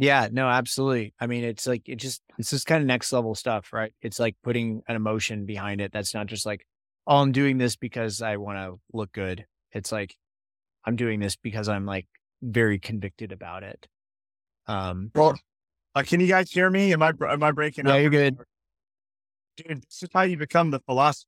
Yeah, 0.00 0.28
no, 0.30 0.48
absolutely. 0.48 1.12
I 1.18 1.26
mean, 1.26 1.42
it's 1.42 1.66
like 1.66 1.88
it 1.88 1.96
just 1.96 2.22
it's 2.38 2.50
just 2.50 2.66
kind 2.66 2.80
of 2.80 2.86
next 2.86 3.12
level 3.12 3.34
stuff, 3.34 3.72
right? 3.72 3.92
It's 4.00 4.20
like 4.20 4.36
putting 4.44 4.80
an 4.86 4.94
emotion 4.94 5.44
behind 5.44 5.80
it. 5.80 5.90
That's 5.92 6.14
not 6.14 6.28
just 6.28 6.46
like, 6.46 6.64
oh, 7.08 7.16
I'm 7.16 7.32
doing 7.32 7.58
this 7.58 7.74
because 7.74 8.22
I 8.22 8.36
want 8.36 8.58
to 8.58 8.80
look 8.92 9.10
good. 9.10 9.44
It's 9.72 9.90
like 9.90 10.14
I'm 10.84 10.94
doing 10.94 11.18
this 11.18 11.34
because 11.34 11.68
I'm 11.68 11.84
like 11.84 12.06
very 12.40 12.78
convicted 12.78 13.32
about 13.32 13.64
it. 13.64 13.88
Um, 14.68 15.10
well, 15.16 15.36
uh, 15.96 16.04
can 16.06 16.20
you 16.20 16.28
guys 16.28 16.48
hear 16.52 16.70
me? 16.70 16.92
Am 16.92 17.02
I 17.02 17.12
am 17.28 17.42
I 17.42 17.50
breaking 17.50 17.86
yeah, 17.86 17.94
up? 17.94 17.96
Yeah, 17.96 18.02
you're 18.02 18.10
good. 18.10 18.36
Dude, 19.56 19.82
this 19.82 20.04
is 20.04 20.10
how 20.14 20.22
you 20.22 20.36
become 20.36 20.70
the 20.70 20.78
philosopher. 20.78 21.26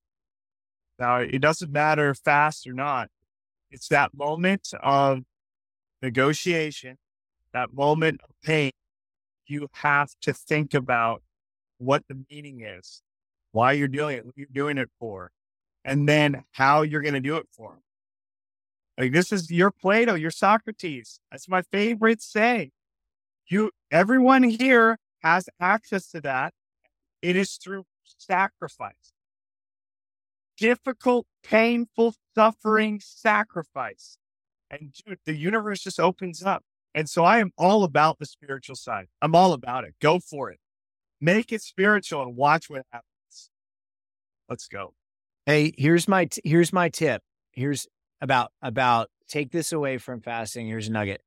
Now, 0.96 1.16
it 1.16 1.40
doesn't 1.40 1.72
matter 1.72 2.14
fast 2.14 2.68
or 2.68 2.72
not. 2.72 3.08
It's 3.72 3.88
that 3.88 4.14
moment 4.14 4.68
of 4.80 5.22
negotiation 6.02 6.98
that 7.53 7.72
moment 7.72 8.20
of 8.22 8.30
pain, 8.42 8.72
you 9.46 9.68
have 9.72 10.14
to 10.22 10.32
think 10.32 10.74
about 10.74 11.22
what 11.78 12.05
the 12.09 12.24
meaning 12.30 12.61
is, 12.61 13.03
why 13.53 13.72
you're 13.72 13.88
doing 13.88 14.18
it, 14.18 14.26
what 14.26 14.36
you're 14.36 14.46
doing 14.53 14.78
it 14.78 14.90
for, 14.98 15.32
and 15.84 16.09
then 16.09 16.44
how 16.53 16.82
you're 16.82 17.03
going 17.03 17.14
to 17.14 17.20
do 17.20 17.36
it 17.36 17.48
for 17.51 17.70
them. 17.70 17.82
Like 18.98 19.12
this 19.12 19.32
is 19.32 19.51
your 19.51 19.70
Plato, 19.70 20.14
your 20.14 20.30
Socrates. 20.30 21.20
That's 21.30 21.48
my 21.48 21.62
favorite 21.62 22.22
saying. 22.22 22.70
You, 23.48 23.70
everyone 23.90 24.42
here 24.42 24.98
has 25.22 25.48
access 25.59 26.11
to 26.11 26.20
that. 26.20 26.53
It 27.22 27.34
is 27.34 27.55
through 27.57 27.84
sacrifice. 28.05 29.12
Difficult, 30.57 31.26
painful, 31.42 32.14
suffering 32.34 33.01
sacrifice. 33.03 34.18
And 34.70 34.92
dude, 34.92 35.18
the 35.24 35.34
universe 35.34 35.80
just 35.80 35.98
opens 35.98 36.42
up. 36.42 36.62
And 36.95 37.09
so 37.09 37.24
I 37.24 37.38
am 37.38 37.53
all 37.57 37.84
about 37.84 38.18
the 38.18 38.26
spiritual 38.26 38.76
side. 38.76 39.07
I'm 39.22 39.34
all 39.34 39.53
about 39.53 39.84
it. 39.84 39.95
Go 40.01 40.18
for 40.18 40.51
it. 40.51 40.59
Make 41.20 41.53
it 41.53 41.62
spiritual 41.62 42.22
and 42.22 42.36
watch 42.36 42.68
what 42.68 42.82
happens. 42.91 43.51
Let's 44.49 44.66
go. 44.66 44.95
Hey, 45.47 45.72
here's 45.76 46.09
my 46.09 46.24
t- 46.24 46.41
here's 46.45 46.72
my 46.72 46.88
tip. 46.88 47.22
Here's 47.53 47.86
about 48.20 48.51
about 48.62 49.09
take 49.28 49.53
this 49.53 49.72
away 49.72 49.99
from 49.99 50.20
fasting. 50.20 50.66
Here's 50.66 50.88
a 50.88 50.93
nugget. 50.93 51.20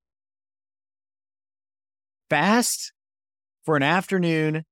Fast 2.29 2.91
for 3.63 3.77
an 3.77 3.83
afternoon 3.83 4.65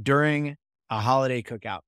during 0.00 0.56
a 0.88 1.00
holiday 1.00 1.42
cookout. 1.42 1.80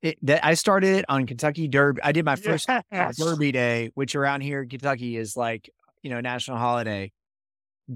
It, 0.00 0.18
that 0.22 0.44
I 0.44 0.54
started 0.54 0.96
it 0.96 1.04
on 1.08 1.26
Kentucky 1.26 1.68
Derby. 1.68 2.02
I 2.02 2.10
did 2.10 2.24
my 2.24 2.36
first 2.36 2.68
yes. 2.90 3.16
Derby 3.16 3.52
day, 3.52 3.90
which 3.94 4.16
around 4.16 4.40
here 4.40 4.62
in 4.62 4.68
Kentucky 4.68 5.16
is 5.16 5.36
like 5.36 5.70
you 6.02 6.10
know 6.10 6.20
national 6.20 6.56
holiday 6.56 7.12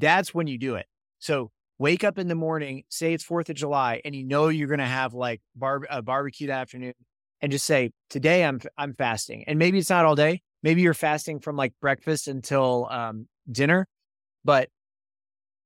that's 0.01 0.35
when 0.35 0.47
you 0.47 0.59
do 0.59 0.75
it. 0.77 0.87
So 1.19 1.51
wake 1.79 2.05
up 2.05 2.19
in 2.19 2.29
the 2.29 2.35
morning, 2.35 2.85
say 2.89 3.13
it's 3.13 3.25
4th 3.25 3.49
of 3.49 3.57
July, 3.57 4.01
and 4.05 4.15
you 4.15 4.25
know 4.25 4.49
you're 4.49 4.69
going 4.69 4.81
to 4.81 4.87
have 4.87 5.15
like 5.15 5.41
bar- 5.55 5.87
a 5.91 6.03
barbecue 6.03 6.47
that 6.49 6.61
afternoon 6.61 6.95
and 7.41 7.53
just 7.53 7.67
say, 7.67 7.91
today 8.09 8.45
I'm, 8.45 8.61
I'm 8.79 8.95
fasting. 8.95 9.45
And 9.47 9.59
maybe 9.59 9.79
it's 9.79 9.91
not 9.91 10.05
all 10.05 10.15
day. 10.15 10.41
Maybe 10.63 10.83
you're 10.83 10.95
fasting 10.95 11.41
from 11.41 11.57
like 11.57 11.75
breakfast 11.81 12.29
until 12.29 12.89
um, 12.91 13.29
dinner, 13.51 13.87
but 14.45 14.69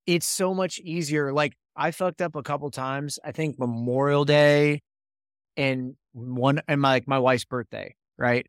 it's 0.06 0.28
so 0.28 0.52
much 0.52 0.78
easier. 0.80 1.32
Like 1.32 1.54
I 1.76 1.92
fucked 1.92 2.20
up 2.20 2.34
a 2.34 2.42
couple 2.42 2.70
times. 2.70 3.18
I 3.24 3.32
think 3.32 3.58
Memorial 3.58 4.24
Day 4.24 4.82
and 5.56 5.94
one 6.12 6.60
and 6.66 6.80
my 6.80 6.90
like 6.90 7.08
my 7.08 7.18
wife's 7.18 7.44
birthday, 7.44 7.94
right? 8.18 8.46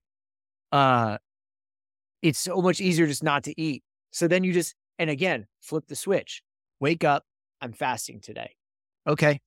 Uh 0.71 1.17
it's 2.21 2.39
so 2.39 2.61
much 2.61 2.79
easier 2.79 3.07
just 3.07 3.23
not 3.23 3.43
to 3.43 3.61
eat. 3.61 3.83
So 4.11 4.27
then 4.27 4.43
you 4.43 4.53
just 4.53 4.75
and 5.01 5.09
again, 5.09 5.47
flip 5.59 5.87
the 5.87 5.95
switch. 5.95 6.43
Wake 6.79 7.03
up. 7.03 7.25
I'm 7.59 7.73
fasting 7.73 8.21
today. 8.21 8.51
Okay. 9.07 9.41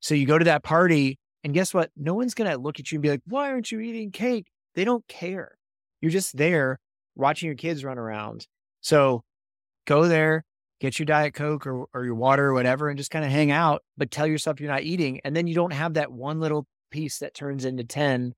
So 0.00 0.14
you 0.14 0.26
go 0.26 0.36
to 0.36 0.44
that 0.44 0.62
party, 0.62 1.18
and 1.42 1.54
guess 1.54 1.72
what? 1.72 1.90
No 1.96 2.12
one's 2.12 2.34
going 2.34 2.50
to 2.50 2.58
look 2.58 2.78
at 2.78 2.92
you 2.92 2.96
and 2.96 3.02
be 3.02 3.08
like, 3.08 3.22
why 3.24 3.48
aren't 3.48 3.72
you 3.72 3.80
eating 3.80 4.10
cake? 4.10 4.48
They 4.74 4.84
don't 4.84 5.06
care. 5.08 5.56
You're 6.02 6.10
just 6.10 6.36
there 6.36 6.78
watching 7.16 7.46
your 7.46 7.56
kids 7.56 7.82
run 7.82 7.98
around. 7.98 8.46
So 8.82 9.24
go 9.86 10.06
there, 10.06 10.44
get 10.82 10.98
your 10.98 11.06
Diet 11.06 11.32
Coke 11.32 11.66
or, 11.66 11.86
or 11.94 12.04
your 12.04 12.14
water 12.14 12.48
or 12.48 12.52
whatever, 12.52 12.90
and 12.90 12.98
just 12.98 13.10
kind 13.10 13.24
of 13.24 13.30
hang 13.30 13.50
out, 13.50 13.82
but 13.96 14.10
tell 14.10 14.26
yourself 14.26 14.60
you're 14.60 14.70
not 14.70 14.82
eating. 14.82 15.20
And 15.24 15.34
then 15.34 15.46
you 15.46 15.54
don't 15.54 15.72
have 15.72 15.94
that 15.94 16.12
one 16.12 16.40
little 16.40 16.66
piece 16.90 17.20
that 17.20 17.32
turns 17.32 17.64
into 17.64 17.84
10, 17.84 18.34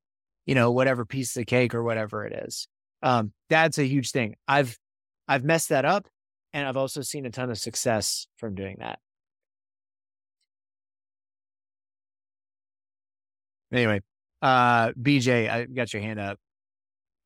you 0.46 0.54
know, 0.54 0.70
whatever 0.70 1.04
piece 1.04 1.36
of 1.36 1.46
cake 1.46 1.74
or 1.74 1.82
whatever 1.82 2.24
it 2.24 2.44
is. 2.44 2.68
Um, 3.02 3.32
that's 3.50 3.78
a 3.78 3.84
huge 3.84 4.12
thing. 4.12 4.36
I've, 4.46 4.78
I've 5.26 5.42
messed 5.42 5.70
that 5.70 5.84
up 5.84 6.06
and 6.52 6.66
I've 6.66 6.76
also 6.76 7.02
seen 7.02 7.26
a 7.26 7.30
ton 7.30 7.50
of 7.50 7.58
success 7.58 8.26
from 8.36 8.54
doing 8.54 8.76
that. 8.80 8.98
Anyway, 13.72 14.00
uh, 14.42 14.92
BJ, 14.92 15.48
I 15.48 15.64
got 15.64 15.92
your 15.92 16.02
hand 16.02 16.20
up. 16.20 16.38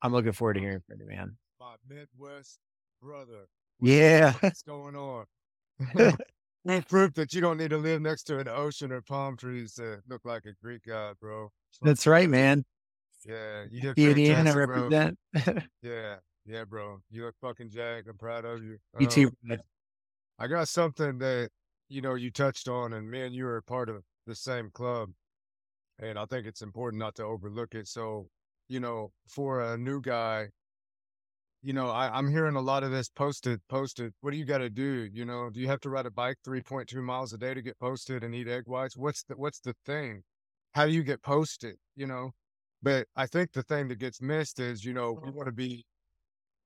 I'm 0.01 0.13
looking 0.13 0.31
forward 0.31 0.53
to 0.53 0.59
hearing 0.59 0.81
from 0.87 0.99
you, 1.01 1.07
man. 1.07 1.35
My 1.59 1.75
Midwest 1.89 2.59
brother. 3.01 3.47
Yeah. 3.81 4.33
What's 4.39 4.61
going 4.61 4.95
on? 4.95 5.25
Proof 6.89 7.13
that 7.13 7.33
you 7.33 7.41
don't 7.41 7.57
need 7.57 7.69
to 7.69 7.77
live 7.77 8.01
next 8.01 8.23
to 8.23 8.39
an 8.39 8.47
ocean 8.47 8.91
or 8.91 9.01
palm 9.01 9.37
trees 9.37 9.73
to 9.75 9.99
look 10.09 10.25
like 10.25 10.43
a 10.45 10.53
Greek 10.61 10.83
god, 10.85 11.15
bro. 11.19 11.49
That's 11.81 12.05
right, 12.05 12.29
man. 12.29 12.65
Yeah, 13.25 13.65
you 13.69 13.93
did 13.93 13.97
Indiana 13.97 14.55
represent. 14.55 15.17
Yeah, 15.81 16.15
yeah, 16.47 16.63
bro. 16.63 16.99
You 17.09 17.25
look 17.25 17.35
fucking 17.41 17.69
jacked. 17.69 18.07
I'm 18.07 18.17
proud 18.17 18.45
of 18.45 18.63
you. 18.63 18.77
you 18.99 19.07
Um, 19.07 19.11
too. 19.11 19.31
I 20.39 20.47
got 20.47 20.67
something 20.67 21.17
that 21.19 21.49
you 21.89 22.01
know 22.01 22.15
you 22.15 22.31
touched 22.31 22.67
on, 22.67 22.93
and 22.93 23.09
me 23.09 23.21
and 23.21 23.35
you 23.35 23.47
are 23.47 23.61
part 23.61 23.89
of 23.89 24.03
the 24.25 24.35
same 24.35 24.71
club, 24.71 25.09
and 25.99 26.17
I 26.17 26.25
think 26.25 26.47
it's 26.47 26.61
important 26.61 26.99
not 26.99 27.15
to 27.15 27.23
overlook 27.23 27.75
it. 27.75 27.87
So, 27.87 28.29
you 28.67 28.79
know, 28.79 29.11
for 29.27 29.61
a 29.61 29.77
new 29.77 30.01
guy, 30.01 30.49
you 31.63 31.73
know, 31.73 31.89
I, 31.89 32.15
I'm 32.17 32.29
hearing 32.29 32.55
a 32.55 32.61
lot 32.61 32.83
of 32.83 32.91
this 32.91 33.09
posted, 33.09 33.59
posted. 33.67 34.13
What 34.21 34.31
do 34.31 34.37
you 34.37 34.45
got 34.45 34.59
to 34.59 34.69
do? 34.69 35.09
You 35.11 35.25
know, 35.25 35.49
do 35.49 35.59
you 35.59 35.67
have 35.67 35.81
to 35.81 35.89
ride 35.89 36.05
a 36.05 36.11
bike 36.11 36.37
3.2 36.45 36.95
miles 37.03 37.33
a 37.33 37.37
day 37.37 37.53
to 37.53 37.61
get 37.61 37.79
posted 37.79 38.23
and 38.23 38.33
eat 38.35 38.47
egg 38.47 38.63
whites? 38.67 38.95
What's 38.95 39.23
the 39.23 39.35
what's 39.35 39.59
the 39.59 39.75
thing? 39.85 40.23
How 40.75 40.85
do 40.85 40.91
you 40.91 41.03
get 41.03 41.21
posted? 41.23 41.75
You 41.95 42.07
know, 42.07 42.31
but 42.81 43.07
I 43.15 43.25
think 43.25 43.53
the 43.53 43.63
thing 43.63 43.87
that 43.87 43.99
gets 43.99 44.21
missed 44.21 44.59
is, 44.59 44.85
you 44.85 44.93
know, 44.93 45.19
we 45.23 45.31
want 45.31 45.47
to 45.47 45.51
be, 45.51 45.83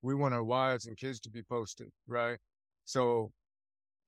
we 0.02 0.14
want 0.14 0.34
our 0.34 0.44
wives 0.44 0.86
and 0.86 0.96
kids 0.96 1.20
to 1.20 1.30
be 1.30 1.42
posted, 1.42 1.88
right? 2.06 2.38
So 2.84 3.30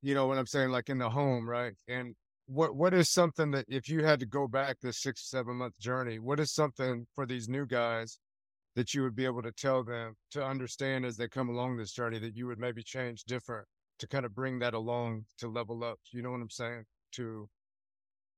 you 0.02 0.14
know 0.14 0.26
what 0.26 0.36
I'm 0.38 0.46
saying, 0.46 0.70
like 0.70 0.90
in 0.90 0.98
the 0.98 1.08
home, 1.08 1.48
right? 1.48 1.72
And 1.88 2.14
what 2.46 2.76
what 2.76 2.92
is 2.92 3.10
something 3.10 3.52
that 3.52 3.64
if 3.68 3.88
you 3.88 4.04
had 4.04 4.20
to 4.20 4.26
go 4.26 4.46
back 4.46 4.76
this 4.80 5.00
six 5.00 5.28
seven 5.30 5.56
month 5.56 5.78
journey, 5.78 6.18
what 6.18 6.40
is 6.40 6.52
something 6.52 7.06
for 7.14 7.24
these 7.26 7.48
new 7.48 7.66
guys 7.66 8.18
that 8.76 8.92
you 8.92 9.02
would 9.02 9.16
be 9.16 9.24
able 9.24 9.42
to 9.42 9.52
tell 9.52 9.82
them 9.82 10.14
to 10.32 10.44
understand 10.44 11.06
as 11.06 11.16
they 11.16 11.28
come 11.28 11.48
along 11.48 11.76
this 11.76 11.92
journey 11.92 12.18
that 12.18 12.36
you 12.36 12.46
would 12.46 12.58
maybe 12.58 12.82
change 12.82 13.24
different 13.24 13.66
to 13.98 14.08
kind 14.08 14.26
of 14.26 14.34
bring 14.34 14.58
that 14.58 14.74
along 14.74 15.24
to 15.38 15.48
level 15.48 15.82
up? 15.84 15.98
You 16.10 16.22
know 16.22 16.32
what 16.32 16.40
I'm 16.42 16.50
saying? 16.50 16.84
To 17.12 17.48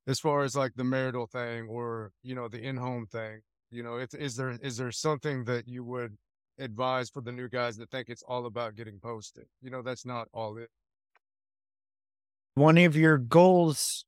as 0.07 0.20
far 0.20 0.44
as 0.44 0.54
like 0.54 0.74
the 0.76 0.84
marital 0.84 1.26
thing 1.26 1.66
or 1.68 2.12
you 2.22 2.34
know 2.34 2.48
the 2.48 2.61
in 2.61 2.76
home 2.76 3.07
thing, 3.07 3.40
you 3.70 3.82
know, 3.82 3.96
if, 3.96 4.14
is 4.14 4.36
there 4.36 4.57
is 4.62 4.76
there 4.76 4.92
something 4.92 5.44
that 5.44 5.66
you 5.66 5.82
would 5.84 6.16
advise 6.59 7.11
for 7.11 7.20
the 7.20 7.32
new 7.32 7.48
guys 7.48 7.76
that 7.76 7.90
think 7.90 8.09
it's 8.09 8.22
all 8.22 8.46
about 8.46 8.74
getting 8.74 8.98
posted? 8.98 9.44
You 9.62 9.70
know, 9.70 9.82
that's 9.82 10.04
not 10.07 10.28
all 10.32 10.57
it. 10.59 10.70
one 12.54 12.78
of 12.78 12.96
your 12.96 13.18
goals 13.18 14.04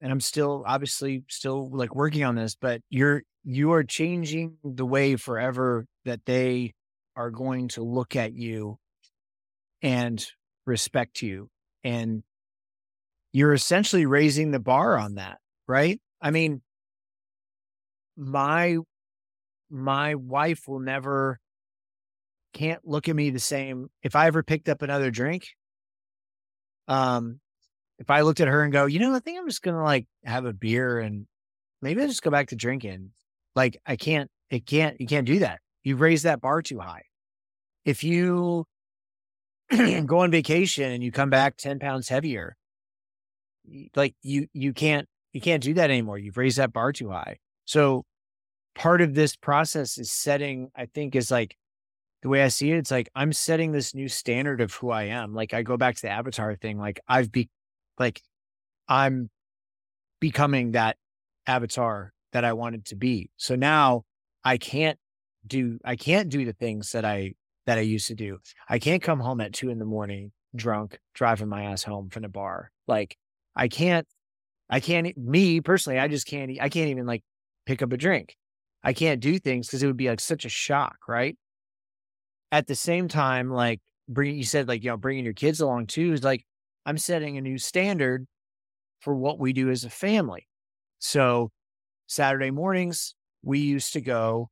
and 0.00 0.12
i'm 0.12 0.20
still 0.20 0.62
obviously 0.66 1.24
still 1.28 1.68
like 1.70 1.94
working 1.94 2.24
on 2.24 2.34
this 2.36 2.54
but 2.54 2.80
you're 2.88 3.22
you 3.44 3.72
are 3.72 3.84
changing 3.84 4.56
the 4.64 4.86
way 4.86 5.16
forever 5.16 5.84
that 6.04 6.20
they 6.24 6.72
are 7.16 7.30
going 7.30 7.68
to 7.68 7.82
look 7.82 8.16
at 8.16 8.32
you 8.32 8.78
and 9.82 10.26
respect 10.66 11.20
you 11.22 11.48
and 11.84 12.22
you're 13.32 13.52
essentially 13.52 14.06
raising 14.06 14.50
the 14.52 14.60
bar 14.60 14.96
on 14.96 15.14
that 15.14 15.38
right 15.66 16.00
i 16.22 16.30
mean 16.30 16.62
my 18.16 18.76
my 19.70 20.14
wife 20.14 20.68
will 20.68 20.80
never 20.80 21.38
can't 22.52 22.86
look 22.86 23.08
at 23.08 23.16
me 23.16 23.30
the 23.30 23.38
same 23.38 23.88
if 24.02 24.16
i 24.16 24.26
ever 24.26 24.42
picked 24.42 24.68
up 24.68 24.82
another 24.82 25.10
drink 25.10 25.48
um 26.88 27.40
if 28.00 28.08
I 28.10 28.22
looked 28.22 28.40
at 28.40 28.48
her 28.48 28.64
and 28.64 28.72
go, 28.72 28.86
you 28.86 28.98
know, 28.98 29.14
I 29.14 29.20
think 29.20 29.38
I'm 29.38 29.46
just 29.46 29.62
gonna 29.62 29.84
like 29.84 30.06
have 30.24 30.46
a 30.46 30.54
beer 30.54 30.98
and 30.98 31.26
maybe 31.82 32.00
I'll 32.00 32.08
just 32.08 32.22
go 32.22 32.30
back 32.30 32.48
to 32.48 32.56
drinking. 32.56 33.10
Like 33.54 33.78
I 33.86 33.96
can't, 33.96 34.30
it 34.48 34.66
can't, 34.66 34.98
you 34.98 35.06
can't 35.06 35.26
do 35.26 35.40
that. 35.40 35.60
You 35.84 35.96
raise 35.96 36.22
that 36.22 36.40
bar 36.40 36.62
too 36.62 36.80
high. 36.80 37.02
If 37.84 38.02
you 38.02 38.64
go 40.06 40.20
on 40.20 40.30
vacation 40.30 40.90
and 40.90 41.04
you 41.04 41.12
come 41.12 41.28
back 41.28 41.58
10 41.58 41.78
pounds 41.78 42.08
heavier, 42.08 42.56
like 43.94 44.14
you, 44.22 44.46
you 44.54 44.72
can't, 44.72 45.06
you 45.34 45.42
can't 45.42 45.62
do 45.62 45.74
that 45.74 45.90
anymore. 45.90 46.18
You've 46.18 46.38
raised 46.38 46.56
that 46.56 46.72
bar 46.72 46.92
too 46.92 47.10
high. 47.10 47.36
So 47.66 48.04
part 48.74 49.02
of 49.02 49.14
this 49.14 49.36
process 49.36 49.98
is 49.98 50.10
setting, 50.10 50.70
I 50.74 50.86
think 50.86 51.14
is 51.14 51.30
like 51.30 51.54
the 52.22 52.28
way 52.28 52.42
I 52.42 52.48
see 52.48 52.70
it, 52.70 52.76
it's 52.76 52.90
like 52.90 53.08
I'm 53.14 53.32
setting 53.32 53.72
this 53.72 53.94
new 53.94 54.08
standard 54.08 54.60
of 54.60 54.74
who 54.74 54.90
I 54.90 55.04
am. 55.04 55.34
Like 55.34 55.54
I 55.54 55.62
go 55.62 55.76
back 55.76 55.96
to 55.96 56.02
the 56.02 56.10
avatar 56.10 56.54
thing. 56.54 56.78
Like 56.78 57.00
I've 57.08 57.32
be 57.32 57.48
like 57.98 58.20
I'm 58.88 59.30
becoming 60.20 60.72
that 60.72 60.96
avatar 61.46 62.12
that 62.32 62.44
I 62.44 62.52
wanted 62.52 62.86
to 62.86 62.96
be. 62.96 63.30
So 63.36 63.56
now 63.56 64.04
I 64.44 64.58
can't 64.58 64.98
do 65.46 65.78
I 65.84 65.96
can't 65.96 66.28
do 66.28 66.44
the 66.44 66.52
things 66.52 66.92
that 66.92 67.04
I 67.04 67.34
that 67.66 67.78
I 67.78 67.82
used 67.82 68.08
to 68.08 68.14
do. 68.14 68.38
I 68.68 68.78
can't 68.78 69.02
come 69.02 69.20
home 69.20 69.40
at 69.40 69.52
two 69.52 69.70
in 69.70 69.78
the 69.78 69.84
morning 69.84 70.32
drunk, 70.54 70.98
driving 71.14 71.48
my 71.48 71.64
ass 71.64 71.82
home 71.82 72.10
from 72.10 72.22
the 72.22 72.28
bar. 72.28 72.70
Like 72.86 73.16
I 73.56 73.68
can't 73.68 74.06
I 74.68 74.80
can't 74.80 75.16
me 75.16 75.60
personally, 75.60 75.98
I 75.98 76.08
just 76.08 76.26
can't 76.26 76.50
I 76.60 76.68
can't 76.68 76.90
even 76.90 77.06
like 77.06 77.22
pick 77.64 77.80
up 77.82 77.92
a 77.92 77.96
drink. 77.96 78.36
I 78.82 78.92
can't 78.92 79.20
do 79.20 79.38
things 79.38 79.66
because 79.66 79.82
it 79.82 79.86
would 79.86 79.96
be 79.96 80.08
like 80.08 80.20
such 80.20 80.44
a 80.44 80.48
shock, 80.48 80.96
right? 81.08 81.36
At 82.52 82.66
the 82.66 82.74
same 82.74 83.08
time, 83.08 83.50
like 83.50 83.80
bring 84.08 84.36
you 84.36 84.44
said 84.44 84.66
like 84.66 84.82
you 84.82 84.90
know 84.90 84.96
bringing 84.96 85.24
your 85.24 85.34
kids 85.34 85.60
along 85.60 85.86
too 85.86 86.12
is 86.12 86.24
like 86.24 86.44
I'm 86.84 86.98
setting 86.98 87.36
a 87.36 87.40
new 87.40 87.58
standard 87.58 88.26
for 89.00 89.14
what 89.14 89.38
we 89.38 89.52
do 89.52 89.70
as 89.70 89.84
a 89.84 89.90
family. 89.90 90.46
So 90.98 91.50
Saturday 92.06 92.50
mornings, 92.50 93.14
we 93.42 93.60
used 93.60 93.92
to 93.94 94.00
go, 94.00 94.50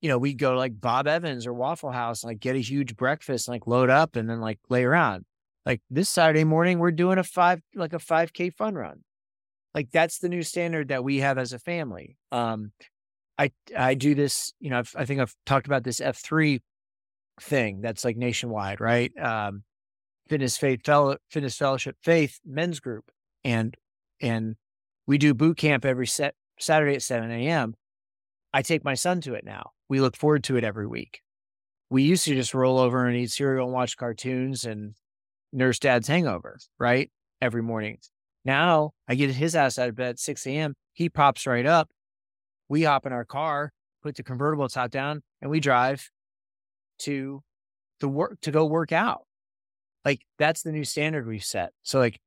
you 0.00 0.08
know, 0.08 0.18
we'd 0.18 0.38
go 0.38 0.54
like 0.54 0.80
Bob 0.80 1.06
Evans 1.06 1.46
or 1.46 1.54
Waffle 1.54 1.92
House, 1.92 2.22
and, 2.22 2.30
like 2.30 2.40
get 2.40 2.56
a 2.56 2.60
huge 2.60 2.96
breakfast, 2.96 3.48
and, 3.48 3.54
like 3.54 3.66
load 3.66 3.90
up 3.90 4.16
and 4.16 4.28
then 4.28 4.40
like 4.40 4.58
lay 4.68 4.84
around. 4.84 5.24
Like 5.64 5.80
this 5.90 6.08
Saturday 6.10 6.44
morning, 6.44 6.78
we're 6.78 6.90
doing 6.90 7.18
a 7.18 7.24
five, 7.24 7.60
like 7.74 7.92
a 7.92 7.98
5K 7.98 8.52
fun 8.54 8.74
run. 8.74 9.04
Like 9.74 9.90
that's 9.92 10.18
the 10.18 10.28
new 10.28 10.42
standard 10.42 10.88
that 10.88 11.04
we 11.04 11.18
have 11.18 11.38
as 11.38 11.52
a 11.52 11.58
family. 11.58 12.16
Um, 12.32 12.72
I 13.38 13.52
I 13.76 13.94
do 13.94 14.14
this, 14.14 14.52
you 14.60 14.70
know, 14.70 14.80
I've, 14.80 14.92
I 14.96 15.04
think 15.04 15.20
I've 15.20 15.34
talked 15.46 15.66
about 15.66 15.84
this 15.84 16.00
F3 16.00 16.60
thing 17.40 17.80
that's 17.80 18.04
like 18.04 18.16
nationwide, 18.16 18.80
right? 18.80 19.12
Um, 19.18 19.62
fitness 20.28 20.56
faith 20.56 20.80
fellow 20.84 21.16
fitness 21.30 21.56
fellowship 21.56 21.96
faith 22.02 22.38
men's 22.44 22.80
group 22.80 23.10
and 23.44 23.76
and 24.20 24.56
we 25.06 25.18
do 25.18 25.34
boot 25.34 25.56
camp 25.56 25.84
every 25.84 26.06
set 26.06 26.34
saturday 26.58 26.94
at 26.94 27.02
7 27.02 27.30
a.m 27.30 27.74
i 28.52 28.62
take 28.62 28.84
my 28.84 28.94
son 28.94 29.20
to 29.22 29.34
it 29.34 29.44
now. 29.44 29.70
We 29.88 30.00
look 30.00 30.16
forward 30.16 30.44
to 30.44 30.56
it 30.56 30.64
every 30.64 30.86
week. 30.86 31.22
We 31.88 32.02
used 32.02 32.26
to 32.26 32.34
just 32.34 32.52
roll 32.52 32.78
over 32.78 33.06
and 33.06 33.16
eat 33.16 33.30
cereal 33.30 33.64
and 33.64 33.72
watch 33.72 33.96
cartoons 33.96 34.64
and 34.64 34.94
nurse 35.50 35.78
dad's 35.78 36.08
hangover 36.08 36.58
right 36.78 37.10
every 37.40 37.62
morning. 37.62 37.98
Now 38.44 38.92
i 39.08 39.14
get 39.14 39.30
his 39.30 39.54
ass 39.54 39.78
out 39.78 39.88
of 39.88 39.96
bed 39.96 40.10
at 40.10 40.18
6 40.18 40.46
a.m 40.46 40.74
he 40.92 41.08
pops 41.08 41.46
right 41.46 41.66
up. 41.66 41.90
We 42.68 42.82
hop 42.82 43.06
in 43.06 43.12
our 43.12 43.24
car 43.24 43.72
put 44.02 44.16
the 44.16 44.22
convertible 44.22 44.68
top 44.68 44.90
down 44.90 45.22
and 45.40 45.50
we 45.50 45.60
drive 45.60 46.10
to 47.00 47.42
the 48.00 48.08
work 48.08 48.40
to 48.42 48.50
go 48.50 48.64
work 48.64 48.92
out 48.92 49.22
like 50.08 50.24
that's 50.38 50.62
the 50.62 50.72
new 50.72 50.84
standard 50.84 51.26
we've 51.26 51.44
set. 51.44 51.72
So 51.82 51.98
like 51.98 52.18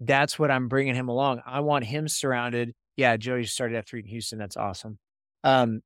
that's 0.00 0.38
what 0.38 0.50
I'm 0.50 0.68
bringing 0.68 0.94
him 0.94 1.08
along. 1.08 1.42
I 1.46 1.60
want 1.60 1.84
him 1.84 2.08
surrounded. 2.08 2.74
Yeah, 2.96 3.16
Joey 3.16 3.44
started 3.44 3.76
at 3.76 3.86
three 3.86 4.00
in 4.00 4.06
Houston. 4.06 4.38
That's 4.38 4.56
awesome. 4.56 4.98
Um, 5.44 5.82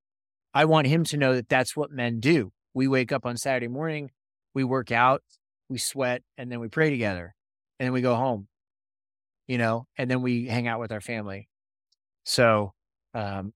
I 0.55 0.67
want 0.67 0.87
him 0.87 1.05
to 1.05 1.17
know 1.17 1.35
that 1.35 1.49
that's 1.49 1.77
what 1.77 1.91
men 1.91 2.21
do. 2.21 2.53
We 2.75 2.89
wake 2.89 3.11
up 3.11 3.27
on 3.27 3.37
Saturday 3.37 3.69
morning, 3.69 4.11
we 4.55 4.65
work 4.65 4.93
out, 4.93 5.23
we 5.69 5.79
sweat, 5.79 6.23
and 6.39 6.51
then 6.51 6.61
we 6.61 6.69
pray 6.69 6.91
together, 6.91 7.35
and 7.79 7.87
then 7.87 7.93
we 7.93 8.03
go 8.03 8.15
home. 8.15 8.49
You 9.49 9.59
know, 9.59 9.87
and 9.99 10.09
then 10.09 10.23
we 10.23 10.47
hang 10.47 10.69
out 10.69 10.79
with 10.79 10.93
our 10.93 11.01
family. 11.01 11.49
So, 12.25 12.73
um, 13.13 13.53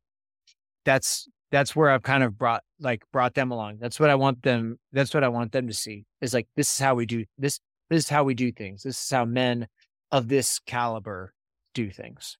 that's 0.84 1.28
that's 1.50 1.76
where 1.76 1.90
I've 1.90 2.02
kind 2.02 2.22
of 2.22 2.36
brought 2.36 2.62
like 2.80 3.02
brought 3.12 3.34
them 3.34 3.50
along. 3.50 3.78
That's 3.80 4.00
what 4.00 4.10
I 4.10 4.14
want 4.14 4.42
them. 4.42 4.78
That's 4.92 5.14
what 5.14 5.24
I 5.24 5.28
want 5.28 5.52
them 5.52 5.68
to 5.68 5.74
see. 5.74 6.04
Is 6.20 6.34
like 6.34 6.48
this 6.56 6.72
is 6.72 6.78
how 6.78 6.94
we 6.94 7.06
do 7.06 7.24
this. 7.38 7.60
This 7.88 8.04
is 8.04 8.08
how 8.08 8.24
we 8.24 8.34
do 8.34 8.50
things. 8.52 8.82
This 8.82 9.02
is 9.02 9.10
how 9.10 9.24
men 9.24 9.68
of 10.10 10.28
this 10.28 10.58
caliber 10.66 11.32
do 11.74 11.90
things. 11.90 12.36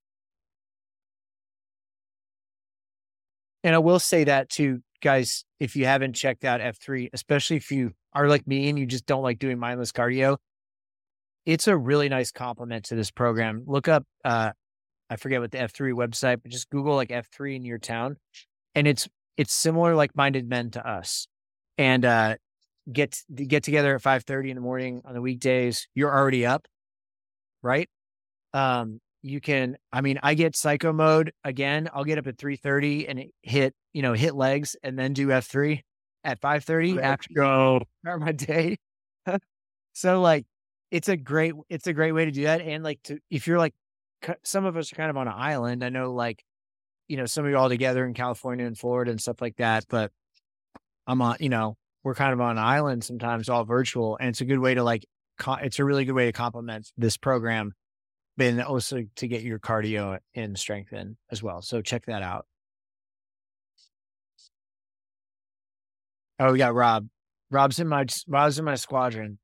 And 3.63 3.75
I 3.75 3.79
will 3.79 3.99
say 3.99 4.25
that 4.25 4.49
too, 4.49 4.81
guys, 5.03 5.45
if 5.59 5.77
you 5.77 5.87
haven't 5.87 6.15
checked 6.15 6.45
out 6.45 6.61
F3, 6.61 7.11
especially 7.13 7.57
if 7.57 7.71
you 7.71 7.93
are 8.13 8.29
like 8.29 8.47
me 8.47 8.69
and 8.69 8.79
you 8.79 8.87
just 8.87 9.07
don't 9.07 9.23
like 9.23 9.39
doing 9.39 9.59
mindless 9.59 9.93
cardio, 9.93 10.37
it's 11.45 11.69
a 11.69 11.77
really 11.77 12.09
nice 12.09 12.31
complement 12.31 12.87
to 12.87 12.95
this 12.95 13.11
program. 13.11 13.65
Look 13.67 13.89
up, 13.89 14.05
uh, 14.25 14.53
I 15.11 15.17
forget 15.17 15.41
what 15.41 15.53
the 15.53 15.59
F3 15.59 15.93
website, 15.93 16.43
but 16.43 16.51
just 16.51 16.71
Google 16.71 16.95
like 16.95 17.11
F3 17.11 17.57
in 17.57 17.65
your 17.65 17.79
town. 17.79 18.17
And 18.77 18.87
it's, 18.87 19.09
it's 19.37 19.53
similar 19.53 19.97
like 19.97 20.15
minded 20.15 20.49
men 20.49 20.71
to 20.71 20.89
us. 20.89 21.27
And, 21.77 22.05
uh, 22.05 22.37
get, 22.91 23.21
get 23.35 23.65
together 23.65 23.97
at 23.97 24.03
5.30 24.03 24.51
in 24.51 24.55
the 24.55 24.63
morning 24.63 25.03
on 25.05 25.15
the 25.15 25.21
weekdays. 25.21 25.89
You're 25.97 26.15
already 26.15 26.47
up, 26.47 26.67
right? 27.63 27.91
Um, 28.55 29.01
you 29.23 29.41
can 29.41 29.77
i 29.93 30.03
mean 30.03 30.21
i 30.23 30.35
get 30.35 30.55
psycho 30.55 30.93
mode 30.93 31.33
again 31.43 31.89
i'll 31.93 32.05
get 32.05 32.17
up 32.17 32.29
at 32.29 32.37
3.30 32.37 33.07
and 33.09 33.25
hit 33.43 33.75
you 33.93 34.01
know 34.01 34.13
hit 34.13 34.37
legs 34.37 34.77
and 34.85 34.97
then 34.97 35.15
do 35.15 35.29
f3 35.29 35.83
at 36.27 36.41
five 36.41 36.65
thirty 36.65 37.01
after 37.01 37.33
go. 37.35 37.81
start 38.05 38.21
my 38.21 38.33
day. 38.33 38.77
so 39.95 40.21
like, 40.21 40.45
it's 40.91 41.09
a 41.09 41.17
great 41.17 41.55
it's 41.71 41.87
a 41.87 41.93
great 41.93 42.13
way 42.13 42.25
to 42.27 42.31
do 42.31 42.43
that. 42.43 42.61
And 42.61 42.85
like 42.85 43.01
to 43.05 43.19
if 43.31 43.47
you're 43.47 43.59
like, 43.59 43.75
some 44.43 44.65
of 44.65 44.77
us 44.77 44.93
are 44.93 44.97
kind 44.97 45.09
of 45.09 45.17
on 45.17 45.29
an 45.29 45.35
island. 45.35 45.85
I 45.85 45.89
know 45.89 46.13
like, 46.13 46.45
you 47.09 47.17
know, 47.17 47.27
some 47.27 47.45
of 47.45 47.51
you 47.51 47.57
all 47.57 47.69
together 47.69 48.05
in 48.07 48.15
California 48.15 48.67
and 48.67 48.77
Florida 48.79 49.11
and 49.11 49.21
stuff 49.21 49.41
like 49.41 49.57
that. 49.57 49.85
But 49.89 50.13
I'm 51.07 51.23
on, 51.23 51.37
you 51.41 51.49
know, 51.49 51.77
we're 52.05 52.15
kind 52.15 52.33
of 52.33 52.41
on 52.41 52.53
an 52.53 52.65
island 52.65 53.05
sometimes, 53.05 53.49
all 53.49 53.65
virtual, 53.65 54.17
and 54.19 54.29
it's 54.31 54.41
a 54.41 54.45
good 54.45 54.59
way 54.59 54.75
to 54.75 54.83
like. 54.83 55.07
Co- 55.39 55.55
it's 55.55 55.79
a 55.79 55.85
really 55.85 56.07
good 56.07 56.15
way 56.15 56.25
to 56.27 56.33
complement 56.33 56.91
this 56.97 57.19
program, 57.19 57.75
but 58.39 58.59
also 58.61 59.05
to 59.17 59.29
get 59.29 59.43
your 59.43 59.59
cardio 59.59 60.19
and 60.35 60.59
strength 60.59 60.95
in 60.95 61.19
as 61.31 61.43
well. 61.43 61.61
So 61.61 61.83
check 61.83 62.07
that 62.07 62.23
out. 62.23 62.47
Oh, 66.39 66.53
we 66.53 66.59
got 66.59 66.75
Rob. 66.75 67.09
Rob's 67.51 67.79
in 67.79 67.89
my 67.89 68.07
Rob's 68.29 68.59
in 68.59 68.65
my 68.65 68.75
squadron. 68.77 69.39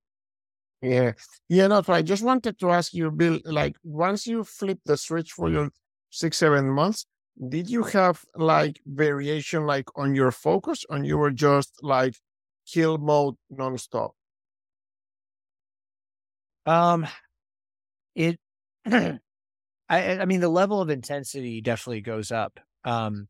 Yeah. 0.81 1.13
Yeah, 1.49 1.69
no, 1.69 1.81
so 1.83 1.93
I 1.93 2.03
just 2.03 2.25
wanted 2.25 2.59
to 2.59 2.71
ask 2.71 2.93
you, 2.93 3.11
Bill, 3.11 3.39
like 3.45 3.77
once 3.85 4.27
you 4.27 4.43
flip 4.43 4.81
the 4.85 4.97
switch 4.97 5.31
for 5.31 5.49
your 5.49 5.71
six, 6.11 6.39
seven 6.39 6.69
months, 6.69 7.07
did 7.49 7.69
you 7.71 7.85
have 7.85 8.25
like 8.37 8.81
variation 8.87 9.67
like 9.67 9.89
on 9.97 10.15
your 10.15 10.31
focus 10.31 10.85
or 10.89 10.99
you 10.99 11.19
were 11.19 11.31
just 11.31 11.83
like 11.83 12.17
kill 12.67 12.99
mode 12.99 13.37
nonstop? 13.53 14.11
Um, 16.67 17.07
it. 18.15 18.39
I 18.87 19.21
I 19.89 20.25
mean 20.25 20.41
the 20.41 20.49
level 20.49 20.81
of 20.81 20.91
intensity 20.91 21.61
definitely 21.61 22.01
goes 22.01 22.31
up. 22.33 22.61
Um, 22.85 23.29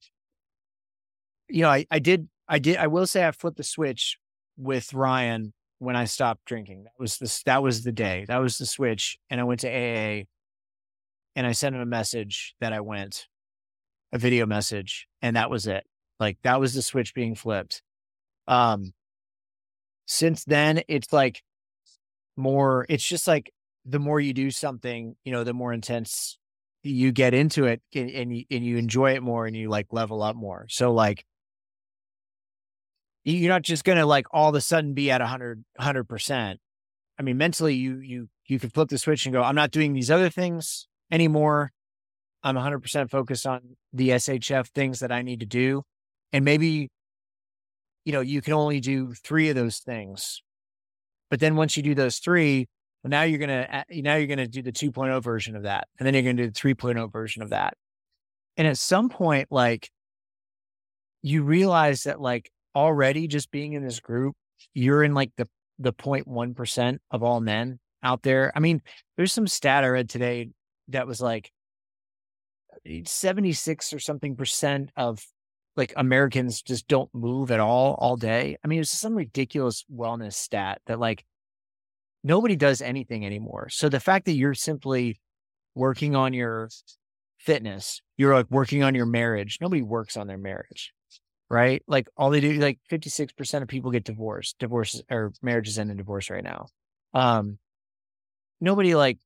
you 1.48 1.62
know, 1.62 1.70
I 1.70 1.86
I 1.90 1.98
did 1.98 2.28
I 2.48 2.58
did 2.58 2.76
I 2.76 2.86
will 2.86 3.06
say 3.06 3.26
I 3.26 3.32
flipped 3.32 3.56
the 3.56 3.64
switch 3.64 4.18
with 4.56 4.92
Ryan 4.94 5.52
when 5.78 5.96
I 5.96 6.04
stopped 6.04 6.44
drinking. 6.44 6.84
That 6.84 6.92
was 6.98 7.18
this 7.18 7.42
that 7.44 7.62
was 7.62 7.84
the 7.84 7.92
day. 7.92 8.24
That 8.28 8.38
was 8.38 8.58
the 8.58 8.66
switch, 8.66 9.18
and 9.30 9.40
I 9.40 9.44
went 9.44 9.60
to 9.60 9.68
AA, 9.68 10.24
and 11.36 11.46
I 11.46 11.52
sent 11.52 11.74
him 11.74 11.80
a 11.80 11.86
message 11.86 12.54
that 12.60 12.72
I 12.72 12.80
went, 12.80 13.26
a 14.12 14.18
video 14.18 14.46
message, 14.46 15.06
and 15.20 15.36
that 15.36 15.50
was 15.50 15.66
it. 15.66 15.84
Like 16.20 16.38
that 16.42 16.60
was 16.60 16.74
the 16.74 16.82
switch 16.82 17.14
being 17.14 17.34
flipped. 17.34 17.82
Um, 18.46 18.92
since 20.06 20.44
then, 20.44 20.82
it's 20.88 21.12
like 21.12 21.42
more. 22.36 22.86
It's 22.88 23.06
just 23.06 23.26
like 23.26 23.52
the 23.84 23.98
more 23.98 24.20
you 24.20 24.32
do 24.32 24.50
something, 24.50 25.16
you 25.24 25.32
know, 25.32 25.44
the 25.44 25.54
more 25.54 25.72
intense 25.72 26.38
you 26.82 27.12
get 27.12 27.34
into 27.34 27.66
it, 27.66 27.80
and, 27.94 28.10
and 28.10 28.36
you 28.36 28.44
and 28.50 28.64
you 28.64 28.76
enjoy 28.76 29.12
it 29.14 29.22
more, 29.22 29.46
and 29.46 29.56
you 29.56 29.68
like 29.68 29.86
level 29.92 30.22
up 30.22 30.36
more. 30.36 30.66
So 30.68 30.92
like 30.92 31.24
you're 33.24 33.52
not 33.52 33.62
just 33.62 33.84
going 33.84 33.98
to 33.98 34.06
like 34.06 34.26
all 34.32 34.48
of 34.48 34.54
a 34.54 34.60
sudden 34.60 34.94
be 34.94 35.10
at 35.10 35.20
a 35.20 35.26
hundred, 35.26 35.64
hundred 35.78 36.04
percent. 36.04 36.60
I 37.18 37.22
mean, 37.22 37.36
mentally 37.36 37.74
you, 37.74 37.98
you, 37.98 38.28
you 38.46 38.58
could 38.58 38.74
flip 38.74 38.88
the 38.88 38.98
switch 38.98 39.26
and 39.26 39.32
go, 39.32 39.42
I'm 39.42 39.54
not 39.54 39.70
doing 39.70 39.92
these 39.92 40.10
other 40.10 40.28
things 40.28 40.88
anymore. 41.10 41.72
I'm 42.42 42.56
hundred 42.56 42.80
percent 42.80 43.10
focused 43.10 43.46
on 43.46 43.76
the 43.92 44.10
SHF 44.10 44.68
things 44.68 45.00
that 45.00 45.12
I 45.12 45.22
need 45.22 45.40
to 45.40 45.46
do. 45.46 45.82
And 46.32 46.44
maybe, 46.44 46.88
you 48.04 48.12
know, 48.12 48.20
you 48.20 48.40
can 48.42 48.54
only 48.54 48.80
do 48.80 49.12
three 49.12 49.48
of 49.48 49.56
those 49.56 49.78
things. 49.78 50.42
But 51.30 51.40
then 51.40 51.56
once 51.56 51.76
you 51.76 51.82
do 51.82 51.94
those 51.94 52.18
three, 52.18 52.68
well, 53.02 53.10
now 53.10 53.22
you're 53.22 53.38
going 53.38 53.48
to, 53.48 53.76
uh, 53.76 53.82
now 53.90 54.16
you're 54.16 54.26
going 54.26 54.38
to 54.38 54.48
do 54.48 54.62
the 54.62 54.72
2.0 54.72 55.22
version 55.22 55.56
of 55.56 55.62
that. 55.62 55.88
And 55.98 56.06
then 56.06 56.14
you're 56.14 56.22
going 56.22 56.36
to 56.36 56.44
do 56.44 56.50
the 56.50 56.74
3.0 56.74 57.12
version 57.12 57.42
of 57.42 57.50
that. 57.50 57.74
And 58.56 58.66
at 58.66 58.78
some 58.78 59.08
point, 59.08 59.48
like 59.50 59.90
you 61.22 61.42
realize 61.42 62.02
that 62.02 62.20
like 62.20 62.50
already 62.74 63.28
just 63.28 63.50
being 63.50 63.72
in 63.72 63.84
this 63.84 64.00
group, 64.00 64.34
you're 64.74 65.02
in 65.02 65.14
like 65.14 65.30
the 65.36 65.48
the 65.78 65.92
0.1% 65.92 66.98
of 67.10 67.22
all 67.22 67.40
men 67.40 67.78
out 68.02 68.22
there. 68.22 68.52
I 68.54 68.60
mean, 68.60 68.82
there's 69.16 69.32
some 69.32 69.46
stat 69.46 69.84
I 69.84 69.88
read 69.88 70.08
today 70.08 70.50
that 70.88 71.06
was 71.06 71.20
like 71.20 71.50
76 73.04 73.92
or 73.92 73.98
something 73.98 74.36
percent 74.36 74.90
of 74.96 75.24
like 75.76 75.92
Americans 75.96 76.62
just 76.62 76.86
don't 76.88 77.12
move 77.14 77.50
at 77.50 77.60
all 77.60 77.94
all 77.94 78.16
day. 78.16 78.56
I 78.62 78.68
mean, 78.68 78.80
it's 78.80 78.90
some 78.90 79.14
ridiculous 79.14 79.84
wellness 79.92 80.34
stat 80.34 80.82
that 80.86 81.00
like 81.00 81.24
nobody 82.22 82.56
does 82.56 82.82
anything 82.82 83.24
anymore. 83.24 83.68
So 83.70 83.88
the 83.88 84.00
fact 84.00 84.26
that 84.26 84.34
you're 84.34 84.54
simply 84.54 85.20
working 85.74 86.14
on 86.14 86.34
your 86.34 86.68
fitness, 87.38 88.02
you're 88.16 88.34
like 88.34 88.50
working 88.50 88.82
on 88.82 88.94
your 88.94 89.06
marriage. 89.06 89.58
Nobody 89.60 89.82
works 89.82 90.16
on 90.16 90.26
their 90.26 90.38
marriage 90.38 90.92
right? 91.52 91.82
Like 91.86 92.08
all 92.16 92.30
they 92.30 92.40
do, 92.40 92.54
like 92.54 92.78
56% 92.90 93.62
of 93.62 93.68
people 93.68 93.90
get 93.90 94.04
divorced, 94.04 94.58
divorces 94.58 95.02
or 95.10 95.34
marriages 95.42 95.78
end 95.78 95.90
in 95.90 95.98
divorce 95.98 96.30
right 96.30 96.42
now. 96.42 96.68
Um, 97.12 97.58
nobody 98.58 98.94
like 98.94 99.18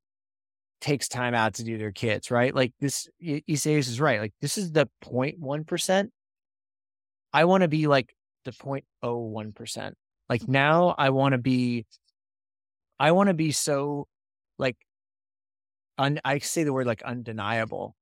takes 0.81 1.09
time 1.09 1.35
out 1.35 1.55
to 1.55 1.65
do 1.65 1.79
their 1.79 1.93
kids, 1.93 2.31
right? 2.31 2.55
Like 2.55 2.73
this, 2.81 3.09
Isaias 3.51 3.89
is 3.89 4.01
right. 4.01 4.21
Like 4.21 4.35
this 4.41 4.59
is 4.59 4.73
the 4.73 4.89
0.1%. 5.05 6.09
I 7.33 7.45
want 7.45 7.63
to 7.63 7.69
be 7.69 7.87
like 7.87 8.15
the 8.45 8.53
0.01%. 8.53 9.93
Like 10.29 10.43
mm-hmm. 10.43 10.53
now 10.53 10.95
I 10.97 11.11
want 11.11 11.33
to 11.33 11.39
be, 11.39 11.87
I 12.99 13.13
want 13.13 13.29
to 13.29 13.35
be 13.35 13.53
so 13.53 14.07
like, 14.59 14.77
un, 15.99 16.21
I 16.25 16.39
say 16.39 16.65
the 16.65 16.73
word 16.73 16.87
like 16.87 17.03
undeniable. 17.03 17.97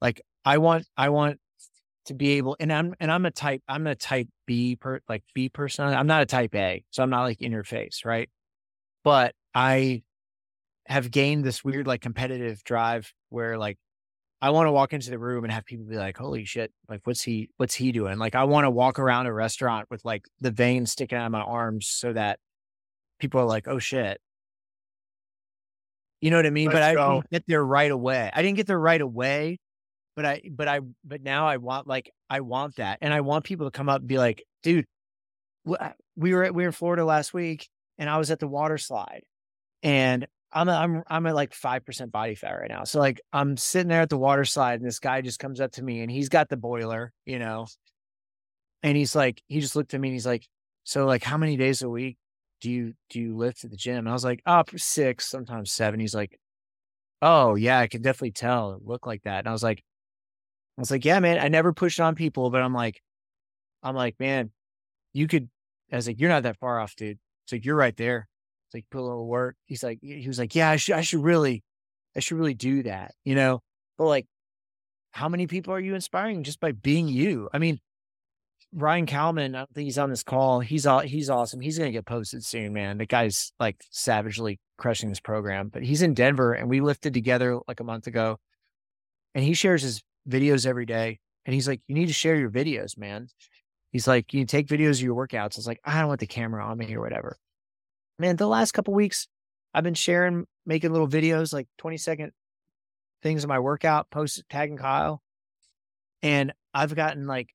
Like 0.00 0.20
I 0.44 0.58
want, 0.58 0.86
I 0.96 1.08
want 1.10 1.38
to 2.06 2.14
be 2.14 2.32
able 2.32 2.56
and 2.60 2.72
I'm 2.72 2.94
and 3.00 3.10
I'm 3.10 3.24
a 3.24 3.30
type 3.30 3.62
I'm 3.66 3.86
a 3.86 3.94
type 3.94 4.28
B 4.46 4.76
per 4.76 5.00
like 5.08 5.24
B 5.34 5.48
person. 5.48 5.86
I'm 5.86 6.06
not 6.06 6.22
a 6.22 6.26
type 6.26 6.54
A. 6.54 6.84
So 6.90 7.02
I'm 7.02 7.10
not 7.10 7.22
like 7.22 7.40
in 7.40 7.52
your 7.52 7.64
face, 7.64 8.02
right? 8.04 8.28
But 9.04 9.34
I 9.54 10.02
have 10.86 11.10
gained 11.10 11.44
this 11.44 11.64
weird 11.64 11.86
like 11.86 12.00
competitive 12.02 12.62
drive 12.64 13.12
where 13.30 13.58
like 13.58 13.78
I 14.44 14.50
want 14.50 14.66
to 14.66 14.72
walk 14.72 14.92
into 14.92 15.08
the 15.08 15.18
room 15.18 15.44
and 15.44 15.52
have 15.52 15.64
people 15.64 15.86
be 15.86 15.96
like, 15.96 16.18
"Holy 16.18 16.44
shit! 16.44 16.70
Like, 16.86 17.00
what's 17.04 17.22
he? 17.22 17.48
What's 17.56 17.74
he 17.74 17.92
doing?" 17.92 18.18
Like, 18.18 18.34
I 18.34 18.44
want 18.44 18.64
to 18.64 18.70
walk 18.70 18.98
around 18.98 19.26
a 19.26 19.32
restaurant 19.32 19.88
with 19.90 20.04
like 20.04 20.26
the 20.40 20.50
veins 20.50 20.92
sticking 20.92 21.16
out 21.16 21.26
of 21.26 21.32
my 21.32 21.40
arms 21.40 21.86
so 21.88 22.12
that 22.12 22.38
people 23.18 23.40
are 23.40 23.46
like, 23.46 23.66
"Oh 23.68 23.78
shit!" 23.78 24.20
You 26.20 26.30
know 26.30 26.36
what 26.36 26.46
I 26.46 26.50
mean? 26.50 26.66
Let's 26.66 26.74
but 26.74 26.82
I 26.82 26.94
go. 26.94 27.14
didn't 27.14 27.30
get 27.30 27.44
there 27.48 27.64
right 27.64 27.90
away. 27.90 28.30
I 28.34 28.42
didn't 28.42 28.56
get 28.56 28.66
there 28.66 28.78
right 28.78 29.00
away, 29.00 29.60
but 30.14 30.26
I, 30.26 30.42
but 30.50 30.68
I, 30.68 30.80
but 31.04 31.22
now 31.22 31.46
I 31.46 31.56
want 31.56 31.86
like 31.86 32.10
I 32.28 32.40
want 32.40 32.76
that, 32.76 32.98
and 33.00 33.14
I 33.14 33.22
want 33.22 33.44
people 33.44 33.66
to 33.66 33.70
come 33.70 33.88
up 33.88 34.00
and 34.00 34.08
be 34.08 34.18
like, 34.18 34.44
"Dude, 34.62 34.84
we 35.64 36.34
were 36.34 36.44
at, 36.44 36.54
we 36.54 36.62
were 36.62 36.68
in 36.68 36.72
Florida 36.72 37.04
last 37.04 37.32
week, 37.32 37.68
and 37.96 38.10
I 38.10 38.18
was 38.18 38.30
at 38.30 38.40
the 38.40 38.48
water 38.48 38.76
slide, 38.76 39.22
and 39.82 40.26
I'm 40.54 40.68
a, 40.68 40.72
I'm 40.72 41.02
I'm 41.08 41.26
at 41.26 41.34
like 41.34 41.52
five 41.52 41.84
percent 41.84 42.12
body 42.12 42.36
fat 42.36 42.52
right 42.52 42.70
now. 42.70 42.84
So 42.84 43.00
like 43.00 43.20
I'm 43.32 43.56
sitting 43.56 43.88
there 43.88 44.02
at 44.02 44.08
the 44.08 44.16
water 44.16 44.44
slide, 44.44 44.80
and 44.80 44.86
this 44.86 45.00
guy 45.00 45.20
just 45.20 45.40
comes 45.40 45.60
up 45.60 45.72
to 45.72 45.82
me, 45.82 46.00
and 46.00 46.10
he's 46.10 46.28
got 46.28 46.48
the 46.48 46.56
boiler, 46.56 47.12
you 47.26 47.38
know, 47.38 47.66
and 48.82 48.96
he's 48.96 49.16
like, 49.16 49.42
he 49.48 49.60
just 49.60 49.76
looked 49.76 49.92
at 49.94 50.00
me, 50.00 50.08
and 50.08 50.14
he's 50.14 50.26
like, 50.26 50.46
so 50.84 51.06
like 51.06 51.24
how 51.24 51.36
many 51.36 51.56
days 51.56 51.82
a 51.82 51.88
week 51.88 52.16
do 52.60 52.70
you 52.70 52.94
do 53.10 53.20
you 53.20 53.36
lift 53.36 53.64
at 53.64 53.70
the 53.70 53.76
gym? 53.76 53.98
And 53.98 54.08
I 54.08 54.12
was 54.12 54.24
like, 54.24 54.42
up 54.46 54.70
oh, 54.72 54.76
six, 54.76 55.28
sometimes 55.28 55.72
seven. 55.72 56.00
He's 56.00 56.14
like, 56.14 56.38
oh 57.20 57.56
yeah, 57.56 57.78
I 57.80 57.88
can 57.88 58.02
definitely 58.02 58.32
tell 58.32 58.74
it 58.74 58.86
looked 58.86 59.06
like 59.06 59.22
that. 59.24 59.40
And 59.40 59.48
I 59.48 59.52
was 59.52 59.62
like, 59.62 59.82
I 60.78 60.80
was 60.80 60.90
like, 60.90 61.04
yeah, 61.04 61.18
man, 61.20 61.38
I 61.38 61.48
never 61.48 61.72
pushed 61.72 62.00
on 62.00 62.14
people, 62.14 62.50
but 62.50 62.62
I'm 62.62 62.74
like, 62.74 63.02
I'm 63.82 63.96
like, 63.96 64.18
man, 64.20 64.50
you 65.12 65.26
could. 65.26 65.48
I 65.92 65.96
was 65.96 66.06
like, 66.06 66.20
you're 66.20 66.30
not 66.30 66.44
that 66.44 66.58
far 66.58 66.80
off, 66.80 66.96
dude. 66.96 67.18
It's 67.44 67.52
like 67.52 67.64
you're 67.64 67.76
right 67.76 67.96
there. 67.96 68.28
Like 68.74 68.86
put 68.90 69.00
a 69.00 69.02
little 69.02 69.26
work. 69.26 69.56
He's 69.66 69.82
like, 69.82 70.00
he 70.02 70.26
was 70.26 70.38
like, 70.38 70.54
yeah, 70.54 70.68
I 70.70 70.76
should, 70.76 70.96
I 70.96 71.00
should 71.02 71.22
really, 71.22 71.62
I 72.16 72.20
should 72.20 72.36
really 72.36 72.54
do 72.54 72.82
that, 72.82 73.12
you 73.24 73.34
know. 73.34 73.62
But 73.96 74.06
like, 74.06 74.26
how 75.12 75.28
many 75.28 75.46
people 75.46 75.72
are 75.72 75.80
you 75.80 75.94
inspiring 75.94 76.42
just 76.42 76.60
by 76.60 76.72
being 76.72 77.08
you? 77.08 77.48
I 77.52 77.58
mean, 77.58 77.78
Ryan 78.72 79.06
Kalman, 79.06 79.54
I 79.54 79.58
don't 79.58 79.72
think 79.72 79.84
he's 79.84 79.98
on 79.98 80.10
this 80.10 80.24
call. 80.24 80.58
He's 80.58 80.86
all 80.86 81.00
he's 81.00 81.30
awesome. 81.30 81.60
He's 81.60 81.78
gonna 81.78 81.92
get 81.92 82.04
posted 82.04 82.44
soon, 82.44 82.72
man. 82.72 82.98
The 82.98 83.06
guy's 83.06 83.52
like 83.60 83.76
savagely 83.90 84.58
crushing 84.76 85.08
this 85.08 85.20
program. 85.20 85.68
But 85.68 85.84
he's 85.84 86.02
in 86.02 86.14
Denver 86.14 86.52
and 86.54 86.68
we 86.68 86.80
lifted 86.80 87.14
together 87.14 87.60
like 87.68 87.80
a 87.80 87.84
month 87.84 88.08
ago. 88.08 88.38
And 89.34 89.44
he 89.44 89.54
shares 89.54 89.82
his 89.82 90.02
videos 90.28 90.66
every 90.66 90.86
day. 90.86 91.20
And 91.46 91.54
he's 91.54 91.68
like, 91.68 91.80
You 91.86 91.94
need 91.94 92.06
to 92.06 92.12
share 92.12 92.36
your 92.36 92.50
videos, 92.50 92.98
man. 92.98 93.28
He's 93.92 94.08
like, 94.08 94.32
You 94.34 94.44
take 94.44 94.66
videos 94.66 94.98
of 94.98 95.02
your 95.02 95.14
workouts. 95.14 95.58
It's 95.58 95.66
like, 95.66 95.80
I 95.84 96.00
don't 96.00 96.08
want 96.08 96.20
the 96.20 96.26
camera 96.26 96.64
on 96.64 96.78
me 96.78 96.92
or 96.94 97.00
whatever. 97.00 97.36
Man, 98.18 98.36
the 98.36 98.46
last 98.46 98.72
couple 98.72 98.94
weeks, 98.94 99.26
I've 99.72 99.84
been 99.84 99.94
sharing, 99.94 100.46
making 100.64 100.92
little 100.92 101.08
videos, 101.08 101.52
like 101.52 101.66
20 101.78 101.96
second 101.96 102.32
things 103.22 103.42
of 103.42 103.48
my 103.48 103.58
workout, 103.58 104.10
post 104.10 104.42
tagging 104.48 104.76
Kyle. 104.76 105.20
And 106.22 106.52
I've 106.72 106.94
gotten 106.94 107.26
like 107.26 107.48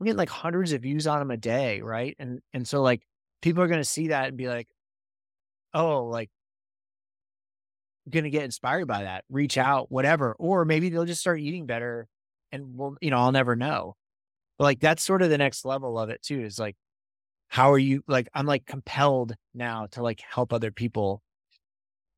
I'm 0.00 0.04
getting 0.04 0.18
like 0.18 0.30
hundreds 0.30 0.72
of 0.72 0.82
views 0.82 1.06
on 1.06 1.18
them 1.18 1.30
a 1.30 1.36
day, 1.36 1.80
right? 1.80 2.16
And 2.18 2.40
and 2.52 2.66
so 2.66 2.82
like 2.82 3.02
people 3.42 3.62
are 3.62 3.68
gonna 3.68 3.84
see 3.84 4.08
that 4.08 4.28
and 4.28 4.36
be 4.36 4.48
like, 4.48 4.68
oh, 5.74 6.04
like 6.04 6.30
gonna 8.08 8.30
get 8.30 8.44
inspired 8.44 8.86
by 8.86 9.02
that, 9.02 9.24
reach 9.30 9.58
out, 9.58 9.90
whatever. 9.90 10.34
Or 10.38 10.64
maybe 10.64 10.88
they'll 10.88 11.04
just 11.04 11.20
start 11.20 11.40
eating 11.40 11.66
better 11.66 12.08
and 12.52 12.76
we'll, 12.76 12.96
you 13.00 13.10
know, 13.10 13.18
I'll 13.18 13.32
never 13.32 13.56
know. 13.56 13.96
But 14.58 14.64
like 14.64 14.80
that's 14.80 15.02
sort 15.02 15.22
of 15.22 15.30
the 15.30 15.38
next 15.38 15.64
level 15.64 15.98
of 15.98 16.10
it 16.10 16.22
too, 16.22 16.40
is 16.42 16.58
like 16.58 16.76
how 17.48 17.72
are 17.72 17.78
you 17.78 18.02
like 18.06 18.28
I'm 18.34 18.46
like 18.46 18.66
compelled 18.66 19.34
now 19.54 19.86
to 19.92 20.02
like 20.02 20.20
help 20.20 20.52
other 20.52 20.70
people 20.70 21.22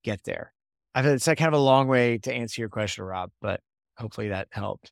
get 0.04 0.22
there. 0.24 0.52
I 0.94 1.02
it's 1.02 1.26
like 1.26 1.38
kind 1.38 1.54
of 1.54 1.60
a 1.60 1.62
long 1.62 1.88
way 1.88 2.18
to 2.18 2.32
answer 2.32 2.60
your 2.60 2.68
question, 2.68 3.04
Rob, 3.04 3.30
but 3.40 3.60
hopefully 3.96 4.28
that 4.28 4.48
helped. 4.50 4.90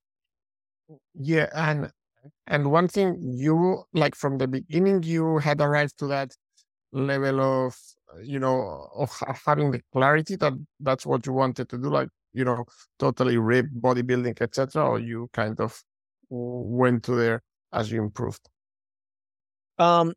Yeah, 1.14 1.48
and 1.54 1.90
and 2.46 2.70
one 2.70 2.88
thing 2.88 3.16
you 3.20 3.84
like 3.92 4.14
from 4.14 4.38
the 4.38 4.48
beginning, 4.48 5.02
you 5.02 5.38
had 5.38 5.60
arrived 5.60 5.98
to 5.98 6.06
that 6.08 6.32
level 6.92 7.40
of 7.40 7.76
you 8.22 8.38
know 8.38 8.88
of 8.94 9.10
having 9.44 9.70
the 9.70 9.82
clarity 9.92 10.36
that 10.36 10.52
that's 10.80 11.04
what 11.06 11.26
you 11.26 11.32
wanted 11.32 11.68
to 11.70 11.78
do, 11.78 11.88
like 11.88 12.08
you 12.32 12.44
know, 12.44 12.64
totally 12.98 13.38
rip 13.38 13.66
bodybuilding, 13.80 14.40
etc. 14.40 14.84
Or 14.84 14.98
you 15.00 15.28
kind 15.32 15.58
of 15.58 15.82
went 16.28 17.02
to 17.04 17.14
there 17.14 17.42
as 17.72 17.90
you 17.90 18.02
improved. 18.02 18.48
Um, 19.78 20.12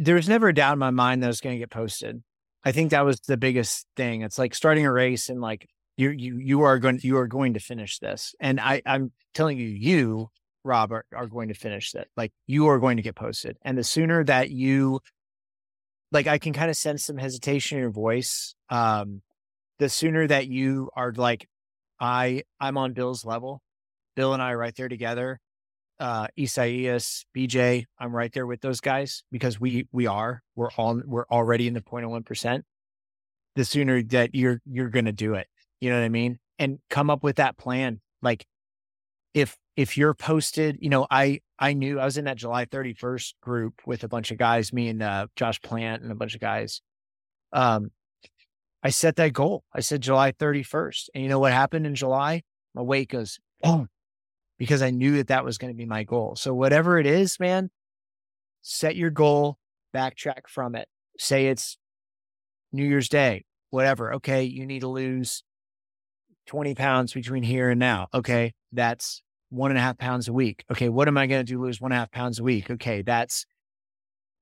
there 0.00 0.14
was 0.14 0.30
never 0.30 0.48
a 0.48 0.54
doubt 0.54 0.72
in 0.72 0.78
my 0.78 0.90
mind 0.90 1.22
that 1.22 1.26
was 1.26 1.42
going 1.42 1.54
to 1.54 1.58
get 1.58 1.70
posted. 1.70 2.22
I 2.64 2.72
think 2.72 2.90
that 2.90 3.04
was 3.04 3.20
the 3.20 3.36
biggest 3.36 3.86
thing. 3.96 4.22
It's 4.22 4.38
like 4.38 4.54
starting 4.54 4.86
a 4.86 4.92
race 4.92 5.28
and 5.28 5.42
like 5.42 5.68
you 5.98 6.10
you 6.10 6.38
you 6.38 6.62
are 6.62 6.78
going 6.78 7.00
you 7.02 7.18
are 7.18 7.26
going 7.26 7.54
to 7.54 7.60
finish 7.60 7.98
this, 7.98 8.34
and 8.40 8.58
I 8.58 8.80
I'm 8.86 9.12
telling 9.34 9.58
you, 9.58 9.68
you 9.68 10.30
Robert 10.64 11.06
are 11.12 11.24
are 11.24 11.26
going 11.26 11.48
to 11.48 11.54
finish 11.54 11.94
it. 11.94 12.08
Like 12.16 12.32
you 12.46 12.68
are 12.68 12.78
going 12.78 12.96
to 12.96 13.02
get 13.02 13.14
posted, 13.14 13.58
and 13.62 13.76
the 13.76 13.84
sooner 13.84 14.24
that 14.24 14.50
you 14.50 15.00
like, 16.12 16.26
I 16.26 16.38
can 16.38 16.54
kind 16.54 16.70
of 16.70 16.76
sense 16.76 17.04
some 17.04 17.18
hesitation 17.18 17.76
in 17.76 17.82
your 17.82 17.90
voice. 17.90 18.54
Um, 18.70 19.20
the 19.78 19.90
sooner 19.90 20.26
that 20.26 20.48
you 20.48 20.90
are 20.96 21.12
like, 21.12 21.46
I 22.00 22.44
I'm 22.58 22.78
on 22.78 22.94
Bill's 22.94 23.24
level. 23.26 23.60
Bill 24.16 24.32
and 24.32 24.42
I 24.42 24.52
are 24.52 24.58
right 24.58 24.74
there 24.74 24.88
together 24.88 25.40
uh 26.00 26.26
Isaias, 26.38 27.24
BJ, 27.36 27.84
I'm 27.98 28.14
right 28.14 28.32
there 28.32 28.46
with 28.46 28.60
those 28.60 28.80
guys 28.80 29.22
because 29.30 29.60
we 29.60 29.86
we 29.92 30.06
are. 30.06 30.42
We're 30.56 30.70
all 30.72 31.00
we're 31.04 31.26
already 31.26 31.68
in 31.68 31.74
the 31.74 31.80
0.01%. 31.80 32.62
The 33.56 33.64
sooner 33.64 34.02
that 34.04 34.34
you're 34.34 34.60
you're 34.64 34.88
gonna 34.88 35.12
do 35.12 35.34
it. 35.34 35.46
You 35.80 35.90
know 35.90 35.98
what 35.98 36.04
I 36.04 36.08
mean? 36.08 36.38
And 36.58 36.78
come 36.88 37.10
up 37.10 37.22
with 37.22 37.36
that 37.36 37.56
plan. 37.58 38.00
Like 38.22 38.46
if 39.34 39.56
if 39.76 39.96
you're 39.96 40.14
posted, 40.14 40.78
you 40.80 40.88
know, 40.88 41.06
I 41.10 41.40
I 41.58 41.74
knew 41.74 42.00
I 42.00 42.06
was 42.06 42.16
in 42.16 42.24
that 42.24 42.38
July 42.38 42.64
31st 42.64 43.34
group 43.42 43.82
with 43.86 44.02
a 44.02 44.08
bunch 44.08 44.30
of 44.30 44.38
guys, 44.38 44.72
me 44.72 44.88
and 44.88 45.02
uh, 45.02 45.26
Josh 45.36 45.60
Plant 45.60 46.02
and 46.02 46.10
a 46.10 46.16
bunch 46.16 46.34
of 46.34 46.40
guys. 46.40 46.80
Um 47.52 47.90
I 48.82 48.90
set 48.90 49.16
that 49.16 49.32
goal. 49.34 49.64
I 49.74 49.80
said 49.80 50.00
July 50.00 50.32
31st. 50.32 51.10
And 51.14 51.22
you 51.22 51.28
know 51.28 51.38
what 51.38 51.52
happened 51.52 51.86
in 51.86 51.94
July? 51.94 52.42
My 52.74 52.82
weight 52.82 53.10
goes, 53.10 53.38
oh, 53.62 53.86
because 54.60 54.82
I 54.82 54.90
knew 54.90 55.16
that 55.16 55.28
that 55.28 55.42
was 55.42 55.56
going 55.56 55.72
to 55.72 55.76
be 55.76 55.86
my 55.86 56.04
goal. 56.04 56.36
So 56.36 56.52
whatever 56.52 56.98
it 56.98 57.06
is, 57.06 57.40
man, 57.40 57.70
set 58.60 58.94
your 58.94 59.08
goal, 59.08 59.56
backtrack 59.96 60.48
from 60.48 60.74
it. 60.74 60.86
Say 61.18 61.46
it's 61.46 61.78
New 62.70 62.84
Year's 62.84 63.08
Day, 63.08 63.46
whatever. 63.70 64.12
Okay, 64.16 64.42
you 64.44 64.66
need 64.66 64.80
to 64.80 64.88
lose 64.88 65.42
20 66.48 66.74
pounds 66.74 67.14
between 67.14 67.42
here 67.42 67.70
and 67.70 67.80
now. 67.80 68.08
Okay, 68.12 68.52
that's 68.70 69.22
one 69.48 69.70
and 69.70 69.78
a 69.78 69.80
half 69.80 69.96
pounds 69.96 70.28
a 70.28 70.32
week. 70.34 70.66
Okay, 70.70 70.90
what 70.90 71.08
am 71.08 71.16
I 71.16 71.26
going 71.26 71.40
to 71.40 71.52
do? 71.52 71.58
Lose 71.58 71.80
one 71.80 71.90
and 71.90 71.96
a 71.96 72.00
half 72.00 72.10
pounds 72.10 72.38
a 72.38 72.42
week. 72.42 72.70
Okay, 72.70 73.00
that's 73.00 73.46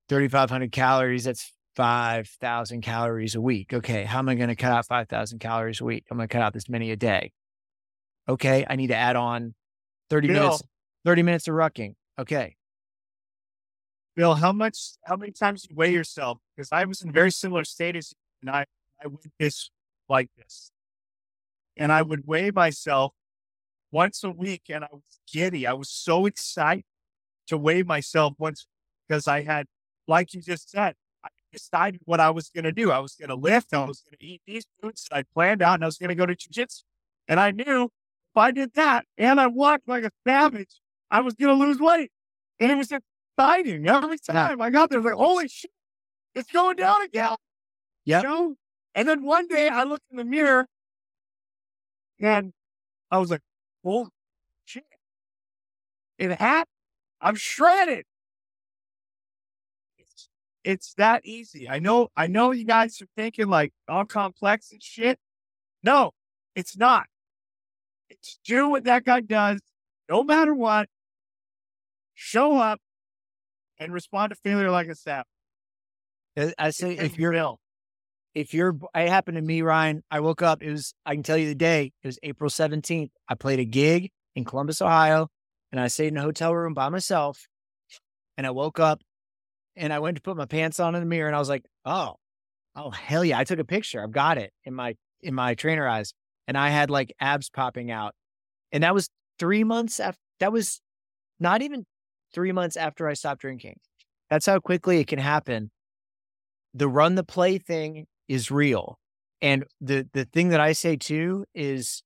3,500 0.08 0.72
calories. 0.72 1.24
That's 1.24 1.52
5,000 1.76 2.80
calories 2.80 3.36
a 3.36 3.40
week. 3.40 3.72
Okay, 3.72 4.02
how 4.02 4.18
am 4.18 4.28
I 4.28 4.34
going 4.34 4.48
to 4.48 4.56
cut 4.56 4.72
out 4.72 4.84
5,000 4.84 5.38
calories 5.38 5.80
a 5.80 5.84
week? 5.84 6.06
I'm 6.10 6.16
going 6.16 6.28
to 6.28 6.32
cut 6.32 6.42
out 6.42 6.54
this 6.54 6.68
many 6.68 6.90
a 6.90 6.96
day. 6.96 7.30
Okay, 8.28 8.66
I 8.68 8.74
need 8.74 8.88
to 8.88 8.96
add 8.96 9.14
on 9.14 9.54
30 10.10 10.28
Bill. 10.28 10.42
minutes, 10.42 10.62
30 11.04 11.22
minutes 11.22 11.48
of 11.48 11.54
rucking. 11.54 11.94
Okay. 12.18 12.56
Bill, 14.16 14.34
how 14.34 14.52
much, 14.52 14.78
how 15.04 15.16
many 15.16 15.30
times 15.30 15.62
do 15.62 15.68
you 15.70 15.76
weigh 15.76 15.92
yourself? 15.92 16.38
Because 16.56 16.72
I 16.72 16.84
was 16.84 17.02
in 17.02 17.12
very 17.12 17.30
similar 17.30 17.64
status 17.64 18.12
and 18.40 18.50
I, 18.50 18.66
I 19.02 19.06
went 19.06 19.30
this 19.38 19.70
like 20.08 20.30
this. 20.36 20.72
And 21.76 21.92
I 21.92 22.02
would 22.02 22.26
weigh 22.26 22.50
myself 22.50 23.12
once 23.92 24.24
a 24.24 24.30
week 24.30 24.62
and 24.68 24.84
I 24.84 24.88
was 24.90 25.20
giddy. 25.32 25.66
I 25.66 25.72
was 25.72 25.88
so 25.88 26.26
excited 26.26 26.84
to 27.46 27.56
weigh 27.56 27.82
myself 27.82 28.34
once 28.38 28.66
because 29.06 29.28
I 29.28 29.42
had, 29.42 29.66
like 30.08 30.34
you 30.34 30.42
just 30.42 30.70
said, 30.70 30.94
I 31.24 31.28
decided 31.52 32.00
what 32.04 32.18
I 32.18 32.30
was 32.30 32.50
going 32.50 32.64
to 32.64 32.72
do. 32.72 32.90
I 32.90 32.98
was 32.98 33.14
going 33.14 33.28
to 33.28 33.36
lift. 33.36 33.72
I 33.72 33.84
was 33.84 34.02
going 34.02 34.18
to 34.18 34.26
eat 34.26 34.42
these 34.46 34.66
foods 34.82 35.06
that 35.08 35.16
I 35.16 35.22
planned 35.32 35.62
out 35.62 35.74
and 35.74 35.84
I 35.84 35.86
was 35.86 35.98
going 35.98 36.08
to 36.08 36.14
go 36.14 36.26
to 36.26 36.34
jujitsu. 36.34 36.82
And 37.28 37.38
I 37.38 37.52
knew 37.52 37.90
I 38.38 38.50
did 38.50 38.72
that 38.74 39.06
and 39.16 39.40
I 39.40 39.46
walked 39.46 39.88
like 39.88 40.04
a 40.04 40.10
savage, 40.26 40.80
I 41.10 41.20
was 41.20 41.34
going 41.34 41.56
to 41.56 41.64
lose 41.64 41.78
weight. 41.78 42.10
And 42.60 42.72
it 42.72 42.76
was 42.76 42.92
exciting 42.92 43.88
every 43.88 44.18
time 44.18 44.60
I 44.60 44.70
got 44.70 44.90
there. 44.90 44.98
I 44.98 45.02
was 45.02 45.10
like, 45.12 45.14
holy 45.14 45.48
shit, 45.48 45.70
it's 46.34 46.50
going 46.50 46.76
down 46.76 47.02
again. 47.02 47.36
Yep. 48.04 48.22
You 48.22 48.28
know? 48.28 48.54
And 48.94 49.08
then 49.08 49.22
one 49.22 49.46
day 49.46 49.68
I 49.68 49.84
looked 49.84 50.04
in 50.10 50.16
the 50.16 50.24
mirror 50.24 50.66
and 52.20 52.52
I 53.10 53.18
was 53.18 53.30
like, 53.30 53.42
holy 53.84 54.10
shit. 54.64 54.84
It 56.18 56.32
happened. 56.32 56.66
I'm 57.20 57.36
shredded. 57.36 58.04
It's, 59.98 60.28
it's 60.64 60.94
that 60.94 61.24
easy. 61.24 61.68
I 61.68 61.78
know, 61.78 62.08
I 62.16 62.26
know 62.26 62.50
you 62.50 62.64
guys 62.64 63.00
are 63.00 63.08
thinking 63.16 63.48
like 63.48 63.72
all 63.88 64.04
complex 64.04 64.72
and 64.72 64.82
shit. 64.82 65.18
No, 65.82 66.12
it's 66.54 66.76
not. 66.76 67.06
Do 68.44 68.68
what 68.70 68.84
that 68.84 69.04
guy 69.04 69.20
does, 69.20 69.60
no 70.08 70.22
matter 70.24 70.54
what. 70.54 70.88
Show 72.14 72.56
up 72.58 72.80
and 73.78 73.92
respond 73.92 74.30
to 74.30 74.36
failure 74.36 74.70
like 74.70 74.88
a 74.88 74.94
sap. 74.94 75.26
I- 76.36 76.54
I 76.58 76.70
say 76.70 76.96
if 76.96 77.18
you're 77.18 77.32
ill, 77.32 77.60
if 78.34 78.52
you're 78.54 78.76
it 78.94 79.08
happened 79.08 79.36
to 79.36 79.42
me, 79.42 79.62
Ryan. 79.62 80.02
I 80.10 80.20
woke 80.20 80.42
up, 80.42 80.62
it 80.62 80.70
was 80.70 80.94
I 81.06 81.14
can 81.14 81.22
tell 81.22 81.36
you 81.36 81.46
the 81.48 81.54
day, 81.54 81.92
it 82.02 82.06
was 82.06 82.18
April 82.22 82.50
17th. 82.50 83.10
I 83.28 83.34
played 83.34 83.60
a 83.60 83.64
gig 83.64 84.10
in 84.34 84.44
Columbus, 84.44 84.82
Ohio, 84.82 85.28
and 85.72 85.80
I 85.80 85.88
stayed 85.88 86.08
in 86.08 86.16
a 86.16 86.22
hotel 86.22 86.54
room 86.54 86.74
by 86.74 86.88
myself. 86.88 87.46
And 88.36 88.46
I 88.46 88.50
woke 88.50 88.78
up 88.78 89.00
and 89.74 89.92
I 89.92 89.98
went 89.98 90.16
to 90.16 90.22
put 90.22 90.36
my 90.36 90.44
pants 90.46 90.78
on 90.78 90.94
in 90.94 91.00
the 91.00 91.06
mirror 91.06 91.26
and 91.26 91.34
I 91.34 91.40
was 91.40 91.48
like, 91.48 91.64
oh, 91.84 92.14
oh 92.76 92.90
hell 92.90 93.24
yeah. 93.24 93.38
I 93.38 93.44
took 93.44 93.58
a 93.58 93.64
picture. 93.64 94.02
I've 94.02 94.12
got 94.12 94.38
it 94.38 94.52
in 94.64 94.74
my 94.74 94.96
in 95.22 95.34
my 95.34 95.54
Trainerize. 95.56 96.12
And 96.48 96.58
I 96.58 96.70
had 96.70 96.90
like 96.90 97.14
abs 97.20 97.50
popping 97.50 97.92
out. 97.92 98.14
And 98.72 98.82
that 98.82 98.94
was 98.94 99.08
three 99.38 99.62
months 99.62 100.00
after 100.00 100.18
that 100.40 100.50
was 100.50 100.80
not 101.38 101.62
even 101.62 101.84
three 102.34 102.52
months 102.52 102.76
after 102.76 103.06
I 103.06 103.12
stopped 103.14 103.42
drinking. 103.42 103.76
That's 104.30 104.46
how 104.46 104.58
quickly 104.58 104.98
it 104.98 105.06
can 105.06 105.18
happen. 105.18 105.70
The 106.74 106.88
run 106.88 107.14
the 107.14 107.24
play 107.24 107.58
thing 107.58 108.06
is 108.28 108.50
real. 108.50 108.98
And 109.40 109.64
the 109.80 110.08
the 110.12 110.24
thing 110.24 110.48
that 110.48 110.60
I 110.60 110.72
say 110.72 110.96
too 110.96 111.44
is 111.54 112.02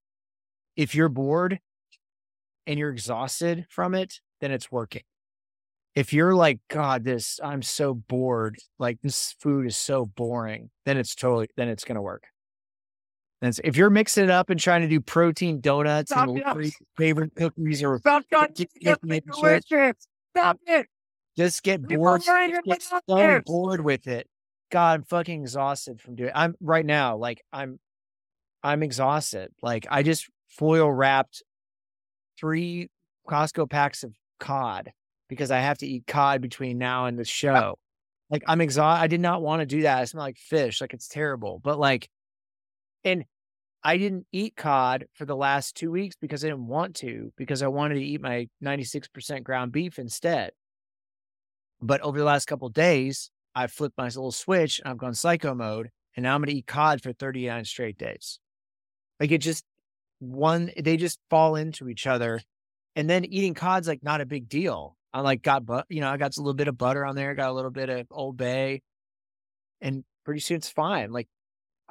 if 0.75 0.93
you're 0.93 1.09
bored 1.09 1.59
and 2.67 2.77
you're 2.77 2.91
exhausted 2.91 3.65
from 3.69 3.95
it, 3.95 4.19
then 4.41 4.51
it's 4.51 4.71
working. 4.71 5.03
If 5.95 6.11
you're 6.11 6.33
like, 6.33 6.59
God, 6.69 7.03
this 7.03 7.39
I'm 7.43 7.61
so 7.61 7.93
bored, 7.93 8.57
like 8.79 8.99
this 9.01 9.35
food 9.39 9.67
is 9.67 9.77
so 9.77 10.05
boring, 10.05 10.69
then 10.85 10.97
it's 10.97 11.15
totally 11.15 11.47
then 11.55 11.69
it's 11.69 11.83
gonna 11.85 12.01
work. 12.01 12.23
It's- 13.45 13.61
if 13.63 13.75
you're 13.75 13.89
mixing 13.89 14.25
it 14.25 14.29
up 14.29 14.49
and 14.49 14.59
trying 14.59 14.81
to 14.81 14.87
do 14.87 14.99
protein 14.99 15.59
donuts 15.61 16.11
Stop 16.11 16.29
and 16.29 16.37
it. 16.39 16.73
favorite 16.97 17.35
cookies 17.35 17.83
or 17.83 17.99
Stop 17.99 18.23
shit. 18.31 19.97
Stop 20.35 20.59
it. 20.65 20.87
just 21.37 21.63
get 21.63 21.81
People 21.87 22.05
bored, 22.05 22.21
just 22.21 22.63
get 22.65 22.81
so 22.81 23.41
bored 23.45 23.81
with 23.81 24.07
it. 24.07 24.27
God, 24.71 24.93
I'm 24.99 25.03
fucking 25.03 25.41
exhausted 25.41 26.01
from 26.01 26.15
doing. 26.15 26.31
I'm 26.33 26.55
right 26.61 26.85
now, 26.85 27.17
like 27.17 27.41
I'm, 27.51 27.79
I'm 28.63 28.81
exhausted. 28.81 29.49
Like 29.61 29.85
I 29.89 30.03
just 30.03 30.27
foil 30.49 30.91
wrapped 30.91 31.43
three 32.39 32.89
Costco 33.29 33.69
packs 33.69 34.03
of 34.03 34.13
cod 34.39 34.91
because 35.29 35.51
I 35.51 35.59
have 35.59 35.77
to 35.79 35.87
eat 35.87 36.07
cod 36.07 36.41
between 36.41 36.77
now 36.77 37.05
and 37.05 37.17
the 37.19 37.25
show. 37.25 37.77
Like 38.29 38.43
I'm 38.47 38.61
exhausted. 38.61 39.03
I 39.03 39.07
did 39.07 39.21
not 39.21 39.41
want 39.41 39.59
to 39.61 39.65
do 39.65 39.83
that. 39.83 39.99
I 39.99 40.05
smell 40.05 40.23
like 40.23 40.37
fish. 40.37 40.81
Like 40.81 40.93
it's 40.93 41.07
terrible. 41.07 41.59
But 41.63 41.77
like, 41.77 42.09
and 43.03 43.25
I 43.83 43.97
didn't 43.97 44.27
eat 44.31 44.55
cod 44.55 45.05
for 45.13 45.25
the 45.25 45.35
last 45.35 45.75
two 45.75 45.91
weeks 45.91 46.15
because 46.19 46.43
I 46.43 46.47
didn't 46.47 46.67
want 46.67 46.95
to 46.97 47.33
because 47.35 47.61
I 47.61 47.67
wanted 47.67 47.95
to 47.95 48.03
eat 48.03 48.21
my 48.21 48.47
96% 48.63 49.43
ground 49.43 49.71
beef 49.71 49.99
instead. 49.99 50.51
But 51.81 51.99
over 52.01 52.17
the 52.17 52.23
last 52.23 52.45
couple 52.45 52.69
days, 52.69 53.29
I 53.53 53.67
flipped 53.67 53.97
my 53.97 54.05
little 54.05 54.31
switch 54.31 54.79
and 54.79 54.87
I've 54.87 54.97
gone 54.97 55.13
psycho 55.13 55.53
mode, 55.53 55.89
and 56.15 56.23
now 56.23 56.33
I'm 56.33 56.41
going 56.41 56.49
to 56.49 56.57
eat 56.57 56.65
cod 56.65 57.01
for 57.01 57.11
39 57.11 57.65
straight 57.65 57.97
days. 57.97 58.39
Like 59.19 59.31
it 59.31 59.39
just 59.39 59.65
one, 60.19 60.71
they 60.79 60.95
just 60.95 61.19
fall 61.29 61.55
into 61.55 61.89
each 61.89 62.07
other, 62.07 62.41
and 62.95 63.09
then 63.09 63.25
eating 63.25 63.53
cod's 63.53 63.87
like 63.87 64.01
not 64.01 64.21
a 64.21 64.25
big 64.25 64.47
deal. 64.47 64.95
I 65.13 65.21
like 65.21 65.43
got 65.43 65.65
but 65.65 65.85
you 65.89 66.01
know 66.01 66.09
I 66.09 66.17
got 66.17 66.35
a 66.37 66.39
little 66.39 66.53
bit 66.53 66.67
of 66.67 66.77
butter 66.77 67.05
on 67.05 67.15
there, 67.15 67.35
got 67.35 67.49
a 67.49 67.53
little 67.53 67.69
bit 67.69 67.89
of 67.89 68.07
Old 68.09 68.37
Bay, 68.37 68.81
and 69.81 70.03
pretty 70.23 70.39
soon 70.39 70.57
it's 70.57 70.69
fine. 70.69 71.11
Like 71.11 71.27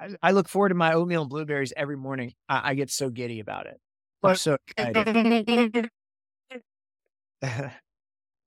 I, 0.03 0.09
I 0.23 0.31
look 0.33 0.49
forward 0.49 0.71
to 0.71 0.75
my 0.75 0.95
oatmeal 0.95 1.23
and 1.23 1.31
blueberries 1.31 1.73
every 1.77 1.97
morning. 1.97 2.33
I, 2.49 2.71
I 2.71 2.75
get 2.75 2.91
so 2.91 3.11
giddy 3.11 3.41
about 3.41 3.67
it. 3.67 3.79
I'm 4.23 4.37
so 4.37 4.57
excited. 4.69 5.91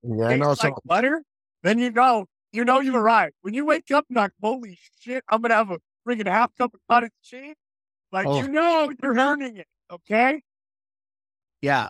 Yeah, 0.07 0.29
and 0.29 0.41
Tastes 0.41 0.45
also 0.47 0.67
like 0.67 0.75
butter. 0.85 1.23
then 1.63 1.79
you 1.79 1.89
know, 1.89 2.27
you 2.53 2.63
know 2.63 2.79
you 2.79 2.95
arrived. 2.95 3.33
When 3.41 3.55
you 3.55 3.65
wake 3.65 3.89
up, 3.89 4.05
and 4.07 4.15
like, 4.17 4.31
holy 4.39 4.77
shit, 4.99 5.23
I'm 5.27 5.41
gonna 5.41 5.55
have 5.55 5.71
a 5.71 5.79
freaking 6.07 6.27
half 6.27 6.55
cup 6.57 6.75
of 6.75 6.79
cottage 6.87 7.11
cheese. 7.23 7.55
Like 8.11 8.27
Oh. 8.27 8.37
you 8.39 8.47
know, 8.47 8.91
you're 9.01 9.17
earning 9.17 9.57
it. 9.57 9.67
Okay. 9.91 10.43
Yeah. 11.61 11.89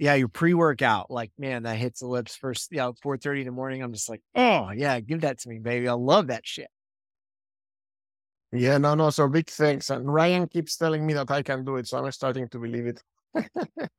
Yeah, 0.00 0.14
your 0.14 0.26
pre-workout, 0.26 1.12
like 1.12 1.30
man, 1.38 1.62
that 1.62 1.76
hits 1.76 2.00
the 2.00 2.08
lips 2.08 2.34
first, 2.34 2.72
you 2.72 2.78
know, 2.78 2.94
four 3.00 3.16
thirty 3.16 3.42
in 3.42 3.46
the 3.46 3.52
morning. 3.52 3.80
I'm 3.82 3.92
just 3.92 4.08
like, 4.08 4.20
oh 4.34 4.70
yeah, 4.70 4.98
give 4.98 5.20
that 5.20 5.38
to 5.42 5.48
me, 5.48 5.60
baby. 5.60 5.86
I 5.86 5.92
love 5.92 6.26
that 6.26 6.44
shit. 6.44 6.66
Yeah, 8.54 8.78
no, 8.78 8.94
no. 8.94 9.10
So 9.10 9.28
big 9.28 9.50
thanks. 9.50 9.90
And 9.90 10.12
Ryan 10.12 10.46
keeps 10.46 10.76
telling 10.76 11.04
me 11.04 11.12
that 11.14 11.30
I 11.30 11.42
can 11.42 11.64
do 11.64 11.76
it, 11.76 11.88
so 11.88 11.98
I'm 11.98 12.10
starting 12.12 12.48
to 12.48 12.58
believe 12.58 12.86
it. 12.86 13.02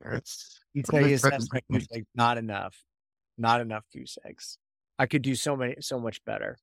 You 0.74 0.84
tell 0.84 1.00
you 1.02 1.08
Big 1.08 1.20
that's 1.20 1.48
thanks. 1.48 1.48
my 1.54 1.62
goose 1.72 1.88
egg, 1.94 2.06
not 2.16 2.38
enough, 2.38 2.76
not 3.38 3.62
enough 3.62 3.86
goose 3.94 4.18
eggs. 4.26 4.58
I 5.00 5.06
could 5.06 5.22
do 5.22 5.34
so 5.34 5.56
many, 5.56 5.76
so 5.80 6.02
much 6.02 6.24
better. 6.26 6.58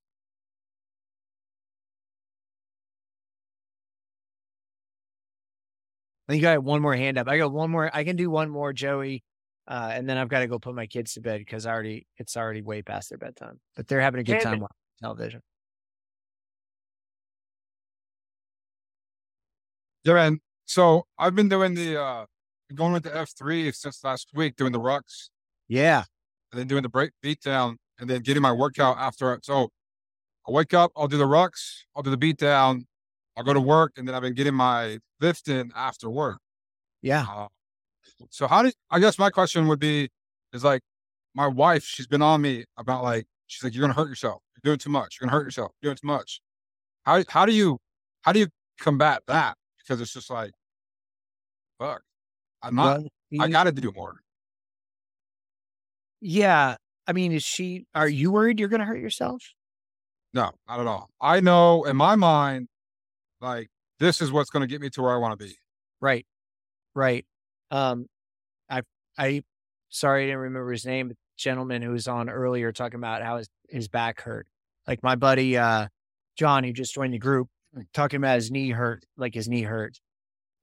I 6.29 6.33
think 6.33 6.45
I 6.45 6.57
got 6.57 6.65
one 6.65 6.83
more 6.83 6.95
hand 6.95 7.17
up. 7.17 7.27
I 7.27 7.39
got 7.39 7.53
one 7.53 7.71
more. 7.71 7.91
I 7.95 8.05
can 8.05 8.17
do 8.17 8.29
one 8.29 8.51
more, 8.51 8.75
Joey, 8.75 9.25
uh, 9.67 9.93
and 9.95 10.07
then 10.07 10.19
I've 10.19 10.29
got 10.29 10.41
to 10.41 10.47
go 10.47 10.59
put 10.59 10.75
my 10.75 10.87
kids 10.87 11.15
to 11.15 11.23
bed 11.23 11.39
because 11.39 11.65
I 11.65 11.73
already 11.73 12.07
it's 12.19 12.37
already 12.37 12.61
way 12.61 12.83
past 12.83 13.09
their 13.09 13.19
bedtime. 13.19 13.61
But 13.77 13.89
they're 13.89 14.03
having 14.03 14.21
a 14.21 14.25
good 14.25 14.41
Damn 14.41 14.43
time 14.43 14.61
watching 14.61 14.77
television. 15.01 15.41
Yeah, 20.05 20.15
man. 20.15 20.41
So 20.65 21.07
I've 21.19 21.35
been 21.35 21.49
doing 21.49 21.75
the 21.75 22.01
uh 22.01 22.27
going 22.75 22.93
with 22.93 23.03
the 23.05 23.15
F 23.17 23.31
three 23.37 23.71
since 23.73 24.03
last 24.05 24.29
week, 24.35 24.57
doing 24.57 24.73
the 24.73 24.81
rucks 24.81 25.29
Yeah, 25.69 26.05
and 26.53 26.61
then 26.61 26.67
doing 26.69 26.83
the 26.83 26.89
break 26.89 27.13
beat 27.23 27.41
down 27.43 27.79
and 27.99 28.09
then 28.09 28.23
getting 28.23 28.43
my 28.43 28.53
workout 28.53 28.97
after. 28.99 29.33
it. 29.35 29.45
So 29.45 29.69
I 30.49 30.53
wake 30.53 30.75
up, 30.75 30.93
I'll 30.97 31.09
do 31.09 31.19
the 31.19 31.27
rucks, 31.27 31.85
I'll 31.97 32.03
do 32.03 32.11
the 32.11 32.17
beat 32.17 32.39
down, 32.39 32.87
I'll 33.37 33.45
go 33.45 33.55
to 33.55 33.61
work, 33.61 33.93
and 33.97 34.09
then 34.09 34.15
I've 34.15 34.23
been 34.23 34.35
getting 34.35 34.55
my 34.55 34.99
lift 35.21 35.49
in 35.49 35.73
after 35.77 36.11
work. 36.11 36.39
yeah. 37.03 37.27
Uh, 37.29 37.49
so 38.31 38.47
how 38.49 38.63
did 38.63 38.75
I 38.91 39.01
guess 39.01 39.19
my 39.19 39.31
question 39.31 39.69
would 39.69 39.81
be 39.81 40.11
is 40.53 40.65
like 40.65 40.83
my 41.35 41.47
wife, 41.47 41.85
she's 41.85 42.07
been 42.07 42.23
on 42.23 42.43
me 42.43 42.65
about 42.79 43.03
like 43.05 43.27
she's 43.47 43.63
like, 43.65 43.75
You're 43.75 43.83
gonna 43.83 43.95
hurt 43.95 44.09
yourself. 44.09 44.43
You're 44.57 44.73
doing 44.73 44.79
too 44.79 44.91
much. 44.91 45.19
You're 45.21 45.29
gonna 45.29 45.39
hurt 45.39 45.47
yourself. 45.47 45.73
You're 45.83 45.91
doing 45.91 45.99
too 45.99 46.07
much. 46.09 46.41
How 47.05 47.25
how 47.29 47.47
do 47.47 47.53
you 47.55 47.79
how 48.23 48.33
do 48.33 48.41
you 48.41 48.49
combat 48.81 49.23
that? 49.29 49.57
Because 49.83 50.01
it's 50.01 50.13
just 50.13 50.31
like 50.31 50.53
fuck. 51.79 52.03
I'm 52.63 52.75
not 52.77 53.01
Well, 53.01 53.43
I 53.43 53.49
gotta 53.49 53.73
do 53.73 53.93
more. 53.95 54.17
yeah. 56.21 56.77
I 57.07 57.13
mean, 57.13 57.33
is 57.33 57.43
she? 57.43 57.85
Are 57.97 58.09
you 58.09 58.31
worried 58.31 58.61
you're 58.61 58.69
going 58.69 58.79
to 58.81 58.87
hurt 58.87 59.01
yourself? 59.01 59.43
No, 60.35 60.53
not 60.69 60.79
at 60.81 60.87
all. 60.87 61.11
I 61.21 61.41
know 61.41 61.83
in 61.85 61.97
my 61.97 62.15
mind, 62.15 62.69
like 63.41 63.69
this 63.99 64.21
is 64.23 64.31
what's 64.31 64.51
gonna 64.51 64.67
get 64.69 64.81
me 64.81 64.89
to 64.91 65.03
where 65.03 65.13
I 65.13 65.17
wanna 65.17 65.37
be. 65.37 65.55
Right. 66.01 66.25
Right. 66.95 67.27
Um, 67.71 68.07
I, 68.71 68.83
I, 69.19 69.43
sorry, 69.91 70.23
I 70.23 70.27
didn't 70.27 70.39
remember 70.41 70.71
his 70.73 70.87
name. 70.87 71.09
but 71.09 71.17
the 71.17 71.43
Gentleman 71.43 71.83
who 71.83 71.91
was 71.91 72.07
on 72.09 72.31
earlier 72.31 72.73
talking 72.73 72.99
about 72.99 73.23
how 73.23 73.39
his, 73.39 73.49
his 73.69 73.89
back 73.89 74.21
hurt. 74.23 74.47
Like 74.87 75.03
my 75.03 75.17
buddy, 75.17 75.57
uh, 75.59 75.89
John, 76.37 76.65
who 76.65 76.73
just 76.73 76.95
joined 76.95 77.13
the 77.15 77.19
group, 77.19 77.49
talking 77.93 78.19
about 78.19 78.37
his 78.37 78.51
knee 78.51 78.71
hurt, 78.71 79.05
like 79.17 79.35
his 79.35 79.49
knee 79.49 79.63
hurt. 79.63 80.01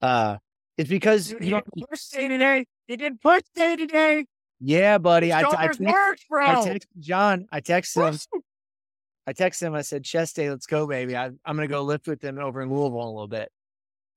Uh, 0.02 0.38
it's 0.78 0.90
because 0.90 1.32
you 1.32 1.50
don't, 1.50 1.66
push 1.90 2.08
day 2.08 2.28
today. 2.28 2.66
They 2.88 2.96
didn't 2.96 3.22
push 3.22 3.42
day 3.54 3.76
today. 3.76 4.26
yeah, 4.60 4.98
buddy. 4.98 5.32
I, 5.32 5.40
I, 5.40 5.42
Shoulders 5.42 5.78
text- 5.78 5.80
work, 5.82 6.18
bro. 6.30 6.46
I 6.46 6.56
texted 6.56 6.86
John. 7.00 7.48
I 7.52 7.62
texted 7.62 8.08
him. 8.08 8.42
I 9.28 9.34
texted 9.34 9.64
him. 9.64 9.76
I 9.76 9.82
said, 9.82 10.04
"Chest 10.04 10.36
day, 10.36 10.50
let's 10.50 10.66
go, 10.66 10.88
baby. 10.88 11.16
I, 11.16 11.26
I'm 11.26 11.56
going 11.56 11.68
to 11.68 11.68
go 11.68 11.84
lift 11.84 12.08
with 12.08 12.22
them 12.22 12.40
over 12.40 12.62
in 12.62 12.70
Louisville 12.70 13.02
in 13.02 13.08
a 13.08 13.12
little 13.12 13.28
bit." 13.28 13.52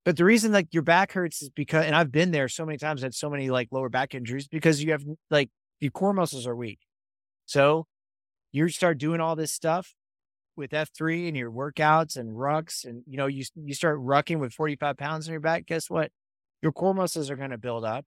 But 0.04 0.16
the 0.16 0.24
reason 0.24 0.52
like 0.52 0.68
your 0.72 0.82
back 0.82 1.12
hurts 1.12 1.42
is 1.42 1.50
because, 1.50 1.84
and 1.84 1.94
I've 1.94 2.10
been 2.10 2.30
there 2.30 2.48
so 2.48 2.64
many 2.64 2.78
times, 2.78 3.02
had 3.02 3.14
so 3.14 3.30
many 3.30 3.50
like 3.50 3.68
lower 3.70 3.88
back 3.88 4.14
injuries 4.14 4.48
because 4.48 4.82
you 4.82 4.92
have 4.92 5.04
like 5.30 5.50
your 5.80 5.90
core 5.90 6.12
muscles 6.12 6.46
are 6.46 6.56
weak. 6.56 6.80
So 7.46 7.86
you 8.52 8.68
start 8.68 8.98
doing 8.98 9.20
all 9.20 9.36
this 9.36 9.52
stuff 9.52 9.94
with 10.56 10.70
F3 10.70 11.28
and 11.28 11.36
your 11.36 11.50
workouts 11.50 12.16
and 12.16 12.36
rucks, 12.36 12.84
and 12.84 13.02
you 13.06 13.16
know 13.16 13.26
you 13.26 13.44
you 13.56 13.74
start 13.74 13.98
rucking 13.98 14.38
with 14.38 14.52
45 14.52 14.96
pounds 14.96 15.28
on 15.28 15.32
your 15.32 15.40
back. 15.40 15.66
Guess 15.66 15.90
what? 15.90 16.10
Your 16.62 16.72
core 16.72 16.94
muscles 16.94 17.30
are 17.30 17.36
going 17.36 17.50
to 17.50 17.58
build 17.58 17.84
up, 17.84 18.06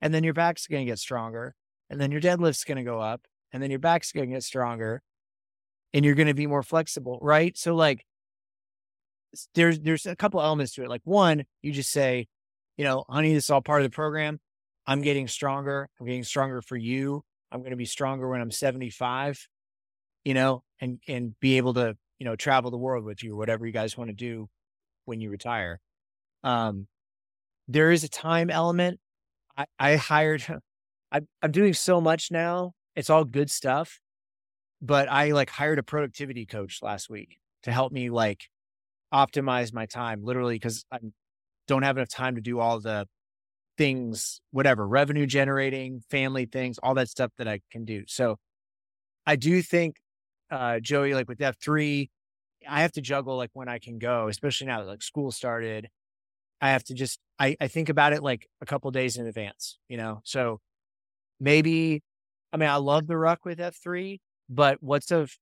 and 0.00 0.12
then 0.14 0.24
your 0.24 0.34
back's 0.34 0.66
going 0.66 0.86
to 0.86 0.90
get 0.90 0.98
stronger, 0.98 1.54
and 1.90 2.00
then 2.00 2.10
your 2.10 2.20
deadlift's 2.20 2.64
going 2.64 2.76
to 2.76 2.84
go 2.84 3.00
up, 3.00 3.22
and 3.52 3.62
then 3.62 3.70
your 3.70 3.80
back's 3.80 4.12
going 4.12 4.28
to 4.28 4.34
get 4.34 4.42
stronger, 4.42 5.02
and 5.92 6.04
you're 6.04 6.14
going 6.14 6.28
to 6.28 6.34
be 6.34 6.46
more 6.46 6.62
flexible, 6.62 7.18
right? 7.22 7.56
So 7.56 7.74
like 7.74 8.04
there's 9.54 9.80
there's 9.80 10.06
a 10.06 10.16
couple 10.16 10.40
elements 10.40 10.72
to 10.74 10.84
it. 10.84 10.88
Like 10.88 11.02
one, 11.04 11.44
you 11.62 11.72
just 11.72 11.90
say, 11.90 12.26
you 12.76 12.84
know, 12.84 13.04
honey, 13.08 13.34
this 13.34 13.44
is 13.44 13.50
all 13.50 13.62
part 13.62 13.82
of 13.82 13.90
the 13.90 13.94
program. 13.94 14.38
I'm 14.86 15.02
getting 15.02 15.28
stronger. 15.28 15.88
I'm 15.98 16.06
getting 16.06 16.24
stronger 16.24 16.62
for 16.62 16.76
you. 16.76 17.22
I'm 17.50 17.60
going 17.60 17.70
to 17.70 17.76
be 17.76 17.84
stronger 17.84 18.28
when 18.28 18.40
I'm 18.40 18.50
75, 18.50 19.48
you 20.26 20.34
know, 20.34 20.64
and 20.80 20.98
and 21.06 21.38
be 21.38 21.56
able 21.56 21.72
to, 21.74 21.96
you 22.18 22.24
know, 22.24 22.34
travel 22.34 22.72
the 22.72 22.76
world 22.76 23.04
with 23.04 23.22
you, 23.22 23.36
whatever 23.36 23.64
you 23.64 23.72
guys 23.72 23.96
want 23.96 24.10
to 24.10 24.14
do 24.14 24.48
when 25.04 25.20
you 25.20 25.30
retire. 25.30 25.78
Um, 26.42 26.88
there 27.68 27.92
is 27.92 28.02
a 28.02 28.08
time 28.08 28.50
element. 28.50 28.98
I, 29.56 29.66
I 29.78 29.94
hired, 29.94 30.44
I, 31.12 31.20
I'm 31.42 31.52
doing 31.52 31.74
so 31.74 32.00
much 32.00 32.32
now. 32.32 32.72
It's 32.96 33.08
all 33.08 33.24
good 33.24 33.52
stuff, 33.52 34.00
but 34.82 35.08
I 35.08 35.30
like 35.30 35.48
hired 35.48 35.78
a 35.78 35.84
productivity 35.84 36.44
coach 36.44 36.80
last 36.82 37.08
week 37.08 37.38
to 37.62 37.70
help 37.70 37.92
me 37.92 38.10
like 38.10 38.48
optimize 39.14 39.72
my 39.72 39.86
time 39.86 40.24
literally 40.24 40.56
because 40.56 40.84
I 40.90 40.98
don't 41.68 41.84
have 41.84 41.98
enough 41.98 42.08
time 42.08 42.34
to 42.34 42.40
do 42.40 42.58
all 42.58 42.80
the 42.80 43.06
things, 43.78 44.40
whatever, 44.50 44.88
revenue 44.88 45.26
generating, 45.26 46.02
family 46.10 46.46
things, 46.46 46.78
all 46.82 46.94
that 46.94 47.08
stuff 47.08 47.30
that 47.38 47.46
I 47.46 47.60
can 47.70 47.84
do. 47.84 48.02
So 48.08 48.38
I 49.24 49.36
do 49.36 49.62
think, 49.62 49.98
uh, 50.50 50.80
Joey, 50.80 51.14
like 51.14 51.28
with 51.28 51.38
F3, 51.38 52.10
I 52.68 52.82
have 52.82 52.92
to 52.92 53.00
juggle 53.00 53.36
like 53.36 53.50
when 53.52 53.68
I 53.68 53.78
can 53.78 53.98
go, 53.98 54.28
especially 54.28 54.66
now 54.66 54.80
that 54.80 54.88
like 54.88 55.02
school 55.02 55.30
started. 55.32 55.88
I 56.60 56.70
have 56.70 56.84
to 56.84 56.94
just, 56.94 57.18
I, 57.38 57.56
I 57.60 57.68
think 57.68 57.88
about 57.88 58.12
it 58.12 58.22
like 58.22 58.48
a 58.62 58.66
couple 58.66 58.90
days 58.90 59.16
in 59.16 59.26
advance, 59.26 59.78
you 59.88 59.98
know? 59.98 60.20
So 60.24 60.60
maybe, 61.38 62.02
I 62.52 62.56
mean, 62.56 62.68
I 62.68 62.76
love 62.76 63.06
the 63.06 63.16
ruck 63.16 63.44
with 63.44 63.58
F3, 63.58 64.20
but 64.48 64.78
what's 64.80 65.10
of, 65.10 65.32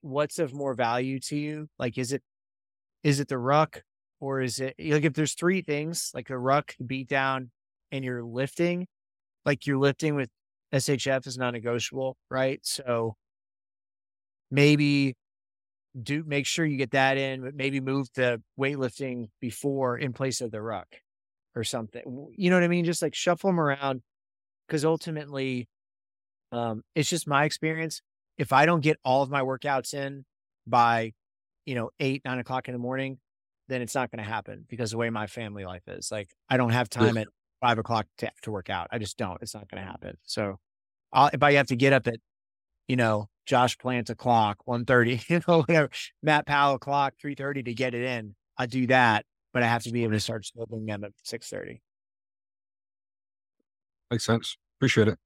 what's 0.00 0.38
of 0.38 0.52
more 0.52 0.74
value 0.74 1.20
to 1.20 1.36
you? 1.36 1.68
Like, 1.78 1.98
is 1.98 2.12
it, 2.12 2.22
is 3.04 3.20
it 3.20 3.28
the 3.28 3.38
ruck 3.38 3.82
or 4.20 4.40
is 4.40 4.60
it 4.60 4.74
like 4.78 5.04
if 5.04 5.14
there's 5.14 5.34
three 5.34 5.62
things 5.62 6.10
like 6.14 6.28
the 6.28 6.38
ruck, 6.38 6.74
beat 6.84 7.08
down, 7.08 7.50
and 7.90 8.04
you're 8.04 8.22
lifting, 8.22 8.86
like 9.44 9.66
you're 9.66 9.78
lifting 9.78 10.14
with 10.14 10.28
SHF 10.72 11.26
is 11.26 11.38
non 11.38 11.54
negotiable, 11.54 12.16
right? 12.30 12.60
So 12.62 13.16
maybe 14.50 15.16
do 16.00 16.22
make 16.24 16.46
sure 16.46 16.64
you 16.64 16.76
get 16.76 16.92
that 16.92 17.16
in, 17.16 17.42
but 17.42 17.54
maybe 17.54 17.80
move 17.80 18.08
the 18.14 18.40
weightlifting 18.58 19.28
before 19.40 19.98
in 19.98 20.12
place 20.12 20.40
of 20.40 20.50
the 20.50 20.62
ruck 20.62 20.86
or 21.54 21.64
something. 21.64 22.28
You 22.36 22.50
know 22.50 22.56
what 22.56 22.62
I 22.62 22.68
mean? 22.68 22.84
Just 22.84 23.02
like 23.02 23.14
shuffle 23.14 23.50
them 23.50 23.60
around 23.60 24.02
because 24.66 24.84
ultimately, 24.84 25.68
um, 26.52 26.82
it's 26.94 27.08
just 27.08 27.26
my 27.26 27.44
experience. 27.44 28.02
If 28.38 28.52
I 28.52 28.66
don't 28.66 28.80
get 28.80 28.98
all 29.04 29.22
of 29.22 29.30
my 29.30 29.42
workouts 29.42 29.94
in 29.94 30.24
by, 30.66 31.12
you 31.66 31.74
know, 31.74 31.90
eight, 31.98 32.22
nine 32.24 32.38
o'clock 32.38 32.68
in 32.68 32.72
the 32.72 32.78
morning, 32.78 33.18
then 33.68 33.82
it's 33.82 33.94
not 33.94 34.10
going 34.10 34.22
to 34.24 34.28
happen 34.28 34.64
because 34.68 34.92
the 34.92 34.96
way 34.96 35.10
my 35.10 35.26
family 35.26 35.64
life 35.64 35.86
is. 35.88 36.10
Like, 36.10 36.30
I 36.48 36.56
don't 36.56 36.70
have 36.70 36.88
time 36.88 37.16
at 37.18 37.28
five 37.60 37.78
o'clock 37.78 38.06
to, 38.18 38.30
to 38.42 38.50
work 38.50 38.70
out. 38.70 38.88
I 38.90 38.98
just 38.98 39.16
don't. 39.18 39.38
It's 39.42 39.54
not 39.54 39.68
going 39.68 39.82
to 39.82 39.88
happen. 39.88 40.16
So, 40.24 40.58
I'll, 41.12 41.30
if 41.32 41.42
I 41.42 41.52
have 41.54 41.66
to 41.66 41.76
get 41.76 41.92
up 41.92 42.06
at, 42.06 42.16
you 42.88 42.96
know, 42.96 43.28
Josh 43.50 43.76
Plant 43.78 44.10
o'clock, 44.10 44.58
one 44.64 44.84
thirty, 44.84 45.20
you 45.28 45.40
know, 45.48 45.62
whatever, 45.62 45.90
Matt 46.22 46.46
Powell 46.46 46.76
o'clock, 46.76 47.14
three 47.20 47.34
thirty 47.34 47.64
to 47.64 47.74
get 47.74 47.94
it 47.94 48.04
in, 48.04 48.36
I 48.56 48.66
do 48.66 48.86
that. 48.86 49.24
But 49.52 49.64
I 49.64 49.66
have 49.66 49.82
to 49.82 49.90
be 49.90 50.04
able 50.04 50.12
to 50.12 50.20
start 50.20 50.46
smoking 50.46 50.86
them 50.86 51.02
at 51.02 51.10
six 51.24 51.48
thirty. 51.48 51.82
Makes 54.08 54.24
sense. 54.24 54.56
Appreciate 54.78 55.08
it. 55.08 55.18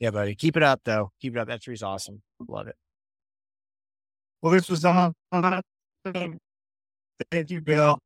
Yeah, 0.00 0.10
buddy. 0.10 0.34
Keep 0.34 0.58
it 0.58 0.62
up 0.62 0.82
though. 0.84 1.12
Keep 1.22 1.36
it 1.36 1.38
up. 1.38 1.48
That 1.48 1.62
three's 1.62 1.82
awesome. 1.82 2.20
Love 2.46 2.66
it. 2.66 2.76
Well, 4.42 4.52
this 4.52 4.68
was 4.68 4.84
on. 4.84 5.14
Thank 5.32 5.62
you, 7.50 7.62
Bill. 7.62 7.98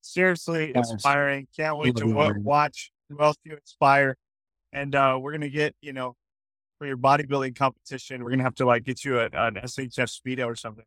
Seriously 0.00 0.72
inspiring. 0.74 1.46
Can't 1.56 1.78
wait 1.78 1.94
to 1.96 2.02
Love 2.02 2.08
you, 2.08 2.14
wa- 2.16 2.32
man. 2.32 2.42
watch 2.42 2.90
who 3.08 3.20
else 3.20 3.36
you 3.44 3.54
inspire. 3.54 4.16
And 4.72 4.96
uh, 4.96 5.16
we're 5.20 5.30
gonna 5.32 5.48
get, 5.48 5.76
you 5.80 5.92
know, 5.92 6.16
for 6.78 6.86
your 6.86 6.96
bodybuilding 6.96 7.56
competition, 7.56 8.22
we're 8.22 8.30
gonna 8.30 8.42
have 8.42 8.54
to 8.56 8.66
like 8.66 8.84
get 8.84 9.04
you 9.04 9.18
a, 9.18 9.24
an 9.26 9.54
SHF 9.54 10.10
speedo 10.10 10.46
or 10.46 10.54
something. 10.54 10.84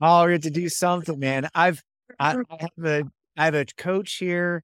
Oh, 0.00 0.26
we 0.26 0.32
have 0.32 0.42
to 0.42 0.50
do 0.50 0.68
something, 0.68 1.18
man. 1.18 1.48
I've 1.54 1.82
I, 2.18 2.36
I 2.50 2.56
have 2.60 2.84
a 2.84 3.04
I 3.36 3.44
have 3.44 3.54
a 3.54 3.64
coach 3.76 4.14
here 4.16 4.62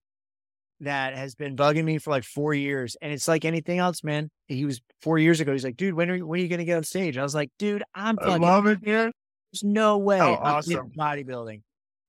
that 0.80 1.14
has 1.14 1.34
been 1.34 1.56
bugging 1.56 1.84
me 1.84 1.98
for 1.98 2.10
like 2.10 2.24
four 2.24 2.54
years, 2.54 2.96
and 3.00 3.12
it's 3.12 3.28
like 3.28 3.44
anything 3.44 3.78
else, 3.78 4.02
man. 4.02 4.30
He 4.48 4.64
was 4.64 4.80
four 5.02 5.18
years 5.18 5.40
ago. 5.40 5.52
He's 5.52 5.64
like, 5.64 5.76
dude, 5.76 5.94
when 5.94 6.10
are 6.10 6.16
you, 6.16 6.26
when 6.26 6.40
are 6.40 6.42
you 6.42 6.48
gonna 6.48 6.64
get 6.64 6.76
on 6.76 6.84
stage? 6.84 7.16
I 7.16 7.22
was 7.22 7.34
like, 7.34 7.50
dude, 7.58 7.82
I'm 7.94 8.18
I 8.20 8.24
fucking. 8.24 8.42
love 8.42 8.66
it, 8.66 8.84
man. 8.84 9.12
There's 9.52 9.64
no 9.64 9.98
way. 9.98 10.20
Oh, 10.20 10.34
awesome. 10.34 10.92
bodybuilding, 10.96 11.62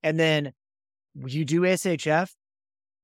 and 0.04 0.20
then 0.20 0.54
you 1.16 1.46
do 1.46 1.62
SHF. 1.62 2.30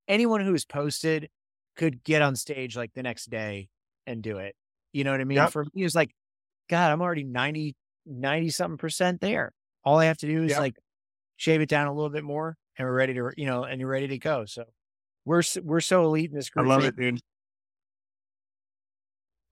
Anyone 0.06 0.40
who 0.40 0.54
is 0.54 0.64
posted 0.64 1.28
could 1.76 2.02
get 2.02 2.22
on 2.22 2.34
stage 2.34 2.76
like 2.76 2.92
the 2.94 3.02
next 3.02 3.30
day 3.30 3.68
and 4.06 4.22
do 4.22 4.38
it. 4.38 4.54
You 4.98 5.04
know 5.04 5.12
what 5.12 5.20
I 5.20 5.24
mean? 5.24 5.36
Yep. 5.36 5.52
For 5.52 5.64
me, 5.64 5.84
it's 5.84 5.94
like, 5.94 6.10
God, 6.68 6.90
I'm 6.90 7.00
already 7.00 7.22
90, 7.22 7.76
90 8.04 8.50
something 8.50 8.78
percent 8.78 9.20
there. 9.20 9.52
All 9.84 9.98
I 9.98 10.06
have 10.06 10.18
to 10.18 10.26
do 10.26 10.42
is 10.42 10.50
Yep. 10.50 10.58
like 10.58 10.76
shave 11.36 11.60
it 11.60 11.68
down 11.68 11.86
a 11.86 11.92
little 11.92 12.10
bit 12.10 12.24
more 12.24 12.56
and 12.76 12.84
we're 12.84 12.94
ready 12.96 13.14
to, 13.14 13.30
you 13.36 13.46
know, 13.46 13.62
and 13.62 13.80
you're 13.80 13.88
ready 13.88 14.08
to 14.08 14.18
go. 14.18 14.44
So 14.44 14.64
we're, 15.24 15.44
we're 15.62 15.80
so 15.80 16.02
elite 16.02 16.30
in 16.30 16.36
this 16.36 16.50
group. 16.50 16.66
I 16.66 16.68
love 16.68 16.84
it, 16.84 16.96
dude. 16.96 17.20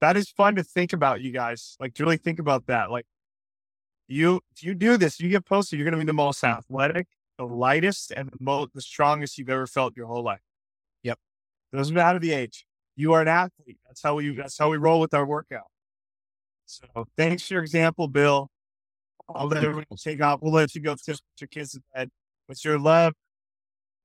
That 0.01 0.17
is 0.17 0.29
fun 0.29 0.55
to 0.55 0.63
think 0.63 0.91
about, 0.91 1.21
you 1.21 1.31
guys. 1.31 1.77
Like 1.79 1.93
to 1.93 2.03
really 2.03 2.17
think 2.17 2.39
about 2.39 2.67
that. 2.67 2.91
Like 2.91 3.05
you, 4.09 4.41
if 4.53 4.63
you 4.63 4.75
do 4.75 4.97
this, 4.97 5.17
you 5.21 5.29
get 5.29 5.45
posted, 5.45 5.79
you're 5.79 5.85
going 5.85 5.97
to 5.97 6.05
be 6.05 6.05
the 6.05 6.13
most 6.13 6.43
athletic, 6.43 7.07
the 7.37 7.45
lightest, 7.45 8.11
and 8.11 8.29
the 8.29 8.37
most, 8.39 8.73
the 8.73 8.81
strongest 8.81 9.37
you've 9.37 9.49
ever 9.49 9.65
felt 9.65 9.95
your 9.95 10.07
whole 10.07 10.23
life. 10.23 10.41
Yep. 11.03 11.17
Doesn't 11.73 11.95
matter 11.95 12.19
the 12.19 12.33
age. 12.33 12.66
You 12.97 13.13
are 13.13 13.21
an 13.21 13.27
athlete. 13.29 13.77
That's 13.87 14.01
how 14.01 14.15
we. 14.15 14.35
That's 14.35 14.57
how 14.57 14.69
we 14.69 14.77
roll 14.77 14.99
with 14.99 15.13
our 15.13 15.25
workout. 15.25 15.67
So 16.65 16.85
thanks 17.15 17.47
for 17.47 17.53
your 17.53 17.63
example, 17.63 18.07
Bill. 18.09 18.49
I'll 19.33 19.47
let 19.47 19.63
everyone 19.63 19.85
take 19.97 20.21
off. 20.21 20.41
We'll 20.41 20.51
let 20.51 20.73
you 20.75 20.81
go 20.81 20.95
to 20.95 21.19
your 21.39 21.47
kids 21.47 21.71
to 21.71 21.81
bed. 21.93 22.09
With 22.49 22.63
your 22.65 22.79
love, 22.79 23.13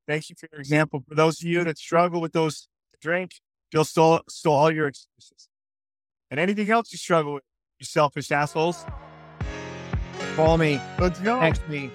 thank 0.06 0.28
you 0.28 0.36
for 0.38 0.48
your 0.52 0.60
example. 0.60 1.02
For 1.08 1.14
those 1.14 1.40
of 1.40 1.48
you 1.48 1.64
that 1.64 1.78
struggle 1.78 2.20
with 2.20 2.32
those 2.32 2.68
drink, 3.00 3.32
Bill 3.70 3.84
stole 3.84 4.20
stole 4.28 4.54
all 4.54 4.70
your 4.70 4.88
excuses. 4.88 5.48
And 6.30 6.38
anything 6.38 6.70
else 6.70 6.92
you 6.92 6.98
struggle 6.98 7.34
with, 7.34 7.44
you 7.78 7.86
selfish 7.86 8.30
assholes. 8.30 8.84
Call 10.36 10.58
me, 10.58 10.80
Let's 10.98 11.18
go. 11.20 11.38
text 11.40 11.66
me, 11.68 11.90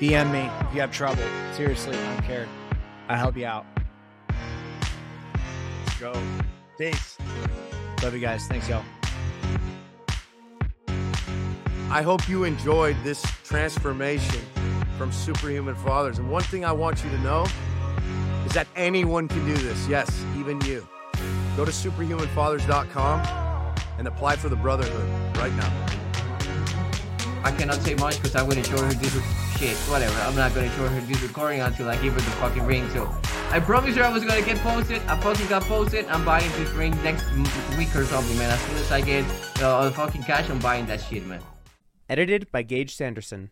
DM 0.00 0.32
me 0.32 0.50
if 0.66 0.74
you 0.74 0.80
have 0.80 0.90
trouble. 0.90 1.22
Seriously, 1.54 1.96
I 1.96 2.14
don't 2.14 2.24
care. 2.24 2.48
I'll 3.08 3.18
help 3.18 3.36
you 3.36 3.46
out. 3.46 3.66
Let's 6.00 6.16
go. 6.16 6.22
Thanks. 6.76 7.16
Love 8.02 8.14
you 8.14 8.20
guys. 8.20 8.46
Thanks, 8.46 8.68
y'all. 8.68 8.84
I 11.88 12.02
hope 12.02 12.28
you 12.28 12.44
enjoyed 12.44 12.96
this 13.04 13.22
transformation 13.44 14.40
from 14.98 15.12
Superhuman 15.12 15.76
Fathers. 15.76 16.18
And 16.18 16.28
one 16.28 16.42
thing 16.42 16.64
I 16.64 16.72
want 16.72 17.04
you 17.04 17.10
to 17.10 17.18
know 17.18 17.46
is 18.44 18.52
that 18.52 18.66
anyone 18.74 19.28
can 19.28 19.44
do 19.46 19.54
this. 19.54 19.86
Yes, 19.86 20.10
even 20.36 20.60
you. 20.62 20.86
Go 21.56 21.64
to 21.64 21.70
superhumanfathers.com 21.70 23.74
and 23.98 24.08
apply 24.08 24.36
for 24.36 24.48
the 24.48 24.56
Brotherhood 24.56 25.36
right 25.36 25.54
now. 25.54 25.86
I 27.44 27.52
cannot 27.52 27.80
say 27.82 27.94
much 27.94 28.16
because 28.16 28.34
I'm 28.34 28.48
gonna 28.48 28.64
show 28.64 28.82
her 28.82 28.92
this 28.94 29.14
Whatever. 29.64 30.18
I'm 30.20 30.36
not 30.36 30.54
gonna 30.54 30.68
show 30.76 30.86
her 30.86 31.00
this 31.00 31.22
recording 31.22 31.60
until 31.60 31.88
I 31.88 31.96
give 31.96 32.12
her 32.12 32.20
the 32.20 32.36
fucking 32.36 32.66
ring. 32.66 32.86
So 32.90 33.08
I 33.50 33.60
promised 33.60 33.96
her 33.96 34.04
I 34.04 34.12
was 34.12 34.22
gonna 34.22 34.42
get 34.42 34.58
posted. 34.58 35.00
I 35.06 35.18
fucking 35.18 35.46
got 35.46 35.62
posted. 35.62 36.04
I'm 36.06 36.22
buying 36.22 36.50
this 36.52 36.70
ring 36.72 36.92
next 37.02 37.24
week 37.78 37.96
or 37.96 38.04
something, 38.04 38.36
man. 38.36 38.50
As 38.50 38.60
soon 38.60 38.76
as 38.76 38.92
I 38.92 39.00
get 39.00 39.24
uh, 39.62 39.90
fucking 39.90 40.24
cash, 40.24 40.50
I'm 40.50 40.58
buying 40.58 40.84
that 40.86 41.00
shit, 41.00 41.24
man. 41.26 41.40
Edited 42.10 42.52
by 42.52 42.62
Gage 42.62 42.94
Sanderson. 42.94 43.50